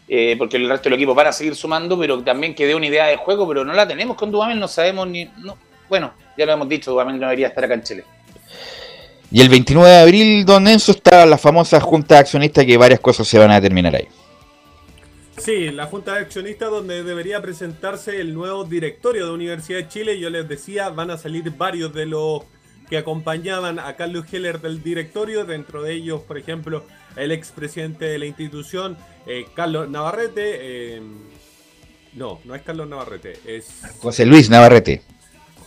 eh, 0.07 0.35
porque 0.37 0.57
el 0.57 0.67
resto 0.69 0.85
del 0.85 0.93
equipo 0.93 1.13
van 1.13 1.27
a 1.27 1.31
seguir 1.33 1.53
sumando, 1.55 1.99
pero 1.99 2.23
también 2.23 2.55
que 2.55 2.65
dé 2.65 2.73
una 2.73 2.87
idea 2.87 3.05
de 3.07 3.17
juego, 3.17 3.47
pero 3.47 3.63
no 3.65 3.73
la 3.73 3.87
tenemos 3.87 4.15
con 4.15 4.31
Dudamel, 4.31 4.59
no 4.59 4.67
sabemos 4.67 5.07
ni... 5.07 5.25
No, 5.37 5.55
bueno, 5.89 6.13
ya 6.39 6.45
lo 6.45 6.53
hemos 6.53 6.69
dicho, 6.69 6.91
Dudamel 6.91 7.15
no 7.15 7.27
debería 7.27 7.47
estar 7.47 7.65
acá 7.65 7.73
en 7.73 7.83
Chile. 7.83 8.03
Y 9.31 9.41
el 9.41 9.49
29 9.49 9.89
de 9.89 9.97
abril, 9.97 10.45
don 10.45 10.67
Enzo, 10.67 10.93
está 10.93 11.25
la 11.25 11.37
famosa 11.37 11.79
junta 11.79 12.15
de 12.15 12.21
accionistas 12.21 12.65
que 12.65 12.77
varias 12.77 12.99
cosas 12.99 13.27
se 13.27 13.37
van 13.37 13.51
a 13.51 13.55
determinar 13.55 13.95
ahí. 13.95 14.07
Sí, 15.37 15.71
la 15.71 15.85
Junta 15.85 16.15
de 16.15 16.19
Accionistas 16.19 16.69
donde 16.69 17.01
debería 17.01 17.41
presentarse 17.41 18.19
el 18.19 18.33
nuevo 18.33 18.65
directorio 18.65 19.25
de 19.25 19.31
Universidad 19.31 19.79
de 19.79 19.87
Chile. 19.87 20.19
Yo 20.19 20.29
les 20.29 20.47
decía, 20.49 20.89
van 20.89 21.11
a 21.11 21.17
salir 21.17 21.49
varios 21.51 21.93
de 21.93 22.05
los 22.07 22.41
que 22.89 22.97
acompañaban 22.97 23.79
a 23.79 23.95
Carlos 23.95 24.25
Heller 24.31 24.59
del 24.59 24.83
directorio, 24.83 25.45
dentro 25.45 25.81
de 25.81 25.93
ellos, 25.93 26.21
por 26.21 26.37
ejemplo, 26.37 26.83
el 27.15 27.31
expresidente 27.31 28.05
de 28.05 28.19
la 28.19 28.25
institución, 28.25 28.97
eh, 29.27 29.45
Carlos 29.55 29.89
Navarrete. 29.89 30.57
eh, 30.59 31.01
no, 32.13 32.39
no 32.43 32.55
es 32.55 32.61
Carlos 32.63 32.87
Navarrete, 32.87 33.39
es 33.45 33.67
José 33.99 34.25
Luis 34.25 34.49
Navarrete. 34.49 35.03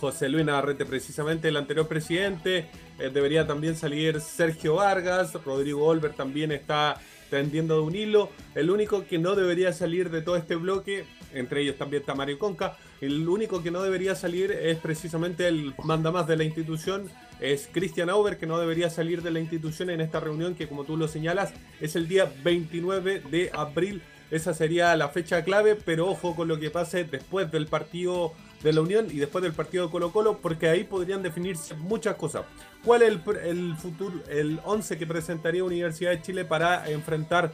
José 0.03 0.27
Luis 0.27 0.43
Navarrete, 0.43 0.85
precisamente 0.85 1.47
el 1.47 1.55
anterior 1.55 1.87
presidente. 1.87 2.65
Eh, 2.99 3.09
debería 3.09 3.47
también 3.47 3.77
salir 3.77 4.19
Sergio 4.19 4.75
Vargas, 4.75 5.33
Rodrigo 5.45 5.85
Olver 5.85 6.11
también 6.11 6.51
está 6.51 6.99
tendiendo 7.29 7.75
de 7.75 7.81
un 7.83 7.95
hilo. 7.95 8.29
El 8.53 8.69
único 8.69 9.05
que 9.05 9.17
no 9.17 9.33
debería 9.33 9.71
salir 9.71 10.09
de 10.09 10.21
todo 10.21 10.35
este 10.35 10.57
bloque, 10.57 11.05
entre 11.33 11.61
ellos 11.61 11.77
también 11.77 12.01
está 12.01 12.15
Mario 12.15 12.37
Conca, 12.37 12.75
el 12.99 13.25
único 13.29 13.63
que 13.63 13.71
no 13.71 13.81
debería 13.81 14.13
salir 14.13 14.51
es 14.51 14.77
precisamente 14.77 15.47
el 15.47 15.73
mandamás 15.81 16.27
de 16.27 16.35
la 16.35 16.43
institución, 16.43 17.09
es 17.39 17.69
Christian 17.71 18.09
Auber, 18.09 18.37
que 18.37 18.45
no 18.45 18.59
debería 18.59 18.89
salir 18.89 19.21
de 19.21 19.31
la 19.31 19.39
institución 19.39 19.89
en 19.89 20.01
esta 20.01 20.19
reunión, 20.19 20.53
que 20.53 20.67
como 20.67 20.83
tú 20.83 20.97
lo 20.97 21.07
señalas, 21.07 21.53
es 21.79 21.95
el 21.95 22.09
día 22.09 22.29
29 22.43 23.21
de 23.31 23.51
abril. 23.53 24.01
Esa 24.31 24.53
sería 24.53 24.95
la 24.97 25.07
fecha 25.09 25.45
clave, 25.45 25.75
pero 25.75 26.09
ojo 26.09 26.35
con 26.35 26.49
lo 26.49 26.59
que 26.59 26.71
pase 26.71 27.05
después 27.05 27.49
del 27.51 27.67
partido 27.67 28.33
de 28.63 28.73
la 28.73 28.81
Unión 28.81 29.07
y 29.11 29.17
después 29.17 29.43
del 29.43 29.53
partido 29.53 29.85
de 29.85 29.91
Colo 29.91 30.11
Colo, 30.11 30.37
porque 30.41 30.69
ahí 30.69 30.85
podrían 30.85 31.21
definirse 31.21 31.75
muchas 31.75 32.15
cosas. 32.15 32.43
¿Cuál 32.83 33.03
es 33.03 33.09
el, 33.09 33.37
el 33.43 33.75
futuro, 33.75 34.15
el 34.29 34.59
11 34.63 34.97
que 34.97 35.05
presentaría 35.05 35.63
Universidad 35.63 36.11
de 36.11 36.21
Chile 36.21 36.45
para 36.45 36.89
enfrentar, 36.89 37.51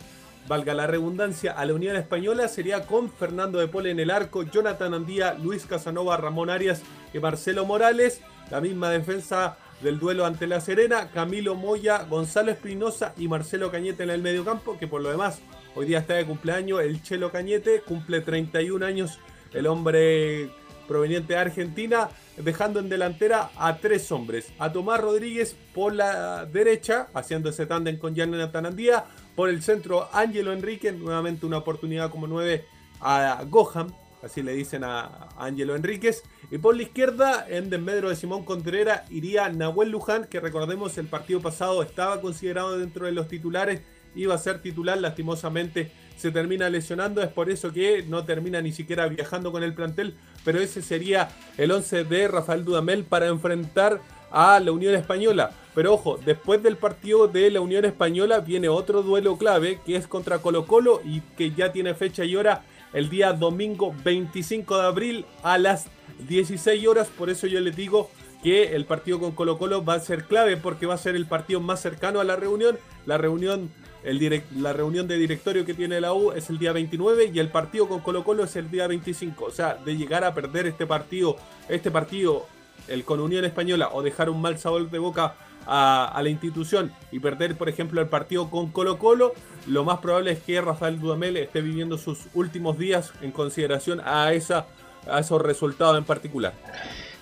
valga 0.48 0.74
la 0.74 0.88
redundancia, 0.88 1.52
a 1.52 1.66
la 1.66 1.74
Unión 1.74 1.96
Española? 1.96 2.48
Sería 2.48 2.86
con 2.86 3.12
Fernando 3.12 3.60
de 3.60 3.68
Pole 3.68 3.92
en 3.92 4.00
el 4.00 4.12
arco, 4.12 4.44
Jonathan 4.44 4.94
Andía, 4.94 5.34
Luis 5.34 5.66
Casanova, 5.66 6.16
Ramón 6.18 6.50
Arias 6.50 6.84
y 7.14 7.20
Marcelo 7.20 7.66
Morales. 7.66 8.22
La 8.52 8.62
misma 8.62 8.90
defensa 8.90 9.58
del 9.82 10.00
duelo 10.00 10.26
ante 10.26 10.48
La 10.48 10.60
Serena, 10.60 11.10
Camilo 11.12 11.56
Moya, 11.56 12.04
Gonzalo 12.10 12.52
Espinosa 12.52 13.14
y 13.18 13.28
Marcelo 13.28 13.72
Cañete 13.72 14.04
en 14.04 14.10
el 14.10 14.22
mediocampo, 14.22 14.78
que 14.78 14.88
por 14.88 15.02
lo 15.02 15.10
demás 15.10 15.40
hoy 15.76 15.86
día 15.86 16.00
está 16.00 16.16
de 16.16 16.26
cumpleaños 16.26 16.82
el 16.82 17.02
Chelo 17.02 17.32
Cañete, 17.32 17.82
cumple 17.82 18.22
31 18.22 18.86
años 18.86 19.20
el 19.54 19.68
hombre 19.68 20.50
proveniente 20.90 21.34
de 21.34 21.40
Argentina, 21.40 22.10
dejando 22.36 22.80
en 22.80 22.90
delantera 22.90 23.52
a 23.56 23.78
tres 23.78 24.12
hombres. 24.12 24.52
A 24.58 24.74
Tomás 24.74 25.00
Rodríguez 25.00 25.56
por 25.74 25.94
la 25.94 26.46
derecha, 26.46 27.08
haciendo 27.14 27.50
ese 27.50 27.68
tándem 27.68 27.98
con 27.98 28.16
Jonathan 28.16 28.66
Andía. 28.66 29.06
Por 29.36 29.50
el 29.50 29.62
centro, 29.62 30.10
Ángelo 30.12 30.52
Enrique, 30.52 30.92
nuevamente 30.92 31.46
una 31.46 31.60
oportunidad 31.60 32.10
como 32.10 32.28
nueve 32.28 32.66
a 33.00 33.44
Gohan, 33.48 33.94
así 34.24 34.42
le 34.42 34.54
dicen 34.54 34.84
a 34.84 35.30
Ángelo 35.38 35.76
Enríquez. 35.76 36.24
Y 36.52 36.58
por 36.58 36.76
la 36.76 36.82
izquierda, 36.84 37.46
en 37.48 37.70
desmedro 37.70 38.10
de 38.10 38.16
Simón 38.16 38.44
Contreras, 38.44 39.10
iría 39.12 39.48
Nahuel 39.50 39.92
Luján, 39.92 40.26
que 40.26 40.40
recordemos 40.40 40.98
el 40.98 41.06
partido 41.06 41.40
pasado 41.40 41.84
estaba 41.84 42.20
considerado 42.20 42.78
dentro 42.78 43.06
de 43.06 43.12
los 43.12 43.28
titulares, 43.28 43.82
iba 44.16 44.34
a 44.34 44.40
ser 44.40 44.62
titular, 44.62 44.98
lastimosamente 44.98 45.92
se 46.20 46.32
termina 46.32 46.70
lesionando, 46.70 47.22
es 47.22 47.30
por 47.30 47.50
eso 47.50 47.72
que 47.72 48.04
no 48.04 48.26
termina 48.26 48.62
ni 48.62 48.72
siquiera 48.72 49.08
viajando 49.08 49.52
con 49.52 49.64
el 49.64 49.74
plantel, 49.74 50.16
pero 50.44 50.60
ese 50.60 50.82
sería 50.82 51.30
el 51.58 51.72
11 51.72 52.04
de 52.04 52.28
Rafael 52.28 52.66
Dudamel 52.66 53.06
para 53.06 53.28
enfrentar 53.28 54.02
a 54.32 54.60
la 54.60 54.72
Unión 54.72 54.96
Española. 54.96 55.52
Pero 55.74 55.94
ojo, 55.94 56.20
después 56.24 56.62
del 56.62 56.76
partido 56.76 57.28
de 57.28 57.50
la 57.50 57.62
Unión 57.62 57.86
Española 57.86 58.40
viene 58.40 58.68
otro 58.68 59.02
duelo 59.02 59.38
clave 59.38 59.80
que 59.86 59.96
es 59.96 60.08
contra 60.08 60.40
Colo 60.40 60.66
Colo 60.66 61.02
y 61.06 61.22
que 61.38 61.52
ya 61.52 61.72
tiene 61.72 61.94
fecha 61.94 62.26
y 62.26 62.36
hora 62.36 62.64
el 62.92 63.10
día 63.10 63.34
domingo 63.34 63.96
25 64.04 64.78
de 64.78 64.84
abril 64.86 65.26
a 65.42 65.58
las 65.58 65.88
16 66.28 66.86
horas. 66.88 67.08
Por 67.08 67.30
eso 67.30 67.48
yo 67.48 67.60
les 67.60 67.76
digo 67.76 68.10
que 68.44 68.76
el 68.76 68.86
partido 68.86 69.20
con 69.20 69.32
Colo 69.32 69.58
Colo 69.58 69.84
va 69.84 69.96
a 69.96 70.00
ser 70.00 70.26
clave 70.26 70.58
porque 70.58 70.86
va 70.86 70.96
a 70.96 70.98
ser 70.98 71.16
el 71.16 71.26
partido 71.26 71.60
más 71.60 71.82
cercano 71.82 72.20
a 72.20 72.24
la 72.24 72.36
reunión. 72.36 72.78
La 73.06 73.18
reunión, 73.18 73.70
el 74.04 74.20
direct- 74.20 74.52
la 74.58 74.74
reunión 74.74 75.08
de 75.08 75.18
directorio 75.18 75.66
que 75.66 75.74
tiene 75.74 76.00
la 76.02 76.14
U 76.14 76.32
es 76.32 76.50
el 76.50 76.58
día 76.60 76.72
29 76.72 77.32
y 77.34 77.40
el 77.40 77.50
partido 77.50 77.88
con 77.88 78.00
Colo 78.00 78.24
Colo 78.24 78.44
es 78.44 78.56
el 78.56 78.70
día 78.72 78.88
25. 78.88 79.46
O 79.46 79.52
sea, 79.52 79.76
de 79.76 79.98
llegar 79.98 80.24
a 80.24 80.34
perder 80.34 80.68
este 80.68 80.86
partido, 80.86 81.36
este 81.68 81.92
partido, 81.92 82.46
el 82.88 83.04
con 83.04 83.20
Unión 83.20 83.46
Española 83.46 83.90
o 83.94 84.02
dejar 84.02 84.30
un 84.30 84.42
mal 84.42 84.58
sabor 84.58 84.90
de 84.90 85.00
boca 85.00 85.36
a, 85.68 86.06
a 86.06 86.24
la 86.24 86.30
institución 86.30 86.92
y 87.12 87.20
perder, 87.20 87.56
por 87.58 87.70
ejemplo, 87.70 88.02
el 88.02 88.08
partido 88.08 88.50
con 88.50 88.72
Colo 88.72 88.98
Colo, 88.98 89.34
lo 89.68 89.84
más 89.84 90.00
probable 90.00 90.32
es 90.32 90.40
que 90.40 90.60
Rafael 90.62 91.00
Dudamel 91.00 91.38
esté 91.38 91.62
viviendo 91.62 91.98
sus 91.98 92.22
últimos 92.34 92.78
días 92.80 93.12
en 93.22 93.32
consideración 93.32 94.02
a, 94.04 94.32
esa, 94.34 94.66
a 95.12 95.20
esos 95.20 95.42
resultados 95.42 95.98
en 95.98 96.06
particular. 96.06 96.54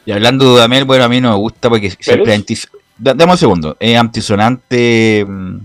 Y 0.06 0.12
hablando 0.12 0.46
de 0.46 0.52
Dudamel, 0.52 0.86
bueno, 0.86 1.04
a 1.04 1.10
mí 1.10 1.20
no 1.20 1.32
me 1.32 1.36
gusta 1.38 1.68
porque 1.70 1.90
siempre 1.90 2.38
antis- 2.38 2.70
Dame 3.00 3.26
un 3.26 3.38
segundo. 3.38 3.76
Es 3.80 3.98
antisonante. 3.98 5.26
mm, 5.28 5.58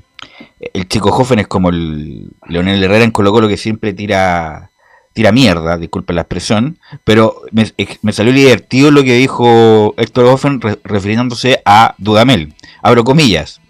El 0.74 0.88
chico 0.88 1.10
joven 1.10 1.40
es 1.40 1.48
como 1.48 1.70
el 1.70 2.28
Leonel 2.48 2.82
Herrera 2.82 3.04
en 3.04 3.10
Colo 3.10 3.32
Colo 3.32 3.48
que 3.48 3.56
siempre 3.56 3.92
tira 3.92 4.70
tira 5.14 5.30
mierda, 5.30 5.76
disculpen 5.76 6.16
la 6.16 6.22
expresión, 6.22 6.78
pero 7.04 7.42
me, 7.50 8.12
salió 8.14 8.32
divertido 8.32 8.90
lo 8.90 9.02
que 9.04 9.14
dijo 9.14 9.92
Héctor 9.98 10.24
Hoffen 10.24 10.58
re- 10.62 10.78
refiriéndose 10.84 11.60
a 11.66 11.94
Dudamel. 11.98 12.54
Abro 12.82 13.04
comillas. 13.04 13.60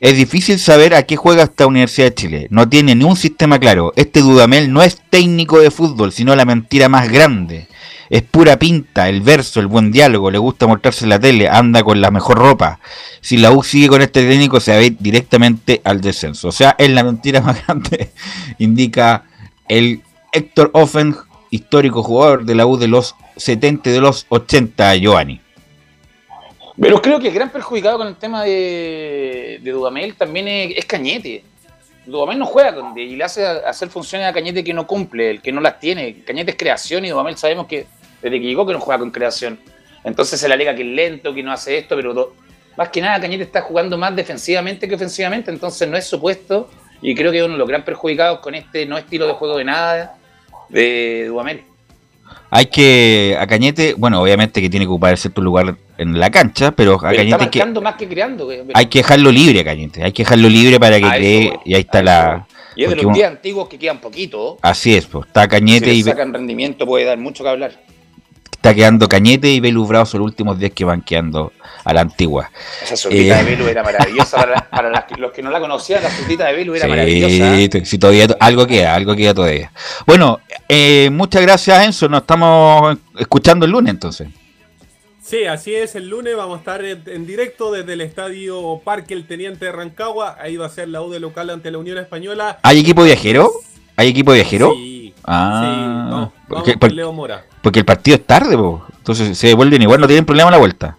Es 0.00 0.18
difícil 0.18 0.58
saber 0.58 0.94
a 0.94 1.04
qué 1.04 1.16
juega 1.16 1.44
esta 1.44 1.66
Universidad 1.66 2.08
de 2.08 2.14
Chile. 2.14 2.46
No 2.50 2.68
tiene 2.68 2.94
ni 2.94 3.04
un 3.04 3.16
sistema 3.16 3.58
claro. 3.58 3.94
Este 3.96 4.20
Dudamel 4.20 4.70
no 4.70 4.82
es 4.82 5.00
técnico 5.08 5.60
de 5.60 5.70
fútbol, 5.70 6.12
sino 6.12 6.36
la 6.36 6.44
mentira 6.44 6.90
más 6.90 7.10
grande. 7.10 7.66
Es 8.14 8.22
pura 8.22 8.56
pinta, 8.60 9.08
el 9.08 9.22
verso, 9.22 9.58
el 9.58 9.66
buen 9.66 9.90
diálogo, 9.90 10.30
le 10.30 10.38
gusta 10.38 10.68
mostrarse 10.68 11.04
en 11.04 11.08
la 11.08 11.18
tele, 11.18 11.48
anda 11.48 11.82
con 11.82 12.00
la 12.00 12.12
mejor 12.12 12.38
ropa. 12.38 12.78
Si 13.20 13.36
la 13.38 13.50
U 13.50 13.64
sigue 13.64 13.88
con 13.88 14.02
este 14.02 14.24
técnico, 14.24 14.60
se 14.60 14.70
va 14.70 14.78
a 14.78 14.82
ir 14.82 14.96
directamente 15.00 15.80
al 15.82 16.00
descenso. 16.00 16.46
O 16.46 16.52
sea, 16.52 16.76
es 16.78 16.90
la 16.90 17.02
mentira 17.02 17.40
más 17.40 17.66
grande, 17.66 18.12
indica 18.58 19.24
el 19.66 20.02
Héctor 20.30 20.70
Offen, 20.74 21.16
histórico 21.50 22.04
jugador 22.04 22.44
de 22.44 22.54
la 22.54 22.66
U 22.66 22.76
de 22.76 22.86
los 22.86 23.16
70 23.36 23.90
y 23.90 23.92
de 23.94 24.00
los 24.00 24.26
80, 24.28 24.94
Giovanni. 24.94 25.40
Pero 26.80 27.02
creo 27.02 27.18
que 27.18 27.26
el 27.26 27.34
gran 27.34 27.50
perjudicado 27.50 27.98
con 27.98 28.06
el 28.06 28.14
tema 28.14 28.44
de, 28.44 29.58
de 29.60 29.70
Dudamel 29.72 30.14
también 30.14 30.46
es, 30.46 30.78
es 30.78 30.84
Cañete. 30.84 31.42
Dudamel 32.06 32.38
no 32.38 32.46
juega 32.46 32.76
con 32.76 32.96
y 32.96 33.16
le 33.16 33.24
hace 33.24 33.44
hacer 33.44 33.88
funciones 33.88 34.28
a 34.28 34.32
Cañete 34.32 34.62
que 34.62 34.72
no 34.72 34.86
cumple, 34.86 35.30
el 35.30 35.42
que 35.42 35.50
no 35.50 35.60
las 35.60 35.80
tiene. 35.80 36.22
Cañete 36.22 36.52
es 36.52 36.56
creación 36.56 37.04
y 37.04 37.08
Dudamel 37.08 37.36
sabemos 37.36 37.66
que 37.66 37.88
desde 38.24 38.40
que 38.40 38.46
llegó 38.46 38.66
que 38.66 38.72
no 38.72 38.80
juega 38.80 38.98
con 38.98 39.10
creación. 39.10 39.60
Entonces 40.02 40.40
se 40.40 40.48
le 40.48 40.54
alega 40.54 40.74
que 40.74 40.82
es 40.82 40.88
lento, 40.88 41.34
que 41.34 41.42
no 41.42 41.52
hace 41.52 41.76
esto, 41.76 41.94
pero 41.94 42.34
más 42.76 42.88
que 42.88 43.02
nada 43.02 43.20
Cañete 43.20 43.44
está 43.44 43.60
jugando 43.60 43.98
más 43.98 44.16
defensivamente 44.16 44.88
que 44.88 44.94
ofensivamente, 44.94 45.50
entonces 45.50 45.86
no 45.88 45.96
es 45.96 46.06
su 46.06 46.18
puesto. 46.18 46.70
Y 47.02 47.14
creo 47.14 47.30
que 47.30 47.38
es 47.38 47.44
uno 47.44 47.52
de 47.52 47.58
los 47.58 47.68
gran 47.68 47.84
perjudicados 47.84 48.38
con 48.40 48.54
este 48.54 48.86
no 48.86 48.96
estilo 48.96 49.26
de 49.26 49.34
juego 49.34 49.58
de 49.58 49.64
nada 49.64 50.16
de 50.70 51.26
Dudamel. 51.28 51.64
Hay 52.48 52.66
que, 52.66 53.36
a 53.38 53.46
Cañete, 53.46 53.92
bueno, 53.94 54.22
obviamente 54.22 54.62
que 54.62 54.70
tiene 54.70 54.86
que 54.86 54.90
ocupar 54.90 55.18
cierto 55.18 55.42
lugar 55.42 55.76
en 55.98 56.18
la 56.18 56.30
cancha, 56.30 56.70
pero 56.70 56.94
a 56.94 57.10
Pero 57.10 57.10
está 57.10 57.36
Cañete 57.38 57.44
hay 57.44 57.72
que, 57.74 57.80
más 57.80 57.94
que 57.96 58.08
creando. 58.08 58.46
güey. 58.46 58.62
hay 58.72 58.86
que 58.86 59.00
dejarlo 59.00 59.30
libre, 59.30 59.60
a 59.60 59.64
Cañete. 59.64 60.02
Hay 60.02 60.12
que 60.12 60.22
dejarlo 60.22 60.48
libre 60.48 60.80
para 60.80 60.98
que 60.98 61.06
eso 61.06 61.14
cree, 61.14 61.60
y 61.66 61.74
ahí 61.74 61.80
está 61.82 62.02
la... 62.02 62.46
Y 62.74 62.84
es 62.84 62.90
de 62.90 62.96
los 62.96 63.14
días 63.14 63.30
antiguos 63.30 63.68
que 63.68 63.78
quedan 63.78 64.00
poquito. 64.00 64.58
Así 64.62 64.96
es, 64.96 65.04
pues, 65.06 65.26
está 65.26 65.46
Cañete 65.46 65.86
si 65.86 65.90
le 65.90 65.96
y 65.98 66.02
sacan 66.04 66.32
rendimiento 66.32 66.86
puede 66.86 67.04
dar 67.04 67.18
mucho 67.18 67.44
que 67.44 67.50
hablar. 67.50 67.72
Está 68.64 68.74
quedando 68.74 69.06
Cañete 69.10 69.50
y 69.50 69.60
Belu 69.60 69.86
Bravo 69.86 70.06
son 70.06 70.20
los 70.20 70.26
últimos 70.30 70.58
días 70.58 70.72
que 70.74 70.86
van 70.86 71.02
quedando 71.02 71.52
a 71.84 71.92
la 71.92 72.00
antigua. 72.00 72.50
Esa 72.82 72.96
sordita 72.96 73.38
Eh, 73.40 73.44
de 73.44 73.50
Velu 73.50 73.68
era 73.68 73.82
maravillosa. 73.82 74.38
Para, 74.38 74.70
para 74.70 74.90
las 74.90 75.04
que- 75.04 75.16
los 75.16 75.32
que 75.32 75.42
no 75.42 75.50
la 75.50 75.60
conocían, 75.60 76.02
la 76.02 76.10
sordita 76.10 76.46
de 76.46 76.54
Velu 76.54 76.74
era 76.74 76.84
Sí, 76.84 76.90
maravillosa. 76.90 77.84
sí, 77.84 77.98
todavía 77.98 78.26
algo 78.40 78.66
queda, 78.66 78.94
algo 78.94 79.14
queda 79.14 79.34
todavía. 79.34 79.70
Bueno, 80.06 80.40
eh, 80.66 81.10
muchas 81.12 81.42
gracias 81.42 81.84
Enzo, 81.84 82.08
nos 82.08 82.22
estamos 82.22 82.96
escuchando 83.18 83.66
el 83.66 83.72
lunes 83.72 83.90
entonces. 83.92 84.28
Sí, 85.22 85.44
así 85.44 85.74
es, 85.74 85.94
el 85.94 86.08
lunes 86.08 86.34
vamos 86.34 86.56
a 86.56 86.58
estar 86.60 86.82
en, 86.84 87.02
en 87.06 87.26
directo 87.26 87.70
desde 87.70 87.92
el 87.94 88.00
estadio 88.00 88.80
Parque 88.82 89.12
El 89.12 89.26
Teniente 89.26 89.66
de 89.66 89.72
Rancagua. 89.72 90.36
Ahí 90.40 90.56
va 90.56 90.66
a 90.66 90.70
ser 90.70 90.88
la 90.88 91.02
U 91.02 91.10
de 91.10 91.20
local 91.20 91.50
ante 91.50 91.70
la 91.70 91.76
Unión 91.78 91.98
Española. 91.98 92.58
¿Hay 92.62 92.80
equipo 92.80 93.02
viajero? 93.02 93.50
¿Hay 93.96 94.08
equipo 94.08 94.32
viajero? 94.32 94.72
Sí, 94.74 95.14
Ah, 95.26 95.60
sí, 95.62 96.10
vamos, 96.10 96.30
porque, 96.48 96.70
vamos 96.72 96.80
con 96.88 96.96
Leo 96.96 97.12
Mora. 97.12 97.44
Porque 97.64 97.80
el 97.80 97.84
partido 97.84 98.16
es 98.16 98.24
tarde, 98.24 98.56
po. 98.56 98.84
entonces 98.96 99.36
se 99.36 99.48
devuelven 99.48 99.82
igual, 99.82 100.00
no 100.00 100.06
tienen 100.06 100.24
problema 100.24 100.48
a 100.48 100.52
la 100.52 100.58
vuelta. 100.58 100.96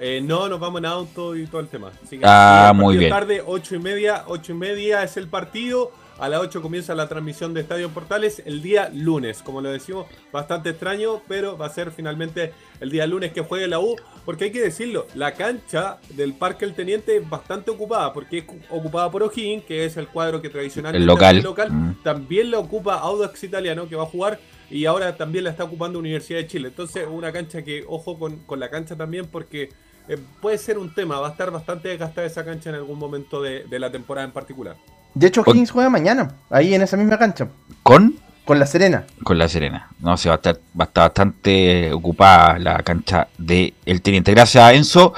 Eh, 0.00 0.20
no, 0.22 0.48
nos 0.50 0.60
vamos 0.60 0.80
en 0.80 0.86
auto 0.86 1.34
y 1.34 1.46
todo 1.46 1.62
el 1.62 1.68
tema. 1.68 1.90
Así 2.04 2.18
que, 2.18 2.24
Ah, 2.26 2.72
el 2.72 2.76
muy 2.76 2.98
bien. 2.98 3.08
tarde, 3.10 3.42
ocho 3.46 3.74
y 3.74 3.78
media, 3.78 4.24
ocho 4.26 4.52
y 4.52 4.54
media 4.56 5.02
es 5.02 5.16
el 5.16 5.28
partido. 5.28 5.92
A 6.16 6.28
las 6.28 6.40
8 6.40 6.62
comienza 6.62 6.94
la 6.94 7.08
transmisión 7.08 7.54
de 7.54 7.60
Estadio 7.62 7.88
Portales 7.90 8.40
el 8.46 8.62
día 8.62 8.88
lunes. 8.94 9.42
Como 9.42 9.60
lo 9.60 9.70
decimos, 9.72 10.06
bastante 10.30 10.70
extraño, 10.70 11.20
pero 11.26 11.58
va 11.58 11.66
a 11.66 11.70
ser 11.70 11.90
finalmente 11.90 12.52
el 12.78 12.90
día 12.90 13.04
lunes 13.08 13.32
que 13.32 13.40
juegue 13.40 13.66
la 13.66 13.80
U. 13.80 13.96
Porque 14.24 14.44
hay 14.44 14.52
que 14.52 14.60
decirlo, 14.60 15.08
la 15.16 15.32
cancha 15.34 15.98
del 16.10 16.34
Parque 16.34 16.66
El 16.66 16.74
Teniente 16.74 17.16
es 17.16 17.28
bastante 17.28 17.72
ocupada, 17.72 18.12
porque 18.12 18.38
es 18.38 18.44
ocupada 18.70 19.10
por 19.10 19.24
O'Higgins, 19.24 19.64
que 19.64 19.86
es 19.86 19.96
el 19.96 20.06
cuadro 20.06 20.40
que 20.40 20.50
tradicionalmente 20.50 21.02
El 21.02 21.06
local. 21.06 21.38
es 21.38 21.42
local. 21.44 21.72
Mm. 21.72 22.02
También 22.04 22.52
la 22.52 22.58
ocupa 22.60 22.94
Audax 23.00 23.42
Italiano, 23.42 23.88
que 23.88 23.96
va 23.96 24.04
a 24.04 24.06
jugar, 24.06 24.38
y 24.74 24.86
ahora 24.86 25.16
también 25.16 25.44
la 25.44 25.50
está 25.50 25.62
ocupando 25.62 26.00
Universidad 26.00 26.40
de 26.40 26.48
Chile. 26.48 26.66
Entonces, 26.66 27.06
una 27.08 27.30
cancha 27.30 27.62
que, 27.62 27.84
ojo 27.86 28.18
con, 28.18 28.38
con 28.38 28.58
la 28.58 28.70
cancha 28.70 28.96
también, 28.96 29.26
porque 29.26 29.68
eh, 30.08 30.18
puede 30.42 30.58
ser 30.58 30.78
un 30.78 30.92
tema, 30.92 31.20
va 31.20 31.28
a 31.28 31.30
estar 31.30 31.52
bastante 31.52 31.90
desgastada 31.90 32.26
esa 32.26 32.44
cancha 32.44 32.70
en 32.70 32.74
algún 32.74 32.98
momento 32.98 33.40
de, 33.40 33.62
de 33.70 33.78
la 33.78 33.92
temporada 33.92 34.26
en 34.26 34.32
particular. 34.32 34.74
De 35.14 35.28
hecho, 35.28 35.44
Higgins 35.46 35.70
juega 35.70 35.88
mañana, 35.90 36.34
ahí 36.50 36.74
en 36.74 36.82
esa 36.82 36.96
misma 36.96 37.16
cancha. 37.16 37.46
¿Con? 37.84 38.16
Con 38.44 38.58
la 38.58 38.66
Serena. 38.66 39.04
Con 39.22 39.38
la 39.38 39.48
Serena. 39.48 39.90
No, 40.00 40.16
se 40.16 40.28
va 40.28 40.34
a 40.34 40.38
estar, 40.38 40.56
va 40.78 40.86
a 40.86 40.88
estar 40.88 41.04
bastante 41.04 41.92
ocupada 41.92 42.58
la 42.58 42.82
cancha 42.82 43.28
de 43.38 43.74
El 43.86 44.02
Teniente. 44.02 44.32
Gracias, 44.32 44.72
Enzo. 44.72 45.14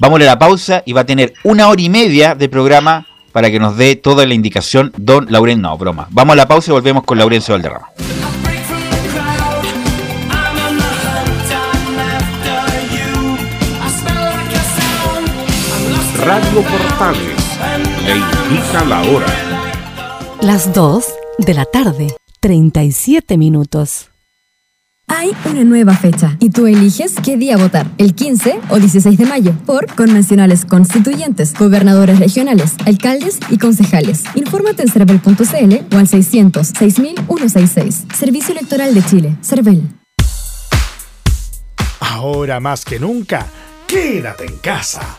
Vamos 0.00 0.18
a 0.22 0.24
la 0.24 0.38
pausa 0.38 0.82
y 0.86 0.94
va 0.94 1.02
a 1.02 1.06
tener 1.06 1.34
una 1.44 1.68
hora 1.68 1.82
y 1.82 1.90
media 1.90 2.34
de 2.34 2.48
programa 2.48 3.06
para 3.32 3.50
que 3.50 3.60
nos 3.60 3.76
dé 3.76 3.96
toda 3.96 4.24
la 4.24 4.32
indicación 4.32 4.94
Don 4.96 5.26
Lauren. 5.30 5.60
No, 5.60 5.76
broma. 5.76 6.08
Vamos 6.10 6.32
a 6.32 6.36
la 6.36 6.48
pausa 6.48 6.70
y 6.70 6.72
volvemos 6.72 7.04
con 7.04 7.18
Laurencio 7.18 7.52
Valderrama. 7.52 7.88
Radio 16.26 16.62
Portales 16.62 17.58
le 18.06 18.16
indica 18.16 18.82
la 18.86 19.02
hora. 19.02 19.26
Las 20.40 20.72
2 20.72 21.04
de 21.38 21.52
la 21.52 21.66
tarde, 21.66 22.16
37 22.40 23.36
minutos. 23.36 24.10
Hay 25.06 25.32
una 25.44 25.64
nueva 25.64 25.92
fecha 25.94 26.38
y 26.40 26.48
tú 26.48 26.66
eliges 26.66 27.16
qué 27.22 27.36
día 27.36 27.58
votar, 27.58 27.86
el 27.98 28.14
15 28.14 28.58
o 28.70 28.78
16 28.78 29.18
de 29.18 29.26
mayo, 29.26 29.52
por 29.66 29.94
convencionales 29.94 30.64
constituyentes, 30.64 31.52
gobernadores 31.52 32.18
regionales, 32.18 32.72
alcaldes 32.86 33.38
y 33.50 33.58
concejales. 33.58 34.24
Infórmate 34.34 34.82
en 34.82 34.88
cervel.cl 34.88 35.94
o 35.94 35.98
al 35.98 36.08
600 36.08 36.68
6166. 36.68 38.04
Servicio 38.16 38.52
Electoral 38.52 38.94
de 38.94 39.04
Chile, 39.04 39.36
Cervel. 39.42 39.82
Ahora 42.00 42.60
más 42.60 42.82
que 42.82 42.98
nunca, 42.98 43.46
quédate 43.86 44.46
en 44.46 44.56
casa 44.56 45.18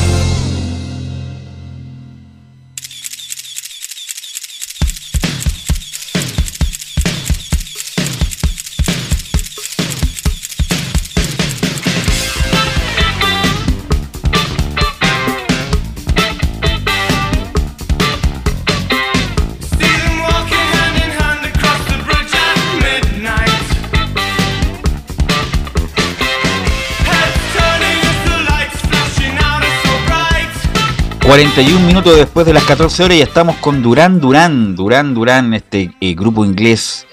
41 31.31 31.87
minutos 31.87 32.17
después 32.17 32.45
de 32.45 32.51
las 32.51 32.65
14 32.65 33.05
horas 33.05 33.17
y 33.17 33.21
estamos 33.21 33.55
con 33.55 33.81
Durán 33.81 34.19
Durán, 34.19 34.75
Durán 34.75 35.13
Durán, 35.13 35.53
este 35.53 35.91
eh, 36.01 36.13
grupo 36.13 36.43
inglés 36.43 37.07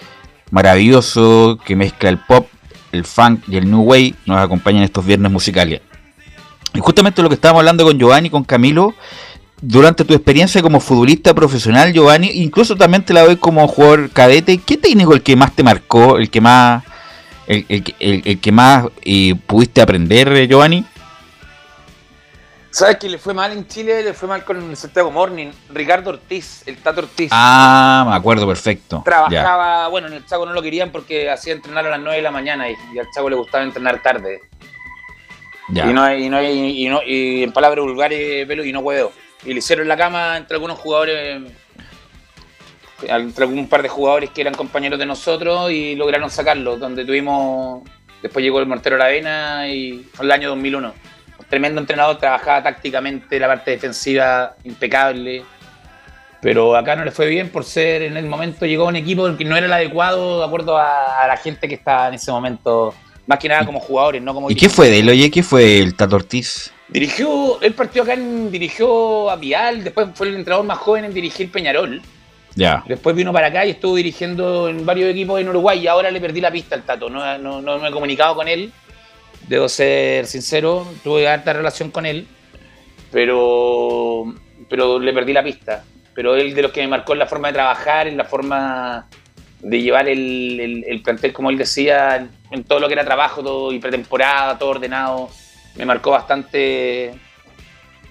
maravilloso 0.51 1.57
que 1.65 1.77
mezcla 1.77 2.09
el 2.09 2.19
pop, 2.19 2.49
el 2.90 3.05
funk 3.05 3.45
y 3.47 3.59
el 3.59 3.70
new 3.70 3.82
way, 3.82 4.16
nos 4.27 4.39
acompañan 4.39 4.82
estos 4.82 5.07
viernes 5.07 5.31
musicales. 5.31 5.82
Y 6.74 6.81
justamente 6.81 7.23
lo 7.23 7.28
que 7.28 7.36
estábamos 7.36 7.61
hablando 7.61 7.85
con 7.85 7.97
Giovanni, 7.97 8.28
con 8.28 8.43
Camilo, 8.43 8.93
durante 9.61 10.05
tu 10.05 10.15
experiencia 10.15 10.62
como 10.62 10.81
futbolista 10.81 11.32
profesional, 11.32 11.93
Giovanni, 11.93 12.28
incluso 12.43 12.74
también 12.74 13.05
te 13.05 13.15
la 13.15 13.23
doy 13.23 13.36
como 13.36 13.69
jugador 13.69 14.11
cadete, 14.11 14.59
¿qué 14.59 14.77
técnico 14.77 15.15
el 15.15 15.23
que 15.23 15.36
más 15.36 15.55
te 15.55 15.62
marcó, 15.62 16.19
el 16.19 16.28
que 16.28 16.40
más, 16.40 16.82
el, 17.47 18.40
que 18.40 18.51
más 18.51 18.86
eh, 19.03 19.36
pudiste 19.47 19.81
aprender, 19.81 20.32
eh, 20.32 20.49
Giovanni? 20.49 20.85
¿Sabes 22.78 22.98
que 22.98 23.09
le 23.09 23.18
fue 23.18 23.34
mal 23.34 23.50
en 23.50 23.66
Chile? 23.66 24.05
Le 24.05 24.14
fue 24.14 24.28
mal 24.28 24.44
con 24.44 24.76
Santiago 24.76 25.10
Morning. 25.10 25.48
Ricardo 25.70 26.10
Ortiz, 26.10 26.62
el 26.64 26.76
Tato 26.76 27.00
Ortiz. 27.00 27.28
Ah, 27.34 28.06
me 28.09 28.14
acuerdo 28.14 28.46
perfecto. 28.46 28.98
Ya. 28.98 29.02
Trabajaba, 29.02 29.88
bueno, 29.88 30.06
en 30.06 30.12
el 30.12 30.24
Chaco 30.24 30.46
no 30.46 30.52
lo 30.52 30.62
querían 30.62 30.92
porque 30.92 31.28
hacía 31.28 31.55
entrenar 31.55 31.84
a 31.86 31.90
las 31.90 31.98
9 31.98 32.18
de 32.18 32.22
la 32.22 32.30
mañana 32.30 32.70
y, 32.70 32.76
y 32.94 32.98
al 33.00 33.10
Chaco 33.12 33.28
le 33.28 33.34
gustaba 33.34 33.64
entrenar 33.64 34.00
tarde. 34.00 34.42
Ya. 35.70 35.90
Y, 35.90 35.92
no, 35.92 36.14
y, 36.14 36.28
no, 36.28 36.40
y, 36.40 36.86
y 36.86 36.88
no- 36.88 37.02
y 37.05 37.42
en 37.42 37.52
palabras 37.52 37.84
vulgares, 37.84 38.46
Velo, 38.46 38.64
y 38.64 38.72
no 38.72 38.78
huevo. 38.78 39.10
Y 39.44 39.55
le 39.55 39.59
hicieron 39.59 39.88
la 39.88 39.96
cama 39.96 40.36
entre 40.36 40.55
algunos 40.55 40.78
jugadores, 40.78 41.42
entre 43.02 43.44
algún 43.44 43.68
par 43.68 43.82
de 43.82 43.88
jugadores 43.88 44.30
que 44.30 44.40
eran 44.42 44.55
compañeros 44.55 45.00
de 45.00 45.06
nosotros 45.06 45.72
y 45.72 45.96
lograron 45.96 46.30
sacarlo. 46.30 46.76
Donde 46.76 47.05
tuvimos, 47.05 47.82
después 48.22 48.40
llegó 48.44 48.60
el 48.60 48.66
Mortero 48.66 48.94
Aravena 48.94 49.66
y 49.68 50.06
fue 50.14 50.26
el 50.26 50.30
año 50.30 50.50
2001. 50.50 50.94
Tremendo 51.48 51.81
entrenador, 51.81 52.19
trabajaba 52.19 52.62
tácticamente 52.62 53.39
la 53.39 53.47
parte 53.47 53.70
defensiva 53.70 54.55
impecable. 54.65 55.44
Pero 56.40 56.77
acá 56.77 56.94
no 56.94 57.05
le 57.05 57.10
fue 57.10 57.27
bien 57.27 57.48
por 57.48 57.65
ser 57.65 58.02
en 58.02 58.16
el 58.16 58.27
momento 58.27 58.65
llegó 58.65 58.86
un 58.86 58.97
equipo 58.97 59.36
que 59.36 59.44
no 59.44 59.56
era 59.56 59.66
el 59.66 59.73
adecuado 59.73 60.39
de 60.39 60.47
acuerdo 60.47 60.78
a, 60.78 61.23
a 61.23 61.27
la 61.27 61.36
gente 61.36 61.66
que 61.66 61.74
estaba 61.74 62.09
en 62.09 62.15
ese 62.15 62.31
momento, 62.31 62.94
más 63.27 63.39
que 63.39 63.48
nada 63.48 63.66
como 63.66 63.81
jugadores, 63.81 64.23
no 64.23 64.35
como 64.35 64.51
¿Y 64.51 64.55
qué 64.55 64.69
fue 64.69 64.89
de 64.89 65.01
él, 65.01 65.09
oye? 65.09 65.31
¿Qué 65.31 65.43
fue 65.43 65.81
el 65.81 65.94
Tato 65.94 66.16
Ortiz? 66.16 66.73
Dirigió, 66.89 67.60
él 67.60 67.74
partió 67.74 68.02
acá, 68.02 68.15
en, 68.15 68.51
dirigió 68.51 69.31
a 69.31 69.36
Vial, 69.36 69.85
después 69.85 70.09
fue 70.15 70.28
el 70.28 70.36
entrenador 70.36 70.65
más 70.65 70.78
joven 70.78 71.05
en 71.06 71.15
dirigir 71.15 71.51
Peñarol. 71.51 72.01
Ya. 72.55 72.82
Después 72.89 73.15
vino 73.15 73.32
para 73.32 73.48
acá 73.48 73.66
y 73.66 73.70
estuvo 73.70 73.94
dirigiendo 73.94 74.69
en 74.69 74.86
varios 74.86 75.10
equipos 75.10 75.40
en 75.40 75.48
Uruguay 75.48 75.81
y 75.81 75.86
ahora 75.86 76.10
le 76.10 76.20
perdí 76.20 76.40
la 76.40 76.51
pista 76.51 76.74
al 76.74 76.82
Tato. 76.82 77.10
No, 77.10 77.39
no, 77.39 77.60
no 77.60 77.78
me 77.78 77.89
he 77.89 77.93
comunicado 77.93 78.35
con 78.35 78.48
él, 78.48 78.73
debo 79.48 79.68
ser 79.68 80.26
sincero, 80.26 80.86
tuve 81.02 81.26
harta 81.28 81.52
relación 81.52 81.90
con 81.90 82.06
él, 82.06 82.26
pero, 83.10 84.24
pero 84.68 84.98
le 84.98 85.12
perdí 85.12 85.32
la 85.32 85.42
pista. 85.42 85.84
Pero 86.14 86.34
él 86.36 86.54
de 86.54 86.62
los 86.62 86.72
que 86.72 86.80
me 86.80 86.88
marcó 86.88 87.12
en 87.12 87.20
la 87.20 87.26
forma 87.26 87.48
de 87.48 87.54
trabajar, 87.54 88.08
en 88.08 88.16
la 88.16 88.24
forma 88.24 89.06
de 89.60 89.80
llevar 89.82 90.08
el, 90.08 90.58
el- 90.60 90.84
el 90.88 91.02
plantel, 91.02 91.32
como 91.32 91.50
él 91.50 91.58
decía, 91.58 92.28
en, 92.50 92.64
todo 92.64 92.80
lo 92.80 92.88
que 92.88 92.94
era 92.94 93.04
trabajo 93.04 93.42
todo, 93.42 93.72
y 93.72 93.78
pretemporada, 93.78 94.58
todo 94.58 94.70
ordenado, 94.70 95.30
me 95.76 95.84
marcó 95.84 96.10
bastante 96.10 97.12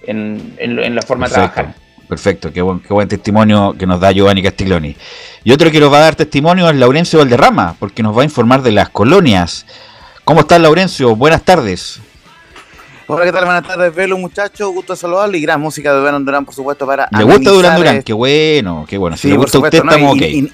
en, 0.06 0.54
en- 0.58 0.78
en 0.78 0.94
la 0.94 1.02
forma 1.02 1.26
de 1.28 1.34
trabajar. 1.34 1.64
Perfecto. 1.66 1.88
Perfecto, 2.08 2.52
qué 2.54 2.62
buen, 2.62 2.80
qué 2.80 2.94
buen 2.94 3.06
testimonio 3.06 3.74
que 3.78 3.86
nos 3.86 4.00
da 4.00 4.10
Giovanni 4.12 4.42
Castiglioni. 4.42 4.96
Y 5.44 5.52
otro 5.52 5.70
que 5.70 5.78
nos 5.78 5.92
va 5.92 5.98
a 5.98 6.02
dar 6.04 6.14
testimonio 6.14 6.70
es 6.70 6.76
Laurencio 6.76 7.18
Valderrama, 7.18 7.76
porque 7.78 8.02
nos 8.02 8.16
va 8.16 8.22
a 8.22 8.24
informar 8.24 8.62
de 8.62 8.72
las 8.72 8.88
colonias. 8.88 9.66
¿Cómo 10.28 10.40
estás, 10.40 10.60
Laurencio? 10.60 11.16
Buenas 11.16 11.42
tardes. 11.42 12.00
Hola, 13.06 13.24
¿qué 13.24 13.32
tal? 13.32 13.46
Buenas 13.46 13.66
tardes, 13.66 13.94
Velo, 13.94 14.18
muchachos. 14.18 14.70
Gusto 14.74 14.94
saludarle 14.94 15.38
y 15.38 15.40
gran 15.40 15.58
música 15.58 15.90
de 15.94 16.00
Duran 16.00 16.22
Durán, 16.22 16.44
por 16.44 16.52
supuesto, 16.54 16.84
para. 16.86 17.08
¿Le 17.16 17.24
gusta 17.24 17.48
Durán 17.48 17.78
Durán? 17.78 18.02
Qué 18.02 18.12
bueno, 18.12 18.84
qué 18.86 18.98
bueno. 18.98 19.16
Si 19.16 19.22
Sí, 19.22 19.28
le 19.30 19.38
gusta 19.38 19.56
a 19.56 19.62
usted, 19.62 19.78
estamos 19.78 20.16
Y- 20.18 20.20
ok. 20.20 20.22
y- 20.30 20.52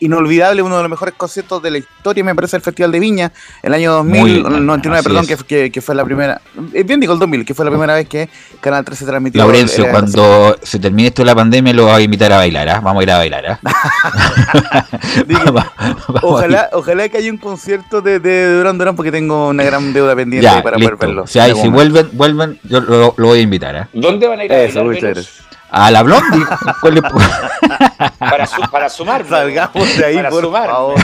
inolvidable, 0.00 0.62
uno 0.62 0.76
de 0.76 0.82
los 0.82 0.90
mejores 0.90 1.14
conciertos 1.16 1.62
de 1.62 1.70
la 1.70 1.78
historia, 1.78 2.22
me 2.24 2.34
parece, 2.34 2.56
el 2.56 2.62
Festival 2.62 2.92
de 2.92 3.00
Viña, 3.00 3.32
el 3.62 3.74
año 3.74 4.04
Muy- 4.04 4.40
2099, 4.40 4.98
así 4.98 5.08
perdón, 5.08 5.26
es. 5.28 5.36
que, 5.44 5.44
que, 5.64 5.70
que 5.72 5.80
fue 5.80 5.94
la 5.94 6.04
primera. 6.04 6.40
eh, 6.72 6.82
Bien 6.84 7.00
digo 7.00 7.12
el 7.12 7.18
2000, 7.18 7.44
que 7.44 7.54
fue 7.54 7.64
la 7.64 7.70
primera 7.70 7.94
vez 7.94 8.08
que 8.08 8.28
Canal 8.60 8.84
13 8.84 9.04
transmitió. 9.06 9.40
Laurencio, 9.42 9.84
el- 9.84 9.90
el- 9.90 9.92
cuando 9.92 10.56
se 10.62 10.78
termine 10.78 11.08
esto 11.08 11.22
de 11.22 11.26
la 11.26 11.34
pandemia, 11.34 11.72
lo 11.72 11.86
va 11.86 11.96
a 11.96 12.00
invitar 12.00 12.32
a 12.32 12.36
bailar, 12.38 12.68
¿ah? 12.68 12.80
Vamos 12.80 13.00
a 13.00 13.02
ir 13.04 13.10
a 13.10 13.18
bailar, 13.18 13.44
¿ah? 13.46 13.60
Ojalá, 16.22 16.68
ojalá 16.72 17.08
que 17.08 17.18
haya 17.18 17.30
un 17.30 17.38
concierto 17.38 18.00
de, 18.00 18.20
de 18.20 18.54
Durán 18.58 18.78
Durán 18.78 18.96
porque 18.96 19.10
tengo 19.12 19.48
una 19.48 19.64
gran 19.64 19.92
deuda 19.92 20.14
pendiente 20.16 20.44
Ya, 20.44 20.62
para 20.62 20.76
listo. 20.76 20.96
poder 20.96 21.08
verlo. 21.08 21.22
O 21.22 21.26
sea, 21.26 21.52
si 21.54 21.68
vuelven, 21.68 22.08
vuelven, 22.12 22.58
yo 22.64 22.80
lo, 22.80 23.14
lo 23.16 23.26
voy 23.26 23.38
a 23.40 23.42
invitar, 23.42 23.76
¿ah? 23.76 23.88
¿Dónde 23.92 24.26
van 24.26 24.40
a 24.40 24.44
ir 24.44 24.52
a 24.52 24.62
Eso, 24.62 24.84
bailar. 24.84 25.16
A 25.70 25.90
la 25.90 26.02
Blondie. 26.02 26.44
¿Cuál 26.80 26.94
le- 26.94 27.02
Para, 28.18 28.46
su- 28.46 28.60
para 28.70 28.88
sumar. 28.88 29.24
Salgamos 29.28 29.96
de 29.98 30.04
ahí, 30.04 30.16
para 30.16 30.30
por 30.30 30.44
sumar. 30.44 30.66
favor. 30.66 30.94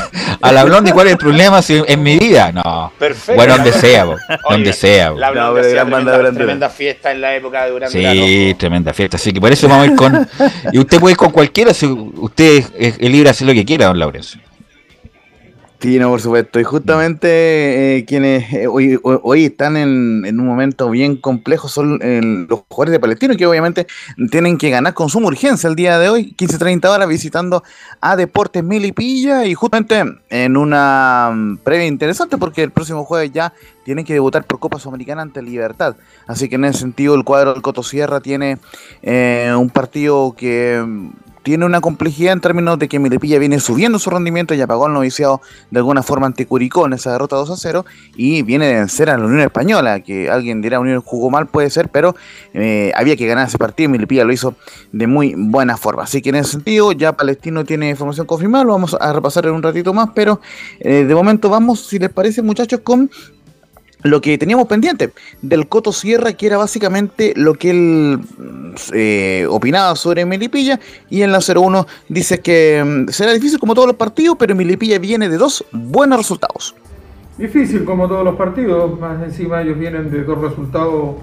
a 0.40 0.52
la 0.52 0.64
Blondie, 0.64 0.92
¿cuál 0.92 1.06
es 1.08 1.12
el 1.12 1.18
problema? 1.18 1.60
Si 1.62 1.82
en 1.86 2.02
mi 2.02 2.18
vida, 2.18 2.50
no. 2.52 2.92
Perfecto. 2.98 3.34
Bueno, 3.36 3.56
donde 3.56 3.72
sea. 3.72 4.06
Oye, 4.06 4.16
donde 4.50 4.72
sea. 4.72 5.10
po. 5.12 5.18
La 5.18 5.26
No, 5.28 5.32
Blondie 5.32 5.60
hacía 5.60 5.72
gran 5.74 5.90
banda 5.90 6.12
tremenda, 6.12 6.16
Durán. 6.30 6.34
tremenda 6.34 6.70
fiesta 6.70 7.10
en 7.12 7.20
la 7.20 7.34
época 7.34 7.64
de 7.64 7.70
Durán 7.72 7.92
Durán. 7.92 8.12
Sí, 8.12 8.56
tremenda 8.58 8.92
fiesta. 8.94 9.16
Así 9.16 9.32
que 9.32 9.40
por 9.40 9.52
eso 9.52 9.68
vamos 9.68 9.86
a 9.88 9.90
ir 9.90 9.96
con. 9.96 10.28
Y 10.72 10.78
usted 10.78 10.98
puede 10.98 11.12
ir 11.12 11.18
con 11.18 11.30
cualquiera, 11.30 11.74
si 11.74 11.86
usted 11.86 12.64
es, 12.78 12.94
es 12.98 13.00
libre 13.00 13.24
de 13.24 13.30
hacer 13.30 13.46
lo 13.46 13.52
que 13.52 13.64
quiera, 13.64 13.86
don 13.86 13.98
Laurencio. 13.98 14.40
Sí, 15.84 15.98
no, 15.98 16.08
por 16.08 16.18
supuesto. 16.22 16.58
Y 16.58 16.64
justamente 16.64 17.98
eh, 17.98 18.06
quienes 18.06 18.50
eh, 18.54 18.66
hoy, 18.66 18.98
hoy- 19.02 19.44
están 19.44 19.76
en, 19.76 20.24
en 20.24 20.40
un 20.40 20.46
momento 20.46 20.88
bien 20.88 21.14
complejo 21.18 21.68
son 21.68 21.98
eh, 22.00 22.22
los 22.48 22.60
jugadores 22.70 22.92
de 22.92 23.00
Palestino, 23.00 23.36
que 23.36 23.44
obviamente 23.46 23.86
tienen 24.30 24.56
que 24.56 24.70
ganar 24.70 24.94
con 24.94 25.10
suma 25.10 25.26
urgencia 25.26 25.68
el 25.68 25.76
día 25.76 25.98
de 25.98 26.08
hoy, 26.08 26.34
15-30 26.38 26.88
horas, 26.88 27.06
visitando 27.06 27.62
a 28.00 28.16
Deportes 28.16 28.64
Milipilla 28.64 29.44
y 29.44 29.52
justamente 29.52 30.02
en 30.30 30.56
una 30.56 31.30
mm, 31.34 31.58
previa 31.58 31.84
interesante 31.86 32.38
porque 32.38 32.62
el 32.62 32.70
próximo 32.70 33.04
jueves 33.04 33.32
ya 33.34 33.52
tienen 33.84 34.06
que 34.06 34.14
debutar 34.14 34.44
por 34.46 34.60
Copa 34.60 34.78
Sudamericana 34.78 35.20
ante 35.20 35.42
Libertad. 35.42 35.96
Así 36.26 36.48
que 36.48 36.54
en 36.54 36.64
ese 36.64 36.78
sentido 36.78 37.14
el 37.14 37.24
cuadro 37.24 37.52
del 37.52 37.60
Coto 37.60 37.82
Sierra 37.82 38.20
tiene 38.20 38.56
eh, 39.02 39.52
un 39.54 39.68
partido 39.68 40.34
que 40.34 40.82
mm, 40.82 41.10
tiene 41.44 41.66
una 41.66 41.80
complejidad 41.80 42.32
en 42.32 42.40
términos 42.40 42.78
de 42.78 42.88
que 42.88 42.98
Milipilla 42.98 43.38
viene 43.38 43.60
subiendo 43.60 43.98
su 43.98 44.10
rendimiento, 44.10 44.54
ya 44.54 44.66
pagó 44.66 44.86
el 44.88 44.94
noviciado 44.94 45.42
de 45.70 45.78
alguna 45.78 46.02
forma 46.02 46.26
ante 46.26 46.46
Curicó 46.46 46.86
en 46.86 46.94
esa 46.94 47.12
derrota 47.12 47.36
2 47.36 47.50
a 47.50 47.56
0 47.56 47.84
y 48.16 48.42
viene 48.42 48.66
de 48.66 48.74
vencer 48.74 49.10
a 49.10 49.18
la 49.18 49.26
Unión 49.26 49.42
Española, 49.42 50.00
que 50.00 50.30
alguien 50.30 50.62
dirá 50.62 50.80
Unión 50.80 51.02
jugó 51.02 51.30
mal, 51.30 51.46
puede 51.46 51.68
ser, 51.68 51.90
pero 51.90 52.16
eh, 52.54 52.92
había 52.96 53.14
que 53.16 53.26
ganar 53.26 53.46
ese 53.46 53.58
partido 53.58 53.90
y 53.90 53.92
Milipilla 53.92 54.24
lo 54.24 54.32
hizo 54.32 54.56
de 54.90 55.06
muy 55.06 55.34
buena 55.36 55.76
forma. 55.76 56.04
Así 56.04 56.22
que 56.22 56.30
en 56.30 56.36
ese 56.36 56.52
sentido 56.52 56.92
ya 56.92 57.12
Palestino 57.12 57.64
tiene 57.64 57.90
información 57.90 58.26
confirmada, 58.26 58.64
lo 58.64 58.72
vamos 58.72 58.96
a 58.98 59.12
repasar 59.12 59.44
en 59.44 59.52
un 59.52 59.62
ratito 59.62 59.92
más, 59.92 60.08
pero 60.14 60.40
eh, 60.80 61.04
de 61.04 61.14
momento 61.14 61.50
vamos, 61.50 61.86
si 61.86 61.98
les 61.98 62.10
parece 62.10 62.40
muchachos, 62.40 62.80
con 62.82 63.10
lo 64.04 64.20
que 64.20 64.36
teníamos 64.38 64.68
pendiente 64.68 65.12
del 65.40 65.66
Coto 65.66 65.90
Sierra, 65.90 66.34
que 66.34 66.46
era 66.46 66.58
básicamente 66.58 67.32
lo 67.36 67.54
que 67.54 67.70
él 67.70 68.18
mm, 68.18 68.74
eh, 68.92 69.46
opinaba 69.48 69.96
sobre 69.96 70.26
Milipilla, 70.26 70.78
y 71.08 71.22
en 71.22 71.32
la 71.32 71.40
01 71.40 71.86
dice 72.08 72.40
que 72.40 72.84
mm, 72.84 73.08
será 73.08 73.32
difícil 73.32 73.58
como 73.58 73.74
todos 73.74 73.88
los 73.88 73.96
partidos, 73.96 74.36
pero 74.38 74.54
Milipilla 74.54 74.98
viene 74.98 75.28
de 75.28 75.38
dos 75.38 75.64
buenos 75.72 76.18
resultados. 76.18 76.74
Difícil 77.38 77.84
como 77.84 78.06
todos 78.06 78.24
los 78.24 78.36
partidos, 78.36 79.00
más 79.00 79.22
encima 79.22 79.62
ellos 79.62 79.78
vienen 79.78 80.10
de 80.10 80.22
dos 80.22 80.38
resultados 80.38 81.16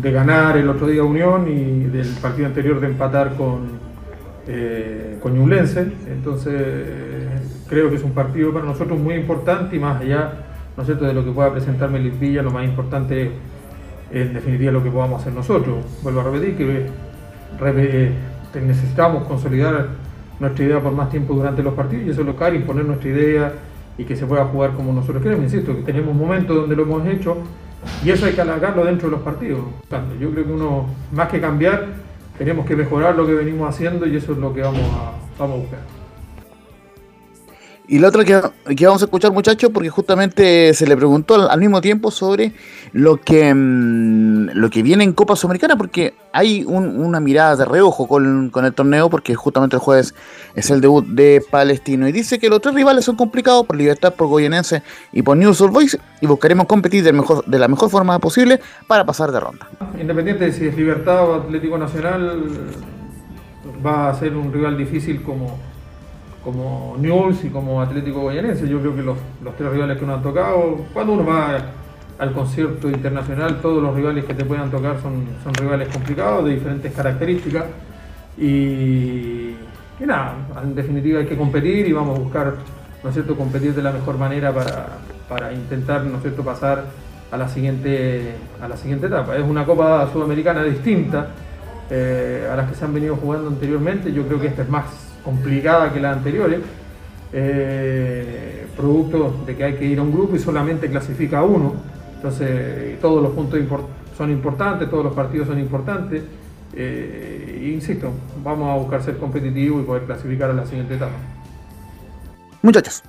de 0.00 0.10
ganar 0.10 0.56
el 0.56 0.68
otro 0.68 0.86
día 0.88 1.04
Unión 1.04 1.46
y 1.48 1.84
del 1.84 2.08
partido 2.20 2.46
anterior 2.46 2.80
de 2.80 2.86
empatar 2.88 3.36
con, 3.36 3.78
eh, 4.48 5.18
con. 5.22 5.36
Entonces 5.52 6.52
creo 7.68 7.90
que 7.90 7.96
es 7.96 8.02
un 8.02 8.12
partido 8.12 8.52
para 8.52 8.64
nosotros 8.64 8.98
muy 8.98 9.14
importante 9.14 9.76
y 9.76 9.78
más 9.78 10.00
allá 10.00 10.51
¿no 10.76 10.82
es 10.82 10.86
cierto? 10.86 11.04
de 11.04 11.12
lo 11.12 11.24
que 11.24 11.30
pueda 11.30 11.52
presentar 11.52 11.90
Melipilla, 11.90 12.42
lo 12.42 12.50
más 12.50 12.64
importante 12.64 13.30
es 14.10 14.26
en 14.26 14.34
definitiva 14.34 14.72
lo 14.72 14.82
que 14.82 14.90
podamos 14.90 15.20
hacer 15.20 15.32
nosotros. 15.32 15.84
Vuelvo 16.02 16.20
a 16.20 16.24
repetir 16.24 16.56
que 16.56 16.86
eh, 17.64 18.12
necesitamos 18.54 19.26
consolidar 19.26 19.88
nuestra 20.38 20.64
idea 20.64 20.80
por 20.80 20.92
más 20.92 21.10
tiempo 21.10 21.34
durante 21.34 21.62
los 21.62 21.74
partidos 21.74 22.06
y 22.06 22.10
eso 22.10 22.20
es 22.20 22.26
lo 22.26 22.36
que 22.36 22.44
hay, 22.44 22.56
imponer 22.56 22.84
nuestra 22.84 23.08
idea 23.08 23.52
y 23.96 24.04
que 24.04 24.16
se 24.16 24.26
pueda 24.26 24.44
jugar 24.46 24.72
como 24.72 24.92
nosotros 24.92 25.22
queremos. 25.22 25.44
Insisto, 25.44 25.74
que 25.76 25.82
tenemos 25.82 26.14
momentos 26.14 26.56
donde 26.56 26.76
lo 26.76 26.82
hemos 26.82 27.06
hecho 27.06 27.38
y 28.04 28.10
eso 28.10 28.26
hay 28.26 28.32
que 28.32 28.40
alargarlo 28.40 28.84
dentro 28.84 29.08
de 29.08 29.16
los 29.16 29.22
partidos. 29.22 29.60
Yo 30.20 30.30
creo 30.30 30.44
que 30.44 30.52
uno, 30.52 30.86
más 31.12 31.28
que 31.28 31.40
cambiar, 31.40 31.86
tenemos 32.38 32.66
que 32.66 32.76
mejorar 32.76 33.14
lo 33.14 33.26
que 33.26 33.34
venimos 33.34 33.68
haciendo 33.68 34.06
y 34.06 34.16
eso 34.16 34.32
es 34.32 34.38
lo 34.38 34.52
que 34.52 34.62
vamos 34.62 34.82
a 35.38 35.44
buscar. 35.44 36.01
Y 37.92 37.98
la 37.98 38.08
otra 38.08 38.24
que, 38.24 38.40
que 38.74 38.86
vamos 38.86 39.02
a 39.02 39.04
escuchar, 39.04 39.32
muchachos, 39.32 39.70
porque 39.70 39.90
justamente 39.90 40.72
se 40.72 40.86
le 40.86 40.96
preguntó 40.96 41.50
al, 41.50 41.60
mismo 41.60 41.82
tiempo 41.82 42.10
sobre 42.10 42.54
lo 42.94 43.18
que 43.18 43.52
mm, 43.52 44.52
lo 44.54 44.70
que 44.70 44.82
viene 44.82 45.04
en 45.04 45.12
Copa 45.12 45.36
Sudamericana, 45.36 45.76
porque 45.76 46.14
hay 46.32 46.64
un- 46.64 46.96
una 47.04 47.20
mirada 47.20 47.54
de 47.54 47.66
reojo 47.66 48.08
con, 48.08 48.48
con 48.48 48.64
el 48.64 48.72
torneo, 48.72 49.10
porque 49.10 49.34
justamente 49.34 49.76
el 49.76 49.80
jueves 49.80 50.14
es 50.54 50.70
el 50.70 50.80
debut 50.80 51.04
de 51.06 51.44
Palestino. 51.50 52.08
Y 52.08 52.12
dice 52.12 52.38
que 52.38 52.48
los 52.48 52.62
tres 52.62 52.74
rivales 52.74 53.04
son 53.04 53.16
complicados 53.16 53.66
por 53.66 53.76
Libertad, 53.76 54.14
por 54.14 54.28
Goyenense 54.28 54.82
y 55.12 55.20
por 55.20 55.36
News 55.36 55.60
Old 55.60 55.74
Boys, 55.74 55.98
y 56.22 56.26
buscaremos 56.26 56.64
competir 56.66 57.12
mejor, 57.12 57.44
de 57.44 57.58
la 57.58 57.68
mejor 57.68 57.90
forma 57.90 58.18
posible 58.20 58.58
para 58.86 59.04
pasar 59.04 59.32
de 59.32 59.40
ronda. 59.40 59.68
Independiente 60.00 60.46
de 60.46 60.52
si 60.54 60.66
es 60.66 60.74
Libertad 60.74 61.28
o 61.28 61.34
Atlético 61.34 61.76
Nacional, 61.76 62.42
va 63.84 64.08
a 64.08 64.14
ser 64.14 64.34
un 64.34 64.50
rival 64.50 64.78
difícil 64.78 65.20
como, 65.22 65.58
como 66.42 66.96
Newell's 66.98 67.44
y 67.44 67.48
como 67.48 67.80
Atlético 67.80 68.20
Goyanense. 68.20 68.68
Yo 68.68 68.80
creo 68.80 68.94
que 68.94 69.02
los, 69.02 69.16
los 69.42 69.56
tres 69.56 69.70
rivales 69.70 69.98
que 69.98 70.06
nos 70.06 70.16
han 70.16 70.22
tocado, 70.22 70.76
cuando 70.92 71.12
uno 71.14 71.26
va 71.26 71.58
al 72.18 72.32
concierto 72.32 72.88
internacional, 72.88 73.60
todos 73.60 73.82
los 73.82 73.94
rivales 73.94 74.24
que 74.24 74.34
te 74.34 74.44
puedan 74.44 74.70
tocar 74.70 75.00
son, 75.00 75.24
son 75.42 75.54
rivales 75.54 75.88
complicados, 75.88 76.44
de 76.44 76.54
diferentes 76.54 76.92
características. 76.92 77.64
Y, 78.38 79.54
nada, 80.00 80.34
en 80.62 80.74
definitiva 80.74 81.20
hay 81.20 81.26
que 81.26 81.36
competir 81.36 81.86
y 81.86 81.92
vamos 81.92 82.18
a 82.18 82.22
buscar, 82.22 82.54
¿no 83.02 83.08
es 83.08 83.14
cierto?, 83.14 83.36
competir 83.36 83.74
de 83.74 83.82
la 83.82 83.92
mejor 83.92 84.18
manera 84.18 84.52
para, 84.52 84.98
para 85.28 85.52
intentar, 85.52 86.04
¿no 86.04 86.16
es 86.16 86.22
cierto?, 86.22 86.42
pasar 86.42 86.84
a 87.30 87.36
la 87.36 87.48
siguiente, 87.48 88.34
a 88.60 88.68
la 88.68 88.76
siguiente 88.76 89.06
etapa. 89.06 89.36
Es 89.36 89.44
una 89.44 89.64
Copa 89.64 90.08
Sudamericana 90.12 90.62
distinta 90.64 91.28
eh, 91.88 92.48
a 92.50 92.56
las 92.56 92.68
que 92.68 92.74
se 92.74 92.84
han 92.84 92.92
venido 92.92 93.16
jugando 93.16 93.48
anteriormente. 93.48 94.12
Yo 94.12 94.26
creo 94.26 94.40
que 94.40 94.48
esta 94.48 94.62
es 94.62 94.68
más 94.68 95.11
complicada 95.24 95.92
que 95.92 96.00
las 96.00 96.16
anteriores, 96.16 96.60
eh, 97.32 98.66
producto 98.76 99.42
de 99.46 99.56
que 99.56 99.64
hay 99.64 99.74
que 99.74 99.84
ir 99.84 99.98
a 99.98 100.02
un 100.02 100.12
grupo 100.12 100.36
y 100.36 100.38
solamente 100.38 100.88
clasifica 100.88 101.42
uno. 101.42 101.74
Entonces, 102.16 103.00
todos 103.00 103.22
los 103.22 103.32
puntos 103.32 103.58
son 104.16 104.30
importantes, 104.30 104.88
todos 104.90 105.04
los 105.04 105.14
partidos 105.14 105.48
son 105.48 105.58
importantes. 105.58 106.22
Eh, 106.74 107.72
insisto, 107.74 108.10
vamos 108.42 108.70
a 108.70 108.74
buscar 108.76 109.02
ser 109.02 109.18
competitivos 109.18 109.82
y 109.82 109.86
poder 109.86 110.04
clasificar 110.04 110.50
a 110.50 110.54
la 110.54 110.66
siguiente 110.66 110.94
etapa. 110.94 111.16
Muchachos. 112.62 113.02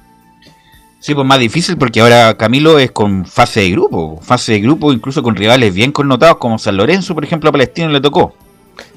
Sí, 1.00 1.14
pues 1.14 1.28
más 1.28 1.38
difícil 1.38 1.78
porque 1.78 2.00
ahora 2.00 2.38
Camilo 2.38 2.80
es 2.80 2.92
con 2.92 3.26
fase 3.26 3.60
de 3.60 3.72
grupo, 3.72 4.20
fase 4.22 4.54
de 4.54 4.62
grupo 4.62 4.94
incluso 4.94 5.22
con 5.22 5.36
rivales 5.36 5.74
bien 5.74 5.92
connotados 5.92 6.38
como 6.38 6.58
San 6.58 6.78
Lorenzo, 6.78 7.14
por 7.14 7.26
ejemplo, 7.26 7.50
a 7.50 7.52
Palestino 7.52 7.90
le 7.90 8.00
tocó. 8.00 8.34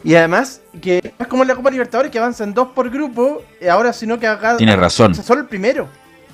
Y 0.05 0.15
además, 0.15 0.61
que 0.81 1.13
es 1.19 1.27
como 1.27 1.43
en 1.43 1.49
la 1.49 1.55
Copa 1.55 1.71
Libertadores 1.71 2.11
que 2.11 2.19
avanzan 2.19 2.55
dos 2.55 2.69
por 2.75 2.91
grupo, 2.91 3.43
y 3.61 3.67
ahora 3.67 3.93
sino 3.93 4.19
que 4.19 4.27
haga 4.27 4.57
Tiene 4.57 4.77
razón. 4.77 5.15
solo 5.15 5.41
el 5.43 5.47
primero. 5.47 5.89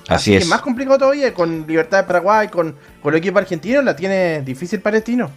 Así, 0.07 0.35
es. 0.35 0.43
Que 0.43 0.49
más 0.49 0.61
complicado 0.61 0.97
todavía, 0.97 1.33
con 1.33 1.65
Libertad 1.67 1.99
de 1.99 2.03
Paraguay, 2.03 2.47
con, 2.49 2.75
con 3.01 3.13
el 3.13 3.19
equipo 3.19 3.39
argentino, 3.39 3.81
la 3.81 3.95
tiene 3.95 4.41
difícil 4.41 4.79
Palestino. 4.81 5.29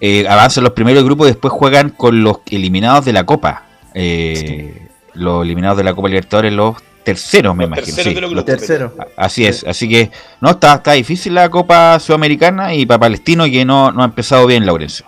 Eh, 0.00 0.26
avanzan 0.28 0.64
los 0.64 0.72
primeros 0.72 1.04
grupos 1.04 1.26
y 1.28 1.30
después 1.30 1.52
juegan 1.52 1.90
con 1.90 2.22
los 2.22 2.38
eliminados 2.50 3.04
de 3.04 3.12
la 3.12 3.24
Copa. 3.24 3.62
Eh, 3.94 4.88
Los 5.14 5.44
eliminados 5.44 5.78
de 5.78 5.84
la 5.84 5.94
Copa 5.94 6.08
Libertadores, 6.08 6.52
los 6.52 6.76
terceros, 7.04 7.54
me 7.54 7.64
imagino. 7.64 7.86
terceros 7.86 8.08
sí, 8.08 8.14
de 8.14 8.20
los 8.20 8.30
grupos. 8.30 9.06
Así 9.16 9.46
es, 9.46 9.64
así 9.64 9.88
que 9.88 10.10
no 10.40 10.50
está, 10.50 10.74
está 10.74 10.92
difícil 10.92 11.34
la 11.34 11.48
Copa 11.48 11.98
Sudamericana 12.00 12.74
y 12.74 12.84
para 12.86 12.98
Palestino 12.98 13.44
que 13.44 13.64
no, 13.64 13.92
no 13.92 14.02
ha 14.02 14.06
empezado 14.06 14.46
bien, 14.46 14.66
Laurencio. 14.66 15.06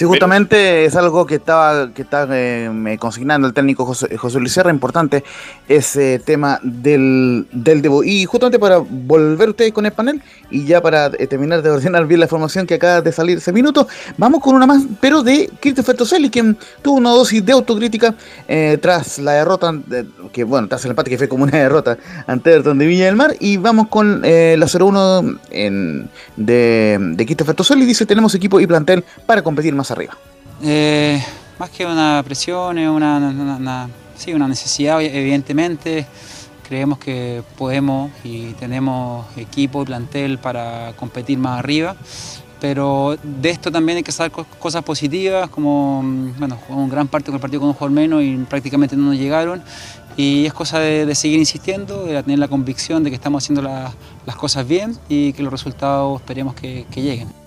Sí, 0.00 0.06
justamente 0.06 0.86
es 0.86 0.96
algo 0.96 1.26
que 1.26 1.34
estaba, 1.34 1.92
que 1.92 2.00
está 2.00 2.26
eh, 2.30 2.96
consignando 2.98 3.46
el 3.46 3.52
técnico 3.52 3.84
José, 3.84 4.16
José 4.16 4.38
Luis 4.40 4.50
Serra, 4.54 4.70
importante 4.70 5.22
ese 5.68 6.18
tema 6.20 6.58
del, 6.62 7.46
del 7.52 7.82
debut. 7.82 8.06
Y 8.06 8.24
justamente 8.24 8.58
para 8.58 8.78
volver 8.78 9.50
ustedes 9.50 9.74
con 9.74 9.84
el 9.84 9.92
panel 9.92 10.22
y 10.50 10.64
ya 10.64 10.80
para 10.80 11.08
eh, 11.18 11.26
terminar 11.26 11.60
de 11.60 11.68
ordenar 11.68 12.06
bien 12.06 12.18
la 12.20 12.28
formación 12.28 12.66
que 12.66 12.76
acaba 12.76 13.02
de 13.02 13.12
salir 13.12 13.36
ese 13.36 13.52
minuto, 13.52 13.86
vamos 14.16 14.40
con 14.40 14.54
una 14.54 14.66
más, 14.66 14.84
pero 15.02 15.22
de 15.22 15.50
Christopher 15.60 15.94
Toselli, 15.98 16.30
quien 16.30 16.56
tuvo 16.80 16.96
una 16.96 17.10
dosis 17.10 17.44
de 17.44 17.52
autocrítica 17.52 18.14
eh, 18.48 18.78
tras 18.80 19.18
la 19.18 19.32
derrota, 19.32 19.70
de- 19.84 20.06
que 20.32 20.44
bueno, 20.44 20.66
tras 20.66 20.82
el 20.86 20.92
empate 20.92 21.10
que 21.10 21.18
fue 21.18 21.28
como 21.28 21.44
una 21.44 21.58
derrota 21.58 21.98
ante 22.26 22.52
Everton 22.54 22.78
de 22.78 22.86
Villa 22.86 23.04
del 23.04 23.16
Mar. 23.16 23.34
Y 23.38 23.58
vamos 23.58 23.88
con 23.88 24.22
eh, 24.24 24.56
la 24.58 24.64
0-1 24.64 25.38
en- 25.50 26.08
de, 26.36 26.96
de 27.16 27.26
Christopher 27.26 27.54
Toselli, 27.54 27.84
dice, 27.84 28.06
tenemos 28.06 28.34
equipo 28.34 28.58
y 28.60 28.66
plantel 28.66 29.04
para 29.26 29.42
competir 29.42 29.74
más 29.74 29.89
arriba. 29.90 30.16
Eh, 30.62 31.22
más 31.58 31.70
que 31.70 31.84
una 31.86 32.22
presión, 32.24 32.78
es 32.78 32.88
una, 32.88 33.16
una- 33.18 33.88
sí, 34.16 34.32
una 34.32 34.48
necesidad, 34.48 35.00
evidentemente. 35.02 36.06
Creemos 36.68 36.98
que 36.98 37.42
podemos 37.58 38.12
y 38.22 38.52
tenemos 38.52 39.26
equipo 39.36 39.82
y 39.82 39.86
plantel 39.86 40.38
para 40.38 40.92
competir 40.96 41.36
más 41.38 41.58
arriba. 41.58 41.96
Pero 42.60 43.16
de 43.22 43.50
esto 43.50 43.72
también 43.72 43.96
hay 43.96 44.02
que 44.04 44.12
sacar 44.12 44.30
co- 44.30 44.46
cosas 44.58 44.84
positivas, 44.84 45.48
como 45.48 46.02
mm, 46.02 46.38
bueno, 46.38 46.58
jugamos 46.66 46.90
gran 46.90 47.08
parte 47.08 47.26
con 47.26 47.36
el 47.36 47.40
partido 47.40 47.60
con 47.60 47.68
un 47.70 47.74
jugador 47.74 47.92
menos 47.92 48.22
y 48.22 48.36
prácticamente 48.48 48.96
no 48.96 49.04
nos 49.06 49.16
llegaron. 49.16 49.62
Y 50.16 50.44
es 50.44 50.52
cosa 50.52 50.78
de, 50.78 51.12
seguir 51.14 51.38
insistiendo, 51.38 52.04
de 52.04 52.22
tener 52.22 52.38
la 52.38 52.48
convicción 52.48 53.02
de 53.02 53.10
que 53.10 53.16
estamos 53.16 53.42
haciendo 53.42 53.62
la- 53.62 53.92
las 54.26 54.36
cosas 54.36 54.68
bien 54.68 54.96
y 55.08 55.32
que 55.32 55.42
los 55.42 55.50
resultados 55.50 56.20
esperemos 56.20 56.54
que 56.54 56.84
lleguen. 56.94 57.39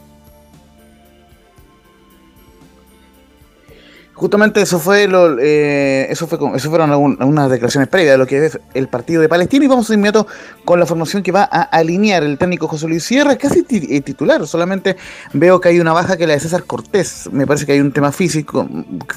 Justamente 4.16 4.62
eso 4.62 4.78
fue 4.78 5.08
lo, 5.08 5.40
eh, 5.40 6.06
eso 6.12 6.28
fue 6.28 6.38
eso 6.56 6.70
fueron 6.70 6.92
algunas 6.92 7.50
declaraciones 7.50 7.90
previas 7.90 8.14
de 8.14 8.18
lo 8.20 8.28
que 8.28 8.46
es 8.46 8.60
el 8.76 8.88
partido 8.88 9.22
de 9.22 9.28
Palestina 9.28 9.66
y 9.66 9.68
vamos 9.68 9.90
inmediato 9.90 10.28
con 10.66 10.80
la 10.80 10.86
formación 10.86 11.24
que 11.24 11.32
va 11.32 11.50
a 11.52 11.64
alinear 11.64 12.24
el 12.24 12.38
técnico 12.38 12.68
José 12.68 12.88
Luis 12.88 13.04
Sierra, 13.04 13.36
casi 13.38 13.66
eh, 13.70 14.02
titular, 14.02 14.46
solamente 14.46 14.98
veo 15.34 15.60
que 15.60 15.70
hay 15.70 15.80
una 15.80 15.94
baja 15.94 16.16
que 16.16 16.28
la 16.28 16.34
de 16.34 16.40
César 16.40 16.64
Cortés, 16.64 17.28
me 17.32 17.48
parece 17.48 17.66
que 17.66 17.72
hay 17.72 17.80
un 17.80 17.92
tema 17.92 18.12
físico 18.12 18.68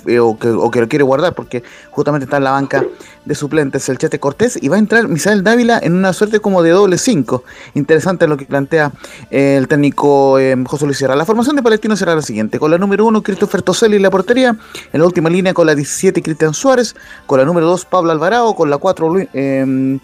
eh, 0.07 0.19
o 0.19 0.39
que 0.39 0.81
lo 0.81 0.89
quiere 0.89 1.05
guardar 1.05 1.35
porque 1.35 1.63
justamente 1.91 2.25
está 2.25 2.39
en 2.39 2.45
la 2.45 2.53
banca 2.53 2.83
de 3.27 3.35
suplentes 3.35 3.89
el 3.91 3.99
Chete 3.99 4.19
Cortés 4.19 4.59
y 4.61 4.69
va 4.69 4.77
a 4.77 4.79
entrar 4.79 5.09
Misael 5.09 5.45
Dávila 5.45 5.79
en 5.83 5.95
una 5.95 6.13
suerte 6.13 6.41
como 6.41 6.63
de 6.63 6.71
doble 6.71 6.97
5. 6.97 7.45
Interesante 7.75 8.27
lo 8.27 8.37
que 8.37 8.47
plantea 8.47 8.93
eh, 9.31 9.57
el 9.59 9.69
técnico 9.69 10.39
eh, 10.39 10.57
José 10.67 10.87
Luis 10.87 10.97
Sierra. 10.97 11.15
La 11.17 11.27
formación 11.27 11.57
de 11.57 11.63
Palestino 11.63 11.97
será 11.97 12.15
la 12.15 12.23
siguiente, 12.23 12.59
con 12.59 12.71
la 12.71 12.79
número 12.79 13.05
1 13.05 13.23
Christopher 13.23 13.63
Toselli 13.63 13.97
en 13.97 14.03
la 14.03 14.11
portería, 14.11 14.57
en 14.93 15.01
la 15.01 15.07
última 15.07 15.29
línea 15.29 15.53
con 15.53 15.67
la 15.67 15.75
17 15.75 16.23
Cristian 16.23 16.55
Suárez, 16.55 16.95
con 17.27 17.39
la 17.39 17.45
número 17.45 17.67
2 17.67 17.85
Pablo 17.87 18.13
Alvarado, 18.13 18.55
con 18.55 18.71
la 18.71 18.79
4 18.79 19.09
Luis- 19.11 19.29
eh, 19.35 19.99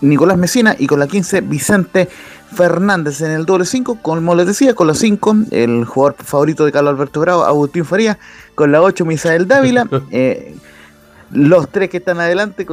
Nicolás 0.00 0.38
Mesina 0.38 0.76
y 0.78 0.86
con 0.86 0.98
la 1.00 1.06
15 1.06 1.40
Vicente 1.40 2.08
Fernández 2.54 3.20
en 3.22 3.32
el 3.32 3.44
doble 3.46 3.64
5, 3.64 3.98
como 4.02 4.34
les 4.34 4.46
decía, 4.46 4.74
con 4.74 4.86
la 4.86 4.94
5 4.94 5.36
el 5.50 5.84
jugador 5.84 6.16
favorito 6.22 6.64
de 6.64 6.72
Carlos 6.72 6.92
Alberto 6.92 7.20
Bravo, 7.20 7.44
Agustín 7.44 7.84
Faría, 7.84 8.18
con 8.54 8.70
la 8.70 8.82
8 8.82 9.04
Misael 9.04 9.48
Dávila, 9.48 9.88
eh, 10.10 10.54
los 11.32 11.68
tres 11.70 11.90
que 11.90 11.96
están 11.98 12.20
adelante 12.20 12.66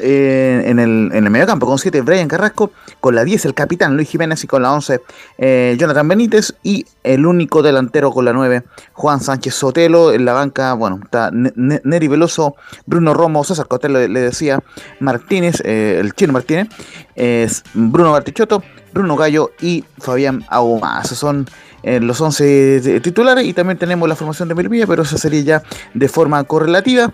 eh, 0.00 0.62
en, 0.66 0.78
el, 0.78 1.10
en 1.12 1.24
el 1.24 1.30
mediocampo, 1.30 1.66
con 1.66 1.78
7 1.78 2.00
Brian 2.02 2.28
Carrasco, 2.28 2.72
con 3.00 3.14
la 3.14 3.24
10 3.24 3.44
el 3.46 3.54
capitán 3.54 3.94
Luis 3.96 4.08
Jiménez 4.08 4.42
y 4.42 4.46
con 4.46 4.62
la 4.62 4.72
11 4.72 5.00
eh, 5.38 5.76
Jonathan 5.78 6.08
Benítez 6.08 6.54
y 6.62 6.84
el 7.04 7.24
único 7.26 7.62
delantero 7.62 8.10
con 8.10 8.24
la 8.24 8.32
9 8.32 8.62
Juan 8.92 9.20
Sánchez 9.20 9.54
Sotelo. 9.54 10.12
En 10.12 10.24
la 10.24 10.32
banca, 10.32 10.72
bueno, 10.74 10.98
está 11.04 11.30
Ne- 11.32 11.52
Ne- 11.56 11.80
Neri 11.84 12.08
Veloso, 12.08 12.56
Bruno 12.86 13.14
Romo, 13.14 13.44
César 13.44 13.66
Cotelo 13.68 13.98
le, 14.00 14.08
le 14.08 14.20
decía 14.20 14.60
Martínez, 15.00 15.62
eh, 15.64 15.98
el 16.00 16.12
chino 16.14 16.32
Martínez, 16.32 16.68
Bruno 17.74 18.12
Bartichotto, 18.12 18.62
Bruno 18.92 19.16
Gallo 19.16 19.50
y 19.60 19.84
Fabián 19.98 20.44
Ahumada. 20.48 21.02
Esos 21.02 21.18
son 21.18 21.46
eh, 21.82 21.98
los 22.00 22.20
11 22.20 22.80
de- 22.80 23.00
titulares 23.00 23.44
y 23.44 23.52
también 23.54 23.76
tenemos 23.78 24.08
la 24.08 24.14
formación 24.14 24.48
de 24.48 24.54
Melvilla, 24.54 24.86
pero 24.86 25.02
esa 25.02 25.18
sería 25.18 25.40
ya 25.40 25.62
de 25.94 26.08
forma 26.08 26.42
correlativa. 26.44 27.12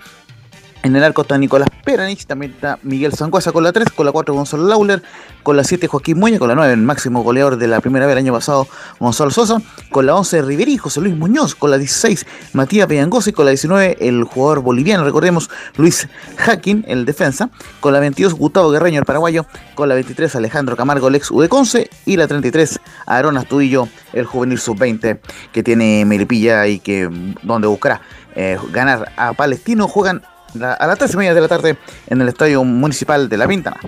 En 0.85 0.95
el 0.95 1.03
arco 1.03 1.23
está 1.23 1.37
Nicolás 1.37 1.69
Peranich, 1.85 2.25
también 2.25 2.53
está 2.53 2.79
Miguel 2.83 3.13
Sanguasa 3.13 3.51
con 3.51 3.65
la 3.65 3.73
3, 3.73 3.91
con 3.91 4.07
la 4.07 4.13
4 4.13 4.33
Gonzalo 4.33 4.69
Lauler, 4.69 5.03
con 5.43 5.57
la 5.57 5.65
7 5.65 5.89
Joaquín 5.89 6.19
Muñoz, 6.19 6.39
con 6.39 6.49
la 6.49 6.55
9 6.55 6.73
el 6.73 6.81
máximo 6.81 7.23
goleador 7.23 7.57
de 7.57 7.67
la 7.67 7.81
primera 7.81 8.07
vez 8.07 8.13
el 8.13 8.19
año 8.19 8.33
pasado 8.33 8.69
Gonzalo 9.01 9.31
Sosa, 9.31 9.61
con 9.91 10.07
la 10.07 10.15
11 10.15 10.43
Riverí, 10.43 10.79
José 10.79 11.01
Luis 11.01 11.17
Muñoz, 11.17 11.57
con 11.57 11.73
la 11.73 11.79
16 11.79 12.27
Matías 12.53 12.87
Peñangosi, 12.87 13.33
con 13.33 13.45
la 13.47 13.51
19 13.51 13.99
el 14.01 14.23
jugador 14.23 14.61
boliviano, 14.61 15.05
recordemos 15.05 15.51
Luis 15.77 16.09
Hacking, 16.37 16.85
el 16.87 17.05
defensa, 17.05 17.51
con 17.81 17.93
la 17.93 17.99
22 17.99 18.35
Gustavo 18.35 18.71
Guerreño, 18.71 19.01
el 19.01 19.05
paraguayo, 19.05 19.47
con 19.75 19.89
la 19.89 19.97
23 19.97 20.37
Alejandro 20.37 20.77
Camargo, 20.77 21.09
el 21.09 21.17
ex 21.17 21.31
Udeconce, 21.33 21.91
y 22.07 22.17
la 22.17 22.29
33 22.29 22.79
Aarón 23.07 23.37
Astudillo, 23.37 23.89
el 24.13 24.27
juvenil 24.27 24.61
sub-20 24.61 25.19
que 25.53 25.63
tiene 25.65 26.05
Melipilla 26.05 26.67
y 26.69 26.79
que 26.79 27.11
donde 27.43 27.67
buscará 27.67 28.01
eh, 28.37 28.57
ganar 28.71 29.13
a 29.17 29.33
Palestino, 29.33 29.89
juegan 29.89 30.23
la- 30.59 30.75
a 30.75 30.87
las 30.87 30.99
13 30.99 31.15
y 31.15 31.17
media 31.19 31.35
de 31.35 31.41
la 31.41 31.49
tarde 31.49 31.77
en 32.09 32.21
el 32.21 32.29
Estadio 32.29 32.63
Municipal 32.65 33.29
de 33.29 33.37
La 33.37 33.47
Pintana. 33.49 33.79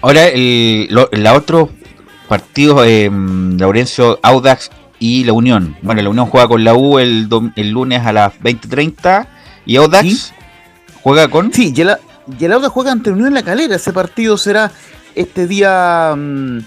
Ahora, 0.00 0.26
el, 0.28 0.86
lo- 0.90 1.08
la 1.12 1.34
otro 1.34 1.70
partido, 2.28 2.84
eh, 2.84 3.10
Laurencio, 3.12 4.18
Audax 4.22 4.70
y 4.98 5.24
la 5.24 5.32
Unión. 5.32 5.76
Bueno, 5.82 6.02
la 6.02 6.08
Unión 6.10 6.26
juega 6.26 6.46
con 6.48 6.62
la 6.64 6.74
U 6.74 6.98
el, 6.98 7.28
dom- 7.28 7.52
el 7.56 7.70
lunes 7.70 8.04
a 8.04 8.12
las 8.12 8.34
20.30 8.40 9.26
y 9.66 9.76
Audax 9.76 10.32
juega 11.02 11.28
con... 11.28 11.52
Sí, 11.52 11.72
y 11.74 11.80
el, 11.80 11.96
y 12.38 12.44
el 12.44 12.52
Audax 12.52 12.72
juega 12.72 12.92
ante 12.92 13.10
Unión 13.10 13.32
La 13.34 13.42
Calera. 13.42 13.76
Ese 13.76 13.92
partido 13.92 14.36
será 14.36 14.70
este 15.14 15.46
día 15.46 16.14
mm, 16.16 16.58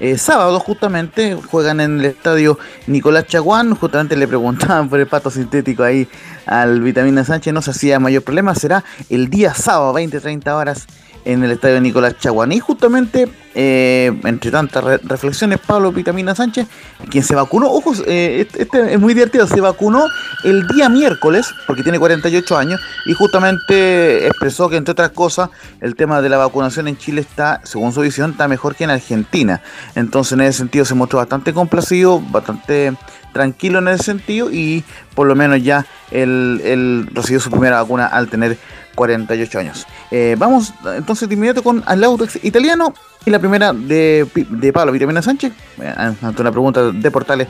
eh, 0.00 0.18
sábado, 0.18 0.60
justamente. 0.60 1.34
Juegan 1.34 1.80
en 1.80 2.00
el 2.00 2.06
estadio 2.06 2.58
Nicolás 2.86 3.26
Chaguán. 3.26 3.74
Justamente 3.74 4.16
le 4.16 4.28
preguntaban 4.28 4.88
por 4.88 5.00
el 5.00 5.06
pato 5.06 5.30
sintético 5.30 5.82
ahí 5.82 6.06
al 6.46 6.80
Vitamina 6.80 7.24
Sánchez. 7.24 7.52
No 7.52 7.60
se 7.62 7.72
hacía 7.72 7.98
mayor 8.00 8.22
problema. 8.22 8.54
Será 8.54 8.84
el 9.10 9.28
día 9.28 9.52
sábado, 9.54 9.92
20-30 9.94 10.48
horas. 10.54 10.86
En 11.24 11.42
el 11.42 11.50
estadio 11.50 11.80
Nicolás 11.80 12.16
Chaguán. 12.20 12.52
Y 12.52 12.60
justamente, 12.60 13.26
eh, 13.56 14.16
entre 14.22 14.52
tantas 14.52 14.84
re- 14.84 15.00
reflexiones, 15.02 15.58
Pablo 15.58 15.90
Vitamina 15.90 16.36
Sánchez, 16.36 16.68
quien 17.10 17.24
se 17.24 17.34
vacunó, 17.34 17.66
ojo, 17.68 17.94
eh, 18.06 18.46
este, 18.46 18.62
este 18.62 18.94
es 18.94 19.00
muy 19.00 19.12
divertido, 19.12 19.44
se 19.48 19.60
vacunó 19.60 20.06
el 20.44 20.68
día 20.68 20.88
miércoles, 20.88 21.52
porque 21.66 21.82
tiene 21.82 21.98
48 21.98 22.56
años, 22.56 22.80
y 23.06 23.12
justamente 23.14 24.28
expresó 24.28 24.68
que, 24.68 24.76
entre 24.76 24.92
otras 24.92 25.10
cosas, 25.10 25.50
el 25.80 25.96
tema 25.96 26.22
de 26.22 26.28
la 26.28 26.36
vacunación 26.36 26.86
en 26.86 26.96
Chile 26.96 27.22
está, 27.22 27.60
según 27.64 27.92
su 27.92 28.02
visión, 28.02 28.30
está 28.30 28.46
mejor 28.46 28.76
que 28.76 28.84
en 28.84 28.90
Argentina. 28.90 29.60
Entonces, 29.96 30.34
en 30.34 30.42
ese 30.42 30.58
sentido, 30.58 30.84
se 30.84 30.94
mostró 30.94 31.18
bastante 31.18 31.52
complacido, 31.52 32.20
bastante 32.20 32.92
tranquilo 33.36 33.78
en 33.78 33.88
ese 33.88 34.04
sentido 34.04 34.50
y 34.50 34.82
por 35.14 35.26
lo 35.26 35.34
menos 35.34 35.62
ya 35.62 35.86
él, 36.10 37.08
recibió 37.12 37.40
su 37.40 37.50
primera 37.50 37.82
vacuna 37.82 38.06
al 38.06 38.28
tener 38.28 38.56
48 38.94 39.58
años. 39.58 39.86
Eh, 40.10 40.36
vamos 40.38 40.72
entonces 40.96 41.28
de 41.28 41.34
inmediato 41.34 41.62
con 41.62 41.82
al 41.86 42.02
Audax 42.02 42.44
italiano 42.44 42.94
y 43.24 43.30
la 43.30 43.38
primera 43.38 43.72
de, 43.72 44.26
de 44.34 44.72
Pablo 44.72 44.92
Vitamina 44.92 45.20
Sánchez, 45.20 45.52
eh, 45.80 45.94
ante 45.96 46.40
una 46.40 46.50
pregunta 46.50 46.90
de 46.92 47.10
portales 47.10 47.48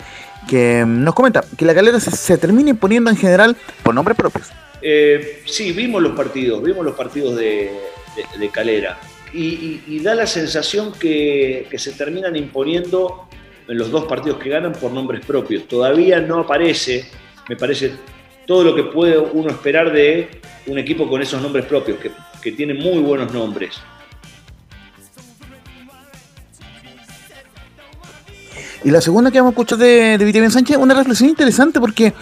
que 0.49 0.85
nos 0.87 1.15
comenta 1.15 1.45
que 1.57 1.65
la 1.65 1.75
calera 1.75 2.01
se, 2.01 2.11
se 2.11 2.39
termina 2.39 2.71
imponiendo 2.71 3.11
en 3.11 3.17
general 3.17 3.57
por 3.83 3.95
nombres 3.95 4.17
propios. 4.17 4.49
Eh, 4.83 5.43
sí, 5.47 5.73
vimos 5.73 6.03
los 6.03 6.17
partidos, 6.17 6.63
vimos 6.63 6.85
los 6.85 6.95
partidos 6.95 7.37
de, 7.37 7.71
Calera. 8.53 8.99
Y, 9.33 9.99
da 10.01 10.15
la 10.15 10.27
sensación 10.27 10.93
que 10.93 11.69
se 11.77 11.93
terminan 11.93 12.37
imponiendo 12.37 13.29
en 13.69 13.79
los 13.79 13.91
dos 13.91 14.05
partidos 14.05 14.39
que 14.39 14.51
ganan 14.51 14.73
por 14.73 14.93
nombres 14.93 15.25
propios. 15.25 15.67
Todavía 15.67 16.21
no 16.21 16.41
aparece, 16.41 17.09
me 17.49 17.57
parece, 17.57 17.93
todo 18.47 18.65
lo 18.65 18.75
que 18.75 18.85
puede 18.85 19.19
uno 19.19 19.51
esperar 19.51 19.93
de 19.93 20.41
un 20.67 20.79
equipo 20.79 21.09
con 21.09 21.21
esos 21.21 21.41
nombres 21.43 21.65
propios, 21.67 21.99
que, 21.99 22.11
que 22.43 22.53
tiene 22.53 22.75
muy 22.75 22.99
buenos 22.99 23.33
nombres. 23.33 23.81
Y 28.85 28.91
la 28.91 29.01
segunda 29.01 29.33
que 29.33 29.41
vamos 29.41 29.51
a 29.51 29.55
escuchar 29.55 29.79
de, 29.79 30.17
de 30.17 30.25
Vitamina 30.25 30.51
Sánchez, 30.51 30.77
una 30.77 30.95
reflexión 30.95 31.29
interesante 31.29 31.81
porque 31.81 32.13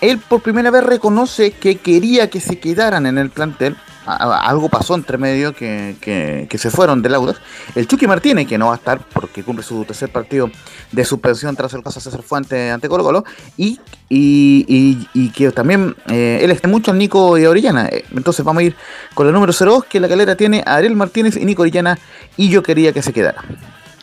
él 0.00 0.18
por 0.18 0.42
primera 0.42 0.70
vez 0.70 0.82
reconoce 0.84 1.52
que 1.52 1.76
quería 1.76 2.28
que 2.30 2.40
se 2.40 2.58
quedaran 2.58 3.06
en 3.06 3.18
el 3.18 3.30
plantel. 3.30 3.76
Algo 4.06 4.68
pasó 4.68 4.94
entre 4.94 5.16
medio 5.16 5.54
que, 5.54 5.96
que- 5.98 6.58
se 6.58 6.70
fueron 6.70 7.00
del 7.00 7.14
Audax. 7.14 7.40
El 7.74 7.86
Chucky 7.88 8.06
Martínez, 8.06 8.46
que 8.46 8.58
no 8.58 8.66
va 8.66 8.74
a 8.74 8.76
estar 8.76 9.00
porque 9.12 9.42
cumple 9.42 9.64
su 9.64 9.82
tercer 9.86 10.10
partido 10.10 10.50
de 10.92 11.04
suspensión 11.06 11.56
tras 11.56 11.72
el 11.72 11.82
caso 11.82 12.00
César 12.00 12.22
Fuente 12.22 12.70
ante 12.70 12.86
Colo 12.86 13.02
Colo. 13.02 13.24
Y, 13.56 13.80
y, 14.10 15.08
y- 15.14 15.30
que 15.30 15.50
también 15.52 15.96
eh, 16.10 16.40
él 16.42 16.50
está 16.50 16.68
mucho 16.68 16.90
al 16.90 16.98
Nico 16.98 17.38
y 17.38 17.44
a 17.46 17.50
Orellana. 17.50 17.86
Eh, 17.90 18.04
Entonces 18.14 18.44
vamos 18.44 18.60
a 18.60 18.64
ir 18.64 18.76
con 19.14 19.26
el 19.26 19.32
número 19.32 19.54
02, 19.54 19.86
que 19.86 19.98
la 20.00 20.08
calera 20.08 20.36
tiene 20.36 20.62
a 20.66 20.74
Ariel 20.76 20.96
Martínez 20.96 21.36
y 21.38 21.44
Nico 21.46 21.62
Orellana. 21.62 21.98
Y 22.36 22.50
yo 22.50 22.62
quería 22.62 22.92
que 22.92 23.00
se 23.00 23.12
quedara. 23.14 23.42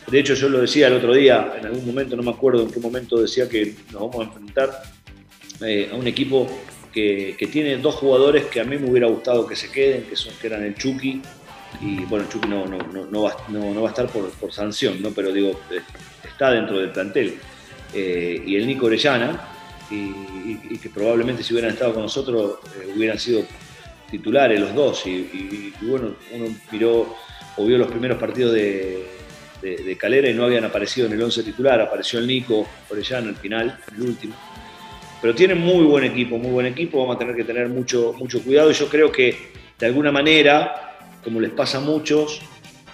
De 0.08 0.18
hecho, 0.18 0.34
yo 0.34 0.48
lo 0.48 0.60
decía 0.60 0.88
el 0.88 0.94
otro 0.94 1.14
día, 1.14 1.54
en 1.60 1.64
algún 1.66 1.86
momento, 1.86 2.16
no 2.16 2.24
me 2.24 2.32
acuerdo 2.32 2.62
en 2.62 2.72
qué 2.72 2.80
momento 2.80 3.22
decía 3.22 3.48
que 3.48 3.76
nos 3.92 4.02
vamos 4.02 4.16
a 4.18 4.22
enfrentar 4.24 4.82
eh, 5.60 5.90
a 5.92 5.96
un 5.96 6.06
equipo 6.06 6.48
que, 6.92 7.36
tiene 7.50 7.76
dos 7.78 7.94
jugadores 7.96 8.46
que 8.46 8.60
a 8.60 8.64
mí 8.64 8.78
me 8.78 8.90
hubiera 8.90 9.06
gustado 9.06 9.46
que 9.46 9.56
se 9.56 9.70
queden, 9.70 10.04
que, 10.04 10.16
son, 10.16 10.32
que 10.40 10.46
eran 10.46 10.62
el 10.62 10.74
Chucky, 10.74 11.22
y 11.80 12.04
bueno, 12.04 12.26
Chucky 12.28 12.48
no, 12.48 12.66
no, 12.66 12.78
no, 12.78 13.06
no 13.06 13.22
va, 13.22 13.36
va 13.48 13.88
a 13.88 13.90
estar 13.90 14.08
por, 14.08 14.52
sanción, 14.52 15.00
¿no? 15.00 15.10
pero 15.10 15.32
digo, 15.32 15.60
eh, 15.70 15.80
está 16.28 16.50
dentro 16.50 16.78
del 16.78 16.90
plantel. 16.90 17.34
Eh, 17.94 18.42
y 18.46 18.56
el 18.56 18.66
Nico 18.66 18.86
Orellana, 18.86 19.48
y, 19.90 20.78
que 20.78 20.88
probablemente 20.88 21.42
si 21.42 21.52
hubieran 21.52 21.72
estado 21.72 21.92
con 21.92 22.02
nosotros 22.02 22.58
hubieran 22.96 23.18
sido 23.18 23.44
titulares 24.10 24.60
los 24.60 24.74
dos. 24.74 25.06
Y, 25.06 25.72
bueno, 25.82 26.14
uno 26.32 26.54
miró 26.70 27.14
o 27.56 27.66
vio 27.66 27.78
los 27.78 27.88
primeros 27.88 28.18
partidos 28.18 28.52
de, 28.54 29.06
de- 29.60 29.96
Calera 29.96 30.28
y 30.28 30.34
no 30.34 30.44
habían 30.44 30.64
aparecido 30.64 31.06
en 31.06 31.12
el 31.12 31.22
11 31.22 31.42
titular, 31.42 31.80
apareció 31.80 32.18
el 32.18 32.26
Nico 32.26 32.66
Orellana 32.90 33.28
al 33.28 33.36
final, 33.36 33.78
el 33.94 34.02
último. 34.02 34.34
Pero 35.22 35.34
tienen 35.34 35.58
muy 35.60 35.84
buen 35.84 36.04
equipo, 36.04 36.36
muy 36.36 36.50
buen 36.50 36.66
equipo, 36.66 36.98
vamos 36.98 37.16
a 37.16 37.18
tener 37.20 37.34
que 37.36 37.44
tener 37.44 37.68
mucho, 37.68 38.12
mucho 38.18 38.42
cuidado 38.42 38.70
y 38.70 38.74
yo 38.74 38.88
creo 38.88 39.10
que 39.12 39.36
de 39.78 39.86
alguna 39.86 40.10
manera, 40.12 40.96
como 41.22 41.40
les 41.40 41.52
pasa 41.52 41.78
a 41.78 41.80
muchos, 41.80 42.42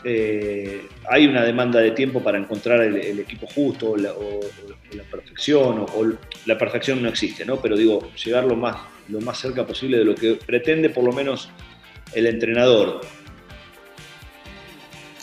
eh, 0.04 0.82
hay 1.10 1.26
una 1.26 1.42
demanda 1.42 1.80
de 1.80 1.90
tiempo 1.92 2.22
para 2.22 2.38
encontrar 2.38 2.82
el, 2.82 2.96
el 2.98 3.18
equipo 3.20 3.46
justo 3.46 3.90
o 3.92 3.96
la, 3.96 4.12
o- 4.12 4.40
o 4.40 4.94
la 4.96 5.02
perfección, 5.04 5.80
o, 5.80 5.84
o 5.86 6.12
la 6.46 6.56
perfección 6.58 7.02
no 7.02 7.08
existe, 7.08 7.44
¿no? 7.44 7.56
Pero 7.56 7.76
digo, 7.76 8.10
llegar 8.24 8.44
lo 8.44 8.54
más, 8.56 8.76
lo 9.08 9.20
más 9.22 9.38
cerca 9.38 9.66
posible 9.66 9.96
de 9.98 10.04
lo 10.04 10.14
que 10.14 10.34
pretende 10.34 10.90
por 10.90 11.04
lo 11.04 11.12
menos 11.12 11.48
el 12.14 12.26
entrenador. 12.26 13.00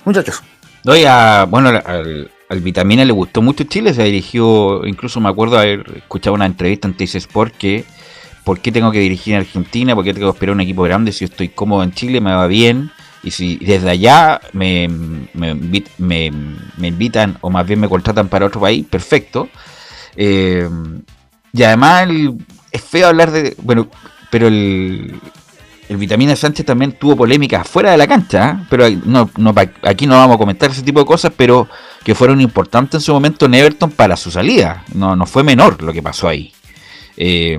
Muchachos. 0.04 0.42
Doy 0.84 1.04
a, 1.08 1.46
bueno, 1.50 1.70
al, 1.84 2.30
al 2.50 2.62
Vitamina 2.62 3.04
le 3.06 3.12
gustó 3.14 3.42
mucho 3.42 3.64
Chile, 3.66 3.94
se 3.94 4.04
dirigió, 4.04 4.86
incluso 4.86 5.20
me 5.20 5.30
acuerdo 5.30 5.58
haber 5.58 5.84
escuchado 5.98 6.34
una 6.36 6.46
entrevista 6.46 6.88
en 6.88 6.96
Teis 6.96 7.16
Sport 7.16 7.56
que, 7.58 7.86
¿por 8.44 8.60
qué 8.60 8.72
tengo 8.72 8.92
que 8.92 9.00
dirigir 9.00 9.34
en 9.34 9.40
Argentina? 9.42 9.96
¿Por 9.96 10.04
qué 10.04 10.14
tengo 10.14 10.28
que 10.32 10.36
esperar 10.36 10.54
un 10.56 10.62
equipo 10.62 10.84
grande 10.84 11.12
si 11.12 11.26
estoy 11.26 11.50
cómodo 11.50 11.84
en 11.84 11.92
Chile, 11.94 12.22
me 12.22 12.34
va 12.34 12.48
bien? 12.48 12.92
Y 13.24 13.32
si 13.32 13.56
desde 13.58 13.90
allá 13.90 14.40
me, 14.54 14.88
me, 15.34 15.56
me- 15.98 16.88
invitan 16.88 17.38
o 17.42 17.50
más 17.50 17.66
bien 17.66 17.80
me 17.80 17.90
contratan 17.90 18.28
para 18.28 18.46
otro 18.46 18.62
país, 18.62 18.86
perfecto. 18.86 19.50
Eh, 20.16 20.70
y 21.52 21.64
además 21.64 22.08
es 22.72 22.82
feo 22.84 23.08
hablar 23.08 23.32
de, 23.32 23.56
bueno, 23.64 23.88
pero 24.30 24.48
el, 24.48 25.16
el 25.90 25.98
Vitamina 25.98 26.36
Sánchez 26.36 26.66
también 26.66 26.94
tuvo 26.94 27.16
polémicas 27.16 27.68
fuera 27.68 27.92
de 27.92 27.98
la 27.98 28.08
cancha, 28.08 28.50
¿eh? 28.62 28.66
pero 28.70 28.86
no, 29.06 29.30
no, 29.38 29.54
aquí 29.84 30.08
no 30.08 30.16
vamos 30.16 30.36
a 30.36 30.38
comentar 30.40 30.72
ese 30.72 30.82
tipo 30.82 31.00
de 31.00 31.06
cosas, 31.06 31.32
pero 31.36 31.68
que 32.04 32.16
fueron 32.16 32.42
importantes 32.42 32.96
en 32.96 33.02
su 33.02 33.14
momento 33.14 33.46
en 33.46 33.54
Everton 33.56 33.92
para 33.92 34.16
su 34.18 34.32
salida. 34.32 34.84
No, 34.94 35.16
no 35.16 35.26
fue 35.26 35.44
menor 35.44 35.82
lo 35.84 35.92
que 35.94 36.02
pasó 36.04 36.28
ahí. 36.28 36.54
Eh, 37.18 37.58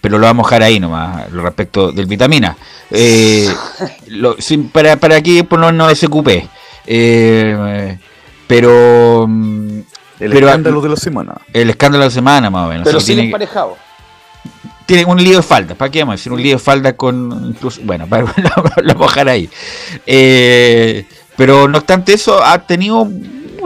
pero 0.00 0.18
lo 0.18 0.26
vamos 0.26 0.46
a 0.46 0.48
dejar 0.50 0.62
ahí 0.62 0.78
nomás, 0.80 1.30
lo 1.32 1.42
respecto 1.42 1.90
del 1.92 2.06
Vitamina. 2.06 2.56
Eh, 2.90 3.48
lo- 4.08 4.36
sin- 4.40 4.68
para, 4.70 4.96
para 4.96 5.16
aquí 5.16 5.42
por 5.42 5.58
no, 5.58 5.72
no 5.72 5.88
SQP. 5.94 6.28
Eh, 6.86 7.98
pero... 8.46 9.26
mm, 9.28 9.78
El 10.20 10.32
pero- 10.32 10.46
escándalo 10.48 10.80
de 10.80 10.88
la 10.88 10.96
semana. 10.96 11.34
El 11.52 11.70
escándalo 11.70 12.02
de 12.04 12.08
la 12.10 12.14
semana, 12.14 12.50
más 12.50 12.66
o 12.66 12.68
menos. 12.68 12.84
Pero 12.84 12.98
O 12.98 13.00
sea, 13.00 13.06
sin 13.06 13.16
tiene- 13.16 13.28
emparejado. 13.28 13.76
Tiene 14.88 15.04
un 15.04 15.22
lío 15.22 15.36
de 15.36 15.42
faldas, 15.42 15.76
¿para 15.76 15.90
qué 15.90 15.98
vamos 15.98 16.14
a 16.14 16.16
decir? 16.16 16.32
Un 16.32 16.42
lío 16.42 16.56
de 16.56 16.58
faldas 16.58 16.94
con 16.94 17.44
incluso, 17.46 17.82
bueno, 17.84 18.06
para, 18.08 18.22
lo, 18.22 18.82
lo 18.94 19.04
a 19.04 19.06
dejar 19.06 19.28
ahí. 19.28 19.50
Eh, 20.06 21.04
pero 21.36 21.68
no 21.68 21.76
obstante 21.76 22.14
eso, 22.14 22.42
ha 22.42 22.58
tenido, 22.60 23.06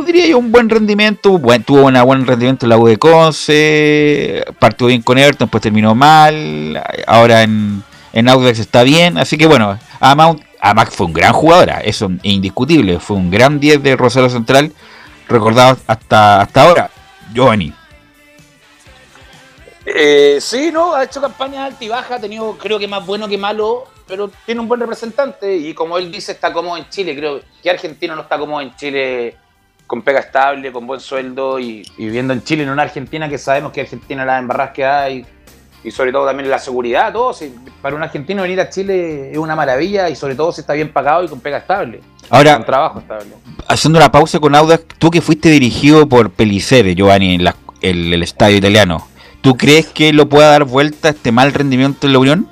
diría 0.04 0.26
yo, 0.26 0.38
un 0.38 0.50
buen 0.50 0.68
rendimiento, 0.68 1.38
buen, 1.38 1.62
tuvo 1.62 1.86
un 1.86 2.02
buen 2.04 2.26
rendimiento 2.26 2.66
en 2.66 2.70
la 2.70 2.76
U 2.76 2.88
de 2.88 2.98
Conce, 2.98 4.44
partió 4.58 4.88
bien 4.88 5.02
con 5.02 5.16
Everton, 5.16 5.48
pues 5.48 5.62
terminó 5.62 5.94
mal, 5.94 6.82
ahora 7.06 7.44
en, 7.44 7.84
en 8.12 8.28
Audax 8.28 8.58
está 8.58 8.82
bien, 8.82 9.16
así 9.16 9.38
que 9.38 9.46
bueno, 9.46 9.78
además, 10.00 10.38
además 10.60 10.88
fue 10.90 11.06
un 11.06 11.12
gran 11.12 11.32
jugador, 11.32 11.70
ah, 11.70 11.80
eso 11.84 12.06
es 12.06 12.18
indiscutible, 12.24 12.98
fue 12.98 13.16
un 13.16 13.30
gran 13.30 13.60
10 13.60 13.80
de 13.80 13.94
Rosario 13.94 14.28
Central, 14.28 14.72
recordado 15.28 15.78
hasta, 15.86 16.40
hasta 16.40 16.62
ahora, 16.64 16.90
Giovanni. 17.32 17.72
Eh, 19.84 20.38
sí, 20.40 20.70
no, 20.72 20.94
ha 20.94 21.04
hecho 21.04 21.20
campañas 21.20 21.66
alta 21.72 21.84
y 21.84 21.88
baja, 21.88 22.14
ha 22.16 22.20
tenido 22.20 22.56
creo 22.58 22.78
que 22.78 22.86
más 22.86 23.04
bueno 23.04 23.26
que 23.28 23.36
malo, 23.36 23.84
pero 24.06 24.30
tiene 24.46 24.60
un 24.60 24.68
buen 24.68 24.80
representante. 24.80 25.56
Y 25.56 25.74
como 25.74 25.98
él 25.98 26.10
dice 26.12 26.32
está 26.32 26.52
cómodo 26.52 26.76
en 26.76 26.88
Chile, 26.88 27.16
creo 27.16 27.40
que 27.62 27.70
argentino 27.70 28.14
no 28.14 28.22
está 28.22 28.38
cómodo 28.38 28.60
en 28.60 28.74
Chile 28.76 29.36
con 29.86 30.02
pega 30.02 30.20
estable, 30.20 30.70
con 30.72 30.86
buen 30.86 31.00
sueldo 31.00 31.58
y, 31.58 31.82
y 31.98 32.04
viviendo 32.06 32.32
en 32.32 32.42
Chile, 32.44 32.62
en 32.62 32.70
una 32.70 32.82
Argentina 32.82 33.28
que 33.28 33.36
sabemos 33.38 33.72
que 33.72 33.80
Argentina 33.82 34.24
la 34.24 34.38
embarras 34.38 34.70
que 34.70 34.84
hay 34.86 35.26
y 35.84 35.90
sobre 35.90 36.12
todo 36.12 36.24
también 36.26 36.48
la 36.48 36.60
seguridad, 36.60 37.12
todo, 37.12 37.34
si- 37.34 37.52
para 37.82 37.96
un 37.96 38.02
argentino 38.04 38.42
venir 38.42 38.60
a 38.60 38.70
Chile 38.70 39.32
es 39.32 39.36
una 39.38 39.56
maravilla 39.56 40.08
y 40.08 40.14
sobre 40.14 40.36
todo 40.36 40.52
si 40.52 40.60
está 40.60 40.74
bien 40.74 40.92
pagado 40.92 41.24
y 41.24 41.28
con 41.28 41.40
pega 41.40 41.58
estable, 41.58 42.00
Ahora- 42.30 42.54
con 42.54 42.64
trabajo 42.64 43.00
estable. 43.00 43.30
haciendo 43.68 43.98
una 43.98 44.10
pausa 44.12 44.38
con 44.38 44.54
Audax, 44.54 44.84
tú 44.98 45.10
que 45.10 45.20
fuiste 45.20 45.48
dirigido 45.50 46.08
por 46.08 46.30
Pellicere, 46.30 46.94
Giovanni, 46.94 47.34
en 47.34 47.44
la- 47.44 47.56
el, 47.82 48.14
el 48.14 48.22
estadio 48.22 48.58
italiano, 48.58 49.08
¿tú 49.42 49.56
crees 49.56 49.86
que 49.88 50.12
lo 50.12 50.28
pueda 50.28 50.48
dar 50.48 50.64
vuelta 50.64 51.10
este 51.10 51.32
mal 51.32 51.52
rendimiento 51.52 52.06
en 52.06 52.12
la 52.14 52.18
Unión? 52.18 52.48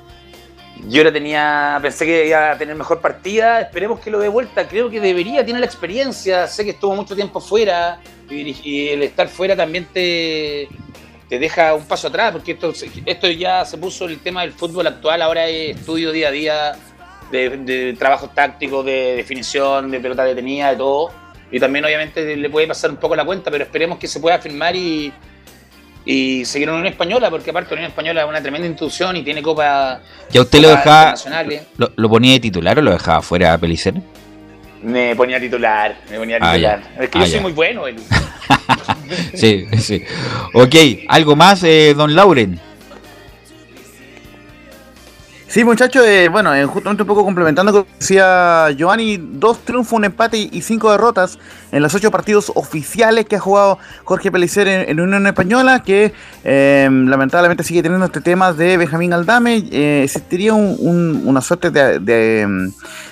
Yo 0.87 1.03
le 1.03 1.11
tenía, 1.11 1.79
pensé 1.81 2.05
que 2.05 2.27
iba 2.27 2.51
a 2.51 2.57
tener 2.57 2.75
mejor 2.75 3.01
partida, 3.01 3.61
esperemos 3.61 3.99
que 3.99 4.11
lo 4.11 4.19
dé 4.19 4.27
vuelta, 4.27 4.67
creo 4.67 4.89
que 4.89 4.99
debería, 4.99 5.45
tiene 5.45 5.59
la 5.59 5.65
experiencia, 5.65 6.47
sé 6.47 6.63
que 6.63 6.71
estuvo 6.71 6.95
mucho 6.95 7.15
tiempo 7.15 7.39
fuera 7.39 7.99
y, 8.29 8.89
el 8.89 9.03
estar 9.03 9.27
fuera 9.27 9.55
también 9.55 9.87
te, 9.93 10.67
te 11.29 11.39
deja 11.39 11.75
un 11.75 11.85
paso 11.85 12.07
atrás, 12.07 12.31
porque 12.31 12.53
esto, 12.53 12.73
esto 13.05 13.29
ya 13.29 13.63
se 13.63 13.77
puso 13.77 14.05
el 14.05 14.19
tema 14.19 14.41
del 14.41 14.53
fútbol 14.53 14.87
actual, 14.87 15.21
ahora 15.21 15.47
es 15.47 15.77
estudio 15.77 16.11
día 16.11 16.29
a 16.29 16.31
día 16.31 16.71
de, 17.31 17.57
de 17.57 17.93
trabajos 17.93 18.33
tácticos, 18.33 18.83
de 18.83 19.15
definición, 19.17 19.91
de 19.91 19.99
pelota 19.99 20.23
detenida, 20.23 20.71
de 20.71 20.77
todo, 20.77 21.11
y 21.51 21.59
también 21.59 21.85
obviamente 21.85 22.35
le 22.35 22.49
puede 22.49 22.67
pasar 22.67 22.89
un 22.89 22.97
poco 22.97 23.15
la 23.15 23.23
cuenta, 23.23 23.51
pero 23.51 23.65
esperemos 23.65 23.99
que 23.99 24.07
se 24.07 24.19
pueda 24.19 24.39
firmar 24.39 24.75
y, 24.75 25.13
y 26.05 26.43
seguir 26.45 26.67
en 26.67 26.75
Unión 26.75 26.87
Española, 26.87 27.29
porque 27.29 27.51
aparte 27.51 27.73
Unión 27.73 27.89
Española 27.89 28.21
es 28.23 28.29
una 28.29 28.41
tremenda 28.41 28.67
institución 28.67 29.15
y 29.17 29.23
tiene 29.23 29.41
copa 29.41 29.99
¿Ya 30.31 30.41
usted 30.41 30.59
lo 30.61 30.69
dejaba, 30.69 31.13
lo, 31.77 31.91
lo 31.95 32.09
ponía 32.09 32.33
de 32.33 32.39
titular 32.39 32.79
o 32.79 32.81
lo 32.81 32.91
dejaba 32.91 33.21
fuera 33.21 33.53
a 33.53 33.57
Pellicere? 33.57 34.01
Me 34.81 35.15
ponía 35.15 35.39
titular, 35.39 35.95
me 36.09 36.17
ponía 36.17 36.37
Ah, 36.41 36.53
titular. 36.53 36.81
Es 36.99 37.09
que 37.09 37.17
Ah, 37.19 37.21
yo 37.21 37.27
soy 37.27 37.35
ya. 37.35 37.41
muy 37.41 37.51
bueno, 37.51 37.85
Eli. 37.87 38.01
Sí, 39.35 39.65
sí. 39.77 40.03
Ok, 40.53 40.75
¿algo 41.09 41.35
más, 41.35 41.63
eh, 41.63 41.93
don 41.95 42.15
Lauren? 42.15 42.59
Sí, 45.51 45.65
muchachos, 45.65 46.05
eh, 46.07 46.29
bueno, 46.29 46.55
eh, 46.55 46.65
justamente 46.65 47.03
un 47.03 47.07
poco 47.07 47.25
complementando 47.25 47.73
lo 47.73 47.83
que 47.83 47.91
decía 47.99 48.69
Giovanni, 48.71 49.17
dos 49.17 49.59
triunfos, 49.65 49.91
un 49.97 50.05
empate 50.05 50.37
y, 50.37 50.61
cinco 50.61 50.89
derrotas 50.93 51.39
en 51.73 51.83
los 51.83 51.93
ocho 51.93 52.09
partidos 52.09 52.53
oficiales 52.55 53.25
que 53.25 53.35
ha 53.35 53.39
jugado 53.41 53.77
Jorge 54.05 54.31
Pelicer 54.31 54.69
en, 54.69 54.89
en 54.89 55.01
Unión 55.01 55.27
Española, 55.27 55.83
que 55.83 56.13
eh, 56.45 56.87
lamentablemente 56.89 57.65
sigue 57.65 57.83
teniendo 57.83 58.05
este 58.05 58.21
tema 58.21 58.53
de 58.53 58.77
Benjamín 58.77 59.11
Aldame. 59.11 59.57
Eh, 59.73 60.03
existiría 60.05 60.53
un- 60.53 60.77
un- 60.79 61.23
una 61.25 61.41
suerte 61.41 61.69
de, 61.69 62.47
mm, 62.47 62.69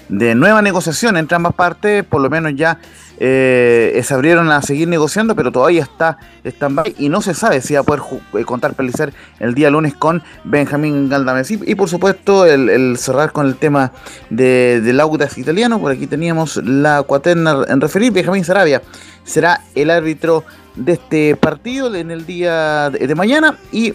de 0.08 0.34
nueva 0.34 0.62
negociación 0.62 1.18
entre 1.18 1.36
ambas 1.36 1.54
partes, 1.56 2.06
por 2.06 2.22
lo 2.22 2.30
menos 2.30 2.54
ya 2.56 2.80
eh, 3.20 4.02
se 4.04 4.14
abrieron 4.14 4.50
a 4.50 4.62
seguir 4.62 4.88
negociando, 4.88 5.36
pero 5.36 5.52
todavía 5.52 5.84
está 5.84 6.18
stand-by 6.44 6.96
y 6.98 7.10
no 7.10 7.22
se 7.22 7.34
sabe 7.34 7.62
si 7.62 7.74
va 7.74 7.82
a 7.82 7.84
poder 7.84 8.02
eh, 8.34 8.46
contar 8.46 8.74
Pelicer 8.74 9.14
el 9.40 9.54
día 9.54 9.70
lunes 9.70 9.94
con 9.94 10.24
Benjamín 10.46 11.10
Galdames. 11.10 11.52
Y, 11.52 11.76
por 11.76 11.90
supuesto, 11.90 12.46
el, 12.46 12.70
el 12.70 12.98
cerrar 12.98 13.32
con 13.32 13.46
el 13.46 13.56
tema 13.56 13.92
de, 14.30 14.82
del 14.82 15.00
Audax 15.00 15.38
italiano. 15.38 15.80
Por 15.80 15.92
aquí 15.92 16.08
teníamos 16.08 16.58
la 16.58 17.04
cuaterna 17.04 17.66
en 17.68 17.82
referir. 17.82 18.12
Benjamín 18.14 18.46
Sarabia 18.46 18.82
será 19.24 19.62
el 19.76 19.90
árbitro 19.90 20.44
de 20.76 20.94
este 20.94 21.36
partido 21.36 21.94
en 21.94 22.12
el 22.12 22.26
día 22.26 22.90
de, 22.90 23.06
de 23.06 23.16
mañana. 23.16 23.58
Y 23.72 23.94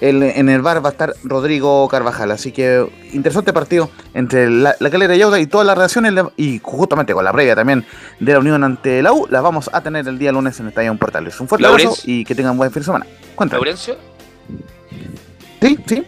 el- 0.00 0.22
en 0.22 0.48
el 0.48 0.62
bar 0.62 0.84
va 0.84 0.90
a 0.90 0.92
estar 0.92 1.14
Rodrigo 1.24 1.86
Carvajal. 1.88 2.30
Así 2.30 2.52
que 2.52 2.86
interesante 3.12 3.52
partido 3.52 3.90
entre 4.14 4.50
la, 4.50 4.74
la 4.78 4.90
calera 4.90 5.14
y 5.16 5.22
Audax 5.22 5.42
y 5.42 5.46
todas 5.46 5.66
las 5.66 5.76
reacciones. 5.78 6.12
Y 6.36 6.60
justamente 6.62 7.12
con 7.14 7.24
la 7.24 7.32
previa 7.32 7.54
también 7.54 7.84
de 8.20 8.32
la 8.32 8.38
unión 8.38 8.62
ante 8.64 9.02
la 9.02 9.12
U, 9.12 9.26
las 9.30 9.42
vamos 9.42 9.70
a 9.72 9.80
tener 9.80 10.06
el 10.08 10.18
día 10.18 10.32
lunes 10.32 10.58
en 10.60 10.68
Estadio 10.68 10.94
Portales. 10.96 11.38
Un 11.40 11.48
fuerte 11.48 11.66
abrazo 11.66 11.96
y 12.04 12.24
que 12.24 12.34
tengan 12.34 12.56
buen 12.56 12.70
fin 12.70 12.80
de 12.80 12.86
semana. 12.86 13.06
Cuéntame. 13.34 13.58
Laurencio, 13.58 13.96
Sí, 15.62 15.78
sí. 15.86 16.04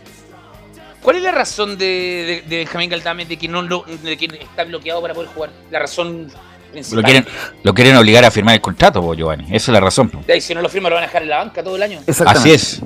¿cuál 1.02 1.16
es 1.16 1.22
la 1.22 1.32
razón 1.32 1.78
de, 1.78 1.84
de, 1.86 2.44
de 2.48 2.56
Benjamín 2.58 2.90
Galdame 2.90 3.24
de 3.24 3.36
que 3.36 3.48
no 3.48 3.62
lo- 3.62 3.84
de 4.02 4.16
que 4.16 4.26
está 4.26 4.64
bloqueado 4.64 5.00
para 5.00 5.14
poder 5.14 5.30
jugar? 5.30 5.50
La 5.70 5.78
razón 5.80 6.30
principal. 6.70 7.00
Lo 7.00 7.02
quieren, 7.04 7.26
lo 7.64 7.74
quieren 7.74 7.96
obligar 7.96 8.24
a 8.24 8.30
firmar 8.30 8.54
el 8.54 8.60
contrato, 8.60 9.14
Giovanni. 9.14 9.44
Esa 9.46 9.54
es 9.56 9.68
la 9.68 9.80
razón. 9.80 10.10
po. 10.10 10.20
Si 10.38 10.54
no 10.54 10.60
lo 10.62 10.68
firma, 10.68 10.88
lo 10.90 10.96
van 10.96 11.04
a 11.04 11.06
dejar 11.06 11.22
en 11.22 11.28
la 11.30 11.38
banca 11.38 11.62
todo 11.62 11.76
el 11.76 11.82
año. 11.82 12.00
Así 12.26 12.50
es. 12.50 12.82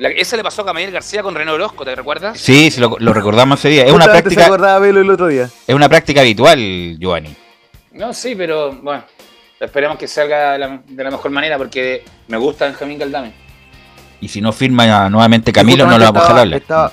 La- 0.00 0.08
esa 0.08 0.36
le 0.36 0.42
pasó 0.42 0.62
a 0.62 0.64
Camille 0.64 0.90
García 0.90 1.22
con 1.22 1.34
René 1.34 1.50
Orozco, 1.50 1.84
¿te 1.84 1.94
recuerdas? 1.94 2.38
Sí, 2.38 2.70
sí, 2.70 2.80
lo, 2.80 2.96
lo 2.98 3.12
recordamos 3.12 3.58
ese 3.58 3.68
día. 3.68 3.84
Es 3.84 3.92
una 3.92 4.06
práctica, 4.06 4.46
acordaba 4.46 4.78
Velo 4.78 5.00
el 5.02 5.10
otro 5.10 5.26
día. 5.28 5.48
es 5.66 5.74
una 5.74 5.88
práctica 5.90 6.22
habitual, 6.22 6.96
Giovanni. 6.98 7.36
No, 7.92 8.12
sí, 8.14 8.34
pero 8.34 8.72
bueno, 8.72 9.04
esperemos 9.60 9.98
que 9.98 10.08
salga 10.08 10.52
de 10.52 10.58
la, 10.58 10.80
de 10.86 11.04
la 11.04 11.10
mejor 11.10 11.30
manera 11.30 11.58
porque 11.58 12.02
me 12.28 12.38
gusta 12.38 12.64
Benjamín 12.64 12.98
Galdame. 12.98 13.32
Y 14.22 14.28
si 14.28 14.40
no 14.40 14.52
firma 14.52 15.08
nuevamente 15.10 15.52
Camilo, 15.52 15.86
no 15.86 15.98
lo 15.98 16.04
vamos 16.06 16.22
a 16.22 16.26
jalarle. 16.28 16.56
Estaba, 16.56 16.92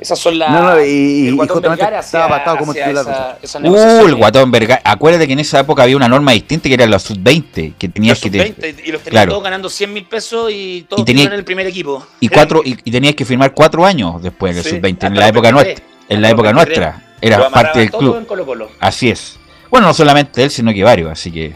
Esas 0.00 0.18
son 0.18 0.38
las. 0.38 0.50
No, 0.52 0.62
no, 0.62 0.84
y- 0.84 1.26
el 1.28 1.34
Guatón 1.34 1.56
justamente 1.56 1.82
Vergara 1.84 2.00
estaba 2.00 2.28
pactado 2.28 2.56
como 2.58 2.72
titular, 2.72 3.36
esa- 3.42 3.58
Uh, 3.58 4.06
el 4.06 4.14
guatón 4.14 4.50
Vergara. 4.50 4.80
Acuérdate 4.84 5.26
que 5.26 5.32
en 5.32 5.40
esa 5.40 5.60
época 5.60 5.82
había 5.82 5.96
una 5.96 6.08
norma 6.08 6.32
distinta 6.32 6.68
que 6.68 6.74
era 6.74 6.86
la 6.86 6.98
sub-20, 6.98 7.74
que 7.76 7.88
tenías 7.88 8.18
Los 8.18 8.22
que... 8.22 8.30
te- 8.30 8.46
sub-20 8.48 8.82
y 8.84 8.92
los 8.92 9.02
tenían 9.02 9.10
claro. 9.10 9.30
todos 9.32 9.42
ganando 9.44 9.68
100 9.68 9.92
mil 9.92 10.04
pesos 10.06 10.50
y 10.52 10.86
todos 10.88 11.02
Y 11.02 11.04
tenía- 11.04 11.24
tenían 11.24 11.38
el 11.38 11.44
primer 11.44 11.66
equipo. 11.66 12.06
Y 12.20 12.28
cuatro 12.28 12.62
y, 12.64 12.78
y 12.84 12.90
tenías 12.92 13.14
que 13.16 13.24
firmar 13.24 13.52
cuatro 13.54 13.84
años 13.84 14.22
después 14.22 14.54
del 14.54 14.62
Sí, 14.64 14.70
sub-20, 14.70 14.92
hasta 14.94 15.06
en 15.08 15.14
los 15.14 15.20
la 15.20 15.28
época 15.28 15.48
23, 15.52 15.66
nuestra. 15.78 15.84
En 16.08 16.22
la 16.22 16.28
los 16.28 16.34
época 16.34 16.52
23. 16.52 16.78
nuestra. 16.78 17.04
Era 17.20 17.50
parte 17.50 17.78
del 17.80 17.90
club. 17.90 18.16
en 18.18 18.24
Colo-Colo. 18.24 18.70
Así 18.78 19.10
es. 19.10 19.36
Bueno, 19.70 19.88
no 19.88 19.94
solamente 19.94 20.44
él, 20.44 20.50
sino 20.50 20.72
que 20.72 20.84
varios, 20.84 21.10
así 21.10 21.32
que... 21.32 21.54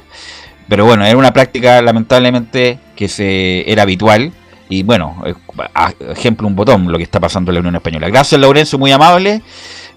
Pero 0.69 0.85
bueno, 0.85 1.05
era 1.05 1.17
una 1.17 1.33
práctica 1.33 1.81
lamentablemente 1.83 2.79
que 2.97 3.07
se 3.09 3.71
era 3.71 3.83
habitual. 3.83 4.33
Y 4.73 4.83
bueno, 4.85 5.23
eh, 5.27 5.35
ejemplo 6.13 6.47
un 6.47 6.57
botón 6.57 6.91
lo 6.91 6.97
que 6.97 7.05
está 7.05 7.21
pasando 7.21 7.51
en 7.51 7.57
la 7.57 7.61
Unión 7.61 7.77
Española. 7.77 8.09
Gracias, 8.09 8.41
Laurencio, 8.41 8.79
muy 8.79 8.91
amable. 8.91 9.43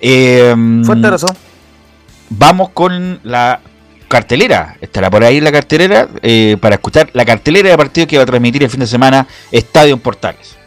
Eh, 0.01 0.53
Fuerte 0.83 1.07
abrazo. 1.07 1.27
Vamos 2.29 2.71
con 2.71 3.21
la 3.23 3.61
cartelera. 4.09 4.75
Estará 4.81 5.09
por 5.09 5.23
ahí 5.23 5.39
la 5.39 5.53
cartelera 5.53 6.09
eh, 6.21 6.57
para 6.59 6.75
escuchar 6.75 7.09
la 7.13 7.23
cartelera 7.23 7.69
de 7.69 7.77
partidos 7.77 8.09
que 8.09 8.17
va 8.17 8.23
a 8.23 8.25
transmitir 8.25 8.63
el 8.63 8.69
fin 8.69 8.81
de 8.81 8.87
semana 8.87 9.25
Estadio 9.49 9.93
en 9.93 10.01
Portales. 10.01 10.57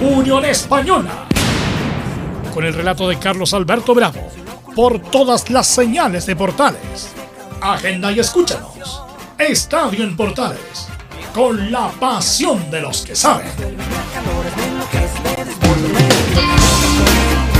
Unión 0.00 0.44
Española. 0.44 1.26
Con 2.52 2.64
el 2.64 2.74
relato 2.74 3.08
de 3.08 3.18
Carlos 3.18 3.54
Alberto 3.54 3.94
Bravo. 3.94 4.30
Por 4.74 4.98
todas 4.98 5.50
las 5.50 5.66
señales 5.66 6.26
de 6.26 6.36
Portales. 6.36 7.10
Agenda 7.60 8.12
y 8.12 8.20
escúchanos. 8.20 9.02
Estadio 9.38 10.04
en 10.04 10.16
Portales. 10.16 10.88
Con 11.34 11.70
la 11.70 11.88
pasión 11.88 12.70
de 12.70 12.80
los 12.80 13.04
que 13.04 13.16
saben. 13.16 13.50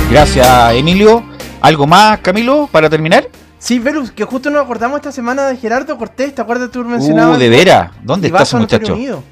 Gracias, 0.09 0.73
Emilio. 0.73 1.23
¿Algo 1.61 1.87
más, 1.87 2.19
Camilo, 2.19 2.69
para 2.71 2.89
terminar? 2.89 3.27
Sí, 3.57 3.79
Velus, 3.79 4.11
que 4.11 4.23
justo 4.23 4.49
nos 4.49 4.63
acordamos 4.63 4.97
esta 4.97 5.11
semana 5.11 5.47
de 5.47 5.57
Gerardo 5.57 5.97
Cortés, 5.97 6.35
¿te 6.35 6.41
acuerdas 6.41 6.69
tú 6.71 6.85
mencionabas? 6.85 7.37
Uh, 7.37 7.39
de 7.39 7.49
veras. 7.49 7.91
¿Dónde 8.03 8.27
está 8.27 8.43
ese 8.43 8.51
San 8.51 8.61
Antonio 8.61 8.79
muchacho? 8.79 8.93
Unido. 8.93 9.23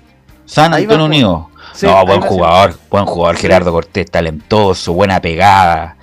San 0.45 0.73
Antonio. 0.73 1.05
Unido. 1.05 1.49
Sí, 1.73 1.85
no, 1.85 2.05
buen 2.05 2.21
jugador, 2.21 2.77
buen 2.89 3.05
jugador, 3.05 3.37
Gerardo 3.37 3.71
Cortés, 3.71 4.09
talentoso, 4.09 4.93
buena 4.93 5.21
pegada. 5.21 5.97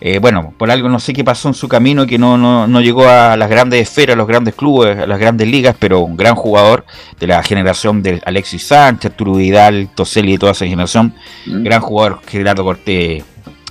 Eh, 0.00 0.18
bueno, 0.18 0.54
por 0.56 0.70
algo 0.70 0.88
no 0.88 0.98
sé 1.00 1.12
qué 1.12 1.24
pasó 1.24 1.48
en 1.48 1.54
su 1.54 1.68
camino, 1.68 2.06
que 2.06 2.18
no, 2.18 2.36
no, 2.38 2.66
no 2.66 2.80
llegó 2.80 3.06
a 3.08 3.36
las 3.36 3.48
grandes 3.50 3.80
esferas, 3.82 4.14
a 4.14 4.16
los 4.16 4.26
grandes 4.26 4.54
clubes, 4.54 4.98
a 4.98 5.06
las 5.06 5.18
grandes 5.18 5.48
ligas, 5.48 5.76
pero 5.78 6.00
un 6.00 6.16
gran 6.16 6.34
jugador 6.34 6.84
de 7.18 7.26
la 7.26 7.42
generación 7.42 8.02
de 8.02 8.20
Alexis 8.24 8.66
Sánchez, 8.66 9.12
Arturo 9.12 9.34
Vidal, 9.34 9.88
Toselli 9.94 10.34
y 10.34 10.38
toda 10.38 10.52
esa 10.52 10.66
generación. 10.66 11.14
Mm. 11.46 11.62
Gran 11.64 11.80
jugador 11.80 12.20
Gerardo 12.26 12.64
Cortés, 12.64 13.24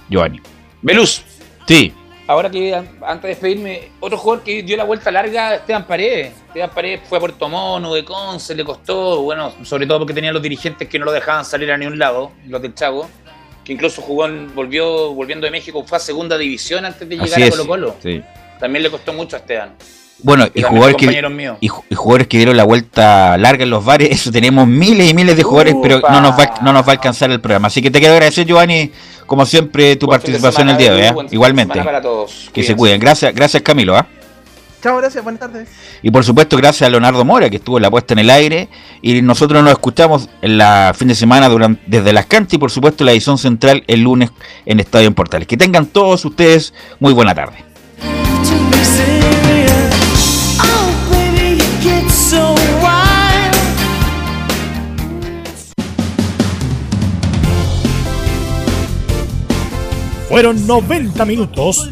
Giovanni. 0.10 0.40
Veluz. 0.82 1.24
Sí. 1.68 1.94
Ahora 2.28 2.50
que 2.50 2.74
an- 2.74 2.90
antes 3.06 3.22
de 3.22 3.28
despedirme, 3.30 3.90
otro 4.00 4.18
jugador 4.18 4.44
que 4.44 4.64
dio 4.64 4.76
la 4.78 4.84
vuelta 4.84 5.12
larga, 5.12 5.56
Esteban 5.56 5.86
Paredes. 5.86 6.34
Esteban 6.48 6.72
Paredes 6.74 7.02
fue 7.08 7.20
a 7.20 7.22
Puerto 7.22 7.48
Mono, 7.48 7.94
de 7.94 8.04
Conce, 8.04 8.56
le 8.56 8.64
costó, 8.66 9.22
bueno, 9.22 9.52
sobre 9.64 9.86
todo 9.86 10.00
porque 10.00 10.14
tenía 10.16 10.32
los 10.34 10.42
dirigentes 10.42 10.88
que 10.90 10.98
no 10.98 11.06
lo 11.06 11.12
dejaban 11.12 11.46
salir 11.46 11.72
a 11.72 11.78
ni 11.78 11.86
un 11.86 12.00
lado, 12.00 12.32
los 12.48 12.62
del 12.64 12.74
Chago, 12.74 13.08
que 13.66 13.74
incluso 13.74 14.02
jugó, 14.02 14.26
en- 14.28 14.56
volvió, 14.56 15.14
volviendo 15.14 15.46
de 15.46 15.52
México, 15.52 15.84
fue 15.86 15.98
a 15.98 16.00
segunda 16.00 16.38
división 16.38 16.86
antes 16.86 17.10
de 17.10 17.16
llegar 17.16 17.30
Así 17.34 17.44
a. 17.44 17.50
Colo 17.50 17.68
Colo. 17.68 17.96
Sí. 18.02 18.22
También 18.60 18.84
le 18.84 18.90
costó 18.90 19.12
mucho 19.12 19.36
a 19.36 19.40
Esteban. 19.40 19.72
Bueno, 20.24 20.48
y 20.54 20.62
jugadores, 20.62 20.96
que, 20.96 21.08
míos. 21.30 21.58
y, 21.60 21.68
ju- 21.68 21.84
y 21.90 21.94
jugadores 21.96 22.28
que 22.28 22.38
dieron 22.38 22.56
la 22.56 22.64
vuelta 22.64 23.38
larga 23.38 23.64
en 23.64 23.70
los 23.70 23.84
bares, 23.84 24.10
eso 24.12 24.32
tenemos 24.32 24.66
miles 24.66 25.10
y 25.12 25.14
miles 25.14 25.36
de 25.36 25.44
jugadores, 25.44 25.76
pero 25.84 26.00
no 26.10 26.22
nos, 26.22 26.40
va, 26.40 26.54
no 26.62 26.72
nos 26.72 26.84
va 26.84 26.88
a 26.88 26.92
alcanzar 26.92 27.30
el 27.32 27.42
programa. 27.42 27.68
Así 27.68 27.82
que 27.82 27.92
te 27.92 28.00
quiero 28.00 28.14
agradecer, 28.14 28.46
Giovanni, 28.46 28.92
como 29.26 29.46
siempre, 29.46 29.96
tu 29.98 30.06
Buen 30.06 30.20
participación 30.22 30.70
el 30.70 30.78
día 30.78 30.94
de 30.94 31.10
hoy. 31.10 31.26
¿eh? 31.26 31.28
Igualmente. 31.32 31.82
para 31.84 32.02
todos. 32.02 32.50
Que 32.54 32.64
se 32.64 32.76
cuiden. 32.78 33.00
Gracias, 33.02 33.36
gracias 33.36 33.62
Camilo. 33.62 33.98
¿ah? 33.98 34.08
Chao, 34.82 34.98
gracias, 34.98 35.24
buenas 35.24 35.40
tardes. 35.40 35.70
Y 36.02 36.12
por 36.12 36.24
supuesto, 36.24 36.58
gracias 36.58 36.88
a 36.88 36.90
Leonardo 36.90 37.26
Mora, 37.26 37.50
que 37.50 37.56
estuvo 37.58 37.78
en 37.78 37.84
la 37.84 37.90
puesta 37.90 38.14
en 38.14 38.20
el 38.20 38.30
aire. 38.30 38.70
Y 39.02 39.22
nosotros 39.22 39.64
nos 39.64 39.72
escuchamos 39.72 40.30
en 40.42 40.58
la 40.58 40.94
fin 40.96 41.08
de 41.08 41.16
semana 41.16 41.50
durante, 41.50 41.82
desde 41.88 42.14
las 42.14 42.26
canchas 42.28 42.54
y 42.54 42.58
por 42.58 42.72
supuesto 42.72 43.04
la 43.04 43.12
edición 43.12 43.38
central 43.38 43.84
el 43.88 44.02
lunes 44.02 44.32
en 44.66 44.80
Estadio 44.80 45.08
en 45.08 45.14
Portales. 45.14 45.48
Que 45.48 45.58
tengan 45.58 45.88
todos 45.88 46.24
ustedes 46.26 46.74
muy 47.00 47.14
buena 47.14 47.34
tarde. 47.34 47.66
Fueron 60.28 60.68
90 60.68 61.24
minutos 61.24 61.92